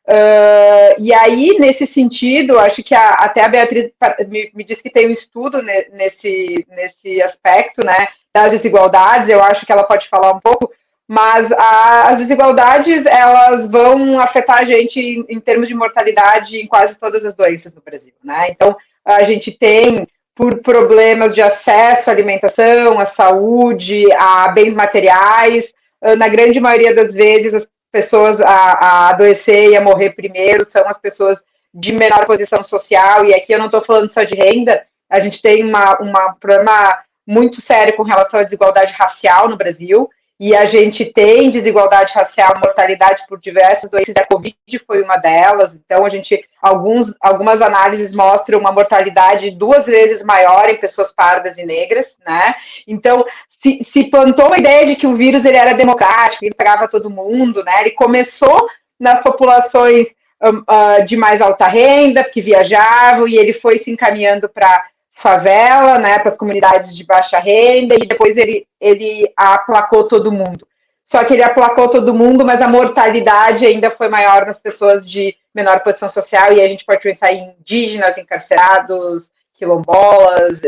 Uh, 0.06 1.00
e 1.00 1.14
aí, 1.14 1.58
nesse 1.60 1.86
sentido, 1.86 2.60
acho 2.60 2.84
que 2.84 2.94
a, 2.94 3.10
até 3.10 3.42
a 3.42 3.48
Beatriz 3.48 3.90
me, 4.28 4.52
me 4.54 4.64
disse 4.64 4.82
que 4.82 4.90
tem 4.90 5.08
um 5.08 5.12
estudo 5.12 5.62
nesse, 5.62 6.66
nesse 6.70 7.22
aspecto, 7.22 7.86
né, 7.86 8.08
das 8.34 8.52
desigualdades, 8.52 9.30
eu 9.30 9.42
acho 9.42 9.66
que 9.66 9.72
ela 9.72 9.84
pode 9.84 10.10
falar 10.10 10.34
um 10.34 10.40
pouco, 10.40 10.72
mas 11.14 11.52
a, 11.52 12.10
as 12.10 12.18
desigualdades 12.18 13.06
elas 13.06 13.70
vão 13.70 14.20
afetar 14.20 14.62
a 14.62 14.64
gente 14.64 15.00
em, 15.00 15.24
em, 15.30 15.40
termos 15.40 15.68
de 15.68 15.76
mortalidade 15.76 16.58
em 16.58 16.66
quase 16.66 17.00
todas 17.00 17.24
as 17.24 17.36
doenças 17.36 17.72
no 17.72 17.84
Brasil, 17.84 18.16
né? 18.24 18.48
Então 18.50 18.76
a 19.06 19.22
gente 19.22 19.52
tem 19.52 20.08
por 20.34 20.60
problemas 20.62 21.36
de 21.36 21.40
acesso 21.40 22.10
à 22.10 22.14
alimentação, 22.14 23.00
à 23.00 23.06
saúde, 23.06 24.12
a 24.14 24.48
bens 24.48 24.74
materiais, 24.74 25.72
na 26.18 26.28
grande 26.28 26.60
maioria 26.60 26.96
das 26.96 27.14
vezes 27.14 27.54
as 27.54 27.70
pessoas 27.92 28.42
a, 28.42 28.48
a 28.48 29.10
adoecer 29.10 29.70
e 29.70 29.78
a 29.78 29.82
morrer 29.82 30.16
primeiro 30.16 30.66
são 30.66 30.84
as 30.88 30.98
pessoas 30.98 31.44
de 31.72 31.94
menor 31.94 32.26
posição 32.26 32.60
social, 32.60 33.24
e 33.24 33.36
aqui 33.36 33.54
eu 33.54 33.60
não 33.60 33.68
estou 33.68 33.82
falando 33.82 34.08
só 34.08 34.24
de 34.24 34.34
renda, 34.34 34.82
a 35.08 35.20
gente 35.20 35.40
tem 35.44 35.64
uma, 35.64 35.96
uma 36.00 36.34
problema 36.40 36.98
muito 37.28 37.62
sério 37.62 37.96
com 37.96 38.02
relação 38.02 38.40
à 38.40 38.44
desigualdade 38.44 38.92
racial 38.94 39.48
no 39.48 39.58
Brasil, 39.58 40.10
e 40.40 40.56
a 40.56 40.66
gente 40.66 41.06
tem 41.06 41.50
desigualdade 41.50 42.12
racial, 42.14 42.54
mortalidade 42.64 43.24
por 43.28 43.40
diversas 43.40 43.90
doenças, 43.90 44.16
a 44.18 44.26
Covid 44.26 44.56
foi 44.86 45.02
uma 45.02 45.18
delas, 45.18 45.74
então 45.74 46.06
a 46.06 46.10
gente, 46.10 46.44
alguns, 46.62 47.14
algumas 47.22 47.62
análises 47.62 48.14
mostram 48.14 48.60
uma 48.60 48.72
mortalidade 48.72 49.52
duas 49.52 49.86
vezes 49.86 50.24
maior 50.24 50.70
em 50.70 50.78
pessoas 50.78 51.12
pardas 51.12 51.58
e 51.58 51.66
negras, 51.66 52.16
né, 52.26 52.56
então 52.88 53.24
se, 53.48 53.80
se 53.84 54.06
plantou 54.06 54.52
a 54.52 54.58
ideia 54.58 54.86
de 54.86 54.96
que 54.96 55.08
o 55.08 55.16
vírus 55.16 55.46
ele 55.46 55.58
era 55.58 55.74
democrático, 55.74 56.44
ele 56.44 56.56
pegava 56.56 56.88
todo 56.88 57.10
mundo, 57.10 57.64
né, 57.64 57.82
ele 57.82 57.92
começou 57.92 58.68
nas 59.00 59.22
populações 59.22 60.08
um, 60.44 60.58
uh, 60.60 61.04
de 61.06 61.16
mais 61.16 61.42
alta 61.42 61.68
renda, 61.68 62.24
que 62.24 62.42
viajavam, 62.42 63.28
e 63.28 63.38
ele 63.38 63.54
foi 63.54 63.78
se 63.78 63.90
encaminhando 63.90 64.50
para 64.50 64.84
favela, 65.14 66.00
né, 66.00 66.18
para 66.20 66.30
as 66.30 66.38
comunidades 66.38 66.96
de 66.96 67.06
baixa 67.06 67.38
renda, 67.38 67.96
e 67.96 68.00
depois 68.00 68.36
ele, 68.36 68.68
ele 68.82 69.32
aplacou 69.38 70.06
todo 70.06 70.32
mundo. 70.32 70.68
Só 71.04 71.24
que 71.24 71.34
ele 71.34 71.44
aplacou 71.44 71.88
todo 71.88 72.14
mundo, 72.14 72.44
mas 72.44 72.62
a 72.62 72.68
mortalidade 72.68 73.66
ainda 73.66 73.92
foi 73.92 74.10
maior 74.10 74.46
nas 74.46 74.58
pessoas 74.58 75.06
de 75.06 75.36
menor 75.54 75.82
posição 75.82 76.08
social, 76.08 76.52
e 76.52 76.62
a 76.62 76.68
gente 76.68 76.84
pode 76.84 77.04
pensar 77.04 77.32
em 77.32 77.56
indígenas, 77.60 78.18
encarcerados, 78.18 79.30
quilombolas, 79.54 80.62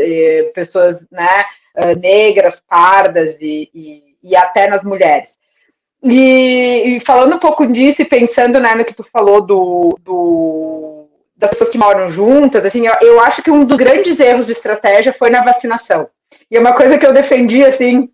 pessoas 0.54 1.06
né, 1.10 1.44
ah, 1.74 1.94
negras, 1.94 2.62
pardas 2.68 3.40
e, 3.40 3.68
e, 3.74 4.16
e 4.22 4.36
até 4.36 4.68
nas 4.68 4.84
mulheres. 4.84 5.36
E, 6.02 6.82
e, 6.84 7.04
falando 7.04 7.34
um 7.34 7.38
pouco 7.38 7.66
disso 7.66 8.02
e 8.02 8.04
pensando 8.04 8.60
né, 8.60 8.74
no 8.74 8.84
que 8.84 8.94
tu 8.94 9.02
falou 9.02 9.40
do, 9.40 9.98
do 10.02 11.05
das 11.36 11.50
pessoas 11.50 11.70
que 11.70 11.78
moram 11.78 12.08
juntas, 12.08 12.64
assim, 12.64 12.86
eu, 12.86 12.94
eu, 13.02 13.20
acho 13.20 13.42
que 13.42 13.50
um 13.50 13.64
dos 13.64 13.76
grandes 13.76 14.18
erros 14.18 14.46
de 14.46 14.52
estratégia 14.52 15.12
foi 15.12 15.30
na 15.30 15.44
vacinação. 15.44 16.08
E 16.50 16.56
é 16.56 16.60
uma 16.60 16.72
coisa 16.72 16.96
que 16.96 17.06
eu 17.06 17.12
defendi, 17.12 17.64
assim, 17.64 18.08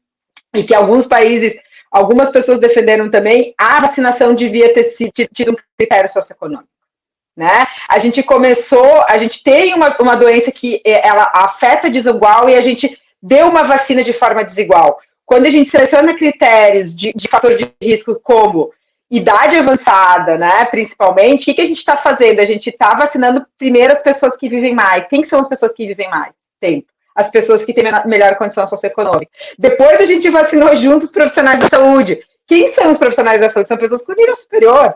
e 0.55 0.63
que 0.63 0.75
alguns 0.75 1.07
países, 1.07 1.55
algumas 1.91 2.31
pessoas 2.31 2.59
defenderam 2.59 3.09
também, 3.09 3.55
a 3.57 3.81
vacinação 3.81 4.35
devia 4.35 4.73
ter 4.73 4.93
tido 5.33 5.53
um 5.53 5.55
critério 5.79 6.11
socioeconômico. 6.11 6.69
Né? 7.37 7.67
A 7.89 7.99
gente 7.99 8.23
começou, 8.23 9.05
a 9.09 9.17
gente 9.17 9.43
tem 9.43 9.73
uma, 9.73 9.97
uma 9.99 10.15
doença 10.15 10.51
que 10.51 10.81
é, 10.85 11.07
ela 11.07 11.31
afeta 11.33 11.89
desigual 11.89 12.51
e 12.51 12.55
a 12.55 12.61
gente 12.61 12.99
deu 13.23 13.49
uma 13.49 13.63
vacina 13.63 14.03
de 14.03 14.13
forma 14.13 14.45
desigual. 14.45 14.99
Quando 15.25 15.47
a 15.47 15.51
gente 15.51 15.69
seleciona 15.69 16.15
critérios 16.15 16.93
de, 16.93 17.13
de 17.15 17.29
fator 17.29 17.55
de 17.55 17.73
risco 17.81 18.21
como 18.23 18.71
idade 19.13 19.57
avançada, 19.57 20.39
né, 20.39 20.65
principalmente, 20.65 21.43
o 21.43 21.45
que, 21.45 21.55
que 21.55 21.61
a 21.61 21.67
gente 21.67 21.77
está 21.77 21.99
fazendo? 21.99 22.41
A 22.41 22.47
gente 22.47 22.71
está 22.71 22.95
vacinando 22.95 23.45
primeiro 23.59 23.93
as 23.93 24.01
pessoas 24.01 24.35
que 24.35 24.49
vivem 24.49 24.75
mais. 24.75 25.07
Quem 25.07 25.23
são 25.23 25.39
as 25.39 25.47
pessoas 25.47 25.73
que 25.73 25.87
vivem 25.87 26.09
mais 26.09 26.35
tempo? 26.59 26.87
As 27.15 27.29
pessoas 27.29 27.63
que 27.63 27.75
têm 27.75 27.85
melhor 28.07 28.37
condição 28.37 28.65
socioeconômica. 28.65 29.31
Depois 29.59 30.01
a 30.01 30.07
gente 30.07 30.31
vacinou 30.31 30.75
juntos 30.75 31.05
os 31.05 31.11
profissionais 31.11 31.61
da 31.61 31.69
saúde. 31.69 32.21
Quem 32.47 32.69
são 32.69 32.91
os 32.91 32.97
profissionais 32.97 33.39
da 33.39 33.51
saúde? 33.51 33.69
São 33.69 33.77
pessoas 33.77 34.03
com 34.03 34.15
nível 34.15 34.35
superior. 34.35 34.95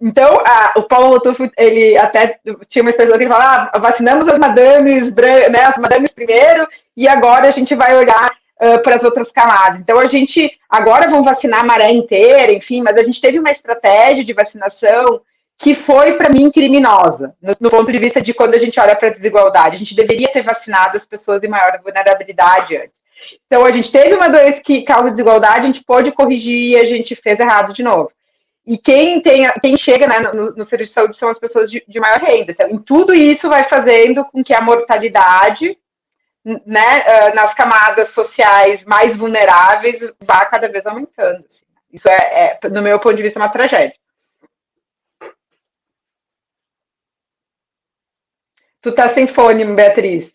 Então, 0.00 0.40
a, 0.42 0.72
o 0.78 0.84
Paulo 0.84 1.08
Lotufo, 1.08 1.50
ele 1.58 1.98
até 1.98 2.40
tinha 2.66 2.82
uma 2.82 2.88
expressão 2.88 3.18
que 3.18 3.24
ele 3.24 3.30
fala, 3.30 3.68
ah, 3.70 3.78
vacinamos 3.78 4.26
as 4.26 4.38
madames, 4.38 5.14
né, 5.14 5.64
as 5.66 5.76
madames 5.76 6.10
primeiro, 6.12 6.66
e 6.96 7.06
agora 7.06 7.46
a 7.46 7.50
gente 7.50 7.74
vai 7.74 7.94
olhar 7.94 8.30
uh, 8.60 8.82
para 8.82 8.94
as 8.94 9.02
outras 9.02 9.30
camadas. 9.30 9.80
Então, 9.80 9.98
a 9.98 10.04
gente 10.04 10.52
agora 10.68 11.08
vão 11.08 11.22
vacinar 11.22 11.60
a 11.60 11.66
maré 11.66 11.90
inteira, 11.90 12.52
enfim, 12.52 12.82
mas 12.82 12.96
a 12.96 13.02
gente 13.02 13.20
teve 13.20 13.38
uma 13.38 13.50
estratégia 13.50 14.22
de 14.22 14.32
vacinação 14.32 15.22
que 15.56 15.74
foi, 15.74 16.14
para 16.14 16.30
mim, 16.30 16.50
criminosa, 16.50 17.34
no, 17.40 17.54
no, 17.60 17.70
ponto 17.70 17.92
de 17.92 17.98
vista 17.98 18.20
de 18.20 18.32
quando 18.32 18.54
a 18.54 18.58
gente 18.58 18.80
olha 18.80 18.96
para 18.96 19.08
a 19.08 19.12
desigualdade. 19.12 19.76
A 19.76 19.78
gente 19.78 19.94
deveria 19.94 20.28
ter 20.28 20.42
vacinado 20.42 20.96
as 20.96 21.04
pessoas 21.04 21.44
em 21.44 21.48
maior 21.48 21.78
vulnerabilidade 21.82 22.76
antes. 22.76 22.98
Então, 23.46 23.66
a 23.66 23.70
gente 23.70 23.92
teve 23.92 24.14
uma 24.14 24.28
doença 24.28 24.60
que 24.64 24.82
causa 24.82 25.10
desigualdade, 25.10 25.58
a 25.58 25.70
gente 25.70 25.84
pode 25.84 26.12
corrigir 26.12 26.70
e 26.70 26.76
a 26.78 26.84
gente 26.84 27.14
fez 27.14 27.38
errado 27.40 27.72
de 27.72 27.82
novo. 27.82 28.10
E 28.66 28.78
quem, 28.78 29.20
tem, 29.20 29.50
quem 29.60 29.76
chega 29.76 30.06
né, 30.06 30.20
no, 30.20 30.54
no 30.54 30.62
serviço 30.62 30.90
de 30.90 30.94
saúde 30.94 31.14
são 31.14 31.28
as 31.28 31.38
pessoas 31.38 31.70
de, 31.70 31.82
de 31.86 32.00
maior 32.00 32.20
renda. 32.20 32.52
Então, 32.52 32.68
em 32.70 32.78
tudo 32.78 33.12
isso 33.12 33.48
vai 33.48 33.64
fazendo 33.64 34.24
com 34.24 34.42
que 34.42 34.54
a 34.54 34.62
mortalidade 34.62 35.76
né, 36.44 37.02
ah, 37.06 37.34
nas 37.34 37.54
camadas 37.54 38.08
sociais 38.08 38.84
mais 38.84 39.14
vulneráveis 39.14 40.00
vá 40.20 40.44
cada 40.46 40.68
vez 40.68 40.86
aumentando. 40.86 41.44
Assim. 41.46 41.64
Isso 41.92 42.08
é, 42.08 42.58
é, 42.62 42.68
no 42.68 42.82
meu 42.82 42.98
ponto 42.98 43.16
de 43.16 43.22
vista, 43.22 43.38
uma 43.38 43.48
tragédia. 43.48 43.94
Tu 48.80 48.92
tá 48.92 49.08
sem 49.08 49.26
fone, 49.26 49.64
Beatriz. 49.64 50.32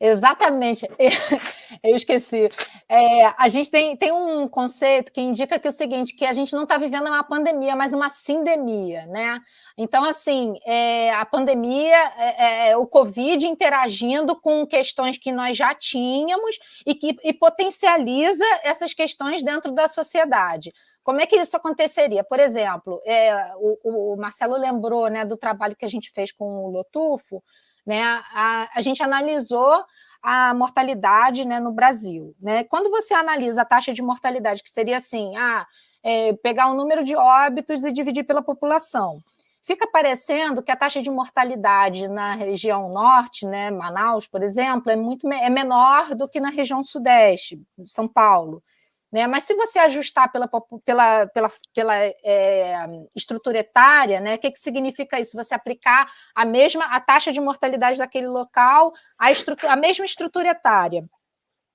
Exatamente, 0.00 0.86
eu 1.82 1.96
esqueci. 1.96 2.48
É, 2.88 3.26
a 3.36 3.48
gente 3.48 3.68
tem, 3.68 3.96
tem 3.96 4.12
um 4.12 4.48
conceito 4.48 5.10
que 5.10 5.20
indica 5.20 5.58
que 5.58 5.66
é 5.66 5.70
o 5.70 5.72
seguinte, 5.72 6.14
que 6.14 6.24
a 6.24 6.32
gente 6.32 6.52
não 6.52 6.62
está 6.62 6.78
vivendo 6.78 7.08
uma 7.08 7.24
pandemia, 7.24 7.74
mas 7.74 7.92
uma 7.92 8.08
sindemia, 8.08 9.06
né? 9.06 9.40
Então, 9.76 10.04
assim, 10.04 10.54
é, 10.64 11.10
a 11.10 11.26
pandemia, 11.26 11.96
é, 12.16 12.70
é, 12.70 12.76
o 12.76 12.86
Covid 12.86 13.44
interagindo 13.44 14.40
com 14.40 14.64
questões 14.64 15.18
que 15.18 15.32
nós 15.32 15.56
já 15.56 15.74
tínhamos 15.74 16.56
e 16.86 16.94
que 16.94 17.16
e 17.24 17.32
potencializa 17.32 18.44
essas 18.62 18.94
questões 18.94 19.42
dentro 19.42 19.72
da 19.72 19.88
sociedade. 19.88 20.72
Como 21.02 21.20
é 21.20 21.26
que 21.26 21.36
isso 21.36 21.56
aconteceria? 21.56 22.22
Por 22.22 22.38
exemplo, 22.38 23.00
é, 23.04 23.52
o, 23.56 24.12
o 24.12 24.16
Marcelo 24.16 24.56
lembrou 24.56 25.08
né, 25.08 25.24
do 25.24 25.36
trabalho 25.36 25.74
que 25.74 25.84
a 25.84 25.90
gente 25.90 26.12
fez 26.14 26.30
com 26.30 26.44
o 26.44 26.70
Lotufo, 26.70 27.42
né? 27.88 28.02
A, 28.34 28.68
a 28.74 28.82
gente 28.82 29.02
analisou 29.02 29.82
a 30.22 30.52
mortalidade 30.52 31.46
né, 31.46 31.58
no 31.58 31.72
Brasil. 31.72 32.36
Né? 32.38 32.64
Quando 32.64 32.90
você 32.90 33.14
analisa 33.14 33.62
a 33.62 33.64
taxa 33.64 33.94
de 33.94 34.02
mortalidade, 34.02 34.62
que 34.62 34.68
seria 34.68 34.98
assim, 34.98 35.34
ah, 35.36 35.66
é, 36.02 36.34
pegar 36.34 36.70
o 36.70 36.74
número 36.74 37.02
de 37.02 37.16
óbitos 37.16 37.82
e 37.84 37.90
dividir 37.90 38.24
pela 38.24 38.42
população, 38.42 39.20
fica 39.62 39.86
parecendo 39.90 40.62
que 40.62 40.70
a 40.70 40.76
taxa 40.76 41.00
de 41.00 41.10
mortalidade 41.10 42.06
na 42.08 42.34
região 42.34 42.92
norte, 42.92 43.46
né, 43.46 43.70
Manaus, 43.70 44.26
por 44.26 44.42
exemplo, 44.42 44.92
é 44.92 44.96
muito 44.96 45.26
é 45.32 45.48
menor 45.48 46.14
do 46.14 46.28
que 46.28 46.40
na 46.40 46.50
região 46.50 46.82
sudeste, 46.82 47.58
São 47.86 48.06
Paulo. 48.06 48.62
Né? 49.10 49.26
Mas 49.26 49.44
se 49.44 49.54
você 49.54 49.78
ajustar 49.78 50.30
pela, 50.30 50.46
pela, 50.84 51.26
pela, 51.28 51.50
pela 51.74 51.96
é, 51.96 52.74
estrutura 53.16 53.58
etária, 53.58 54.20
né? 54.20 54.34
o 54.34 54.38
que, 54.38 54.50
que 54.50 54.60
significa 54.60 55.18
isso? 55.18 55.36
Você 55.36 55.54
aplicar 55.54 56.12
a 56.34 56.44
mesma 56.44 56.84
a 56.84 57.00
taxa 57.00 57.32
de 57.32 57.40
mortalidade 57.40 57.98
daquele 57.98 58.28
local, 58.28 58.92
a, 59.18 59.28
a 59.72 59.76
mesma 59.76 60.04
estrutura 60.04 60.48
etária. 60.48 61.04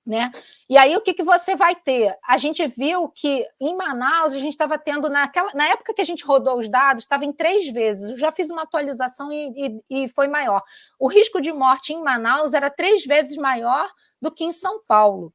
Né? 0.06 0.30
E 0.68 0.76
aí 0.76 0.94
o 0.96 1.00
que, 1.00 1.14
que 1.14 1.22
você 1.22 1.56
vai 1.56 1.74
ter? 1.74 2.14
A 2.28 2.36
gente 2.36 2.66
viu 2.68 3.08
que 3.08 3.48
em 3.58 3.74
Manaus 3.74 4.34
a 4.34 4.38
gente 4.38 4.52
estava 4.52 4.78
tendo 4.78 5.08
naquela 5.08 5.50
na 5.54 5.66
época 5.68 5.94
que 5.94 6.02
a 6.02 6.04
gente 6.04 6.22
rodou 6.22 6.58
os 6.58 6.68
dados 6.68 7.04
estava 7.04 7.24
em 7.24 7.32
três 7.32 7.72
vezes. 7.72 8.10
Eu 8.10 8.18
já 8.18 8.30
fiz 8.30 8.50
uma 8.50 8.62
atualização 8.62 9.32
e, 9.32 9.80
e, 9.90 10.04
e 10.04 10.08
foi 10.10 10.28
maior. 10.28 10.62
O 11.00 11.08
risco 11.08 11.40
de 11.40 11.50
morte 11.54 11.94
em 11.94 12.02
Manaus 12.02 12.52
era 12.52 12.70
três 12.70 13.02
vezes 13.06 13.38
maior 13.38 13.90
do 14.20 14.30
que 14.30 14.44
em 14.44 14.52
São 14.52 14.82
Paulo, 14.86 15.32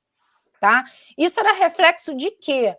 tá? 0.60 0.84
Isso 1.18 1.40
era 1.40 1.54
reflexo 1.54 2.16
de 2.16 2.32
quê? 2.32 2.76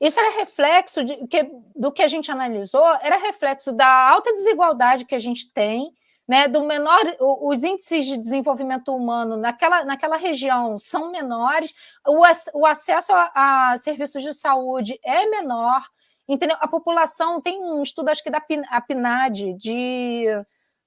Isso 0.00 0.18
era 0.18 0.38
reflexo 0.38 1.04
de, 1.04 1.26
que, 1.26 1.50
do 1.76 1.92
que 1.92 2.02
a 2.02 2.08
gente 2.08 2.30
analisou, 2.30 2.86
era 3.02 3.18
reflexo 3.18 3.72
da 3.72 4.08
alta 4.08 4.32
desigualdade 4.32 5.04
que 5.04 5.14
a 5.14 5.18
gente 5.18 5.52
tem 5.52 5.92
né, 6.30 6.46
do 6.46 6.62
menor, 6.62 7.00
os 7.18 7.64
índices 7.64 8.06
de 8.06 8.16
desenvolvimento 8.16 8.94
humano 8.94 9.36
naquela, 9.36 9.84
naquela 9.84 10.16
região 10.16 10.78
são 10.78 11.10
menores, 11.10 11.74
o, 12.06 12.22
o 12.54 12.64
acesso 12.64 13.12
a, 13.12 13.72
a, 13.72 13.78
serviços 13.78 14.22
de 14.22 14.32
saúde 14.32 14.96
é 15.04 15.26
menor, 15.26 15.82
entendeu? 16.28 16.56
A 16.60 16.68
população 16.68 17.40
tem 17.40 17.60
um 17.60 17.82
estudo, 17.82 18.10
acho 18.10 18.22
que 18.22 18.30
da 18.30 18.40
PNAD, 18.40 19.54
de 19.54 20.26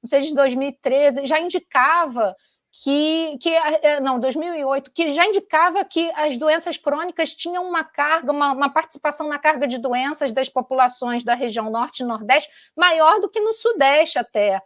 não 0.02 0.08
sei, 0.08 0.22
de 0.22 0.34
2013, 0.34 1.26
já 1.26 1.42
indicava 1.42 2.34
que, 2.82 3.38
que 3.38 3.50
é, 3.50 4.00
não, 4.00 4.20
2008, 4.20 4.92
que 4.92 5.14
já 5.14 5.28
indicava 5.28 5.86
que 5.86 6.12
as 6.16 6.38
doenças 6.40 6.76
crônicas 6.76 7.32
tinham 7.32 7.64
uma 7.64 7.84
carga, 7.84 8.32
uma, 8.32 8.52
uma, 8.52 8.74
participação 8.74 9.28
na 9.28 9.38
carga 9.38 9.68
de 9.68 9.78
doenças 9.78 10.32
das 10.32 10.50
populações 10.50 11.24
da 11.24 11.36
região 11.36 11.70
norte 11.70 12.00
e 12.00 12.06
nordeste 12.06 12.50
maior 12.76 13.20
do 13.20 13.30
que 13.30 13.40
no 13.40 13.54
sudeste 13.54 14.18
até. 14.18 14.60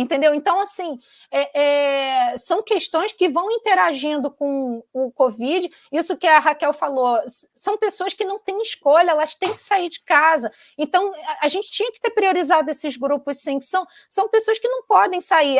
Entendeu? 0.00 0.32
Então, 0.32 0.60
assim, 0.60 0.96
é, 1.28 2.30
é, 2.30 2.36
são 2.36 2.62
questões 2.62 3.12
que 3.12 3.28
vão 3.28 3.50
interagindo 3.50 4.30
com 4.30 4.80
o 4.92 5.10
Covid. 5.10 5.68
Isso 5.90 6.16
que 6.16 6.26
a 6.26 6.38
Raquel 6.38 6.72
falou, 6.72 7.20
são 7.52 7.76
pessoas 7.76 8.14
que 8.14 8.24
não 8.24 8.38
têm 8.38 8.62
escolha, 8.62 9.10
elas 9.10 9.34
têm 9.34 9.52
que 9.52 9.58
sair 9.58 9.88
de 9.88 10.00
casa. 10.04 10.52
Então, 10.78 11.12
a, 11.12 11.46
a 11.46 11.48
gente 11.48 11.68
tinha 11.72 11.90
que 11.90 11.98
ter 11.98 12.10
priorizado 12.10 12.70
esses 12.70 12.96
grupos, 12.96 13.38
sim, 13.38 13.58
que 13.58 13.64
são, 13.64 13.84
são 14.08 14.28
pessoas 14.28 14.60
que 14.60 14.68
não 14.68 14.84
podem 14.84 15.20
sair, 15.20 15.58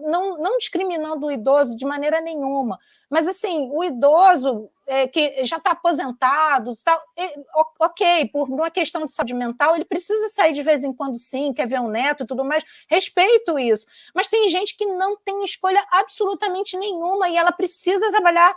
não, 0.00 0.38
não 0.38 0.56
discriminando 0.56 1.26
o 1.26 1.30
idoso 1.30 1.76
de 1.76 1.84
maneira 1.84 2.22
nenhuma. 2.22 2.78
Mas, 3.10 3.28
assim, 3.28 3.68
o 3.70 3.84
idoso, 3.84 4.70
é, 4.86 5.08
que 5.08 5.44
já 5.44 5.56
está 5.56 5.70
aposentado, 5.70 6.72
tá, 6.84 7.00
é, 7.16 7.34
ok, 7.80 8.28
por 8.28 8.48
uma 8.48 8.70
questão 8.70 9.06
de 9.06 9.12
saúde 9.12 9.34
mental, 9.34 9.74
ele 9.74 9.84
precisa 9.84 10.28
sair 10.28 10.52
de 10.52 10.62
vez 10.62 10.84
em 10.84 10.92
quando 10.92 11.16
sim, 11.16 11.52
quer 11.52 11.66
ver 11.66 11.80
um 11.80 11.88
neto 11.88 12.24
e 12.24 12.26
tudo 12.26 12.44
mais, 12.44 12.64
respeito 12.88 13.58
isso. 13.58 13.86
Mas 14.14 14.28
tem 14.28 14.48
gente 14.48 14.76
que 14.76 14.86
não 14.86 15.16
tem 15.18 15.42
escolha 15.44 15.84
absolutamente 15.90 16.76
nenhuma 16.76 17.28
e 17.28 17.36
ela 17.36 17.52
precisa 17.52 18.10
trabalhar 18.10 18.54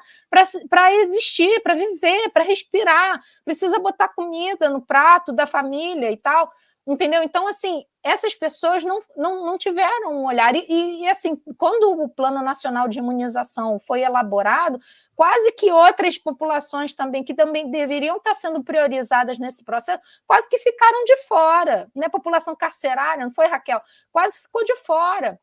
para 0.70 0.94
existir, 0.94 1.62
para 1.62 1.74
viver, 1.74 2.30
para 2.30 2.44
respirar, 2.44 3.22
precisa 3.46 3.80
botar 3.80 4.10
comida 4.10 4.70
no 4.70 4.82
prato 4.82 5.32
da 5.32 5.48
família 5.48 6.12
e 6.12 6.18
tal. 6.18 6.52
Entendeu? 6.88 7.22
Então, 7.22 7.46
assim, 7.48 7.84
essas 8.08 8.34
pessoas 8.34 8.84
não, 8.84 9.02
não, 9.16 9.46
não 9.46 9.58
tiveram 9.58 10.14
um 10.14 10.26
olhar. 10.26 10.56
E, 10.56 11.04
e, 11.04 11.08
assim, 11.10 11.36
quando 11.58 12.02
o 12.02 12.10
Plano 12.10 12.42
Nacional 12.42 12.88
de 12.88 13.00
Imunização 13.00 13.80
foi 13.80 14.02
elaborado, 14.02 14.80
quase 15.16 15.52
que 15.52 15.72
outras 15.72 16.18
populações 16.18 16.94
também, 16.94 17.24
que 17.24 17.34
também 17.34 17.70
deveriam 17.70 18.18
estar 18.18 18.34
sendo 18.34 18.64
priorizadas 18.64 19.38
nesse 19.38 19.64
processo, 19.64 20.02
quase 20.26 20.48
que 20.50 20.58
ficaram 20.58 21.04
de 21.04 21.18
fora. 21.28 21.90
Né? 21.96 22.08
População 22.10 22.56
carcerária, 22.56 23.24
não 23.24 23.32
foi, 23.32 23.48
Raquel? 23.48 23.82
Quase 24.12 24.40
ficou 24.40 24.64
de 24.64 24.76
fora. 24.78 25.40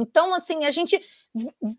Então, 0.00 0.34
assim, 0.34 0.64
a 0.64 0.70
gente 0.70 1.00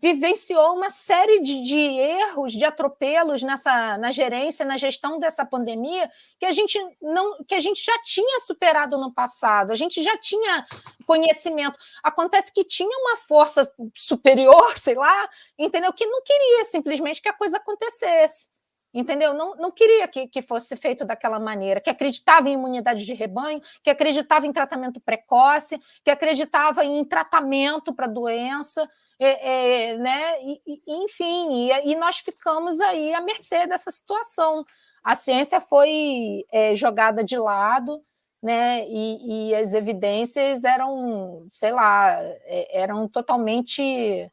vivenciou 0.00 0.74
uma 0.74 0.88
série 0.88 1.40
de, 1.40 1.60
de, 1.60 1.78
erros, 1.78 2.52
de 2.52 2.64
atropelos 2.64 3.42
nessa 3.42 3.98
na 3.98 4.10
gerência, 4.10 4.64
na 4.64 4.78
gestão 4.78 5.18
dessa 5.18 5.44
pandemia, 5.44 6.10
que 6.38 6.46
a 6.46 6.52
gente 6.52 6.78
não, 7.00 7.44
que 7.44 7.54
a 7.54 7.60
gente 7.60 7.84
já 7.84 7.98
tinha 8.02 8.40
superado 8.40 8.96
no 8.96 9.12
passado, 9.12 9.70
a 9.70 9.74
gente 9.74 10.02
já 10.02 10.16
tinha 10.16 10.64
conhecimento. 11.06 11.78
Acontece 12.02 12.52
que 12.52 12.64
tinha 12.64 12.96
uma 12.98 13.16
força 13.16 13.70
superior, 13.94 14.72
sei 14.78 14.94
lá, 14.94 15.28
entendeu? 15.58 15.92
Que 15.92 16.06
não 16.06 16.22
queria 16.22 16.64
simplesmente 16.64 17.20
que 17.20 17.28
a 17.28 17.34
coisa 17.34 17.58
acontecesse 17.58 18.51
entendeu? 18.92 19.32
Não, 19.34 19.54
não 19.56 19.70
queria 19.70 20.06
que, 20.06 20.26
que 20.28 20.42
fosse 20.42 20.76
feito 20.76 21.04
daquela 21.04 21.40
maneira, 21.40 21.80
que 21.80 21.90
acreditava 21.90 22.48
em 22.48 22.54
imunidade 22.54 23.04
de 23.04 23.14
rebanho, 23.14 23.60
que 23.82 23.90
acreditava 23.90 24.46
em 24.46 24.52
tratamento 24.52 25.00
precoce, 25.00 25.80
que 26.04 26.10
acreditava 26.10 26.84
em 26.84 27.04
tratamento 27.04 27.92
para 27.94 28.06
doença, 28.06 28.88
é, 29.18 29.90
é, 29.90 29.98
né? 29.98 30.42
E, 30.42 30.60
e, 30.66 31.04
enfim, 31.04 31.70
e, 31.70 31.92
e, 31.92 31.96
nós 31.96 32.18
ficamos 32.18 32.80
aí 32.80 33.14
à 33.14 33.20
mercê 33.20 33.66
dessa 33.66 33.90
situação. 33.90 34.64
A 35.02 35.14
ciência 35.14 35.60
foi 35.60 36.44
é, 36.52 36.74
jogada 36.74 37.22
de 37.22 37.36
lado, 37.36 38.02
né? 38.42 38.84
E, 38.88 39.50
e 39.50 39.54
as 39.54 39.74
evidências 39.74 40.64
eram, 40.64 41.46
sei 41.48 41.72
lá, 41.72 42.12
é, 42.20 42.80
eram 42.82 43.08
totalmente 43.08 44.30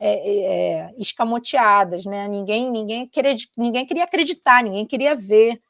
é, 0.00 0.12
é, 0.12 0.42
é, 0.42 0.94
escamoteadas, 0.96 2.06
né? 2.06 2.26
Ninguém, 2.26 2.70
ninguém, 2.70 3.06
queria, 3.06 3.36
ninguém 3.56 3.84
queria 3.84 4.04
acreditar, 4.04 4.62
ninguém 4.62 4.86
queria 4.86 5.14
ver, 5.14 5.60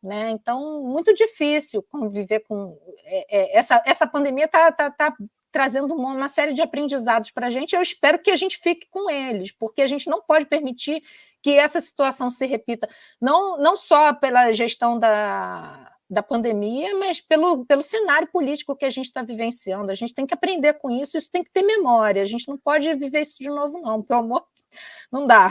né? 0.00 0.30
Então, 0.30 0.82
muito 0.84 1.12
difícil 1.12 1.82
conviver 1.82 2.40
com 2.40 2.78
é, 3.04 3.38
é 3.38 3.58
essa, 3.58 3.82
essa 3.84 4.06
pandemia 4.06 4.44
está 4.44 4.70
tá, 4.70 4.90
tá 4.92 5.16
trazendo 5.50 5.92
uma, 5.92 6.10
uma, 6.14 6.28
série 6.28 6.52
de 6.52 6.62
aprendizados 6.62 7.32
para 7.32 7.48
a 7.48 7.50
gente. 7.50 7.74
Eu 7.74 7.82
espero 7.82 8.20
que 8.20 8.30
a 8.30 8.36
gente 8.36 8.58
fique 8.58 8.86
com 8.88 9.10
eles, 9.10 9.50
porque 9.50 9.82
a 9.82 9.86
gente 9.88 10.08
não 10.08 10.22
pode 10.22 10.46
permitir 10.46 11.02
que 11.42 11.58
essa 11.58 11.80
situação 11.80 12.30
se 12.30 12.46
repita, 12.46 12.88
não, 13.20 13.58
não 13.58 13.76
só 13.76 14.14
pela 14.14 14.52
gestão 14.52 14.98
da, 14.98 15.92
da 16.10 16.22
pandemia, 16.22 16.98
mas 16.98 17.20
pelo, 17.20 17.64
pelo 17.64 17.80
cenário 17.80 18.28
político 18.32 18.74
que 18.74 18.84
a 18.84 18.90
gente 18.90 19.06
está 19.06 19.22
vivenciando. 19.22 19.92
A 19.92 19.94
gente 19.94 20.12
tem 20.12 20.26
que 20.26 20.34
aprender 20.34 20.74
com 20.74 20.90
isso, 20.90 21.16
isso 21.16 21.30
tem 21.30 21.44
que 21.44 21.50
ter 21.52 21.62
memória. 21.62 22.22
A 22.22 22.26
gente 22.26 22.48
não 22.48 22.58
pode 22.58 22.92
viver 22.94 23.20
isso 23.20 23.38
de 23.38 23.48
novo, 23.48 23.80
não. 23.80 24.02
Pelo 24.02 24.20
amor, 24.20 24.44
não 25.12 25.26
dá. 25.26 25.50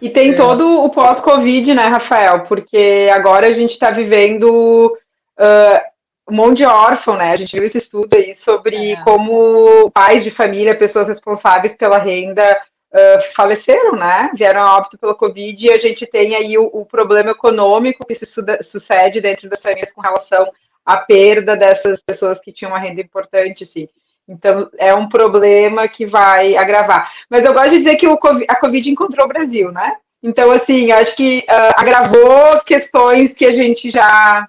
E 0.00 0.10
tem 0.10 0.32
é. 0.32 0.36
todo 0.36 0.84
o 0.84 0.90
pós-Covid, 0.90 1.74
né, 1.74 1.86
Rafael? 1.86 2.42
Porque 2.42 3.08
agora 3.10 3.46
a 3.46 3.52
gente 3.52 3.72
está 3.72 3.90
vivendo 3.90 4.94
uh, 5.38 6.30
um 6.30 6.34
monte 6.34 6.58
de 6.58 6.66
órfão, 6.66 7.16
né? 7.16 7.32
A 7.32 7.36
gente 7.36 7.52
viu 7.52 7.62
esse 7.62 7.78
estudo 7.78 8.14
aí 8.14 8.34
sobre 8.34 8.92
é. 8.92 9.02
como 9.02 9.90
pais 9.92 10.22
de 10.22 10.30
família, 10.30 10.76
pessoas 10.76 11.08
responsáveis 11.08 11.74
pela 11.74 11.96
renda, 11.96 12.60
uh, 12.96 13.34
faleceram, 13.34 13.92
né? 13.92 14.30
Vieram 14.34 14.62
a 14.62 14.76
óbito 14.78 14.98
pela 14.98 15.14
Covid 15.14 15.64
e 15.64 15.70
a 15.70 15.78
gente 15.78 16.06
tem 16.06 16.34
aí 16.34 16.56
o, 16.56 16.64
o 16.72 16.86
problema 16.86 17.30
econômico 17.30 18.06
que 18.06 18.14
se 18.14 18.26
sucede 18.62 19.20
dentro 19.20 19.48
das 19.48 19.62
famílias 19.62 19.92
com 19.92 20.00
relação 20.00 20.50
à 20.84 20.96
perda 20.96 21.56
dessas 21.56 22.00
pessoas 22.00 22.40
que 22.40 22.52
tinham 22.52 22.72
uma 22.72 22.78
renda 22.78 23.00
importante, 23.00 23.64
assim. 23.64 23.88
Então, 24.28 24.68
é 24.78 24.92
um 24.94 25.08
problema 25.08 25.86
que 25.86 26.04
vai 26.04 26.56
agravar. 26.56 27.12
Mas 27.30 27.44
eu 27.44 27.52
gosto 27.52 27.70
de 27.70 27.78
dizer 27.78 27.96
que 27.96 28.08
o, 28.08 28.18
a 28.48 28.56
Covid 28.56 28.90
encontrou 28.90 29.26
o 29.26 29.28
Brasil, 29.28 29.70
né? 29.70 29.96
Então, 30.22 30.50
assim, 30.50 30.90
acho 30.90 31.14
que 31.14 31.44
uh, 31.48 31.72
agravou 31.76 32.60
questões 32.64 33.34
que 33.34 33.44
a 33.44 33.50
gente 33.50 33.90
já. 33.90 34.48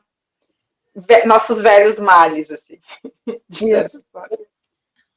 Nossos 1.26 1.62
velhos 1.62 2.00
males, 2.00 2.50
assim. 2.50 2.80
Isso. 3.62 4.02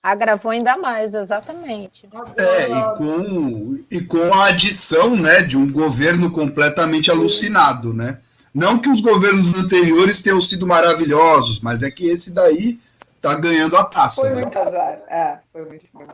Agravou 0.02 0.50
ainda 0.50 0.78
mais, 0.78 1.12
exatamente. 1.12 2.08
É, 2.36 2.70
e 2.70 2.96
com, 2.96 3.78
e 3.90 4.00
com 4.00 4.32
a 4.32 4.46
adição 4.46 5.14
né, 5.14 5.42
de 5.42 5.58
um 5.58 5.70
governo 5.70 6.30
completamente 6.30 7.10
alucinado, 7.10 7.92
né? 7.92 8.18
Não 8.52 8.78
que 8.78 8.88
os 8.88 9.00
governos 9.00 9.54
anteriores 9.54 10.22
tenham 10.22 10.40
sido 10.40 10.66
maravilhosos, 10.66 11.60
mas 11.60 11.82
é 11.82 11.90
que 11.90 12.06
esse 12.06 12.32
daí 12.32 12.80
tá 13.20 13.34
ganhando 13.36 13.76
a 13.76 13.84
taça. 13.84 14.22
Foi 14.22 14.30
né? 14.30 14.40
muito 14.40 14.58
azar, 14.58 14.98
é, 15.08 15.38
foi 15.52 15.64
muito 15.66 15.84
bom. 15.92 16.06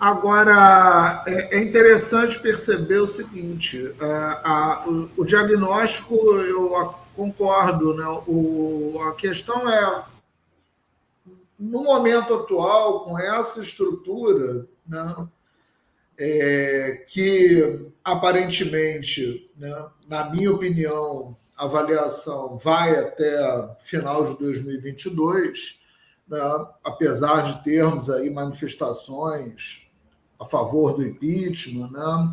Agora, 0.00 1.24
é, 1.26 1.56
é 1.56 1.60
interessante 1.60 2.38
perceber 2.38 2.98
o 2.98 3.06
seguinte: 3.06 3.94
a, 4.00 4.04
é, 4.04 4.40
a, 4.44 4.84
o, 4.86 5.10
o, 5.18 5.24
diagnóstico, 5.24 6.14
eu 6.14 6.94
concordo, 7.14 7.94
né? 7.94 8.06
O, 8.26 8.98
a 9.08 9.14
questão 9.14 9.68
é 9.68 10.02
no 11.58 11.82
momento 11.82 12.34
atual, 12.34 13.04
com 13.04 13.18
essa 13.18 13.60
estrutura, 13.60 14.66
né, 14.86 15.28
é, 16.16 17.04
que 17.08 17.90
aparentemente, 18.04 19.46
né, 19.56 19.86
na 20.06 20.30
minha 20.30 20.52
opinião, 20.52 21.36
a 21.56 21.64
avaliação 21.64 22.56
vai 22.56 22.96
até 22.96 23.76
final 23.80 24.24
de 24.24 24.38
2022, 24.38 25.80
né, 26.28 26.38
apesar 26.84 27.42
de 27.42 27.64
termos 27.64 28.08
aí 28.08 28.30
manifestações 28.30 29.88
a 30.38 30.44
favor 30.44 30.94
do 30.94 31.04
impeachment, 31.04 31.90
né, 31.90 32.32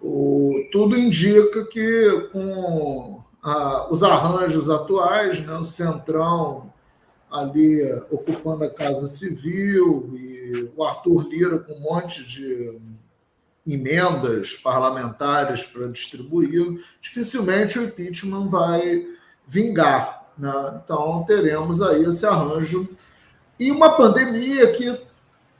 o, 0.00 0.68
tudo 0.72 0.98
indica 0.98 1.64
que 1.66 2.28
com 2.32 3.22
a, 3.40 3.88
os 3.90 4.02
arranjos 4.02 4.68
atuais, 4.68 5.40
né, 5.40 5.54
o 5.54 5.64
Centrão 5.64 6.73
ali 7.34 7.82
ocupando 8.10 8.64
a 8.64 8.70
Casa 8.70 9.08
Civil 9.08 10.12
e 10.14 10.70
o 10.76 10.84
Arthur 10.84 11.28
Lira 11.28 11.58
com 11.58 11.72
um 11.72 11.80
monte 11.80 12.24
de 12.24 12.78
emendas 13.66 14.54
parlamentares 14.54 15.64
para 15.64 15.88
distribuir, 15.88 16.80
dificilmente 17.00 17.78
o 17.78 17.84
impeachment 17.84 18.48
vai 18.48 19.04
vingar. 19.46 20.26
Né? 20.38 20.80
Então, 20.84 21.24
teremos 21.26 21.82
aí 21.82 22.04
esse 22.04 22.24
arranjo. 22.24 22.88
E 23.58 23.70
uma 23.70 23.96
pandemia 23.96 24.70
que 24.72 25.00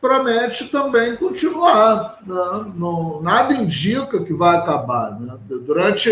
promete 0.00 0.68
também 0.68 1.16
continuar. 1.16 2.18
Né? 2.24 2.72
Não, 2.76 3.20
nada 3.22 3.54
indica 3.54 4.22
que 4.22 4.34
vai 4.34 4.56
acabar. 4.56 5.18
Né? 5.18 5.38
Durante 5.46 6.10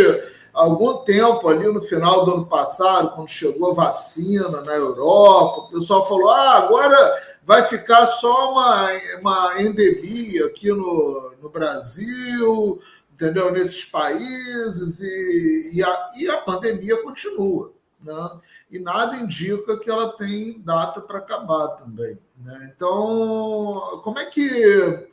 algum 0.52 0.98
tempo, 0.98 1.48
ali 1.48 1.66
no 1.66 1.82
final 1.82 2.24
do 2.24 2.34
ano 2.34 2.46
passado, 2.46 3.14
quando 3.14 3.28
chegou 3.28 3.70
a 3.70 3.74
vacina 3.74 4.60
na 4.60 4.74
Europa, 4.74 5.62
o 5.62 5.70
pessoal 5.70 6.06
falou: 6.06 6.30
ah, 6.30 6.58
agora 6.58 7.22
vai 7.44 7.62
ficar 7.62 8.06
só 8.06 8.52
uma, 8.52 8.90
uma 9.20 9.62
endemia 9.62 10.46
aqui 10.46 10.68
no, 10.68 11.34
no 11.40 11.48
Brasil, 11.48 12.80
entendeu? 13.12 13.50
Nesses 13.50 13.84
países, 13.84 15.00
e, 15.00 15.70
e, 15.74 15.82
a, 15.82 16.10
e 16.16 16.28
a 16.28 16.38
pandemia 16.38 17.02
continua. 17.02 17.72
Né? 18.00 18.40
E 18.70 18.78
nada 18.78 19.16
indica 19.16 19.78
que 19.78 19.90
ela 19.90 20.12
tem 20.12 20.60
data 20.60 21.00
para 21.00 21.18
acabar 21.18 21.68
também. 21.68 22.18
Né? 22.42 22.72
Então, 22.74 24.00
como 24.02 24.18
é 24.18 24.26
que 24.26 25.08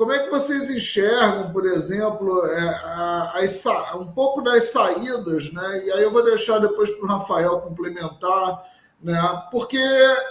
como 0.00 0.12
é 0.12 0.18
que 0.20 0.30
vocês 0.30 0.70
enxergam, 0.70 1.52
por 1.52 1.66
exemplo, 1.66 2.46
é, 2.46 2.68
a, 2.84 3.34
a, 3.36 3.96
um 3.98 4.10
pouco 4.12 4.40
das 4.40 4.70
saídas, 4.70 5.52
né? 5.52 5.84
E 5.84 5.92
aí 5.92 6.02
eu 6.02 6.10
vou 6.10 6.24
deixar 6.24 6.58
depois 6.58 6.90
para 6.90 7.04
o 7.04 7.06
Rafael 7.06 7.60
complementar, 7.60 8.64
né? 8.98 9.20
Porque 9.50 9.78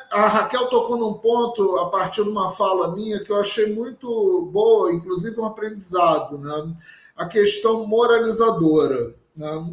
a 0.09 0.27
Raquel 0.27 0.69
tocou 0.69 0.97
num 0.97 1.13
ponto 1.13 1.77
a 1.77 1.91
partir 1.91 2.23
de 2.23 2.29
uma 2.29 2.49
fala 2.49 2.95
minha 2.95 3.19
que 3.19 3.31
eu 3.31 3.39
achei 3.39 3.71
muito 3.71 4.49
boa, 4.51 4.91
inclusive 4.91 5.39
um 5.39 5.45
aprendizado, 5.45 6.39
né? 6.39 6.73
A 7.15 7.27
questão 7.27 7.85
moralizadora, 7.85 9.13
né? 9.35 9.71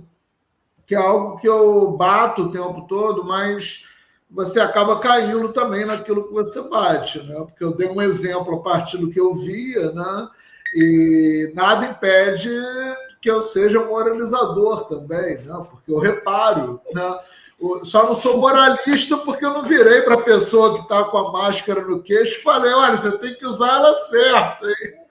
Que 0.86 0.94
é 0.94 0.98
algo 0.98 1.39
que 1.39 1.48
eu 1.48 1.93
bato 1.93 2.43
o 2.43 2.52
tempo 2.52 2.86
todo, 2.86 3.24
mas 3.24 3.89
você 4.30 4.60
acaba 4.60 4.98
caindo 4.98 5.48
também 5.50 5.84
naquilo 5.84 6.26
que 6.26 6.34
você 6.34 6.60
bate, 6.62 7.22
né? 7.22 7.34
Porque 7.36 7.62
eu 7.62 7.74
dei 7.74 7.88
um 7.88 8.02
exemplo 8.02 8.56
a 8.56 8.62
partir 8.62 8.98
do 8.98 9.10
que 9.10 9.20
eu 9.20 9.34
via, 9.34 9.92
né? 9.92 10.28
E 10.74 11.52
nada 11.54 11.86
impede 11.86 12.50
que 13.20 13.30
eu 13.30 13.40
seja 13.40 13.80
um 13.80 13.88
moralizador 13.88 14.86
também, 14.86 15.38
né? 15.38 15.66
Porque 15.70 15.90
eu 15.90 15.98
reparo, 15.98 16.80
né? 16.92 17.18
Só 17.84 18.04
não 18.04 18.14
sou 18.14 18.38
moralista 18.38 19.16
porque 19.16 19.44
eu 19.44 19.54
não 19.54 19.62
virei 19.62 20.02
para 20.02 20.14
a 20.14 20.22
pessoa 20.22 20.74
que 20.74 20.82
está 20.82 21.04
com 21.04 21.16
a 21.16 21.32
máscara 21.32 21.80
no 21.80 22.02
queixo 22.02 22.38
e 22.38 22.42
falei: 22.42 22.72
olha, 22.72 22.96
você 22.96 23.16
tem 23.18 23.34
que 23.34 23.46
usar 23.46 23.76
ela 23.76 23.94
certo. 23.94 24.66
Hein? 24.66 25.06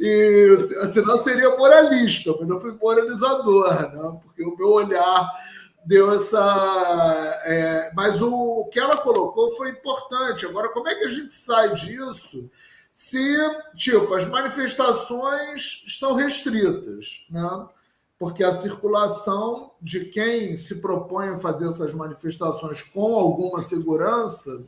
E 0.00 0.56
senão 0.92 1.16
seria 1.16 1.56
moralista, 1.56 2.34
mas 2.38 2.48
eu 2.48 2.60
fui 2.60 2.76
moralizador, 2.80 3.70
né? 3.92 4.18
porque 4.22 4.42
o 4.44 4.56
meu 4.56 4.68
olhar 4.68 5.30
deu 5.86 6.12
essa. 6.12 7.42
É, 7.44 7.92
mas 7.94 8.20
o, 8.20 8.68
que 8.72 8.78
ela 8.78 8.96
colocou 8.98 9.52
foi 9.54 9.70
importante. 9.70 10.46
Agora, 10.46 10.70
como 10.70 10.88
é 10.88 10.94
que 10.94 11.04
a 11.04 11.08
gente 11.08 11.34
sai 11.34 11.74
disso 11.74 12.50
se, 12.92 13.36
tipo, 13.76 14.14
as 14.14 14.24
manifestações 14.24 15.82
estão 15.86 16.14
restritas, 16.14 17.26
né? 17.30 17.66
Porque 18.18 18.44
a 18.44 18.52
circulação 18.52 19.72
de 19.82 20.06
quem 20.06 20.56
se 20.56 20.76
propõe 20.76 21.30
a 21.30 21.38
fazer 21.38 21.68
essas 21.68 21.92
manifestações 21.92 22.80
com 22.80 23.16
alguma 23.16 23.60
segurança 23.60 24.62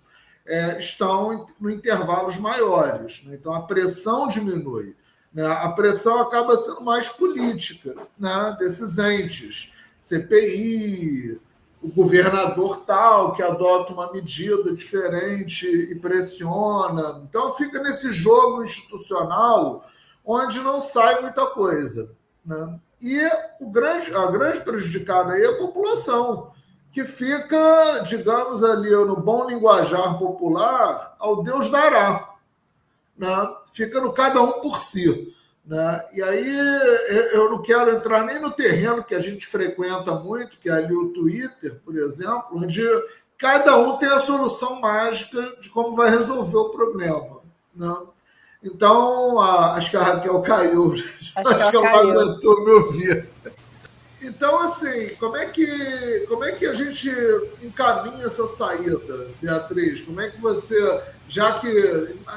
é, 0.44 0.78
estão 0.78 1.32
em, 1.32 1.68
em 1.68 1.74
intervalos 1.74 2.36
maiores. 2.36 3.22
Né? 3.24 3.36
Então, 3.40 3.52
a 3.52 3.62
pressão 3.62 4.26
diminui. 4.26 4.96
Né? 5.32 5.46
A 5.46 5.70
pressão 5.70 6.18
acaba 6.18 6.56
sendo 6.56 6.80
mais 6.82 7.08
política 7.08 7.94
né? 8.18 8.56
desses 8.58 8.98
entes 8.98 9.72
CPI, 9.98 11.40
o 11.82 11.88
governador 11.88 12.78
tal 12.86 13.32
que 13.34 13.42
adota 13.42 13.92
uma 13.92 14.12
medida 14.12 14.72
diferente 14.72 15.66
e 15.66 15.94
pressiona. 15.94 17.22
Então 17.28 17.52
fica 17.54 17.82
nesse 17.82 18.12
jogo 18.12 18.62
institucional 18.62 19.84
onde 20.24 20.58
não 20.60 20.80
sai 20.80 21.20
muita 21.20 21.46
coisa. 21.46 22.10
Né? 22.44 22.80
E 23.00 23.24
o 23.60 23.70
grande, 23.70 24.12
a 24.14 24.26
grande 24.26 24.60
prejudicada 24.62 25.34
aí 25.34 25.42
é 25.42 25.48
a 25.48 25.58
população, 25.58 26.50
que 26.90 27.04
fica, 27.04 28.00
digamos 28.00 28.64
ali, 28.64 28.90
no 28.90 29.16
bom 29.16 29.46
linguajar 29.46 30.18
popular, 30.18 31.14
ao 31.18 31.42
Deus 31.42 31.70
dará. 31.70 32.34
Né? 33.16 33.54
Fica 33.72 34.00
no 34.00 34.12
cada 34.12 34.42
um 34.42 34.60
por 34.60 34.78
si. 34.78 35.32
Né? 35.66 36.04
E 36.12 36.22
aí 36.22 36.56
eu 37.32 37.50
não 37.50 37.60
quero 37.60 37.90
entrar 37.90 38.24
nem 38.24 38.40
no 38.40 38.52
terreno 38.52 39.02
que 39.02 39.14
a 39.14 39.20
gente 39.20 39.46
frequenta 39.46 40.14
muito, 40.14 40.58
que 40.58 40.68
é 40.68 40.72
ali 40.72 40.94
o 40.94 41.08
Twitter, 41.08 41.80
por 41.84 41.96
exemplo, 41.96 42.46
onde 42.52 42.82
cada 43.36 43.76
um 43.76 43.96
tem 43.96 44.08
a 44.08 44.20
solução 44.20 44.80
mágica 44.80 45.56
de 45.60 45.68
como 45.68 45.96
vai 45.96 46.08
resolver 46.10 46.56
o 46.56 46.70
problema. 46.70 47.40
Né? 47.74 47.96
Então, 48.62 49.40
a, 49.40 49.74
acho 49.74 49.90
que 49.90 49.96
a 49.96 50.02
Raquel 50.02 50.40
caiu. 50.42 50.92
Acho, 50.92 51.22
acho 51.36 51.70
que 51.70 51.76
ela 51.76 51.98
aguentou 51.98 52.64
me 52.64 52.70
ouvir. 52.70 53.28
Então, 54.26 54.58
assim, 54.58 55.14
como 55.20 55.36
é 55.36 55.46
que 55.46 56.26
como 56.28 56.42
é 56.42 56.50
que 56.50 56.66
a 56.66 56.74
gente 56.74 57.08
encaminha 57.62 58.26
essa 58.26 58.44
saída, 58.48 59.28
Beatriz? 59.40 60.00
Como 60.00 60.20
é 60.20 60.28
que 60.30 60.40
você, 60.40 61.00
já 61.28 61.60
que 61.60 61.68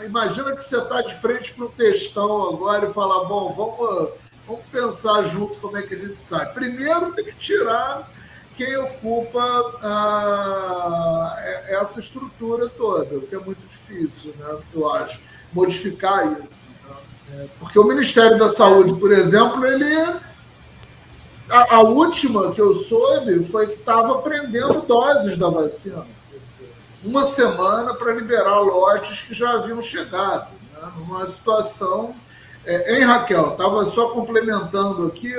imagina 0.06 0.56
que 0.56 0.64
você 0.64 0.78
está 0.78 1.02
de 1.02 1.16
frente 1.16 1.52
para 1.54 1.66
o 1.66 1.70
textão 1.70 2.50
agora 2.50 2.88
e 2.88 2.94
fala, 2.94 3.26
bom, 3.26 3.54
vamos, 3.54 4.10
vamos 4.46 4.66
pensar 4.72 5.24
junto 5.24 5.56
como 5.56 5.78
é 5.78 5.82
que 5.82 5.96
a 5.96 5.98
gente 5.98 6.20
sai. 6.20 6.54
Primeiro 6.54 7.12
tem 7.14 7.26
que 7.26 7.36
tirar 7.36 8.08
quem 8.56 8.78
ocupa 8.78 9.42
ah, 9.82 11.36
essa 11.70 12.00
estrutura 12.00 12.70
toda, 12.70 13.16
o 13.16 13.22
que 13.22 13.34
é 13.34 13.40
muito 13.40 13.66
difícil, 13.68 14.32
né? 14.38 14.60
Eu 14.76 14.88
acho, 14.94 15.22
modificar 15.52 16.24
isso. 16.34 16.68
Né? 17.30 17.48
Porque 17.58 17.80
o 17.80 17.84
Ministério 17.84 18.38
da 18.38 18.50
Saúde, 18.50 18.94
por 19.00 19.12
exemplo, 19.12 19.66
ele 19.66 20.29
a, 21.50 21.76
a, 21.76 21.82
última 21.82 22.52
que 22.52 22.62
eu 22.62 22.76
soube 22.76 23.44
foi 23.44 23.68
que 23.68 23.74
estava 23.74 24.20
prendendo 24.20 24.82
doses 24.82 25.38
da 25.38 25.50
vacina. 25.50 26.06
Uma 27.04 27.26
semana 27.26 27.94
para 27.94 28.14
liberar 28.14 28.60
lotes 28.60 29.22
que 29.22 29.34
já 29.34 29.52
haviam 29.54 29.82
chegado. 29.82 30.48
Né? 30.74 30.92
Numa 30.98 31.28
situação. 31.28 32.14
É, 32.66 32.96
hein, 32.96 33.04
Raquel? 33.04 33.52
Estava 33.52 33.86
só 33.86 34.10
complementando 34.10 35.08
aqui 35.08 35.34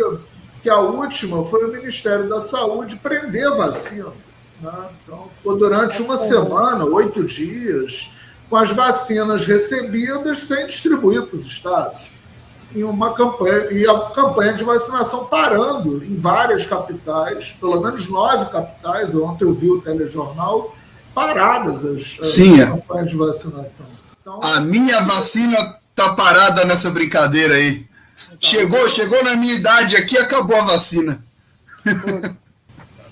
que 0.62 0.68
a 0.68 0.78
última 0.78 1.44
foi 1.44 1.64
o 1.64 1.72
Ministério 1.72 2.28
da 2.28 2.40
Saúde 2.40 2.96
prender 2.96 3.50
vacina. 3.50 4.12
Né? 4.60 4.88
Então, 5.04 5.28
ficou 5.34 5.56
durante 5.56 6.02
uma 6.02 6.16
semana, 6.16 6.84
oito 6.84 7.24
dias, 7.24 8.10
com 8.48 8.56
as 8.56 8.70
vacinas 8.72 9.46
recebidas 9.46 10.38
sem 10.38 10.66
distribuir 10.66 11.22
para 11.26 11.36
os 11.36 11.46
estados 11.46 12.09
em 12.74 12.84
uma 12.84 13.14
campanha, 13.14 13.70
e 13.72 13.86
a 13.86 13.98
campanha 14.10 14.52
de 14.52 14.62
vacinação 14.62 15.24
parando 15.24 16.04
em 16.04 16.16
várias 16.16 16.64
capitais, 16.64 17.52
pelo 17.58 17.80
menos 17.80 18.08
nove 18.08 18.46
capitais, 18.46 19.14
ontem 19.14 19.44
eu 19.44 19.54
vi 19.54 19.70
o 19.70 19.80
telejornal, 19.80 20.74
paradas 21.14 21.84
as, 21.84 22.18
Sim, 22.22 22.60
as 22.60 22.68
é. 22.68 22.70
campanhas 22.70 23.10
de 23.10 23.16
vacinação. 23.16 23.86
Então, 24.20 24.40
a 24.42 24.60
minha 24.60 25.00
vacina 25.00 25.78
tá 25.94 26.14
parada 26.14 26.64
nessa 26.64 26.90
brincadeira 26.90 27.54
aí. 27.54 27.86
Então, 28.26 28.38
chegou, 28.40 28.88
chegou 28.88 29.22
na 29.24 29.34
minha 29.34 29.54
idade 29.54 29.96
aqui, 29.96 30.16
acabou 30.16 30.56
a 30.56 30.64
vacina. 30.64 31.22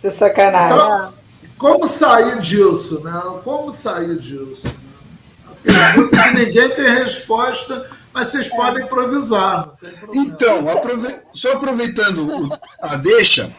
Que 0.00 0.10
sacanagem. 0.10 0.76
Então, 0.76 1.14
como 1.58 1.88
sair 1.88 2.40
disso, 2.40 3.00
né? 3.00 3.20
Como 3.42 3.72
sair 3.72 4.16
disso? 4.16 4.72
Pergunta 5.62 6.22
que 6.22 6.34
ninguém 6.34 6.70
tem 6.70 6.88
resposta 6.88 7.84
mas 8.18 8.28
vocês 8.28 8.48
podem 8.48 8.84
improvisar. 8.84 9.74
Então, 10.12 10.68
aprove... 10.68 11.08
só 11.32 11.52
aproveitando 11.52 12.50
a 12.82 12.96
deixa, 12.96 13.54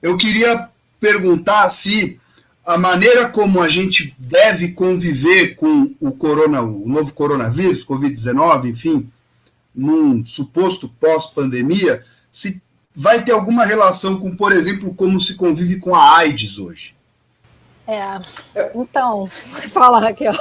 eu 0.00 0.16
queria 0.16 0.70
perguntar 0.98 1.68
se 1.68 2.18
a 2.66 2.78
maneira 2.78 3.28
como 3.28 3.62
a 3.62 3.68
gente 3.68 4.14
deve 4.18 4.72
conviver 4.72 5.56
com 5.56 5.94
o 6.00 6.12
corona, 6.12 6.62
o 6.62 6.88
novo 6.88 7.12
coronavírus, 7.12 7.84
Covid-19, 7.84 8.70
enfim, 8.70 9.10
num 9.74 10.24
suposto 10.24 10.88
pós-pandemia, 11.00 12.02
se 12.32 12.62
vai 12.94 13.22
ter 13.22 13.32
alguma 13.32 13.64
relação 13.64 14.18
com, 14.18 14.34
por 14.34 14.52
exemplo, 14.52 14.94
como 14.94 15.20
se 15.20 15.34
convive 15.34 15.78
com 15.78 15.94
a 15.94 16.16
AIDS 16.16 16.58
hoje. 16.58 16.94
É, 17.86 18.20
então, 18.74 19.30
fala, 19.70 20.00
Raquel. 20.00 20.34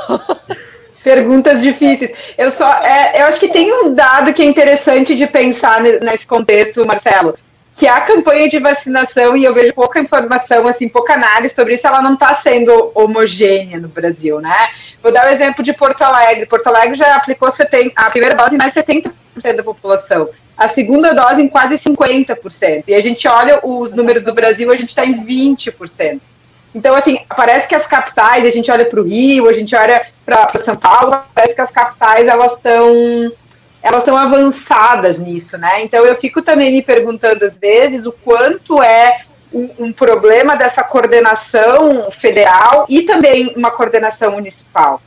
Perguntas 1.08 1.62
difíceis. 1.62 2.12
Eu 2.38 2.50
só, 2.50 2.70
é, 2.82 3.22
eu 3.22 3.28
acho 3.28 3.40
que 3.40 3.48
tem 3.48 3.72
um 3.72 3.94
dado 3.94 4.34
que 4.34 4.42
é 4.42 4.46
interessante 4.46 5.16
de 5.16 5.26
pensar 5.26 5.80
nesse 5.82 6.26
contexto, 6.26 6.86
Marcelo, 6.86 7.34
que 7.74 7.88
a 7.88 8.02
campanha 8.02 8.46
de 8.46 8.60
vacinação 8.60 9.38
e 9.38 9.46
eu 9.46 9.54
vejo 9.54 9.74
pouca 9.74 10.02
informação, 10.02 10.68
assim, 10.68 10.90
pouca 10.90 11.14
análise 11.14 11.54
sobre 11.54 11.76
isso, 11.76 11.88
ela 11.88 12.02
não 12.02 12.16
está 12.16 12.34
sendo 12.34 12.92
homogênea 12.94 13.80
no 13.80 13.88
Brasil, 13.88 14.42
né? 14.42 14.68
Vou 15.02 15.10
dar 15.10 15.28
o 15.28 15.30
um 15.30 15.32
exemplo 15.32 15.64
de 15.64 15.72
Porto 15.72 16.02
Alegre. 16.02 16.46
Porto 16.46 16.68
Alegre 16.68 16.98
já 16.98 17.16
aplicou 17.16 17.50
70, 17.50 17.94
a 17.96 18.10
primeira 18.10 18.36
dose 18.36 18.56
em 18.56 18.58
mais 18.58 18.74
de 18.74 18.84
70% 18.84 19.10
da 19.56 19.64
população. 19.64 20.28
A 20.58 20.68
segunda 20.68 21.14
dose 21.14 21.42
em 21.42 21.48
quase 21.48 21.76
50%. 21.76 22.84
E 22.86 22.94
a 22.94 23.02
gente 23.02 23.26
olha 23.30 23.62
os 23.64 23.94
números 23.94 24.24
do 24.24 24.34
Brasil, 24.34 24.70
a 24.70 24.76
gente 24.76 24.90
está 24.90 25.06
em 25.06 25.26
20%. 25.26 26.20
Então, 26.74 26.96
assim, 26.96 27.20
parece 27.36 27.68
que 27.68 27.76
as 27.76 27.86
capitais, 27.86 28.46
a 28.46 28.50
gente 28.50 28.70
olha 28.70 28.86
para 28.86 29.00
o 29.00 29.04
Rio, 29.04 29.48
a 29.48 29.54
gente 29.54 29.76
olha 29.76 30.06
para 30.26 30.52
São 30.64 30.76
Paulo, 30.76 31.20
parece 31.34 31.56
que 31.56 31.62
as 31.62 31.72
capitais, 31.72 32.28
elas 32.28 32.54
estão 32.54 33.32
elas 33.82 34.00
estão 34.00 34.18
avançadas 34.18 35.18
nisso, 35.18 35.58
né? 35.58 35.82
Então, 35.84 36.04
eu 36.04 36.16
fico 36.16 36.42
também 36.42 36.72
me 36.72 36.82
perguntando, 36.82 37.46
às 37.46 37.56
vezes, 37.56 38.06
o 38.06 38.12
quanto 38.12 38.82
é 38.82 39.22
um, 39.54 39.70
um 39.80 39.94
problema 39.94 40.56
dessa 40.56 40.84
coordenação 40.84 42.12
federal 42.12 42.86
e 42.90 43.04
também 43.04 43.54
uma 43.56 43.72
coordenação 43.72 44.32
municipal 44.32 45.02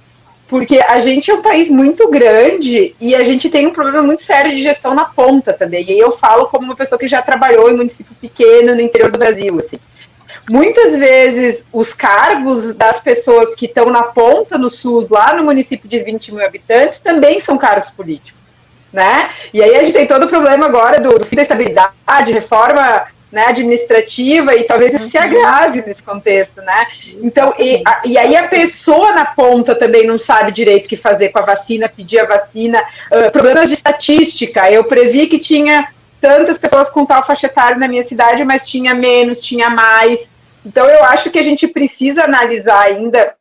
porque 0.50 0.80
a 0.80 0.98
gente 0.98 1.30
é 1.30 1.34
um 1.34 1.40
país 1.40 1.68
muito 1.68 2.08
grande 2.10 2.92
e 3.00 3.14
a 3.14 3.22
gente 3.22 3.48
tem 3.48 3.68
um 3.68 3.72
problema 3.72 4.02
muito 4.02 4.20
sério 4.20 4.50
de 4.50 4.60
gestão 4.60 4.96
na 4.96 5.04
ponta 5.04 5.52
também. 5.52 5.88
E 5.88 5.96
eu 5.96 6.10
falo 6.10 6.46
como 6.46 6.64
uma 6.64 6.74
pessoa 6.74 6.98
que 6.98 7.06
já 7.06 7.22
trabalhou 7.22 7.70
em 7.70 7.76
município 7.76 8.12
pequeno 8.20 8.74
no 8.74 8.80
interior 8.80 9.12
do 9.12 9.18
Brasil, 9.18 9.56
assim. 9.56 9.78
Muitas 10.48 10.98
vezes 10.98 11.64
os 11.72 11.92
cargos 11.92 12.74
das 12.74 12.98
pessoas 12.98 13.54
que 13.54 13.66
estão 13.66 13.86
na 13.86 14.02
ponta 14.02 14.56
no 14.56 14.68
SUS, 14.68 15.08
lá 15.08 15.34
no 15.34 15.44
município 15.44 15.88
de 15.88 15.98
20 15.98 16.34
mil 16.34 16.44
habitantes, 16.44 16.98
também 16.98 17.38
são 17.38 17.58
cargos 17.58 17.90
políticos. 17.90 18.40
Né? 18.92 19.30
E 19.54 19.62
aí 19.62 19.76
a 19.76 19.82
gente 19.82 19.92
tem 19.92 20.06
todo 20.06 20.24
o 20.24 20.28
problema 20.28 20.66
agora 20.66 21.00
do, 21.00 21.18
do 21.18 21.24
fim 21.24 21.36
da 21.36 21.42
estabilidade, 21.42 22.32
reforma 22.32 23.06
né, 23.30 23.46
administrativa 23.46 24.54
e 24.56 24.64
talvez 24.64 24.94
isso 24.94 25.08
se 25.08 25.16
uhum. 25.16 25.24
agrave 25.24 25.84
nesse 25.86 26.02
contexto, 26.02 26.60
né? 26.62 26.86
Então, 27.22 27.54
e, 27.58 27.82
a, 27.86 28.00
e, 28.04 28.18
aí 28.18 28.36
a 28.36 28.48
pessoa 28.48 29.12
na 29.12 29.24
ponta 29.24 29.74
também 29.74 30.06
não 30.06 30.18
sabe 30.18 30.50
direito 30.50 30.86
o 30.86 30.88
que 30.88 30.96
fazer 30.96 31.28
com 31.28 31.38
a 31.38 31.42
vacina, 31.42 31.88
pedir 31.88 32.18
a 32.18 32.24
vacina, 32.24 32.82
uh, 33.10 33.30
problemas 33.30 33.68
de 33.68 33.74
estatística. 33.74 34.68
Eu 34.70 34.84
previ 34.84 35.26
que 35.28 35.38
tinha 35.38 35.88
tantas 36.20 36.58
pessoas 36.58 36.90
com 36.90 37.06
tal 37.06 37.24
faixa 37.24 37.46
etária 37.46 37.78
na 37.78 37.88
minha 37.88 38.02
cidade, 38.02 38.44
mas 38.44 38.68
tinha 38.68 38.94
menos, 38.94 39.40
tinha 39.40 39.70
mais. 39.70 40.28
Então, 40.64 40.86
eu 40.86 41.04
acho 41.04 41.30
que 41.30 41.38
a 41.38 41.42
gente 41.42 41.66
precisa 41.66 42.24
analisar 42.24 42.80
ainda, 42.80 43.34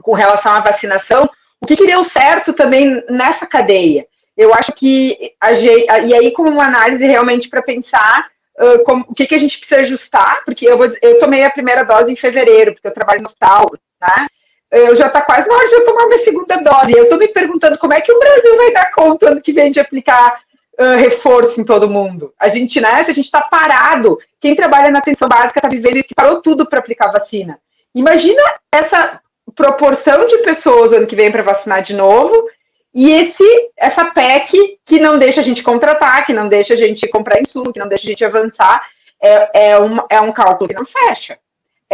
com 0.00 0.14
relação 0.14 0.52
à 0.52 0.60
vacinação, 0.60 1.28
o 1.60 1.66
que, 1.66 1.76
que 1.76 1.86
deu 1.86 2.02
certo 2.02 2.52
também 2.52 3.02
nessa 3.08 3.46
cadeia. 3.46 4.06
Eu 4.36 4.54
acho 4.54 4.72
que, 4.72 5.32
a, 5.40 5.52
e 5.52 6.14
aí, 6.14 6.32
como 6.32 6.50
uma 6.50 6.64
análise 6.64 7.06
realmente 7.06 7.48
para 7.48 7.62
pensar 7.62 8.26
uh, 8.58 8.82
como, 8.84 9.04
o 9.08 9.12
que, 9.12 9.26
que 9.26 9.34
a 9.34 9.38
gente 9.38 9.58
precisa 9.58 9.80
ajustar, 9.80 10.42
porque 10.44 10.66
eu, 10.66 10.76
vou, 10.76 10.88
eu 11.02 11.20
tomei 11.20 11.44
a 11.44 11.50
primeira 11.50 11.84
dose 11.84 12.10
em 12.10 12.16
fevereiro, 12.16 12.72
porque 12.72 12.88
eu 12.88 12.92
trabalho 12.92 13.20
no 13.20 13.26
hospital, 13.26 13.66
né? 14.00 14.26
Eu 14.70 14.94
já 14.94 15.06
está 15.06 15.20
quase 15.20 15.46
na 15.46 15.54
hora 15.54 15.68
de 15.68 15.74
eu 15.74 15.84
tomar 15.84 16.06
minha 16.06 16.18
segunda 16.20 16.56
dose. 16.56 16.96
Eu 16.96 17.02
estou 17.02 17.18
me 17.18 17.28
perguntando 17.28 17.76
como 17.76 17.92
é 17.92 18.00
que 18.00 18.10
o 18.10 18.18
Brasil 18.18 18.56
vai 18.56 18.70
dar 18.72 18.90
conta 18.90 19.30
ano 19.30 19.40
que 19.40 19.52
vem 19.52 19.70
de 19.70 19.78
aplicar 19.78 20.40
uh, 20.82 20.98
reforço 20.98 21.60
em 21.60 21.64
todo 21.64 21.88
mundo. 21.88 22.34
A 22.38 22.48
gente, 22.48 22.80
né? 22.80 23.02
Se 23.04 23.10
a 23.10 23.14
gente 23.14 23.26
está 23.26 23.40
parado, 23.40 24.18
quem 24.40 24.54
trabalha 24.54 24.90
na 24.90 24.98
atenção 24.98 25.28
básica 25.28 25.58
está 25.58 25.68
vivendo 25.68 25.96
isso 25.96 26.08
que 26.08 26.14
parou 26.14 26.40
tudo 26.40 26.66
para 26.66 26.78
aplicar 26.78 27.12
vacina. 27.12 27.58
Imagina 27.94 28.42
essa 28.72 29.20
proporção 29.54 30.24
de 30.24 30.38
pessoas 30.38 30.92
ano 30.92 31.06
que 31.06 31.16
vem 31.16 31.30
para 31.30 31.42
vacinar 31.42 31.82
de 31.82 31.94
novo 31.94 32.48
e 32.94 33.10
esse, 33.10 33.44
essa 33.76 34.04
PEC 34.06 34.78
que 34.84 35.00
não 35.00 35.16
deixa 35.16 35.40
a 35.40 35.42
gente 35.42 35.62
contratar, 35.62 36.26
que 36.26 36.32
não 36.32 36.46
deixa 36.46 36.74
a 36.74 36.76
gente 36.76 37.08
comprar 37.08 37.40
insumo, 37.40 37.72
que 37.72 37.78
não 37.78 37.88
deixa 37.88 38.04
a 38.04 38.08
gente 38.08 38.24
avançar, 38.24 38.86
é, 39.22 39.70
é, 39.70 39.80
um, 39.80 39.98
é 40.10 40.20
um 40.20 40.32
cálculo 40.32 40.68
que 40.68 40.74
não 40.74 40.84
fecha. 40.84 41.38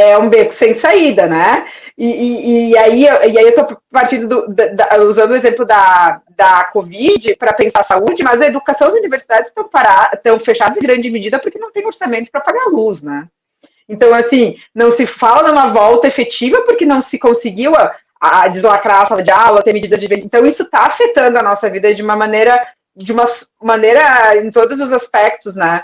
É 0.00 0.16
um 0.16 0.28
beco 0.28 0.50
sem 0.50 0.72
saída, 0.72 1.26
né? 1.26 1.66
E, 1.96 2.06
e, 2.06 2.70
e 2.70 2.78
aí, 2.78 3.02
e 3.02 3.36
aí 3.36 3.44
eu 3.44 3.48
estou 3.48 3.76
partindo 3.90 4.28
do, 4.28 4.54
da, 4.54 4.96
usando 5.02 5.32
o 5.32 5.34
exemplo 5.34 5.64
da, 5.64 6.22
da 6.36 6.64
Covid 6.72 7.34
para 7.34 7.52
pensar 7.52 7.82
saúde, 7.82 8.22
mas 8.22 8.40
a 8.40 8.46
educação, 8.46 8.86
as 8.86 8.92
universidades 8.92 9.48
estão, 9.48 9.68
estão 10.14 10.38
fechadas 10.38 10.76
em 10.76 10.80
grande 10.80 11.10
medida 11.10 11.40
porque 11.40 11.58
não 11.58 11.72
tem 11.72 11.84
orçamento 11.84 12.30
para 12.30 12.40
pagar 12.40 12.66
a 12.66 12.70
luz, 12.70 13.02
né? 13.02 13.26
Então, 13.88 14.14
assim, 14.14 14.56
não 14.72 14.88
se 14.90 15.04
fala 15.04 15.48
numa 15.48 15.72
volta 15.72 16.06
efetiva 16.06 16.60
porque 16.60 16.86
não 16.86 17.00
se 17.00 17.18
conseguiu 17.18 17.74
a, 17.74 17.92
a 18.20 18.46
deslacrar 18.46 19.00
a 19.00 19.06
sala 19.06 19.22
de 19.22 19.32
aula, 19.32 19.62
ter 19.62 19.72
medidas 19.72 19.98
de. 19.98 20.06
Então, 20.14 20.46
isso 20.46 20.62
está 20.62 20.86
afetando 20.86 21.38
a 21.38 21.42
nossa 21.42 21.68
vida 21.68 21.92
de 21.92 22.02
uma 22.02 22.14
maneira, 22.14 22.64
de 22.94 23.12
uma 23.12 23.24
maneira 23.60 24.36
em 24.36 24.50
todos 24.50 24.78
os 24.78 24.92
aspectos, 24.92 25.56
né? 25.56 25.82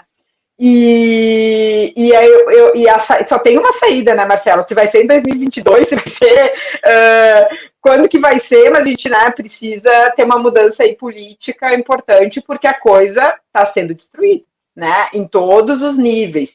E, 0.58 1.92
e, 1.96 2.14
aí 2.14 2.28
eu, 2.28 2.50
eu, 2.50 2.76
e 2.76 2.88
a, 2.88 2.96
só 2.98 3.38
tem 3.40 3.58
uma 3.58 3.72
saída, 3.72 4.14
né, 4.14 4.24
Marcelo? 4.24 4.62
Se 4.62 4.72
vai 4.72 4.86
ser 4.86 5.02
em 5.02 5.06
2022, 5.06 5.88
se 5.88 5.96
vai 5.96 6.06
ser. 6.06 6.52
Uh, 6.76 7.56
quando 7.80 8.08
que 8.08 8.18
vai 8.18 8.38
ser, 8.38 8.70
mas 8.70 8.84
a 8.84 8.88
gente 8.88 9.08
né, 9.08 9.30
precisa 9.30 10.10
ter 10.12 10.24
uma 10.24 10.38
mudança 10.38 10.84
aí 10.84 10.94
política 10.96 11.74
importante, 11.74 12.40
porque 12.40 12.66
a 12.66 12.78
coisa 12.78 13.34
está 13.46 13.64
sendo 13.64 13.92
destruída, 13.92 14.44
né? 14.76 15.08
Em 15.12 15.26
todos 15.26 15.82
os 15.82 15.98
níveis. 15.98 16.54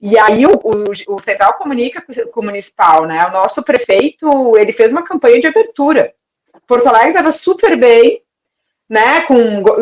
E 0.00 0.16
aí 0.16 0.46
o, 0.46 0.52
o, 0.52 1.14
o 1.14 1.18
Central 1.18 1.54
Comunica 1.54 2.04
com 2.32 2.40
o 2.40 2.44
Municipal, 2.44 3.04
né? 3.04 3.24
O 3.26 3.32
nosso 3.32 3.62
prefeito, 3.62 4.56
ele 4.56 4.72
fez 4.72 4.90
uma 4.90 5.02
campanha 5.02 5.38
de 5.38 5.46
abertura. 5.48 6.14
Porto 6.66 6.86
Alegre 6.86 7.10
estava 7.10 7.30
super 7.30 7.76
bem, 7.76 8.22
né? 8.88 9.22
Com 9.22 9.36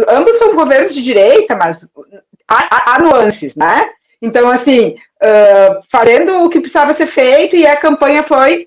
ambos 0.08 0.36
são 0.36 0.54
governos 0.54 0.94
de 0.94 1.02
direita, 1.02 1.54
mas 1.54 1.88
há, 2.48 2.94
há, 2.94 2.98
nuances, 3.00 3.54
né? 3.54 3.90
Então, 4.20 4.48
assim, 4.50 4.96
uh, 5.22 5.82
fazendo 5.88 6.42
o 6.42 6.48
que 6.48 6.58
precisava 6.58 6.92
ser 6.92 7.06
feito, 7.06 7.54
e 7.54 7.66
a 7.66 7.76
campanha 7.76 8.22
foi, 8.24 8.66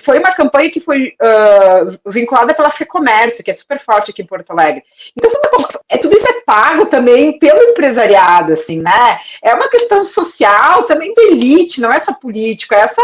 foi 0.00 0.18
uma 0.18 0.32
campanha 0.32 0.70
que 0.70 0.80
foi 0.80 1.12
uh, 1.20 2.10
vinculada 2.10 2.54
pela 2.54 2.70
FEComércio, 2.70 3.44
que 3.44 3.50
é 3.50 3.54
super 3.54 3.78
forte 3.78 4.10
aqui 4.10 4.22
em 4.22 4.26
Porto 4.26 4.50
Alegre. 4.50 4.82
Então, 5.14 5.30
é, 5.90 5.98
tudo 5.98 6.14
isso 6.14 6.26
é 6.26 6.40
pago 6.46 6.86
também 6.86 7.38
pelo 7.38 7.62
empresariado, 7.62 8.52
assim, 8.52 8.80
né? 8.80 9.18
É 9.42 9.52
uma 9.54 9.68
questão 9.68 10.02
social, 10.02 10.84
também 10.84 11.12
de 11.12 11.20
elite, 11.22 11.80
não 11.80 11.90
é 11.90 11.98
só 11.98 12.14
político, 12.14 12.74
é 12.74 12.80
essa, 12.80 13.02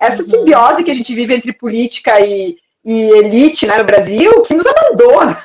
essa 0.00 0.22
uhum. 0.22 0.28
simbiose 0.28 0.84
que 0.84 0.90
a 0.90 0.94
gente 0.94 1.14
vive 1.14 1.34
entre 1.34 1.52
política 1.52 2.18
e, 2.20 2.56
e 2.82 3.10
elite 3.18 3.66
né, 3.66 3.76
no 3.76 3.84
Brasil, 3.84 4.40
que 4.42 4.54
nos 4.54 4.66
abandona. 4.66 5.36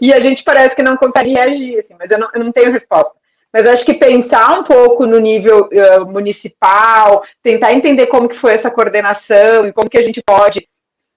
E 0.00 0.12
a 0.12 0.20
gente 0.20 0.44
parece 0.44 0.76
que 0.76 0.82
não 0.82 0.96
consegue 0.96 1.32
reagir, 1.32 1.78
assim, 1.78 1.94
mas 1.98 2.10
eu 2.10 2.18
não, 2.18 2.28
eu 2.32 2.44
não 2.44 2.52
tenho 2.52 2.70
resposta. 2.70 3.12
Mas 3.52 3.66
acho 3.66 3.84
que 3.84 3.94
pensar 3.94 4.58
um 4.58 4.62
pouco 4.62 5.06
no 5.06 5.18
nível 5.18 5.68
uh, 5.68 6.06
municipal, 6.06 7.22
tentar 7.42 7.72
entender 7.72 8.06
como 8.06 8.28
que 8.28 8.36
foi 8.36 8.52
essa 8.52 8.70
coordenação 8.70 9.66
e 9.66 9.72
como 9.72 9.90
que 9.90 9.98
a 9.98 10.02
gente 10.02 10.22
pode, 10.22 10.66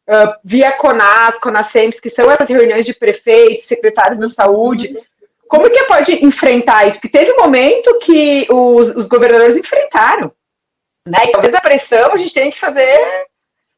uh, 0.10 0.34
via 0.44 0.74
CONAS, 0.74 1.40
CONASEMS, 1.40 2.00
que 2.00 2.10
são 2.10 2.30
essas 2.30 2.50
reuniões 2.50 2.86
de 2.86 2.94
prefeitos, 2.94 3.64
secretários 3.64 4.20
da 4.20 4.28
saúde, 4.28 4.98
como 5.48 5.70
que 5.70 5.84
pode 5.84 6.26
enfrentar 6.26 6.88
isso? 6.88 6.98
Porque 6.98 7.18
teve 7.18 7.32
um 7.32 7.44
momento 7.44 7.98
que 8.00 8.48
os, 8.50 8.90
os 8.96 9.06
governadores 9.06 9.56
enfrentaram, 9.56 10.32
né? 11.08 11.26
E 11.26 11.32
talvez 11.32 11.54
a 11.54 11.62
pressão 11.62 12.12
a 12.12 12.18
gente 12.18 12.34
tem 12.34 12.50
que 12.50 12.60
fazer 12.60 13.28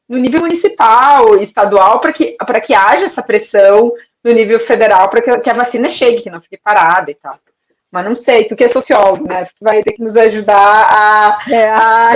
no 0.08 0.18
nível 0.18 0.40
municipal, 0.40 1.36
estadual, 1.36 1.98
para 1.98 2.12
que, 2.12 2.36
que 2.66 2.74
haja 2.74 3.04
essa 3.04 3.22
pressão 3.22 3.92
no 4.24 4.32
nível 4.32 4.58
federal, 4.58 5.08
para 5.10 5.20
que, 5.20 5.38
que 5.38 5.50
a 5.50 5.54
vacina 5.54 5.88
chegue, 5.88 6.22
que 6.22 6.30
não 6.30 6.40
fique 6.40 6.56
parada 6.56 7.10
e 7.10 7.14
tal. 7.14 7.38
Mas 7.90 8.04
não 8.04 8.14
sei, 8.14 8.44
tu 8.44 8.54
que 8.54 8.64
é 8.64 8.68
sociólogo, 8.68 9.26
né? 9.26 9.48
Vai 9.60 9.82
ter 9.82 9.92
que 9.92 10.02
nos 10.02 10.14
ajudar 10.14 10.56
a, 10.56 11.38
é. 11.50 11.68
a, 11.70 12.10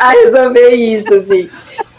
a, 0.00 0.10
resolver 0.10 0.70
isso, 0.70 1.14
assim. 1.14 1.50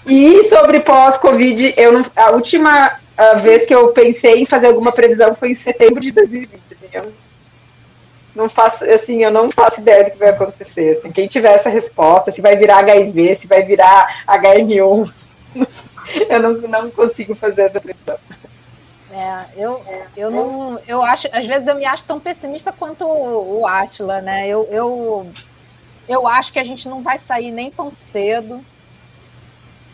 E 0.08 0.48
sobre 0.48 0.80
pós-Covid, 0.80 1.74
eu 1.78 1.92
não, 1.92 2.06
a 2.16 2.32
última 2.32 2.98
vez 3.42 3.66
que 3.66 3.74
eu 3.74 3.90
pensei 3.90 4.42
em 4.42 4.46
fazer 4.46 4.68
alguma 4.68 4.92
previsão 4.92 5.36
foi 5.36 5.52
em 5.52 5.54
setembro 5.54 6.00
de 6.00 6.12
2020. 6.12 6.60
Assim, 6.72 6.88
eu 6.94 7.14
não 8.36 8.48
faço, 8.48 8.84
assim, 8.86 9.24
eu 9.24 9.32
não 9.32 9.50
faço 9.50 9.80
ideia 9.80 10.06
do 10.06 10.12
que 10.12 10.18
vai 10.18 10.30
acontecer. 10.30 10.98
Assim, 10.98 11.12
quem 11.12 11.28
tiver 11.28 11.54
essa 11.54 11.70
resposta, 11.70 12.32
se 12.32 12.42
vai 12.42 12.56
virar 12.56 12.80
HIV, 12.80 13.36
se 13.36 13.48
vai 13.48 13.64
virar 13.64 14.24
HN1, 14.28 15.12
eu 16.30 16.40
não, 16.40 16.54
não 16.54 16.92
consigo 16.92 17.36
fazer 17.36 17.64
essa 17.64 17.82
previsão. 17.82 18.18
É, 19.18 19.48
eu, 19.56 19.82
eu 20.16 20.30
não. 20.30 20.80
Eu 20.88 21.02
acho, 21.02 21.28
às 21.32 21.48
vezes 21.48 21.68
eu 21.68 21.76
me 21.76 21.86
acho 21.86 22.04
tão 22.04 22.20
pessimista 22.20 22.72
quanto 22.72 23.04
o, 23.04 23.62
o 23.62 23.68
Atila, 23.68 24.22
né? 24.22 24.48
Eu, 24.48 24.68
eu, 24.70 25.32
eu 26.08 26.28
acho 26.28 26.54
que 26.54 26.60
a 26.60 26.64
gente 26.64 26.88
não 26.88 27.02
vai 27.02 27.18
sair 27.18 27.52
nem 27.52 27.72
tão 27.72 27.90
cedo. 27.90 28.64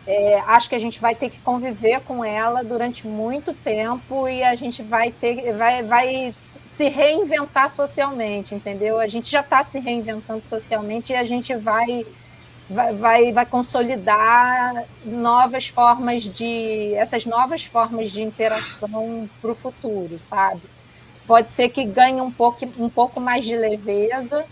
É, 0.06 0.40
acho 0.48 0.68
que 0.68 0.76
a 0.76 0.80
gente 0.80 1.00
vai 1.00 1.16
ter 1.16 1.30
que 1.30 1.40
conviver 1.40 2.02
com 2.02 2.26
ela 2.26 2.62
durante 2.62 3.08
muito 3.08 3.54
tempo 3.54 4.28
e 4.28 4.44
a 4.44 4.54
gente 4.54 4.84
vai 4.84 5.10
ter, 5.14 5.54
vai, 5.54 5.82
vai 5.82 6.34
se 6.34 6.90
reinventar 6.90 7.70
socialmente, 7.70 8.54
entendeu? 8.54 9.00
A 9.00 9.08
gente 9.08 9.32
já 9.32 9.40
está 9.40 9.64
se 9.64 9.80
reinventando 9.80 10.46
socialmente 10.46 11.14
e 11.14 11.16
a 11.16 11.24
gente 11.24 11.56
vai 11.56 12.06
vai, 12.70 12.94
vai, 12.96 13.32
vai 13.32 13.46
consolidar 13.46 14.86
novas 15.06 15.68
formas 15.68 16.24
de 16.24 16.94
essas 16.96 17.26
novas 17.26 17.64
formas 17.64 18.12
de 18.12 18.22
interação 18.22 19.30
para 19.42 19.52
o 19.52 19.56
futuro, 19.56 20.18
sabe? 20.20 20.62
Pode 21.26 21.52
ser 21.52 21.70
que 21.70 21.86
ganhe 21.86 22.22
um 22.22 22.32
pouco, 22.32 22.66
um 22.78 22.90
pouco 22.90 23.20
mais 23.20 23.46
de 23.46 23.56
leveza, 23.56 24.46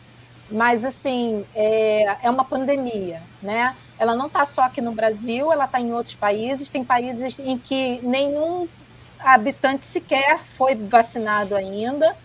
mas 0.49 0.85
assim 0.85 1.45
é, 1.53 2.17
é 2.23 2.29
uma 2.29 2.45
pandemia, 2.45 3.21
né? 3.41 3.75
Ela 3.99 4.15
não 4.15 4.27
está 4.27 4.45
só 4.45 4.63
aqui 4.63 4.81
no 4.81 4.93
Brasil, 4.93 5.51
ela 5.51 5.65
está 5.65 5.79
em 5.79 5.93
outros 5.93 6.15
países. 6.15 6.69
Tem 6.69 6.83
países 6.83 7.39
em 7.39 7.57
que 7.57 7.99
nenhum 8.01 8.67
habitante 9.19 9.85
sequer 9.85 10.39
foi 10.57 10.73
vacinado 10.75 11.55
ainda 11.55 12.15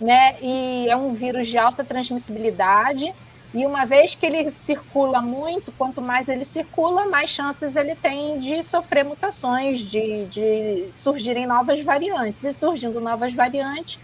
né? 0.00 0.36
E 0.40 0.88
é 0.88 0.96
um 0.96 1.12
vírus 1.12 1.46
de 1.48 1.58
alta 1.58 1.84
transmissibilidade. 1.84 3.12
E 3.52 3.66
uma 3.66 3.84
vez 3.84 4.14
que 4.14 4.24
ele 4.24 4.50
circula 4.52 5.20
muito, 5.20 5.72
quanto 5.72 6.00
mais 6.00 6.28
ele 6.28 6.44
circula, 6.44 7.06
mais 7.06 7.30
chances 7.30 7.74
ele 7.74 7.96
tem 7.96 8.38
de 8.38 8.62
sofrer 8.62 9.04
mutações, 9.04 9.80
de, 9.80 10.26
de 10.26 10.88
surgirem 10.94 11.46
novas 11.46 11.80
variantes. 11.82 12.44
E 12.44 12.52
surgindo 12.52 13.00
novas 13.00 13.34
variantes, 13.34 13.98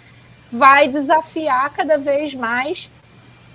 vai 0.50 0.88
desafiar 0.88 1.70
cada 1.70 1.96
vez 1.96 2.34
mais 2.34 2.90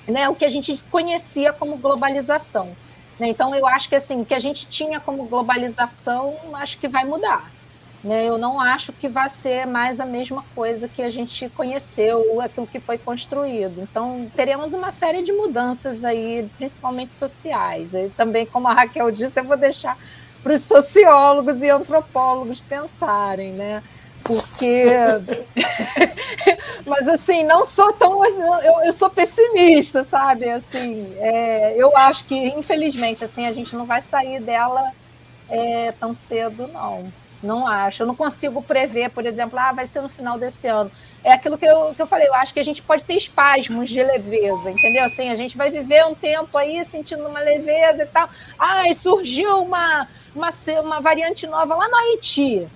né, 0.07 0.29
o 0.29 0.35
que 0.35 0.45
a 0.45 0.49
gente 0.49 0.73
conhecia 0.85 1.51
como 1.51 1.77
globalização. 1.77 2.75
Né? 3.19 3.27
Então, 3.27 3.53
eu 3.53 3.67
acho 3.67 3.89
que 3.89 3.95
assim, 3.95 4.21
o 4.21 4.25
que 4.25 4.33
a 4.33 4.39
gente 4.39 4.65
tinha 4.67 4.99
como 4.99 5.25
globalização, 5.25 6.37
acho 6.53 6.77
que 6.77 6.87
vai 6.87 7.03
mudar. 7.03 7.51
Né? 8.03 8.25
Eu 8.25 8.37
não 8.37 8.59
acho 8.59 8.91
que 8.91 9.07
vai 9.07 9.29
ser 9.29 9.67
mais 9.67 9.99
a 9.99 10.05
mesma 10.05 10.43
coisa 10.55 10.87
que 10.87 11.03
a 11.03 11.09
gente 11.09 11.47
conheceu, 11.49 12.41
aquilo 12.41 12.65
que 12.65 12.79
foi 12.79 12.97
construído. 12.97 13.81
Então, 13.81 14.29
teremos 14.35 14.73
uma 14.73 14.91
série 14.91 15.21
de 15.21 15.31
mudanças 15.31 16.03
aí, 16.03 16.49
principalmente 16.57 17.13
sociais. 17.13 17.93
E 17.93 18.09
também, 18.17 18.45
como 18.45 18.67
a 18.67 18.73
Raquel 18.73 19.11
disse, 19.11 19.39
eu 19.39 19.43
vou 19.43 19.57
deixar 19.57 19.97
para 20.41 20.53
os 20.53 20.61
sociólogos 20.61 21.61
e 21.61 21.69
antropólogos 21.69 22.59
pensarem, 22.59 23.53
né? 23.53 23.83
Porque. 24.23 24.85
Mas, 26.85 27.07
assim, 27.07 27.43
não 27.43 27.63
sou 27.65 27.93
tão. 27.93 28.25
Eu, 28.25 28.85
eu 28.85 28.93
sou 28.93 29.09
pessimista, 29.11 30.03
sabe? 30.03 30.49
Assim, 30.49 31.13
é, 31.19 31.75
eu 31.77 31.95
acho 31.95 32.25
que, 32.25 32.35
infelizmente, 32.35 33.23
assim, 33.23 33.45
a 33.45 33.51
gente 33.51 33.75
não 33.75 33.85
vai 33.85 34.01
sair 34.01 34.39
dela 34.41 34.91
é, 35.49 35.91
tão 35.99 36.15
cedo, 36.15 36.67
não. 36.67 37.11
Não 37.41 37.67
acho. 37.67 38.03
Eu 38.03 38.07
não 38.07 38.15
consigo 38.15 38.61
prever, 38.61 39.09
por 39.09 39.25
exemplo, 39.25 39.57
ah, 39.57 39.71
vai 39.71 39.87
ser 39.87 40.01
no 40.01 40.09
final 40.09 40.37
desse 40.37 40.67
ano. 40.67 40.91
É 41.23 41.33
aquilo 41.33 41.57
que 41.57 41.65
eu, 41.65 41.93
que 41.95 42.01
eu 42.01 42.07
falei, 42.07 42.27
eu 42.27 42.33
acho 42.35 42.53
que 42.53 42.59
a 42.59 42.63
gente 42.63 42.81
pode 42.81 43.03
ter 43.03 43.15
espasmos 43.15 43.89
de 43.89 44.01
leveza, 44.01 44.71
entendeu? 44.71 45.05
Assim, 45.05 45.29
a 45.29 45.35
gente 45.35 45.57
vai 45.57 45.69
viver 45.69 46.05
um 46.05 46.15
tempo 46.15 46.57
aí 46.57 46.83
sentindo 46.83 47.27
uma 47.27 47.39
leveza 47.39 48.03
e 48.03 48.07
tal. 48.07 48.29
Ah, 48.57 48.83
surgiu 48.93 49.61
uma, 49.61 50.07
uma, 50.35 50.49
uma 50.83 50.99
variante 50.99 51.47
nova 51.47 51.75
lá 51.75 51.87
no 51.87 51.95
Haiti. 51.95 52.67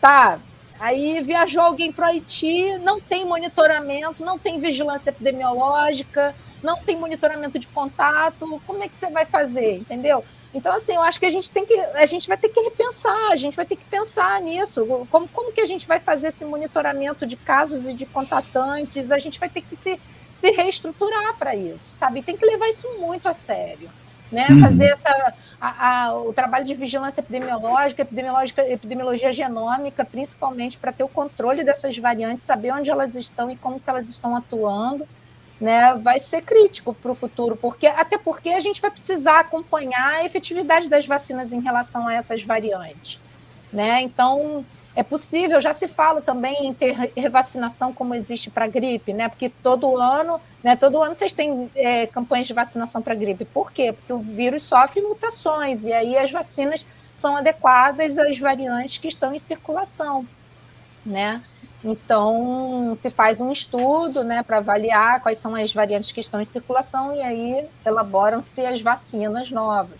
Tá, 0.00 0.38
Aí 0.82 1.20
viajou 1.20 1.62
alguém 1.62 1.92
para 1.92 2.06
o 2.06 2.08
Haiti, 2.08 2.76
não 2.78 3.00
tem 3.00 3.24
monitoramento, 3.24 4.24
não 4.24 4.36
tem 4.36 4.58
vigilância 4.58 5.10
epidemiológica, 5.10 6.34
não 6.60 6.76
tem 6.76 6.96
monitoramento 6.96 7.56
de 7.56 7.68
contato. 7.68 8.60
Como 8.66 8.82
é 8.82 8.88
que 8.88 8.96
você 8.96 9.08
vai 9.08 9.24
fazer, 9.24 9.76
entendeu? 9.76 10.24
Então, 10.54 10.74
assim, 10.74 10.94
eu 10.94 11.02
acho 11.02 11.18
que 11.18 11.26
a 11.26 11.30
gente 11.30 11.50
tem 11.50 11.64
que, 11.64 11.74
a 11.74 12.04
gente 12.04 12.28
vai 12.28 12.36
ter 12.36 12.48
que 12.48 12.60
repensar, 12.60 13.30
a 13.30 13.36
gente 13.36 13.56
vai 13.56 13.64
ter 13.64 13.76
que 13.76 13.84
pensar 13.84 14.40
nisso. 14.40 14.84
Como, 15.10 15.26
como 15.28 15.52
que 15.52 15.60
a 15.60 15.66
gente 15.66 15.86
vai 15.86 15.98
fazer 15.98 16.28
esse 16.28 16.44
monitoramento 16.44 17.26
de 17.26 17.36
casos 17.36 17.88
e 17.88 17.94
de 17.94 18.04
contatantes? 18.04 19.10
A 19.10 19.18
gente 19.18 19.40
vai 19.40 19.48
ter 19.48 19.62
que 19.62 19.74
se, 19.74 19.98
se 20.34 20.50
reestruturar 20.50 21.36
para 21.38 21.54
isso, 21.56 21.94
sabe? 21.94 22.22
Tem 22.22 22.36
que 22.36 22.44
levar 22.44 22.68
isso 22.68 22.86
muito 22.98 23.28
a 23.28 23.34
sério. 23.34 23.88
Né, 24.30 24.46
uhum. 24.48 24.60
fazer 24.60 24.86
essa, 24.86 25.34
a, 25.60 26.06
a, 26.06 26.14
o 26.16 26.32
trabalho 26.32 26.64
de 26.64 26.74
vigilância 26.74 27.20
epidemiológica, 27.20 28.00
epidemiológica, 28.00 28.66
epidemiologia 28.66 29.30
genômica, 29.30 30.06
principalmente 30.06 30.78
para 30.78 30.90
ter 30.90 31.04
o 31.04 31.08
controle 31.08 31.62
dessas 31.62 31.98
variantes, 31.98 32.46
saber 32.46 32.72
onde 32.72 32.90
elas 32.90 33.14
estão 33.14 33.50
e 33.50 33.56
como 33.58 33.78
que 33.78 33.90
elas 33.90 34.08
estão 34.08 34.34
atuando, 34.34 35.06
né, 35.62 35.94
vai 35.94 36.18
ser 36.18 36.42
crítico 36.42 36.92
para 36.92 37.12
o 37.12 37.14
futuro, 37.14 37.56
porque 37.56 37.86
até 37.86 38.18
porque 38.18 38.48
a 38.48 38.58
gente 38.58 38.82
vai 38.82 38.90
precisar 38.90 39.38
acompanhar 39.38 40.14
a 40.14 40.24
efetividade 40.24 40.88
das 40.88 41.06
vacinas 41.06 41.52
em 41.52 41.60
relação 41.60 42.08
a 42.08 42.14
essas 42.14 42.42
variantes, 42.42 43.20
né? 43.72 44.02
Então 44.02 44.66
é 44.96 45.04
possível, 45.04 45.60
já 45.60 45.72
se 45.72 45.86
fala 45.86 46.20
também 46.20 46.66
em 46.66 46.74
ter 46.74 47.12
revacinação 47.16 47.92
como 47.92 48.12
existe 48.12 48.50
para 48.50 48.66
gripe, 48.66 49.12
né? 49.12 49.28
Porque 49.28 49.48
todo 49.62 49.96
ano, 49.96 50.40
né? 50.64 50.74
Todo 50.74 51.00
ano 51.00 51.14
vocês 51.14 51.32
têm 51.32 51.70
é, 51.76 52.08
campanhas 52.08 52.48
de 52.48 52.54
vacinação 52.54 53.00
para 53.00 53.14
gripe. 53.14 53.44
Por 53.44 53.70
quê? 53.70 53.92
Porque 53.92 54.12
o 54.12 54.18
vírus 54.18 54.64
sofre 54.64 55.00
mutações 55.00 55.84
e 55.84 55.92
aí 55.92 56.18
as 56.18 56.32
vacinas 56.32 56.84
são 57.14 57.36
adequadas 57.36 58.18
às 58.18 58.36
variantes 58.36 58.98
que 58.98 59.06
estão 59.06 59.32
em 59.32 59.38
circulação, 59.38 60.26
né? 61.06 61.40
Então, 61.84 62.96
se 63.00 63.10
faz 63.10 63.40
um 63.40 63.50
estudo 63.50 64.22
né, 64.22 64.42
para 64.42 64.58
avaliar 64.58 65.20
quais 65.20 65.38
são 65.38 65.56
as 65.56 65.72
variantes 65.74 66.12
que 66.12 66.20
estão 66.20 66.40
em 66.40 66.44
circulação 66.44 67.12
e 67.12 67.20
aí 67.20 67.64
elaboram-se 67.84 68.64
as 68.64 68.80
vacinas 68.80 69.50
novas. 69.50 69.98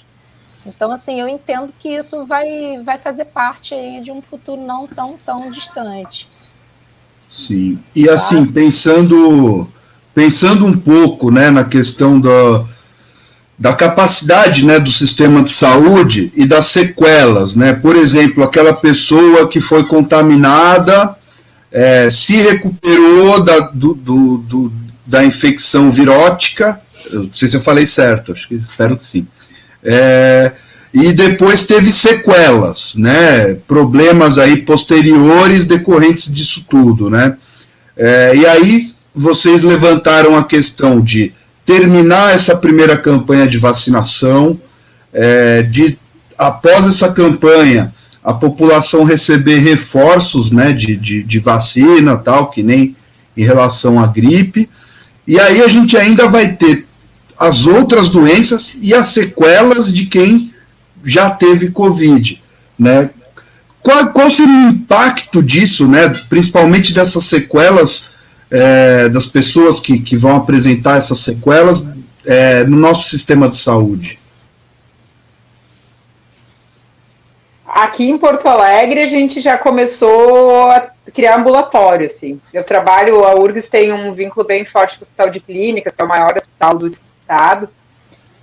Então, 0.65 0.93
assim, 0.93 1.21
eu 1.21 1.27
entendo 1.27 1.75
que 1.77 1.89
isso 1.89 2.25
vai, 2.25 2.81
vai 2.85 2.99
fazer 2.99 3.25
parte 3.25 3.75
aí 3.75 4.01
de 4.01 4.13
um 4.13 4.23
futuro 4.23 4.63
não 4.63 4.87
tão, 4.87 5.19
tão 5.27 5.51
distante. 5.51 6.29
Sim. 7.29 7.81
E 7.97 8.07
tá? 8.07 8.15
assim, 8.15 8.47
pensando, 8.47 9.67
pensando 10.15 10.65
um 10.65 10.79
pouco 10.79 11.33
né, 11.33 11.51
na 11.51 11.65
questão 11.65 12.21
da, 12.21 12.65
da 13.59 13.75
capacidade 13.75 14.65
né, 14.65 14.79
do 14.79 14.91
sistema 14.91 15.43
de 15.43 15.51
saúde 15.51 16.33
e 16.37 16.47
das 16.47 16.67
sequelas, 16.67 17.57
né? 17.57 17.73
Por 17.73 17.97
exemplo, 17.97 18.45
aquela 18.45 18.73
pessoa 18.73 19.49
que 19.49 19.61
foi 19.61 19.85
contaminada 19.85 21.17
é, 21.73 22.11
se 22.11 22.37
recuperou 22.37 23.43
da, 23.43 23.61
do, 23.61 23.95
do, 23.95 24.37
do, 24.39 24.73
da 25.07 25.25
infecção 25.25 25.91
virótica, 25.91 26.81
não 27.11 27.33
sei 27.33 27.49
se 27.49 27.57
eu 27.57 27.61
falei 27.61 27.87
certo, 27.87 28.33
acho 28.33 28.47
que 28.47 28.63
espero 28.69 28.97
que 28.97 29.05
sim. 29.05 29.27
É, 29.83 30.53
e 30.93 31.13
depois 31.13 31.67
teve 31.67 31.91
sequelas, 31.91 32.95
né, 32.97 33.55
problemas 33.67 34.39
aí 34.39 34.59
posteriores 34.59 35.65
decorrentes 35.65 36.33
disso 36.33 36.67
tudo, 36.69 37.09
né. 37.09 37.37
É, 37.97 38.37
e 38.37 38.47
aí 38.47 38.93
vocês 39.15 39.63
levantaram 39.63 40.37
a 40.37 40.45
questão 40.45 41.01
de 41.01 41.33
terminar 41.65 42.35
essa 42.35 42.57
primeira 42.57 42.97
campanha 42.97 43.47
de 43.47 43.59
vacinação, 43.59 44.61
é, 45.13 45.63
de 45.63 45.99
após 46.37 46.87
essa 46.87 47.13
campanha 47.13 47.93
a 48.23 48.33
população 48.33 49.03
receber 49.03 49.59
reforços 49.59 50.51
né, 50.51 50.73
de, 50.73 50.97
de, 50.97 51.23
de 51.23 51.39
vacina, 51.39 52.17
tal, 52.17 52.51
que 52.51 52.63
nem 52.63 52.95
em 53.37 53.45
relação 53.45 53.99
à 53.99 54.07
gripe. 54.07 54.71
E 55.27 55.39
aí 55.39 55.63
a 55.63 55.69
gente 55.69 55.97
ainda 55.97 56.29
vai 56.29 56.53
ter 56.53 56.87
as 57.39 57.67
outras 57.67 58.09
doenças 58.09 58.77
e 58.81 58.95
as 58.95 59.09
sequelas 59.09 59.93
de 59.93 60.07
quem 60.07 60.53
já 61.05 61.31
teve 61.31 61.71
Covid. 61.71 62.41
Né? 62.79 63.11
Qual, 63.83 64.13
qual 64.13 64.31
seria 64.31 64.55
o 64.55 64.71
impacto 64.71 65.43
disso, 65.43 65.89
né, 65.89 66.09
principalmente 66.29 66.95
dessas 66.95 67.25
sequelas, 67.25 68.11
é, 68.49 69.09
das 69.09 69.27
pessoas 69.27 69.81
que, 69.81 69.99
que 69.99 70.17
vão 70.17 70.37
apresentar 70.37 70.99
essas 70.99 71.19
sequelas 71.19 71.89
é, 72.25 72.65
no 72.65 72.77
nosso 72.77 73.11
sistema 73.11 73.49
de 73.49 73.57
saúde? 73.57 74.22
Aqui 77.73 78.07
em 78.07 78.19
Porto 78.19 78.47
Alegre 78.47 79.01
a 79.01 79.07
gente 79.07 79.41
já 79.41 79.57
começou 79.57 80.71
a 80.71 80.91
criar 81.15 81.39
ambulatório, 81.39 82.05
assim. 82.05 82.39
Eu 82.53 82.63
trabalho, 82.63 83.25
a 83.25 83.35
URGS 83.35 83.67
tem 83.67 83.91
um 83.91 84.13
vínculo 84.13 84.47
bem 84.47 84.63
forte 84.63 84.97
com 84.97 85.01
o 85.01 85.03
Hospital 85.05 85.31
de 85.31 85.41
Clínicas, 85.41 85.95
que 85.95 86.03
é 86.03 86.05
o 86.05 86.09
maior 86.09 86.37
hospital 86.37 86.77
do 86.77 86.85
estado, 86.85 87.71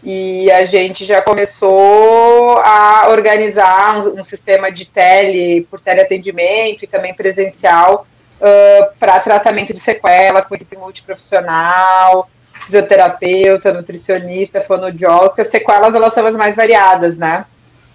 e 0.03 0.49
a 0.49 0.63
gente 0.63 1.05
já 1.05 1.21
começou 1.21 2.57
a 2.57 3.09
organizar 3.09 3.99
um, 3.99 4.17
um 4.17 4.21
sistema 4.23 4.71
de 4.71 4.85
tele, 4.85 5.61
por 5.69 5.79
teleatendimento 5.79 6.83
e 6.83 6.87
também 6.87 7.13
presencial 7.13 8.07
uh, 8.41 8.97
para 8.99 9.19
tratamento 9.19 9.71
de 9.71 9.79
sequela 9.79 10.41
com 10.41 10.55
equipe 10.55 10.75
multiprofissional, 10.75 12.27
fisioterapeuta, 12.65 13.71
nutricionista, 13.71 14.59
fonoaudiólogo, 14.59 15.39
as 15.39 15.49
sequelas 15.49 15.93
elas 15.93 16.15
são 16.15 16.25
as 16.25 16.33
mais 16.33 16.55
variadas, 16.55 17.15
né? 17.15 17.45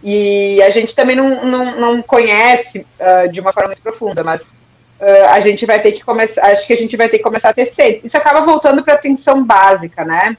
E 0.07 0.63
a 0.63 0.69
gente 0.69 0.95
também 0.95 1.17
não, 1.17 1.47
não, 1.47 1.81
não 1.81 2.03
conhece 2.03 2.87
uh, 3.01 3.27
de 3.31 3.41
uma 3.41 3.55
forma 3.55 3.69
muito 3.69 3.81
profunda, 3.81 4.23
mas 4.23 4.43
uh, 4.43 5.31
a 5.31 5.41
gente 5.41 5.65
vai 5.65 5.81
ter 5.81 5.93
que 5.93 6.05
começar, 6.05 6.45
acho 6.45 6.67
que 6.67 6.75
a 6.75 6.77
gente 6.77 6.95
vai 6.95 7.09
ter 7.09 7.17
que 7.17 7.25
começar 7.25 7.49
a 7.49 7.55
ter 7.55 7.65
ciência. 7.65 8.03
Isso 8.05 8.15
acaba 8.15 8.43
voltando 8.43 8.85
para 8.85 8.93
a 8.93 8.97
atenção 8.99 9.43
básica, 9.43 10.05
né? 10.05 10.37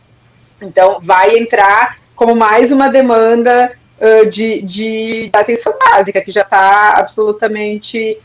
Então, 0.62 1.00
vai 1.02 1.36
entrar 1.40 1.98
como 2.16 2.36
mais 2.36 2.72
uma 2.72 2.90
demanda 2.90 3.76
uh, 4.00 4.30
de, 4.30 4.62
de 4.62 5.30
atenção 5.34 5.74
básica, 5.80 6.22
que 6.22 6.30
já 6.30 6.42
está 6.42 6.92
absolutamente 6.92 8.20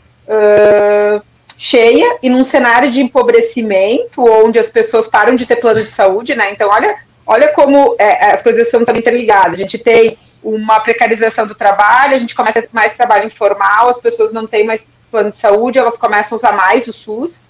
cheia, 1.57 2.17
e 2.23 2.29
num 2.29 2.41
cenário 2.41 2.89
de 2.89 3.01
empobrecimento, 3.01 4.23
onde 4.23 4.57
as 4.57 4.69
pessoas 4.69 5.07
param 5.07 5.33
de 5.35 5.45
ter 5.45 5.57
plano 5.57 5.81
de 5.81 5.89
saúde, 5.89 6.35
né? 6.35 6.51
Então, 6.51 6.69
olha, 6.69 6.95
olha 7.25 7.49
como 7.49 7.95
é, 7.99 8.31
as 8.31 8.41
coisas 8.41 8.69
são 8.69 8.83
também 8.83 8.99
interligadas. 8.99 9.53
A 9.53 9.57
gente 9.57 9.77
tem 9.77 10.17
uma 10.43 10.79
precarização 10.79 11.45
do 11.45 11.55
trabalho, 11.55 12.15
a 12.15 12.17
gente 12.17 12.35
começa 12.35 12.63
mais 12.71 12.95
trabalho 12.95 13.25
informal, 13.25 13.89
as 13.89 13.99
pessoas 13.99 14.33
não 14.33 14.47
têm 14.47 14.65
mais 14.65 14.87
plano 15.09 15.29
de 15.29 15.35
saúde, 15.35 15.77
elas 15.77 15.97
começam 15.97 16.35
a 16.35 16.37
usar 16.37 16.51
mais 16.53 16.87
o 16.87 16.93
SUS, 16.93 17.41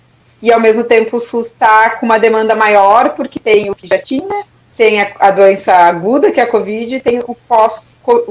e 0.41 0.51
ao 0.51 0.59
mesmo 0.59 0.83
tempo 0.83 1.17
o 1.17 1.19
SUS 1.19 1.45
está 1.45 1.91
com 1.91 2.05
uma 2.05 2.19
demanda 2.19 2.55
maior, 2.55 3.09
porque 3.09 3.39
tem 3.39 3.69
o 3.69 3.75
que 3.75 3.87
já 3.87 3.97
tinha, 3.97 4.43
tem 4.75 5.01
a, 5.01 5.11
a 5.19 5.31
doença 5.31 5.73
aguda, 5.73 6.31
que 6.31 6.39
é 6.39 6.43
a 6.43 6.47
Covid, 6.47 6.95
e 6.95 6.99
tem 6.99 7.19
o 7.19 7.35
pós 7.47 7.81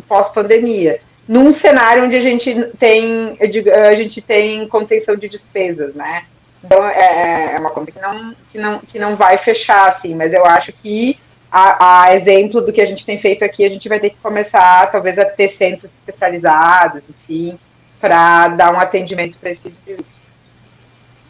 pós-pandemia, 0.09 1.01
num 1.29 1.53
cenário 1.53 2.03
onde 2.05 2.17
a 2.17 2.21
gente 2.21 2.53
tem 2.77 3.39
a 3.39 3.95
gente 3.95 4.21
tem 4.21 4.67
contenção 4.67 5.15
de 5.15 5.29
despesas, 5.29 5.95
né? 5.95 6.25
Então, 6.63 6.85
é, 6.89 7.55
é 7.55 7.59
uma 7.59 7.71
conta 7.71 7.93
que 7.93 8.01
não, 8.01 8.35
que, 8.51 8.59
não, 8.59 8.79
que 8.81 8.99
não 8.99 9.15
vai 9.15 9.37
fechar, 9.39 9.89
assim, 9.89 10.15
mas 10.15 10.33
eu 10.33 10.45
acho 10.45 10.73
que 10.73 11.17
a, 11.51 12.05
a, 12.05 12.15
exemplo 12.15 12.61
do 12.61 12.73
que 12.73 12.81
a 12.81 12.85
gente 12.85 13.05
tem 13.05 13.19
feito 13.19 13.45
aqui, 13.45 13.65
a 13.65 13.69
gente 13.69 13.89
vai 13.89 13.99
ter 13.99 14.11
que 14.11 14.17
começar, 14.23 14.91
talvez, 14.91 15.19
a 15.19 15.25
ter 15.25 15.49
centros 15.49 15.95
especializados, 15.95 17.07
enfim, 17.09 17.59
para 18.01 18.49
dar 18.49 18.73
um 18.73 18.79
atendimento 18.79 19.37
para 19.37 19.51
esses. 19.51 19.77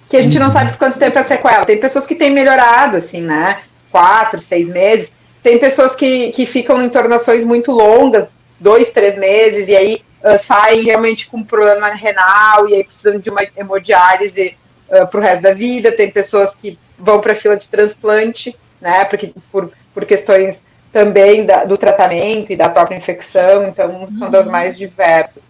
Que 0.09 0.17
a 0.17 0.21
gente 0.21 0.39
não 0.39 0.49
sabe 0.49 0.77
quanto 0.77 0.99
tempo 0.99 1.19
é 1.19 1.23
sequela. 1.23 1.65
Tem 1.65 1.79
pessoas 1.79 2.05
que 2.05 2.15
têm 2.15 2.31
melhorado, 2.31 2.97
assim, 2.97 3.23
né? 3.23 3.63
Quatro, 3.91 4.39
seis 4.39 4.69
meses. 4.69 5.11
Tem 5.43 5.59
pessoas 5.59 5.95
que, 5.95 6.31
que 6.33 6.45
ficam 6.45 6.83
em 6.83 6.87
internações 6.87 7.43
muito 7.43 7.73
longas, 7.73 8.29
dois, 8.59 8.91
três 8.91 9.17
meses, 9.17 9.69
e 9.69 9.77
aí 9.77 10.03
uh, 10.23 10.37
saem 10.37 10.83
realmente 10.83 11.29
com 11.29 11.43
problema 11.43 11.89
renal 11.89 12.69
e 12.69 12.75
aí 12.75 12.85
precisam 12.85 13.19
de 13.19 13.31
uma 13.31 13.41
hemodiálise 13.57 14.55
uh, 14.89 15.07
para 15.07 15.19
o 15.19 15.23
resto 15.23 15.43
da 15.43 15.53
vida. 15.53 15.93
Tem 15.93 16.11
pessoas 16.11 16.55
que 16.55 16.79
vão 16.99 17.21
para 17.21 17.33
a 17.33 17.37
fila 17.37 17.57
de 17.57 17.67
transplante, 17.69 18.55
né? 18.81 19.05
Porque 19.07 19.33
por, 19.51 19.73
por 19.95 20.05
questões 20.05 20.61
também 20.93 21.45
da, 21.45 21.65
do 21.65 21.77
tratamento 21.77 22.53
e 22.53 22.57
da 22.57 22.69
própria 22.69 22.97
infecção, 22.97 23.69
então 23.69 24.09
são 24.19 24.31
das 24.31 24.47
uhum. 24.47 24.53
mais 24.53 24.77
diversas. 24.77 25.43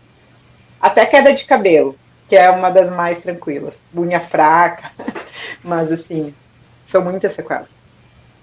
Até 0.80 1.04
queda 1.06 1.32
de 1.32 1.44
cabelo, 1.44 1.96
que 2.28 2.36
é 2.36 2.50
uma 2.50 2.70
das 2.70 2.88
mais 2.88 3.18
tranquilas. 3.18 3.82
Unha 3.96 4.20
fraca, 4.20 4.90
mas 5.64 5.90
assim, 5.90 6.34
são 6.82 7.02
muitas 7.02 7.32
sequelas. 7.32 7.68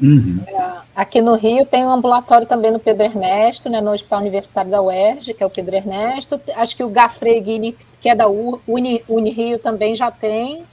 Uhum. 0.01 0.43
É, 0.47 0.77
aqui 0.95 1.21
no 1.21 1.35
Rio 1.35 1.65
tem 1.65 1.83
um 1.83 1.89
ambulatório 1.89 2.45
também 2.45 2.69
no 2.69 2.79
Pedro 2.79 3.03
Ernesto, 3.03 3.67
né, 3.67 3.81
no 3.81 3.91
Hospital 3.91 4.19
Universitário 4.19 4.69
da 4.69 4.81
UERJ, 4.81 5.33
que 5.33 5.43
é 5.43 5.45
o 5.45 5.49
Pedro 5.49 5.75
Ernesto. 5.75 6.39
Acho 6.55 6.75
que 6.75 6.83
o 6.83 6.89
Gafrey 6.89 7.39
Guini, 7.39 7.75
que 7.99 8.09
é 8.09 8.15
da 8.15 8.27
Uni, 8.27 9.03
Unirio, 9.07 9.57
também 9.57 9.95
já 9.95 10.11
tem. 10.11 10.63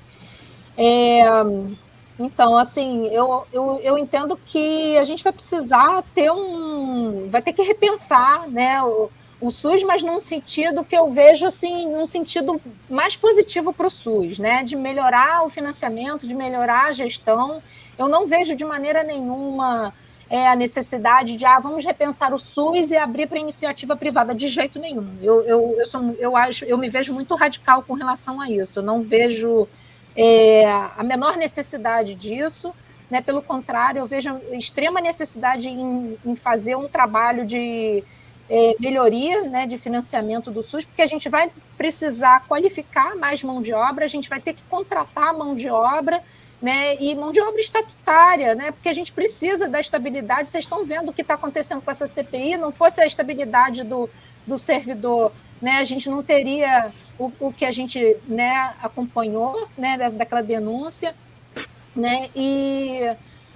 É, 0.76 1.22
então, 2.18 2.56
assim, 2.56 3.06
eu, 3.08 3.44
eu, 3.52 3.80
eu 3.82 3.98
entendo 3.98 4.38
que 4.46 4.96
a 4.98 5.04
gente 5.04 5.24
vai 5.24 5.32
precisar 5.32 6.02
ter 6.14 6.30
um. 6.30 7.28
vai 7.28 7.42
ter 7.42 7.52
que 7.52 7.62
repensar 7.62 8.48
né, 8.48 8.82
o, 8.82 9.10
o 9.40 9.50
SUS, 9.50 9.82
mas 9.82 10.02
num 10.02 10.20
sentido 10.20 10.84
que 10.84 10.96
eu 10.96 11.10
vejo 11.10 11.46
assim, 11.46 11.90
num 11.90 12.06
sentido 12.06 12.60
mais 12.88 13.16
positivo 13.16 13.72
para 13.72 13.88
o 13.88 13.90
SUS, 13.90 14.38
né? 14.38 14.62
De 14.62 14.76
melhorar 14.76 15.44
o 15.44 15.50
financiamento, 15.50 16.26
de 16.26 16.34
melhorar 16.34 16.86
a 16.86 16.92
gestão. 16.92 17.60
Eu 17.98 18.08
não 18.08 18.26
vejo 18.26 18.54
de 18.54 18.64
maneira 18.64 19.02
nenhuma 19.02 19.92
é, 20.30 20.48
a 20.48 20.56
necessidade 20.56 21.36
de 21.36 21.44
ah, 21.44 21.58
vamos 21.58 21.84
repensar 21.84 22.32
o 22.32 22.38
SUS 22.38 22.92
e 22.92 22.96
abrir 22.96 23.26
para 23.26 23.38
iniciativa 23.38 23.96
privada, 23.96 24.34
de 24.34 24.48
jeito 24.48 24.78
nenhum. 24.78 25.16
Eu, 25.20 25.40
eu, 25.42 25.76
eu, 25.78 25.86
sou, 25.86 26.14
eu 26.18 26.36
acho, 26.36 26.64
eu 26.64 26.78
me 26.78 26.88
vejo 26.88 27.12
muito 27.12 27.34
radical 27.34 27.82
com 27.82 27.94
relação 27.94 28.40
a 28.40 28.48
isso. 28.48 28.78
Eu 28.78 28.82
não 28.84 29.02
vejo 29.02 29.68
é, 30.16 30.64
a 30.66 31.02
menor 31.02 31.36
necessidade 31.36 32.14
disso. 32.14 32.74
Né? 33.10 33.20
Pelo 33.20 33.42
contrário, 33.42 34.00
eu 34.00 34.06
vejo 34.06 34.40
extrema 34.52 35.00
necessidade 35.00 35.68
em, 35.68 36.18
em 36.24 36.36
fazer 36.36 36.76
um 36.76 36.88
trabalho 36.88 37.44
de 37.44 38.02
é, 38.48 38.74
melhoria 38.78 39.48
né, 39.48 39.66
de 39.66 39.78
financiamento 39.78 40.50
do 40.50 40.62
SUS, 40.62 40.84
porque 40.84 41.02
a 41.02 41.06
gente 41.06 41.28
vai 41.28 41.50
precisar 41.76 42.44
qualificar 42.46 43.16
mais 43.16 43.42
mão 43.42 43.62
de 43.62 43.72
obra, 43.72 44.04
a 44.04 44.08
gente 44.08 44.28
vai 44.28 44.40
ter 44.40 44.54
que 44.54 44.62
contratar 44.64 45.34
mão 45.34 45.54
de 45.54 45.68
obra, 45.68 46.22
né, 46.60 46.96
e 46.96 47.14
mão 47.14 47.30
de 47.30 47.40
obra 47.40 47.60
estatutária, 47.60 48.54
né, 48.54 48.70
porque 48.70 48.88
a 48.88 48.92
gente 48.92 49.12
precisa 49.12 49.68
da 49.68 49.80
estabilidade. 49.80 50.50
Vocês 50.50 50.64
estão 50.64 50.84
vendo 50.84 51.10
o 51.10 51.12
que 51.12 51.22
está 51.22 51.34
acontecendo 51.34 51.82
com 51.82 51.90
essa 51.90 52.06
CPI, 52.06 52.56
não 52.56 52.72
fosse 52.72 53.00
a 53.00 53.06
estabilidade 53.06 53.82
do, 53.82 54.08
do 54.46 54.56
servidor, 54.56 55.32
né, 55.60 55.78
a 55.78 55.84
gente 55.84 56.08
não 56.08 56.22
teria 56.22 56.92
o, 57.18 57.30
o 57.40 57.52
que 57.52 57.64
a 57.64 57.70
gente 57.70 58.16
né, 58.26 58.74
acompanhou 58.82 59.68
né, 59.76 60.10
daquela 60.10 60.42
denúncia, 60.42 61.14
né, 61.94 62.28
e 62.34 63.14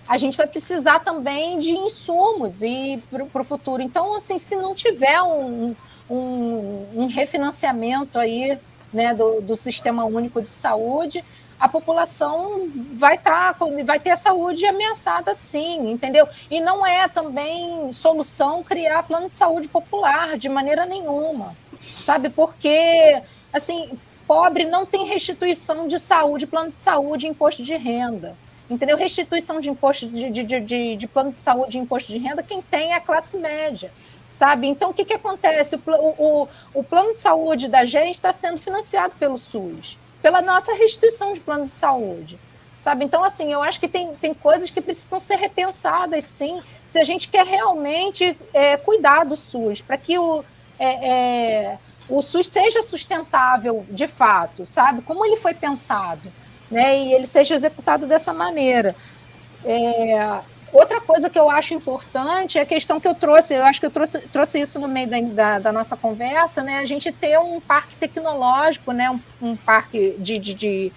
a 0.09 0.17
gente 0.17 0.37
vai 0.37 0.47
precisar 0.47 1.01
também 1.01 1.59
de 1.59 1.73
insumos 1.73 2.63
e 2.63 3.03
para 3.11 3.43
o 3.43 3.45
futuro. 3.45 3.83
Então, 3.83 4.15
assim, 4.15 4.39
se 4.39 4.57
não 4.57 4.75
tiver 4.75 5.21
um, 5.23 5.75
um, 6.09 6.87
um 6.95 7.07
refinanciamento 7.07 8.19
aí 8.19 8.59
né, 8.93 9.13
do, 9.13 9.41
do 9.43 9.55
sistema 9.55 10.05
único 10.05 10.41
de 10.41 10.49
saúde, 10.49 11.23
a 11.61 11.69
população 11.69 12.71
vai 12.95 13.19
tá, 13.19 13.55
vai 13.85 13.99
ter 13.99 14.11
a 14.11 14.17
saúde 14.17 14.65
ameaçada 14.65 15.35
sim, 15.35 15.91
entendeu? 15.91 16.27
E 16.51 16.61
não 16.61 16.87
é 16.87 17.09
também 17.09 17.93
solução 17.93 18.63
criar 18.63 19.03
plano 19.03 19.29
de 19.29 19.35
saúde 19.35 19.67
popular 19.67 20.39
de 20.39 20.49
maneira 20.49 20.87
nenhuma, 20.87 21.55
sabe? 21.81 22.31
Porque 22.31 23.21
assim, 23.53 23.91
pobre 24.27 24.65
não 24.65 24.85
tem 24.85 25.07
restituição 25.07 25.89
de 25.89 25.99
saúde, 25.99 26.47
plano 26.47 26.71
de 26.71 26.79
saúde, 26.79 27.27
imposto 27.27 27.63
de 27.63 27.75
renda 27.77 28.37
entendeu? 28.69 28.97
Restituição 28.97 29.61
de 29.61 29.71
imposto 29.71 30.07
de, 30.07 30.31
de, 30.31 30.61
de, 30.61 30.97
de 30.97 31.07
plano 31.07 31.33
de 31.33 31.39
saúde 31.39 31.79
e 31.79 31.81
imposto 31.81 32.13
de 32.13 32.19
renda, 32.19 32.43
quem 32.43 32.61
tem 32.61 32.93
é 32.93 32.97
a 32.97 33.01
classe 33.01 33.37
média, 33.37 33.91
sabe? 34.31 34.67
Então, 34.67 34.91
o 34.91 34.95
que, 34.95 35.05
que 35.05 35.15
acontece? 35.15 35.77
O, 35.77 35.83
o, 35.87 36.49
o 36.75 36.85
plano 36.85 37.15
de 37.15 37.21
saúde 37.21 37.69
da 37.69 37.85
gente 37.85 38.15
está 38.15 38.33
sendo 38.33 38.59
financiado 38.59 39.15
pelo 39.19 39.39
SUS, 39.39 39.99
pela 40.21 40.43
nossa 40.43 40.75
restituição 40.75 41.33
de 41.33 41.41
plano 41.41 41.65
de 41.65 41.71
saúde, 41.71 42.39
sabe? 42.81 43.05
Então, 43.05 43.25
assim, 43.25 43.53
eu 43.53 43.63
acho 43.63 43.81
que 43.81 43.89
tem, 43.89 44.15
tem 44.17 44.35
coisas 44.35 44.71
que 44.71 44.81
precisam 44.81 45.21
ser 45.21 45.37
repensadas, 45.37 46.25
sim, 46.25 46.61
se 46.87 46.99
a 46.99 47.05
gente 47.05 47.29
quer 47.29 47.47
realmente 47.47 48.37
é, 48.53 48.77
cuidar 48.77 49.25
do 49.25 49.37
SUS, 49.37 49.81
para 49.81 49.97
que 49.97 50.19
o, 50.19 50.45
é, 50.79 51.09
é, 51.11 51.79
o 52.09 52.23
SUS 52.23 52.49
seja 52.49 52.83
sustentável 52.83 53.85
de 53.91 54.09
fato, 54.09 54.65
sabe? 54.65 55.03
Como 55.03 55.25
ele 55.25 55.37
foi 55.37 55.55
pensado 55.55 56.33
né, 56.71 56.99
e 56.99 57.13
ele 57.13 57.27
seja 57.27 57.55
executado 57.55 58.07
dessa 58.07 58.33
maneira. 58.33 58.95
É, 59.65 60.41
outra 60.73 61.01
coisa 61.01 61.29
que 61.29 61.39
eu 61.39 61.51
acho 61.51 61.75
importante 61.75 62.59
é 62.59 62.63
a 62.63 62.67
questão 62.67 63.01
que 63.01 63.09
eu 63.09 63.15
trouxe, 63.15 63.55
eu 63.55 63.65
acho 63.65 63.81
que 63.81 63.87
eu 63.87 63.91
trouxe, 63.91 64.19
trouxe 64.29 64.61
isso 64.61 64.79
no 64.79 64.89
meio 64.89 65.09
da, 65.09 65.21
da, 65.21 65.59
da 65.59 65.73
nossa 65.73 65.97
conversa, 65.97 66.63
né, 66.63 66.79
a 66.79 66.85
gente 66.85 67.11
ter 67.13 67.39
um 67.39 67.61
parque 67.61 67.97
tecnológico, 67.97 68.93
né, 68.93 69.11
um, 69.11 69.21
um 69.43 69.57
parque 69.57 70.15
de, 70.19 70.39
de, 70.39 70.55
de 70.55 70.93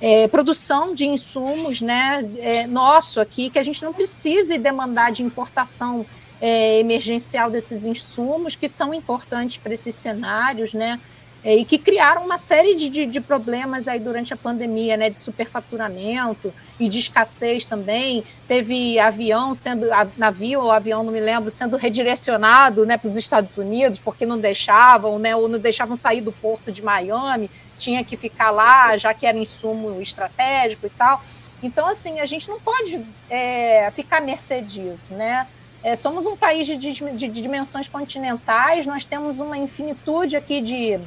é, 0.00 0.28
produção 0.28 0.94
de 0.94 1.06
insumos 1.06 1.80
né, 1.80 2.28
é, 2.38 2.66
nosso 2.66 3.20
aqui, 3.20 3.50
que 3.50 3.58
a 3.58 3.62
gente 3.62 3.82
não 3.84 3.92
precise 3.92 4.58
demandar 4.58 5.12
de 5.12 5.22
importação 5.22 6.06
é, 6.44 6.78
emergencial 6.78 7.50
desses 7.50 7.86
insumos, 7.86 8.54
que 8.54 8.68
são 8.68 8.92
importantes 8.92 9.56
para 9.56 9.72
esses 9.72 9.94
cenários, 9.94 10.74
né? 10.74 11.00
é, 11.44 11.56
e 11.56 11.64
que 11.64 11.76
criaram 11.76 12.24
uma 12.24 12.38
série 12.38 12.74
de, 12.74 12.88
de, 12.88 13.04
de, 13.04 13.20
problemas 13.20 13.86
aí 13.86 14.00
durante 14.00 14.32
a 14.32 14.36
pandemia, 14.36 14.96
né, 14.96 15.10
de 15.10 15.20
superfaturamento 15.20 16.52
e 16.80 16.88
de 16.88 16.98
escassez 16.98 17.66
também. 17.66 18.24
Teve 18.48 18.98
avião 18.98 19.52
sendo, 19.52 19.86
navio 20.16 20.62
ou 20.62 20.70
avião, 20.70 21.02
não 21.02 21.12
me 21.12 21.20
lembro, 21.20 21.50
sendo 21.50 21.76
redirecionado 21.76 22.86
né, 22.86 22.96
para 22.96 23.08
os 23.08 23.16
Estados 23.16 23.58
Unidos 23.58 23.98
porque 23.98 24.24
não 24.24 24.38
deixavam, 24.38 25.18
né, 25.18 25.36
ou 25.36 25.46
não 25.46 25.58
deixavam 25.58 25.94
sair 25.96 26.22
do 26.22 26.32
porto 26.32 26.72
de 26.72 26.82
Miami, 26.82 27.50
tinha 27.76 28.02
que 28.02 28.16
ficar 28.16 28.50
lá, 28.50 28.96
já 28.96 29.12
que 29.12 29.26
era 29.26 29.36
insumo 29.36 30.00
estratégico 30.00 30.86
e 30.86 30.90
tal. 30.90 31.22
Então, 31.62 31.86
assim, 31.86 32.20
a 32.20 32.26
gente 32.26 32.48
não 32.48 32.58
pode 32.58 33.04
é, 33.28 33.90
ficar 33.90 34.18
à 34.18 34.20
mercê 34.20 34.62
disso, 34.62 35.12
né? 35.12 35.46
É, 35.84 35.94
somos 35.94 36.26
um 36.26 36.36
país 36.36 36.66
de, 36.66 36.76
de, 36.76 36.92
de, 36.92 37.28
dimensões 37.28 37.86
continentais, 37.86 38.86
nós 38.86 39.04
temos 39.04 39.38
uma 39.38 39.58
infinitude 39.58 40.34
aqui 40.34 40.60
de, 40.62 40.98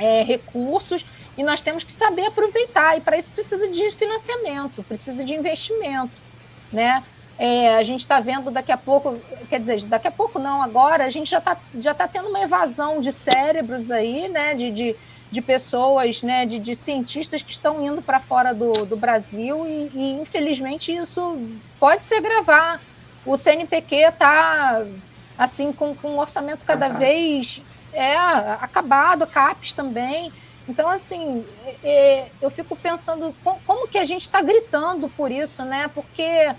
é, 0.00 0.22
recursos 0.22 1.06
e 1.38 1.44
nós 1.44 1.60
temos 1.60 1.84
que 1.84 1.92
saber 1.92 2.26
aproveitar. 2.26 2.96
E 2.96 3.00
para 3.00 3.16
isso 3.16 3.30
precisa 3.30 3.68
de 3.68 3.90
financiamento, 3.92 4.82
precisa 4.82 5.22
de 5.22 5.34
investimento. 5.34 6.10
Né? 6.72 7.04
É, 7.38 7.76
a 7.76 7.82
gente 7.82 8.00
está 8.00 8.18
vendo 8.20 8.50
daqui 8.50 8.72
a 8.72 8.76
pouco, 8.76 9.16
quer 9.48 9.60
dizer, 9.60 9.82
daqui 9.84 10.08
a 10.08 10.10
pouco 10.10 10.38
não, 10.38 10.62
agora 10.62 11.04
a 11.04 11.10
gente 11.10 11.30
já 11.30 11.38
está 11.38 11.56
já 11.78 11.94
tá 11.94 12.08
tendo 12.08 12.28
uma 12.28 12.40
evasão 12.40 13.00
de 13.00 13.12
cérebros 13.12 13.90
aí, 13.90 14.28
né? 14.28 14.54
De, 14.54 14.70
de, 14.70 14.96
de 15.30 15.40
pessoas, 15.40 16.22
né? 16.22 16.44
De, 16.44 16.58
de 16.58 16.74
cientistas 16.74 17.40
que 17.40 17.50
estão 17.50 17.80
indo 17.80 18.02
para 18.02 18.20
fora 18.20 18.52
do, 18.52 18.84
do 18.84 18.94
Brasil 18.94 19.66
e, 19.66 19.90
e, 19.94 20.20
infelizmente 20.20 20.94
isso 20.94 21.38
pode 21.78 22.04
se 22.04 22.14
agravar. 22.14 22.78
O 23.24 23.36
CNPq 23.36 23.96
está 23.96 24.84
assim 25.36 25.72
com, 25.72 25.94
com 25.94 26.10
um 26.10 26.18
orçamento 26.18 26.64
cada 26.64 26.88
vez 26.88 27.62
é 27.92 28.16
acabado, 28.16 29.26
CAPES 29.26 29.72
também. 29.72 30.32
Então, 30.68 30.88
assim, 30.88 31.44
é, 31.82 32.28
eu 32.40 32.50
fico 32.50 32.76
pensando 32.76 33.34
como 33.66 33.88
que 33.88 33.98
a 33.98 34.04
gente 34.04 34.22
está 34.22 34.40
gritando 34.40 35.08
por 35.08 35.30
isso, 35.30 35.64
né? 35.64 35.90
Porque 35.92 36.54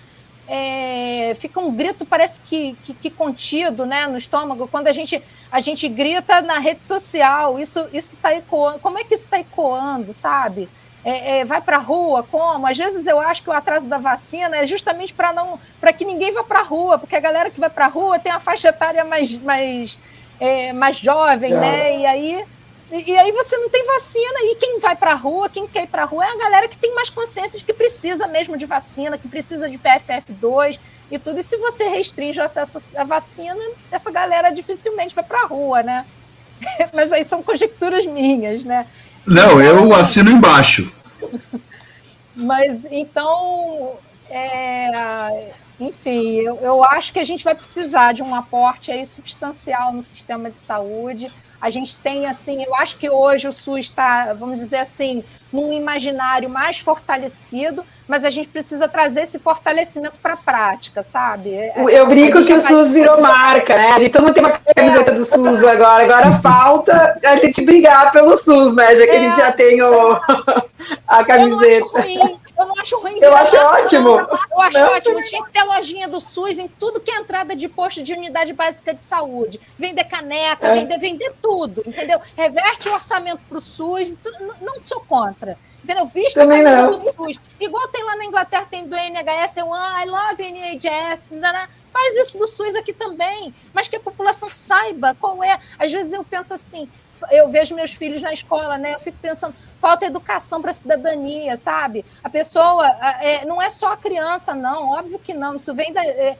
é, 0.48 1.34
fica 1.36 1.60
um 1.60 1.74
grito, 1.74 2.06
parece 2.06 2.42
que, 2.42 2.74
que, 2.84 2.94
que, 2.94 3.10
contido 3.10 3.86
né, 3.86 4.08
no 4.08 4.18
estômago, 4.18 4.68
quando 4.68 4.88
a 4.88 4.92
gente, 4.92 5.22
a 5.50 5.62
gente 5.62 5.88
grita 5.88 6.42
na 6.42 6.60
rede 6.60 6.84
social, 6.84 7.58
isso 7.58 7.88
está 7.94 8.36
ecoando. 8.36 8.80
Como 8.80 8.98
é 8.98 9.04
que 9.04 9.14
isso 9.14 9.26
está 9.26 9.40
ecoando, 9.40 10.12
sabe? 10.12 10.68
É, 11.04 11.40
é, 11.40 11.46
vai 11.46 11.60
para 11.62 11.78
a 11.78 11.80
rua, 11.80 12.22
como? 12.22 12.68
Às 12.68 12.78
vezes 12.78 13.08
eu 13.08 13.20
acho 13.20 13.42
que 13.42 13.50
o 13.50 13.54
atraso 13.54 13.88
da 13.88 13.98
vacina 13.98 14.58
é 14.58 14.68
justamente 14.68 15.12
para 15.12 15.34
não 15.34 15.60
para 15.80 15.92
que 15.92 16.06
ninguém 16.06 16.32
vá 16.32 16.44
para 16.44 16.60
a 16.60 16.64
rua, 16.64 17.00
porque 17.00 17.16
a 17.16 17.20
galera 17.20 17.50
que 17.50 17.60
vai 17.60 17.72
para 17.72 17.86
a 17.86 17.90
rua 17.90 18.20
tem 18.20 18.32
a 18.32 18.40
faixa 18.40 18.70
etária 18.70 19.04
mais, 19.04 19.34
mais 19.42 19.98
é, 20.40 20.72
mais 20.74 20.98
jovem, 20.98 21.54
né? 21.56 21.98
E 21.98 22.06
aí, 22.06 22.46
e, 22.92 23.18
aí 23.18 23.32
você 23.32 23.58
não 23.58 23.70
tem 23.70 23.84
vacina, 23.86 24.40
e 24.42 24.56
quem 24.58 24.80
vai 24.80 24.92
vai 24.92 24.96
para 24.96 25.12
a 25.12 25.16
rua, 25.16 25.50
quem 25.50 25.68
quer 25.68 25.84
ir 25.84 25.88
para 25.88 26.04
a 26.04 26.06
rua 26.06 26.26
é 26.26 26.30
a 26.30 26.38
galera 26.38 26.68
que 26.68 26.78
tem 26.78 26.94
mais 26.94 27.10
consciência 27.10 27.58
de 27.58 27.64
que 27.64 27.74
precisa 27.74 28.28
mesmo 28.28 28.58
de 28.58 28.66
vacina, 28.66 29.18
que 29.18 29.28
precisa 29.28 29.70
de 29.70 29.78
PFF2 29.78 30.80
e 31.10 31.18
tudo. 31.18 31.40
E 31.40 31.44
se 31.44 31.56
você 31.58 31.88
restringe 31.88 32.40
o 32.40 32.44
acesso 32.44 32.80
à 32.98 33.04
vacina, 33.04 33.60
essa 33.90 34.12
galera 34.12 34.50
dificilmente 34.50 35.16
vai 35.16 35.24
para 35.24 35.44
a 35.44 35.46
rua, 35.46 35.82
né? 35.82 36.06
Mas 36.94 37.12
aí 37.12 37.24
são 37.24 37.42
conjecturas 37.42 38.06
minhas, 38.06 38.64
né? 38.64 38.86
Não, 39.26 39.62
eu 39.62 39.94
assino 39.94 40.32
embaixo. 40.32 40.92
Mas 42.36 42.86
então, 42.90 43.98
é, 44.30 45.52
enfim, 45.80 46.38
eu, 46.38 46.58
eu 46.58 46.84
acho 46.84 47.12
que 47.14 47.20
a 47.20 47.24
gente 47.24 47.44
vai 47.44 47.56
precisar 47.56 48.14
de 48.14 48.24
um 48.24 48.34
aporte 48.34 48.92
aí 48.92 49.06
substancial 49.06 49.94
no 49.94 50.02
sistema 50.02 50.50
de 50.50 50.60
saúde. 50.60 51.32
A 51.62 51.70
gente 51.70 51.96
tem, 51.98 52.26
assim, 52.26 52.64
eu 52.64 52.76
acho 52.76 52.98
que 52.98 53.10
hoje 53.10 53.48
o 53.48 53.52
SUS 53.52 53.82
está, 53.82 54.34
vamos 54.34 54.60
dizer 54.60 54.78
assim, 54.78 55.24
num 55.54 55.72
imaginário 55.72 56.50
mais 56.50 56.80
fortalecido, 56.80 57.84
mas 58.08 58.26
a 58.26 58.30
gente 58.30 58.50
precisa 58.50 58.88
trazer 58.88 59.22
esse 59.22 59.38
fortalecimento 59.38 60.16
para 60.22 60.34
a 60.34 60.38
prática, 60.38 61.04
sabe? 61.04 61.52
Eu 61.92 62.08
brinco 62.08 62.44
que 62.44 62.54
o 62.54 62.62
SUS 62.62 62.90
virou 62.90 63.22
marca, 63.22 63.76
né? 63.76 63.92
A 63.92 64.00
gente 64.00 64.20
mundo 64.20 64.34
tem 64.34 64.44
uma 64.44 64.60
camiseta 64.76 65.12
do 65.12 65.24
SUS 65.24 65.64
agora. 65.66 66.04
Agora 66.04 66.40
falta 66.40 67.20
a 67.24 67.36
gente 67.36 67.64
brigar 67.64 68.12
pelo 68.12 68.36
SUS, 68.38 68.74
né? 68.74 68.96
Já 68.96 69.06
que 69.06 69.12
é, 69.12 69.16
a 69.16 69.20
gente 69.20 69.38
já 69.38 69.52
tem 69.52 69.82
o, 69.82 70.20
a 71.08 71.24
camiseta. 71.24 71.76
Eu 71.76 71.80
não 71.80 71.98
acho 71.98 72.20
ruim. 72.20 72.41
Eu 72.62 72.68
não 72.68 72.80
acho 72.80 73.00
ruim. 73.00 73.18
Eu 73.20 73.36
acho 73.36 73.56
ótimo. 73.56 74.10
Eu 74.10 74.62
acho 74.62 74.80
não. 74.80 74.94
ótimo. 74.94 75.24
Tinha 75.24 75.44
que 75.44 75.52
ter 75.52 75.64
lojinha 75.64 76.08
do 76.08 76.20
SUS 76.20 76.60
em 76.60 76.68
tudo 76.68 77.00
que 77.00 77.12
é 77.12 77.18
entrada 77.18 77.56
de 77.56 77.68
posto 77.68 78.04
de 78.04 78.14
unidade 78.14 78.54
básica 78.54 78.94
de 78.94 79.02
saúde. 79.02 79.60
Vender 79.78 80.04
caneca, 80.06 80.68
é. 80.68 80.74
vender, 80.76 81.00
vender 81.00 81.34
tudo, 81.42 81.84
entendeu? 81.86 82.20
Reverte 82.38 82.88
o 82.90 82.94
orçamento 82.94 83.44
para 83.48 83.58
o 83.58 83.62
SUS. 83.62 84.14
Não 84.62 84.76
sou 84.86 85.02
contra. 85.02 85.58
Entendeu? 85.84 86.06
Vista 86.06 86.42
Também 86.42 86.64
do 86.64 87.14
SUS. 87.14 87.40
Igual 87.60 87.88
tem 87.88 88.04
lá 88.04 88.16
na 88.16 88.26
Inglaterra, 88.26 88.68
tem 88.70 88.88
do 88.88 88.96
NHS, 88.96 89.58
eu, 89.58 89.68
I 89.68 90.06
love 90.06 90.44
NHS. 90.44 91.32
Faz 91.92 92.16
isso 92.16 92.38
do 92.38 92.48
SUS 92.48 92.76
aqui 92.76 92.94
também. 92.94 93.54
Mas 93.74 93.88
que 93.88 93.96
a 93.96 94.00
população 94.00 94.50
saiba 94.50 95.16
qual 95.20 95.44
é. 95.44 95.60
Às 95.80 95.92
vezes 95.92 96.14
eu 96.14 96.24
penso 96.24 96.54
assim, 96.54 96.88
eu 97.30 97.50
vejo 97.50 97.76
meus 97.76 97.94
filhos 97.94 98.22
na 98.22 98.34
escola, 98.34 98.78
né? 98.78 98.96
Eu 98.96 99.00
fico 99.00 99.18
pensando, 99.22 99.54
falta 99.78 100.06
educação 100.06 100.62
para 100.62 100.72
a 100.72 100.74
cidadania, 100.74 101.58
sabe? 101.58 102.06
A 102.24 102.30
pessoa 102.30 102.88
é, 103.22 103.46
não 103.46 103.62
é 103.62 103.70
só 103.70 103.92
a 103.92 103.98
criança, 103.98 104.54
não, 104.54 104.90
óbvio 104.90 105.20
que 105.20 105.34
não. 105.34 105.56
Isso 105.56 105.74
vem 105.74 105.94
da. 105.94 106.06
É, 106.06 106.38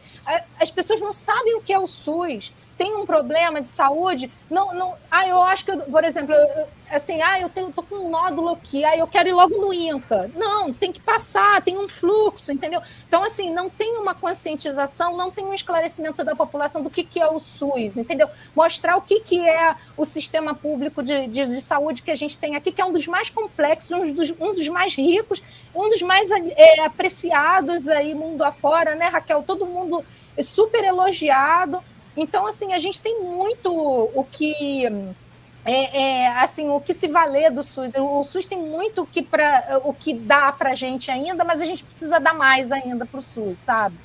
as 0.60 0.72
pessoas 0.72 1.02
não 1.02 1.14
sabem 1.14 1.56
o 1.56 1.62
que 1.62 1.74
é 1.74 1.80
o 1.80 1.88
SUS 1.88 2.54
tem 2.78 2.96
um 2.96 3.06
problema 3.06 3.62
de 3.62 3.70
saúde, 3.70 4.32
não, 4.50 4.74
não, 4.74 4.96
ah, 5.10 5.28
eu 5.28 5.42
acho 5.44 5.66
que, 5.66 5.72
eu, 5.72 5.80
por 5.82 6.04
exemplo, 6.04 6.34
eu, 6.34 6.68
assim, 6.90 7.22
ah, 7.22 7.40
eu 7.40 7.50
tenho, 7.50 7.72
tô 7.72 7.84
com 7.84 7.96
um 7.96 8.10
nódulo 8.10 8.50
aqui, 8.50 8.84
ah, 8.84 8.98
eu 8.98 9.08
quero 9.08 9.30
ir 9.30 9.34
logo 9.34 9.58
no 9.58 9.74
INCA. 9.74 10.30
Não, 10.36 10.74
tem 10.74 10.92
que 10.92 11.00
passar, 11.00 11.62
tem 11.62 11.78
um 11.78 11.88
fluxo, 11.88 12.52
entendeu? 12.52 12.82
Então, 13.08 13.24
assim, 13.24 13.52
não 13.54 13.70
tem 13.70 13.98
uma 13.98 14.14
conscientização, 14.14 15.16
não 15.16 15.32
tem 15.32 15.46
um 15.46 15.54
esclarecimento 15.54 16.24
da 16.24 16.36
população 16.36 16.82
do 16.82 16.90
que, 16.90 17.04
que 17.04 17.20
é 17.20 17.28
o 17.28 17.40
SUS, 17.40 17.98
entendeu? 17.98 18.30
Mostrar 18.56 18.98
o 18.98 19.02
que, 19.02 19.20
que 19.20 19.48
é 19.48 19.76
o 19.96 20.04
sistema 20.04 20.54
público 20.54 21.02
de, 21.02 21.28
de, 21.28 21.46
de 21.46 21.62
saúde 21.62 22.02
que 22.02 22.12
a 22.12 22.16
gente 22.16 22.38
tem 22.38 22.56
aqui, 22.56 22.72
que 22.72 22.82
é 22.82 22.86
um 22.86 22.92
dos 22.92 23.08
mais 23.08 23.30
complexos, 23.30 23.92
um 23.92 24.14
dos, 24.14 24.32
um 24.40 24.54
dos 24.54 24.68
mais 24.68 24.96
ricos, 24.96 25.42
um 25.74 25.88
dos 25.88 26.02
mais 26.02 26.30
é, 26.32 26.82
apreciados 26.82 27.88
aí 27.88 28.14
mundo 28.14 28.44
afora, 28.44 28.96
né, 28.96 29.08
Raquel? 29.08 29.44
Todo 29.44 29.66
mundo 29.66 30.04
super 30.40 30.84
elogiado. 30.84 31.82
Então, 32.16 32.46
assim, 32.46 32.74
a 32.74 32.80
gente 32.80 33.00
tem 33.00 33.22
muito 33.22 33.72
o 33.72 34.26
que. 34.30 34.86
É, 35.64 36.24
é, 36.24 36.28
assim, 36.40 36.70
o 36.70 36.80
que 36.82 36.94
se 36.94 37.08
valer 37.08 37.52
do 37.52 37.64
SUS. 37.64 37.94
O 37.96 38.24
SUS 38.24 38.46
tem 38.46 38.58
muito 38.58 39.04
o 39.04 39.08
que, 39.08 39.22
pra, 39.22 39.80
o 39.84 39.94
que 39.94 40.14
dá 40.14 40.52
para 40.52 40.72
a 40.72 40.76
gente 40.76 41.12
ainda, 41.12 41.44
mas 41.44 41.62
a 41.62 41.66
gente 41.66 41.84
precisa 41.84 42.20
dar 42.20 42.34
mais 42.34 42.72
ainda 42.72 43.06
para 43.06 43.20
o 43.20 43.24
SUS, 43.24 43.60
sabe? 43.60 43.96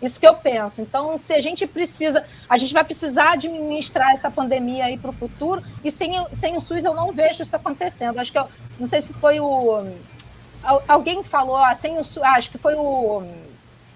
Isso 0.00 0.18
que 0.18 0.26
eu 0.26 0.34
penso. 0.34 0.80
Então, 0.80 1.18
se 1.18 1.32
a 1.32 1.40
gente 1.40 1.66
precisa, 1.66 2.24
a 2.48 2.56
gente 2.56 2.72
vai 2.72 2.84
precisar 2.84 3.32
administrar 3.32 4.12
essa 4.12 4.30
pandemia 4.30 4.86
aí 4.86 4.98
para 4.98 5.10
o 5.10 5.12
futuro, 5.12 5.62
e 5.84 5.90
sem, 5.90 6.12
sem 6.32 6.56
o 6.56 6.60
SUS 6.60 6.84
eu 6.84 6.94
não 6.94 7.12
vejo 7.12 7.42
isso 7.42 7.54
acontecendo. 7.54 8.18
Acho 8.18 8.32
que 8.32 8.38
eu, 8.38 8.48
não 8.78 8.86
sei 8.86 9.00
se 9.00 9.12
foi 9.12 9.40
o. 9.40 9.86
Alguém 10.86 11.24
falou, 11.24 11.56
ah, 11.56 11.74
sem 11.74 11.98
o 11.98 12.04
SUS, 12.04 12.22
acho 12.22 12.50
que 12.50 12.58
foi 12.58 12.74
o, 12.74 13.22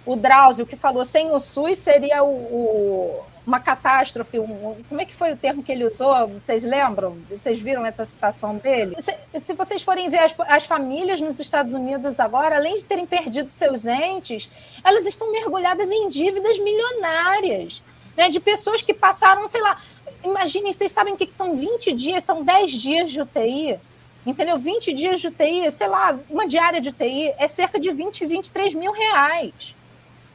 o 0.05 0.17
Drauzio 0.17 0.67
que 0.67 0.77
falou, 0.77 1.05
sem 1.05 1.31
o 1.33 1.39
SUS 1.39 1.79
seria 1.79 2.23
o, 2.25 2.29
o 2.29 3.25
uma 3.47 3.61
catástrofe, 3.61 4.41
um, 4.41 4.83
como 4.89 5.01
é 5.01 5.05
que 5.05 5.15
foi 5.15 5.33
o 5.33 5.37
termo 5.37 5.63
que 5.63 5.71
ele 5.71 5.85
usou? 5.85 6.29
Vocês 6.29 6.65
lembram? 6.65 7.17
Vocês 7.31 7.61
viram 7.61 7.87
essa 7.87 8.05
citação 8.05 8.57
dele? 8.57 8.97
Se, 9.01 9.15
se 9.41 9.53
vocês 9.55 9.83
forem 9.85 10.11
ver 10.11 10.19
as, 10.19 10.35
as, 10.49 10.67
famílias 10.67 11.21
nos 11.21 11.39
Estados 11.39 11.73
Unidos 11.73 12.19
agora, 12.19 12.57
além 12.57 12.75
de 12.75 12.85
terem 12.85 13.07
perdido 13.07 13.49
seus 13.49 13.87
entes, 13.87 14.51
elas 14.83 15.07
estão 15.07 15.31
mergulhadas 15.31 15.89
em 15.93 16.09
dívidas 16.09 16.59
milionárias, 16.59 17.85
né? 18.17 18.29
De 18.29 18.41
pessoas 18.41 18.83
que 18.83 18.93
passaram, 18.93 19.47
sei 19.47 19.61
lá, 19.61 19.77
imaginem, 20.25 20.73
vocês 20.73 20.91
sabem 20.91 21.15
o 21.15 21.17
que 21.17 21.33
são 21.33 21.57
20 21.57 21.93
dias, 21.93 22.25
são 22.25 22.43
10 22.43 22.73
dias 22.73 23.13
de 23.13 23.21
UTI, 23.21 23.79
entendeu? 24.27 24.59
20 24.59 24.93
dias 24.93 25.21
de 25.21 25.29
UTI, 25.29 25.71
sei 25.71 25.87
lá, 25.87 26.19
uma 26.29 26.49
diária 26.49 26.81
de 26.81 26.89
UTI 26.89 27.33
é 27.39 27.47
cerca 27.47 27.79
de 27.79 27.93
20, 27.93 28.27
23 28.27 28.75
mil 28.75 28.91
reais, 28.91 29.73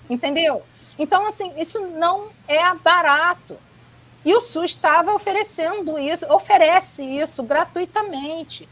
entendeu? 0.10 0.64
Então, 1.02 1.26
assim, 1.26 1.52
isso 1.58 1.80
não 1.98 2.30
é 2.48 2.76
barato. 2.76 3.58
E 4.24 4.36
o 4.36 4.40
SUS 4.40 4.66
estava 4.66 5.12
oferecendo 5.16 5.98
isso, 5.98 6.32
oferece 6.32 7.04
isso 7.04 7.42
gratuitamente. 7.42 8.70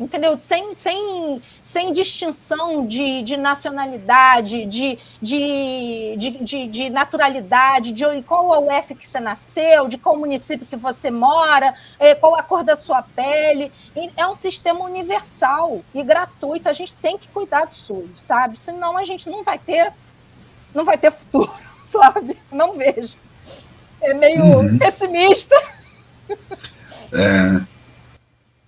Entendeu? 0.00 0.38
Sem, 0.38 0.72
sem, 0.72 1.42
sem 1.62 1.92
distinção 1.92 2.86
de, 2.86 3.20
de 3.22 3.36
nacionalidade, 3.36 4.64
de, 4.64 4.98
de, 5.20 6.16
de, 6.16 6.68
de, 6.68 6.88
naturalidade, 6.88 7.92
de 7.92 8.22
qual 8.22 8.54
é 8.54 8.58
o 8.58 8.70
F 8.70 8.94
que 8.94 9.06
você 9.06 9.20
nasceu, 9.20 9.88
de 9.88 9.98
qual 9.98 10.16
município 10.16 10.66
que 10.66 10.76
você 10.76 11.10
mora, 11.10 11.74
é, 11.98 12.14
qual 12.14 12.34
a 12.34 12.42
cor 12.42 12.64
da 12.64 12.76
sua 12.76 13.02
pele. 13.02 13.70
É 14.16 14.26
um 14.26 14.34
sistema 14.34 14.82
universal 14.86 15.82
e 15.92 16.02
gratuito. 16.02 16.66
A 16.66 16.72
gente 16.72 16.94
tem 16.94 17.18
que 17.18 17.28
cuidar 17.28 17.66
do 17.66 17.74
SUS, 17.74 18.08
sabe? 18.14 18.58
Senão 18.58 18.96
a 18.96 19.04
gente 19.04 19.28
não 19.28 19.42
vai 19.42 19.58
ter 19.58 19.92
não 20.74 20.84
vai 20.84 20.98
ter 20.98 21.12
futuro, 21.12 21.50
sabe? 21.90 22.36
Não 22.52 22.76
vejo. 22.76 23.14
É 24.00 24.14
meio 24.14 24.44
uhum. 24.44 24.78
pessimista. 24.78 25.56
É. 27.12 27.60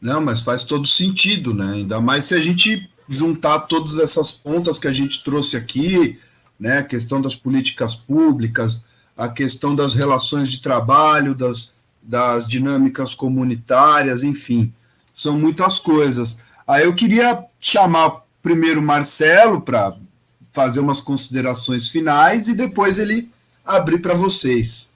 Não, 0.01 0.21
mas 0.21 0.43
faz 0.43 0.65
todo 0.65 0.87
sentido, 0.87 1.55
né? 1.55 1.75
Ainda 1.75 2.01
mais 2.01 2.25
se 2.25 2.35
a 2.35 2.41
gente 2.41 2.91
juntar 3.09 3.61
todas 3.61 3.99
essas 3.99 4.31
pontas 4.31 4.79
que 4.79 4.89
a 4.89 4.93
gente 4.93 5.23
trouxe 5.23 5.57
aqui, 5.57 6.19
né? 6.59 6.79
A 6.79 6.85
questão 6.85 7.21
das 7.21 7.35
políticas 7.35 7.95
públicas, 7.95 8.83
a 9.17 9.29
questão 9.29 9.75
das 9.75 9.95
relações 9.95 10.49
de 10.49 10.61
trabalho, 10.61 11.35
das, 11.35 11.71
das 12.03 12.49
dinâmicas 12.49 13.15
comunitárias, 13.15 14.25
enfim, 14.25 14.73
são 15.15 15.39
muitas 15.39 15.79
coisas. 15.79 16.39
Aí 16.67 16.85
eu 16.85 16.95
queria 16.95 17.45
chamar 17.59 18.23
primeiro 18.43 18.81
Marcelo 18.81 19.61
para 19.61 19.97
fazer 20.53 20.81
umas 20.81 21.01
considerações 21.01 21.89
finais 21.89 22.49
e 22.49 22.57
depois 22.57 22.99
ele 22.99 23.31
abrir 23.65 23.99
para 23.99 24.15
vocês. 24.15 24.89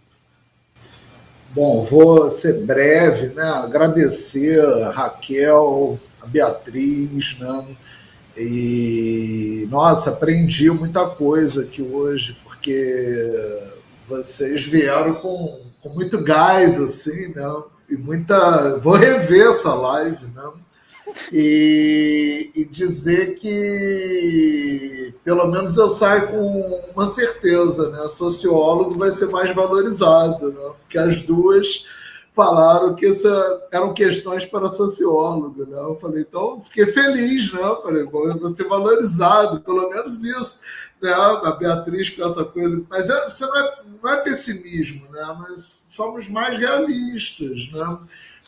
Bom, 1.50 1.84
vou 1.84 2.30
ser 2.30 2.64
breve, 2.64 3.28
né? 3.28 3.44
Agradecer 3.44 4.60
a 4.60 4.90
Raquel, 4.90 5.98
a 6.20 6.26
Beatriz, 6.26 7.38
né? 7.38 7.66
E 8.36 9.68
nossa, 9.70 10.10
aprendi 10.10 10.68
muita 10.70 11.06
coisa 11.06 11.62
aqui 11.62 11.80
hoje, 11.80 12.36
porque 12.42 13.14
vocês 14.08 14.64
vieram 14.64 15.14
com, 15.14 15.62
com 15.80 15.90
muito 15.90 16.20
gás, 16.20 16.80
assim, 16.80 17.28
né? 17.28 17.62
E 17.88 17.94
muita. 17.94 18.76
Vou 18.78 18.94
rever 18.94 19.48
essa 19.48 19.72
live, 19.72 20.26
né? 20.34 20.50
E, 21.32 22.50
e, 22.54 22.64
dizer 22.64 23.34
que 23.34 25.14
pelo 25.24 25.46
menos 25.50 25.76
eu 25.76 25.88
saio 25.88 26.28
com 26.28 26.82
uma 26.94 27.06
certeza, 27.06 27.90
né? 27.90 28.08
Sociólogo 28.08 28.96
vai 28.96 29.10
ser 29.10 29.28
mais 29.28 29.54
valorizado, 29.54 30.52
né? 30.52 30.72
Porque 30.80 30.98
as 30.98 31.22
duas 31.22 31.84
falaram 32.34 32.96
que 32.96 33.06
isso 33.06 33.28
eram 33.70 33.94
questões 33.94 34.44
para 34.44 34.68
sociólogo, 34.68 35.64
né? 35.66 35.78
Eu 35.78 35.94
falei, 35.96 36.22
então 36.22 36.60
fiquei 36.60 36.86
feliz, 36.86 37.52
né? 37.52 37.60
Falei, 37.82 38.02
vou 38.04 38.50
ser 38.50 38.64
valorizado, 38.64 39.60
pelo 39.60 39.88
menos 39.88 40.22
isso, 40.24 40.60
né? 41.00 41.12
A 41.12 41.52
Beatriz 41.52 42.10
com 42.10 42.24
essa 42.24 42.44
coisa, 42.44 42.82
mas 42.90 43.08
é, 43.08 43.28
você 43.28 43.46
não 43.46 43.56
é, 43.56 43.82
não 44.02 44.12
é 44.12 44.16
pessimismo, 44.22 45.08
né? 45.12 45.36
Mas 45.38 45.84
somos 45.88 46.28
mais 46.28 46.58
realistas, 46.58 47.70
né? 47.72 47.98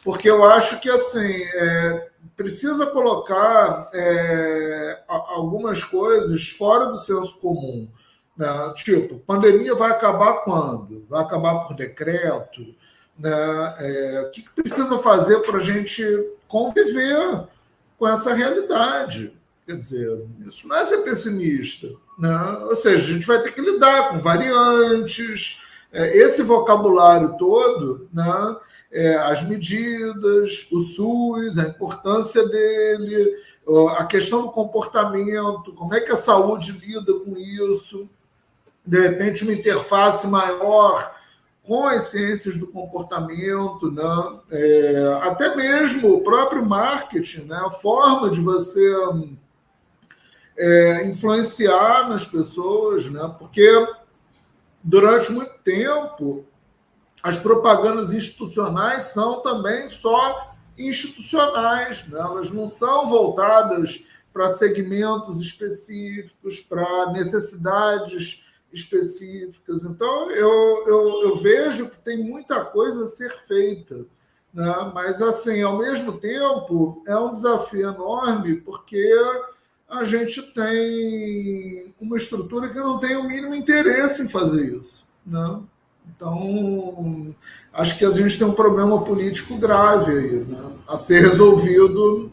Porque 0.06 0.30
eu 0.30 0.42
acho 0.44 0.80
que 0.80 0.88
assim 0.88 1.42
é, 1.54 2.08
precisa 2.34 2.86
colocar 2.86 3.90
é, 3.92 5.02
algumas 5.06 5.84
coisas 5.84 6.48
fora 6.48 6.86
do 6.86 6.96
senso 6.96 7.36
comum. 7.38 7.86
Né? 8.34 8.72
Tipo, 8.76 9.18
pandemia 9.18 9.74
vai 9.74 9.90
acabar 9.90 10.44
quando? 10.44 11.04
Vai 11.10 11.20
acabar 11.20 11.66
por 11.66 11.76
decreto? 11.76 12.74
Né? 13.18 13.74
É, 13.80 14.24
o 14.26 14.30
que, 14.30 14.42
que 14.42 14.50
precisa 14.50 14.96
fazer 14.98 15.40
para 15.40 15.58
a 15.58 15.62
gente 15.62 16.02
conviver? 16.48 17.48
com 17.98 18.08
essa 18.08 18.32
realidade. 18.32 19.32
Quer 19.64 19.76
dizer, 19.76 20.26
isso 20.46 20.68
não 20.68 20.76
é 20.76 20.84
ser 20.84 20.98
pessimista. 20.98 21.88
Né? 22.18 22.58
Ou 22.62 22.76
seja, 22.76 23.04
a 23.04 23.14
gente 23.14 23.26
vai 23.26 23.42
ter 23.42 23.52
que 23.52 23.60
lidar 23.60 24.10
com 24.10 24.20
variantes, 24.20 25.62
é, 25.92 26.16
esse 26.16 26.42
vocabulário 26.42 27.36
todo, 27.36 28.08
né? 28.12 28.56
É, 28.92 29.16
as 29.16 29.42
medidas, 29.42 30.68
o 30.70 30.78
SUS, 30.84 31.58
a 31.58 31.68
importância 31.68 32.46
dele, 32.48 33.36
a 33.96 34.04
questão 34.04 34.42
do 34.42 34.50
comportamento, 34.50 35.72
como 35.74 35.94
é 35.94 36.00
que 36.00 36.12
a 36.12 36.16
saúde 36.16 36.72
lida 36.72 37.12
com 37.14 37.36
isso, 37.36 38.08
de 38.84 39.00
repente 39.00 39.42
uma 39.42 39.52
interface 39.52 40.26
maior 40.26 41.16
com 41.64 41.84
as 41.84 42.04
ciências 42.04 42.56
do 42.56 42.68
comportamento, 42.68 43.90
né? 43.90 44.40
É, 44.52 45.18
até 45.22 45.56
mesmo 45.56 46.14
o 46.14 46.22
próprio 46.22 46.64
marketing, 46.64 47.46
né? 47.46 47.56
a 47.56 47.70
forma 47.70 48.30
de 48.30 48.40
você 48.40 48.94
é, 50.56 51.04
influenciar 51.06 52.08
nas 52.08 52.24
pessoas, 52.24 53.10
né? 53.10 53.34
porque 53.36 53.68
durante 54.82 55.32
muito 55.32 55.52
tempo 55.64 56.44
as 57.26 57.40
propagandas 57.40 58.14
institucionais 58.14 59.02
são 59.02 59.40
também 59.42 59.88
só 59.88 60.54
institucionais, 60.78 62.06
né? 62.06 62.20
elas 62.20 62.52
não 62.52 62.68
são 62.68 63.08
voltadas 63.08 64.04
para 64.32 64.50
segmentos 64.50 65.40
específicos, 65.40 66.60
para 66.60 67.10
necessidades 67.10 68.46
específicas. 68.72 69.82
Então, 69.82 70.30
eu, 70.30 70.84
eu, 70.86 71.22
eu, 71.24 71.34
vejo 71.34 71.90
que 71.90 71.98
tem 71.98 72.22
muita 72.22 72.64
coisa 72.64 73.02
a 73.02 73.08
ser 73.08 73.36
feita. 73.40 74.06
Né? 74.54 74.92
Mas, 74.94 75.20
assim, 75.20 75.62
ao 75.62 75.78
mesmo 75.78 76.18
tempo, 76.18 77.02
é 77.08 77.16
um 77.16 77.32
desafio 77.32 77.88
enorme, 77.88 78.60
porque 78.60 79.04
a 79.88 80.04
gente 80.04 80.42
tem 80.52 81.92
uma 82.00 82.16
estrutura 82.16 82.68
que 82.68 82.78
não 82.78 83.00
tem 83.00 83.16
o 83.16 83.24
mínimo 83.26 83.52
interesse 83.56 84.22
em 84.22 84.28
fazer 84.28 84.76
isso. 84.76 85.04
Né? 85.26 85.60
Então, 86.14 87.34
acho 87.72 87.98
que 87.98 88.04
a 88.04 88.10
gente 88.10 88.38
tem 88.38 88.46
um 88.46 88.52
problema 88.52 89.02
político 89.02 89.56
grave 89.58 90.12
aí, 90.12 90.44
né? 90.44 90.72
a 90.88 90.96
ser 90.96 91.20
resolvido 91.20 92.32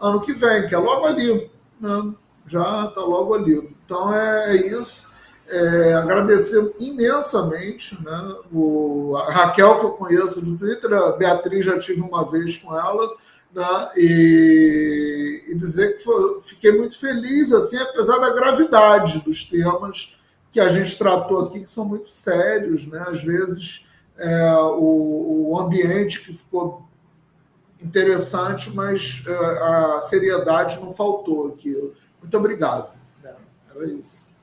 ano 0.00 0.20
que 0.20 0.32
vem, 0.34 0.66
que 0.68 0.74
é 0.74 0.78
logo 0.78 1.06
ali. 1.06 1.50
Né? 1.80 2.14
Já 2.46 2.86
está 2.86 3.00
logo 3.00 3.34
ali. 3.34 3.76
Então, 3.84 4.14
é, 4.14 4.56
isso. 4.56 5.06
É, 5.48 5.94
agradecer 5.94 6.74
imensamente 6.80 7.96
né? 8.02 8.34
o, 8.52 9.16
a 9.16 9.30
Raquel, 9.30 9.78
que 9.78 9.86
eu 9.86 9.90
conheço 9.92 10.40
do 10.40 10.58
Twitter, 10.58 10.92
a 10.92 11.12
Beatriz 11.12 11.64
já 11.64 11.78
tive 11.78 12.00
uma 12.00 12.28
vez 12.28 12.56
com 12.56 12.76
ela, 12.76 13.14
né? 13.54 13.90
e, 13.96 15.44
e 15.46 15.54
dizer 15.54 15.96
que 15.96 16.02
foi, 16.02 16.40
fiquei 16.40 16.72
muito 16.72 16.98
feliz, 16.98 17.52
assim, 17.52 17.76
apesar 17.78 18.18
da 18.18 18.30
gravidade 18.30 19.20
dos 19.20 19.44
temas 19.44 20.15
que 20.56 20.60
a 20.60 20.68
gente 20.68 20.96
tratou 20.96 21.40
aqui, 21.40 21.60
que 21.60 21.68
são 21.68 21.84
muito 21.84 22.08
sérios, 22.08 22.86
né? 22.86 23.04
Às 23.06 23.22
vezes 23.22 23.86
é, 24.16 24.50
o, 24.54 25.50
o, 25.50 25.60
ambiente 25.60 26.22
que 26.22 26.32
ficou 26.32 26.82
interessante, 27.78 28.74
mas 28.74 29.22
é, 29.26 29.32
a 29.34 30.00
seriedade 30.00 30.80
não 30.80 30.94
faltou 30.94 31.48
aqui. 31.48 31.92
Muito 32.22 32.38
obrigado. 32.38 32.90
É, 33.22 33.34
era 33.74 33.84
isso. 33.84 34.34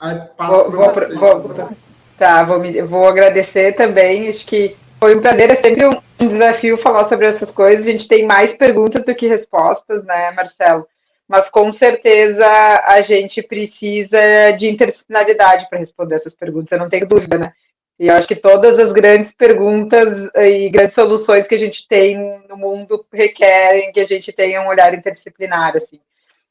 Aí, 0.00 0.18
passo 0.34 0.70
vou, 0.70 0.90
vou, 0.90 1.40
vou, 1.42 1.76
tá, 2.16 2.42
vou, 2.44 2.58
me, 2.60 2.80
vou 2.80 3.06
agradecer 3.06 3.74
também. 3.74 4.30
Acho 4.30 4.46
que 4.46 4.74
foi 4.98 5.18
um 5.18 5.20
prazer, 5.20 5.50
é 5.50 5.56
sempre 5.56 5.84
um 5.84 6.00
desafio 6.16 6.78
falar 6.78 7.04
sobre 7.04 7.26
essas 7.26 7.50
coisas. 7.50 7.86
A 7.86 7.90
gente 7.90 8.08
tem 8.08 8.24
mais 8.24 8.52
perguntas 8.52 9.04
do 9.04 9.14
que 9.14 9.28
respostas, 9.28 10.02
né, 10.06 10.30
Marcelo? 10.30 10.88
Mas 11.28 11.48
com 11.48 11.70
certeza 11.70 12.46
a 12.84 13.00
gente 13.00 13.42
precisa 13.42 14.50
de 14.52 14.68
interdisciplinaridade 14.68 15.68
para 15.68 15.78
responder 15.78 16.14
essas 16.14 16.34
perguntas, 16.34 16.70
eu 16.70 16.78
não 16.78 16.88
tenho 16.88 17.06
dúvida, 17.06 17.38
né? 17.38 17.52
E 17.98 18.08
eu 18.08 18.14
acho 18.14 18.26
que 18.26 18.34
todas 18.34 18.78
as 18.78 18.90
grandes 18.90 19.32
perguntas 19.32 20.28
e 20.34 20.68
grandes 20.70 20.94
soluções 20.94 21.46
que 21.46 21.54
a 21.54 21.58
gente 21.58 21.86
tem 21.86 22.16
no 22.48 22.56
mundo 22.56 23.06
requerem 23.12 23.92
que 23.92 24.00
a 24.00 24.04
gente 24.04 24.32
tenha 24.32 24.60
um 24.60 24.66
olhar 24.66 24.92
interdisciplinar, 24.92 25.76
assim, 25.76 26.00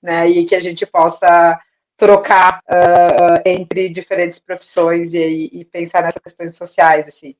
né? 0.01 0.29
E 0.29 0.45
que 0.45 0.55
a 0.55 0.59
gente 0.59 0.85
possa 0.85 1.59
trocar 1.97 2.61
uh, 2.63 3.41
entre 3.45 3.89
diferentes 3.89 4.39
profissões 4.39 5.13
e, 5.13 5.49
e 5.51 5.65
pensar 5.65 6.01
nessas 6.01 6.21
questões 6.21 6.55
sociais, 6.55 7.05
assim. 7.05 7.35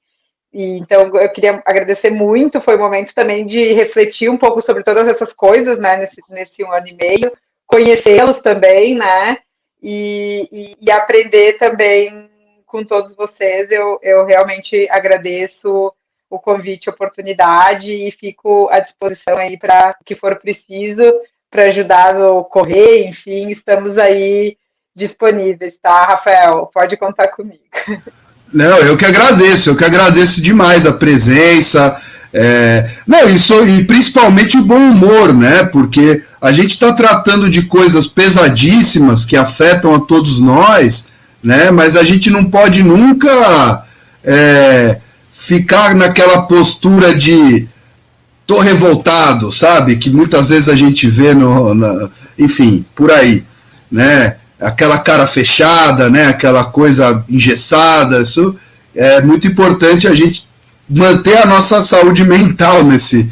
E, 0.53 0.78
então, 0.78 1.15
eu 1.18 1.30
queria 1.30 1.61
agradecer 1.65 2.10
muito. 2.10 2.60
Foi 2.60 2.76
um 2.76 2.80
momento 2.80 3.14
também 3.14 3.45
de 3.45 3.73
refletir 3.73 4.30
um 4.30 4.38
pouco 4.38 4.60
sobre 4.60 4.84
todas 4.84 5.07
essas 5.07 5.32
coisas, 5.32 5.78
né, 5.78 5.98
nesse, 5.98 6.22
nesse 6.30 6.64
um 6.64 6.72
ano 6.72 6.88
e 6.88 6.94
meio, 6.94 7.32
conhecê-los 7.65 8.38
também, 8.40 8.95
né, 8.95 9.38
e, 9.82 10.48
e, 10.52 10.78
e, 10.82 10.91
aprender 10.91 11.53
também 11.53 12.30
com 12.65 12.84
todos 12.84 13.15
vocês. 13.15 13.72
Eu, 13.72 13.98
eu 14.02 14.26
realmente 14.26 14.88
agradeço 14.90 15.91
o 16.30 16.40
convite, 16.40 16.90
a 16.90 16.94
oportunidade 16.94 17.94
e 17.94 18.11
fico 18.11 18.69
à 18.72 18.80
disposição 18.80 19.38
aí 19.38 19.57
para 19.57 19.95
o 19.99 20.03
que 20.03 20.15
for 20.15 20.38
preciso 20.38 21.03
para 21.49 21.64
ajudar 21.64 22.14
no 22.14 22.45
correr, 22.45 23.06
enfim, 23.06 23.49
estamos 23.49 23.98
aí 23.98 24.57
disponíveis, 24.95 25.76
tá, 25.76 26.06
Rafael? 26.06 26.68
Pode 26.73 26.95
contar 26.95 27.28
comigo. 27.28 27.61
Não, 28.53 28.78
eu 28.80 28.98
que 28.98 29.06
agradeço, 29.06 29.69
eu 29.69 29.76
que 29.76 29.86
agradeço 29.86 30.41
demais 30.41 30.86
a 30.86 30.91
presença. 30.91 31.95
É, 32.34 32.90
não, 33.07 33.28
isso, 33.30 33.53
e 33.65 33.84
principalmente 33.86 34.57
o 34.57 34.64
bom 34.64 34.90
humor, 34.90 35.34
né? 35.34 35.65
Porque 35.65 36.22
a 36.41 36.52
gente 36.52 36.72
está 36.72 36.91
tratando 36.94 37.49
de 37.49 37.64
coisas 37.64 38.07
pesadíssimas 38.07 39.26
que 39.26 39.36
afetam 39.36 39.94
a 39.95 39.99
todos 39.99 40.40
nós, 40.40 41.07
né? 41.44 41.72
Mas 41.72 41.95
a 41.95 42.03
gente 42.03 42.30
não 42.30 42.45
pode 42.45 42.84
nunca 42.84 43.84
é, 44.23 44.99
ficar 45.32 45.95
naquela 45.95 46.44
postura 46.44 47.15
de 47.15 47.68
tô 48.45 48.60
revoltado, 48.60 49.52
sabe? 49.52 49.95
Que 49.95 50.10
muitas 50.10 50.49
vezes 50.49 50.68
a 50.68 50.76
gente 50.76 51.07
vê 51.07 51.34
no, 51.34 51.73
na, 51.73 52.10
enfim, 52.38 52.86
por 52.94 53.10
aí, 53.10 53.45
né? 53.90 54.36
Aquela 54.61 54.99
cara 54.99 55.25
fechada, 55.25 56.09
né, 56.09 56.27
aquela 56.27 56.65
coisa 56.65 57.25
engessada. 57.27 58.21
Isso 58.21 58.55
é 58.95 59.21
muito 59.21 59.47
importante 59.47 60.07
a 60.07 60.13
gente 60.13 60.47
manter 60.88 61.38
a 61.38 61.45
nossa 61.45 61.81
saúde 61.81 62.23
mental 62.23 62.83
nesse, 62.83 63.27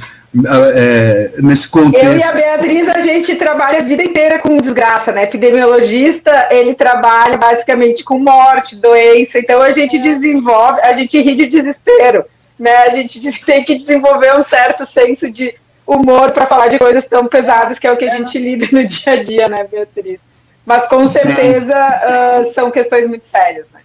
é, 0.76 1.34
nesse 1.39 1.68
contexto. 1.69 2.06
Eu 2.06 2.18
e 2.18 2.23
a 2.23 2.57
Beatriz, 2.57 2.89
a 2.89 2.99
gente 2.99 3.35
trabalha 3.35 3.80
a 3.80 3.84
vida 3.84 4.03
inteira 4.03 4.39
com 4.39 4.57
desgraça, 4.57 5.11
né? 5.11 5.23
Epidemiologista, 5.23 6.47
ele 6.51 6.73
trabalha 6.73 7.38
basicamente 7.38 8.03
com 8.03 8.18
morte, 8.19 8.76
doença, 8.76 9.39
então 9.39 9.61
a 9.61 9.72
gente 9.72 9.97
desenvolve, 9.99 10.81
a 10.81 10.93
gente 10.93 11.22
ri 11.22 11.34
de 11.34 11.45
desespero, 11.45 12.26
né? 12.57 12.76
A 12.84 12.89
gente 12.89 13.19
tem 13.45 13.64
que 13.64 13.76
desenvolver 13.76 14.35
um 14.35 14.43
certo 14.43 14.85
senso 14.85 15.30
de 15.30 15.53
humor 15.85 16.31
para 16.31 16.45
falar 16.45 16.68
de 16.68 16.77
coisas 16.77 17.03
tão 17.06 17.26
pesadas 17.27 17.77
que 17.80 17.88
é 17.88 17.91
o 17.91 17.97
que 17.97 18.06
a 18.06 18.15
gente 18.15 18.38
lida 18.38 18.68
no 18.72 18.85
dia 18.85 19.14
a 19.14 19.15
dia, 19.15 19.47
né, 19.49 19.65
Beatriz? 19.69 20.28
Mas 20.70 20.86
com 20.86 21.04
certeza 21.04 21.74
uh, 21.74 22.54
são 22.54 22.70
questões 22.70 23.08
muito 23.08 23.24
sérias, 23.24 23.66
né? 23.74 23.82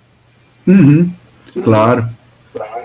Uhum, 0.68 1.10
claro. 1.62 2.06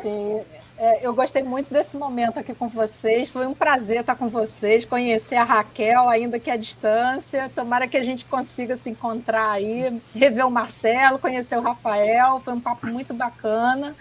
Sim, 0.02 0.40
é, 0.78 1.06
eu 1.06 1.14
gostei 1.14 1.44
muito 1.44 1.74
desse 1.74 1.98
momento 1.98 2.40
aqui 2.40 2.56
com 2.56 2.70
vocês. 2.70 3.30
Foi 3.30 3.46
um 3.46 3.54
prazer 3.54 4.00
estar 4.00 4.16
com 4.16 4.30
vocês, 4.30 4.86
conhecer 4.86 5.36
a 5.36 5.44
Raquel, 5.44 6.08
ainda 6.08 6.40
que 6.40 6.50
à 6.50 6.56
distância. 6.56 7.52
Tomara 7.54 7.90
que 7.90 7.98
a 7.98 8.02
gente 8.02 8.24
consiga 8.24 8.78
se 8.78 8.90
encontrar 8.90 9.52
aí, 9.52 10.02
rever 10.16 10.48
o 10.48 10.52
Marcelo, 10.52 11.20
conhecer 11.20 11.58
o 11.58 11.62
Rafael. 11.62 12.40
Foi 12.40 12.54
um 12.54 12.62
papo 12.62 12.88
muito 12.88 13.14
bacana. 13.14 13.94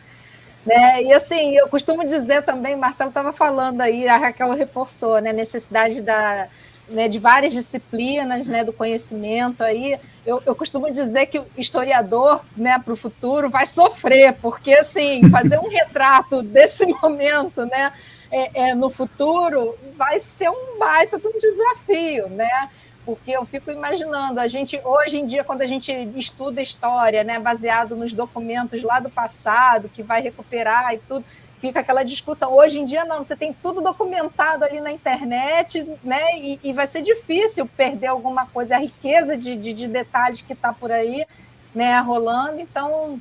Né? 0.65 1.03
E 1.03 1.13
assim, 1.13 1.57
eu 1.57 1.67
costumo 1.67 2.07
dizer 2.07 2.45
também, 2.45 2.77
Marcelo 2.77 3.09
estava 3.09 3.33
falando 3.33 3.81
aí, 3.81 4.07
a 4.07 4.17
Raquel 4.17 4.53
reforçou, 4.53 5.21
né? 5.21 5.31
A 5.31 5.33
necessidade 5.33 6.01
da, 6.03 6.47
né, 6.89 7.09
de 7.09 7.19
várias 7.19 7.53
disciplinas 7.53 8.47
né, 8.47 8.65
do 8.65 8.73
conhecimento 8.73 9.63
aí, 9.63 9.99
eu, 10.25 10.43
eu 10.45 10.55
costumo 10.55 10.91
dizer 10.93 11.27
que 11.27 11.39
o 11.39 11.47
historiador 11.57 12.43
né, 12.57 12.79
para 12.83 12.93
o 12.93 12.97
futuro 12.97 13.49
vai 13.49 13.67
sofrer, 13.67 14.35
porque 14.35 14.75
assim, 14.75 15.29
fazer 15.31 15.59
um 15.59 15.69
retrato 15.71 16.43
desse 16.43 16.87
momento 16.87 17.65
né, 17.67 17.93
é, 18.31 18.71
é, 18.71 18.75
no 18.75 18.91
futuro 18.91 19.75
vai 19.97 20.19
ser 20.19 20.51
um 20.51 20.79
baita 20.79 21.19
de 21.19 21.27
um 21.27 21.39
desafio, 21.39 22.29
né? 22.29 22.71
Porque 23.05 23.31
eu 23.31 23.47
fico 23.47 23.71
imaginando, 23.71 24.39
a 24.39 24.47
gente, 24.47 24.79
hoje 24.85 25.19
em 25.19 25.27
dia, 25.27 25.43
quando 25.43 25.63
a 25.63 25.67
gente 25.67 25.91
estuda 26.15 26.61
história, 26.61 27.25
né, 27.25 27.39
baseado 27.39 27.97
nos 27.97 28.13
documentos 28.13 28.83
lá 28.83 29.01
do 29.01 29.09
passado, 29.09 29.89
que 29.89 30.03
vai 30.03 30.21
recuperar 30.21 30.93
e 30.95 30.99
tudo, 30.99 31.25
fica 31.59 31.81
aquela 31.81 32.03
discussão. 32.03 32.53
Hoje 32.55 32.81
em 32.81 32.85
dia, 32.85 33.05
não, 33.05 33.23
você 33.23 33.37
tem 33.37 33.53
tudo 33.53 33.81
documentado 33.81 34.65
ali 34.65 34.81
na 34.81 34.93
internet, 34.93 35.87
né? 36.03 36.39
E, 36.39 36.61
e 36.63 36.73
vai 36.73 36.87
ser 36.87 37.03
difícil 37.03 37.67
perder 37.67 38.07
alguma 38.07 38.47
coisa, 38.47 38.77
a 38.77 38.79
riqueza 38.79 39.37
de, 39.37 39.57
de, 39.57 39.73
de 39.73 39.89
detalhes 39.89 40.43
que 40.43 40.53
está 40.53 40.73
por 40.73 40.91
aí, 40.91 41.27
né, 41.75 41.99
rolando. 42.01 42.61
Então, 42.61 43.21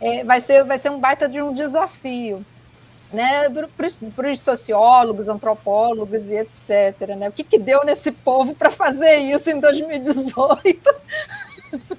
é, 0.00 0.24
vai, 0.24 0.40
ser, 0.40 0.64
vai 0.64 0.78
ser 0.78 0.90
um 0.90 0.98
baita 0.98 1.28
de 1.28 1.40
um 1.40 1.52
desafio. 1.52 2.44
né, 3.12 3.48
para 4.16 4.30
os 4.30 4.40
sociólogos, 4.40 5.28
antropólogos 5.28 6.26
e 6.26 6.34
etc. 6.34 7.14
Né? 7.16 7.28
O 7.28 7.32
que, 7.32 7.44
que 7.44 7.58
deu 7.58 7.84
nesse 7.84 8.10
povo 8.10 8.54
para 8.54 8.70
fazer 8.70 9.18
isso 9.18 9.50
em 9.50 9.60
2018? 9.60 10.94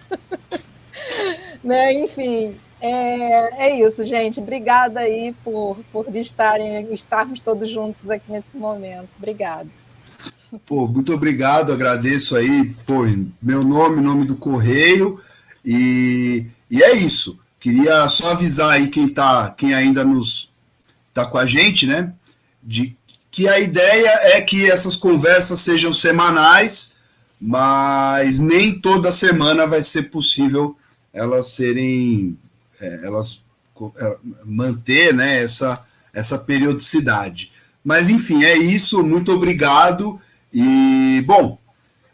né? 1.63 1.93
Enfim, 1.93 2.59
é, 2.85 3.67
é 3.67 3.87
isso, 3.87 4.05
gente. 4.05 4.39
Obrigada 4.39 4.99
aí 5.01 5.33
por, 5.43 5.77
por 5.91 6.15
estarem, 6.15 6.93
estarmos 6.93 7.41
todos 7.41 7.69
juntos 7.69 8.09
aqui 8.09 8.31
nesse 8.31 8.55
momento. 8.55 9.09
Obrigada. 9.17 9.69
Pô, 10.65 10.87
muito 10.87 11.13
obrigado, 11.13 11.73
agradeço 11.73 12.35
aí, 12.35 12.73
pô, 12.85 13.05
meu 13.41 13.63
nome, 13.63 14.01
nome 14.01 14.25
do 14.25 14.35
Correio, 14.37 15.19
e, 15.65 16.45
e 16.69 16.81
é 16.81 16.95
isso. 16.95 17.39
Queria 17.59 18.07
só 18.07 18.31
avisar 18.31 18.71
aí 18.71 18.87
quem 18.87 19.07
tá, 19.07 19.53
quem 19.57 19.73
ainda 19.73 20.05
nos 20.05 20.51
tá 21.13 21.25
com 21.25 21.37
a 21.37 21.45
gente, 21.45 21.87
né? 21.87 22.13
De 22.63 22.95
que 23.31 23.49
a 23.49 23.59
ideia 23.59 24.11
é 24.35 24.41
que 24.41 24.69
essas 24.69 24.95
conversas 24.95 25.59
sejam 25.59 25.91
semanais, 25.91 26.93
mas 27.41 28.39
nem 28.39 28.79
toda 28.79 29.11
semana 29.11 29.67
vai 29.67 29.83
ser 29.83 30.03
possível 30.03 30.77
elas 31.15 31.47
serem, 31.51 32.37
é, 32.81 33.05
elas 33.05 33.41
é, 33.97 34.17
manter, 34.45 35.13
né? 35.13 35.41
Essa 35.43 35.83
essa 36.15 36.39
periodicidade. 36.39 37.51
Mas 37.83 38.09
enfim, 38.09 38.43
é 38.43 38.57
isso. 38.57 39.03
Muito 39.03 39.33
obrigado 39.33 40.19
e 40.51 41.21
bom, 41.27 41.59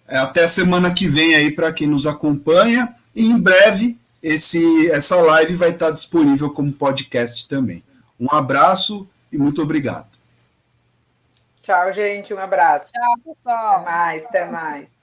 é, 0.08 0.18
até 0.18 0.48
semana 0.48 0.94
que 0.94 1.08
vem 1.08 1.36
aí 1.36 1.52
para 1.52 1.72
quem 1.72 1.88
nos 1.88 2.08
acompanha 2.08 2.96
e 3.16 3.26
em 3.26 3.40
breve 3.40 3.98
esse 4.22 4.90
essa 4.92 5.16
live 5.16 5.56
vai 5.56 5.70
estar 5.70 5.92
disponível 5.92 6.50
como 6.50 6.74
podcast 6.74 7.48
também. 7.48 7.84
Um 8.20 8.28
abraço 8.32 9.08
e 9.32 9.38
muito 9.38 9.62
obrigado. 9.62 10.10
Tchau, 11.62 11.92
gente. 11.92 12.34
Um 12.34 12.40
abraço. 12.40 12.90
Tchau, 12.92 13.16
pessoal. 13.24 13.76
Até 13.76 13.86
mais, 13.86 14.26
até 14.26 14.52
mais. 14.52 15.01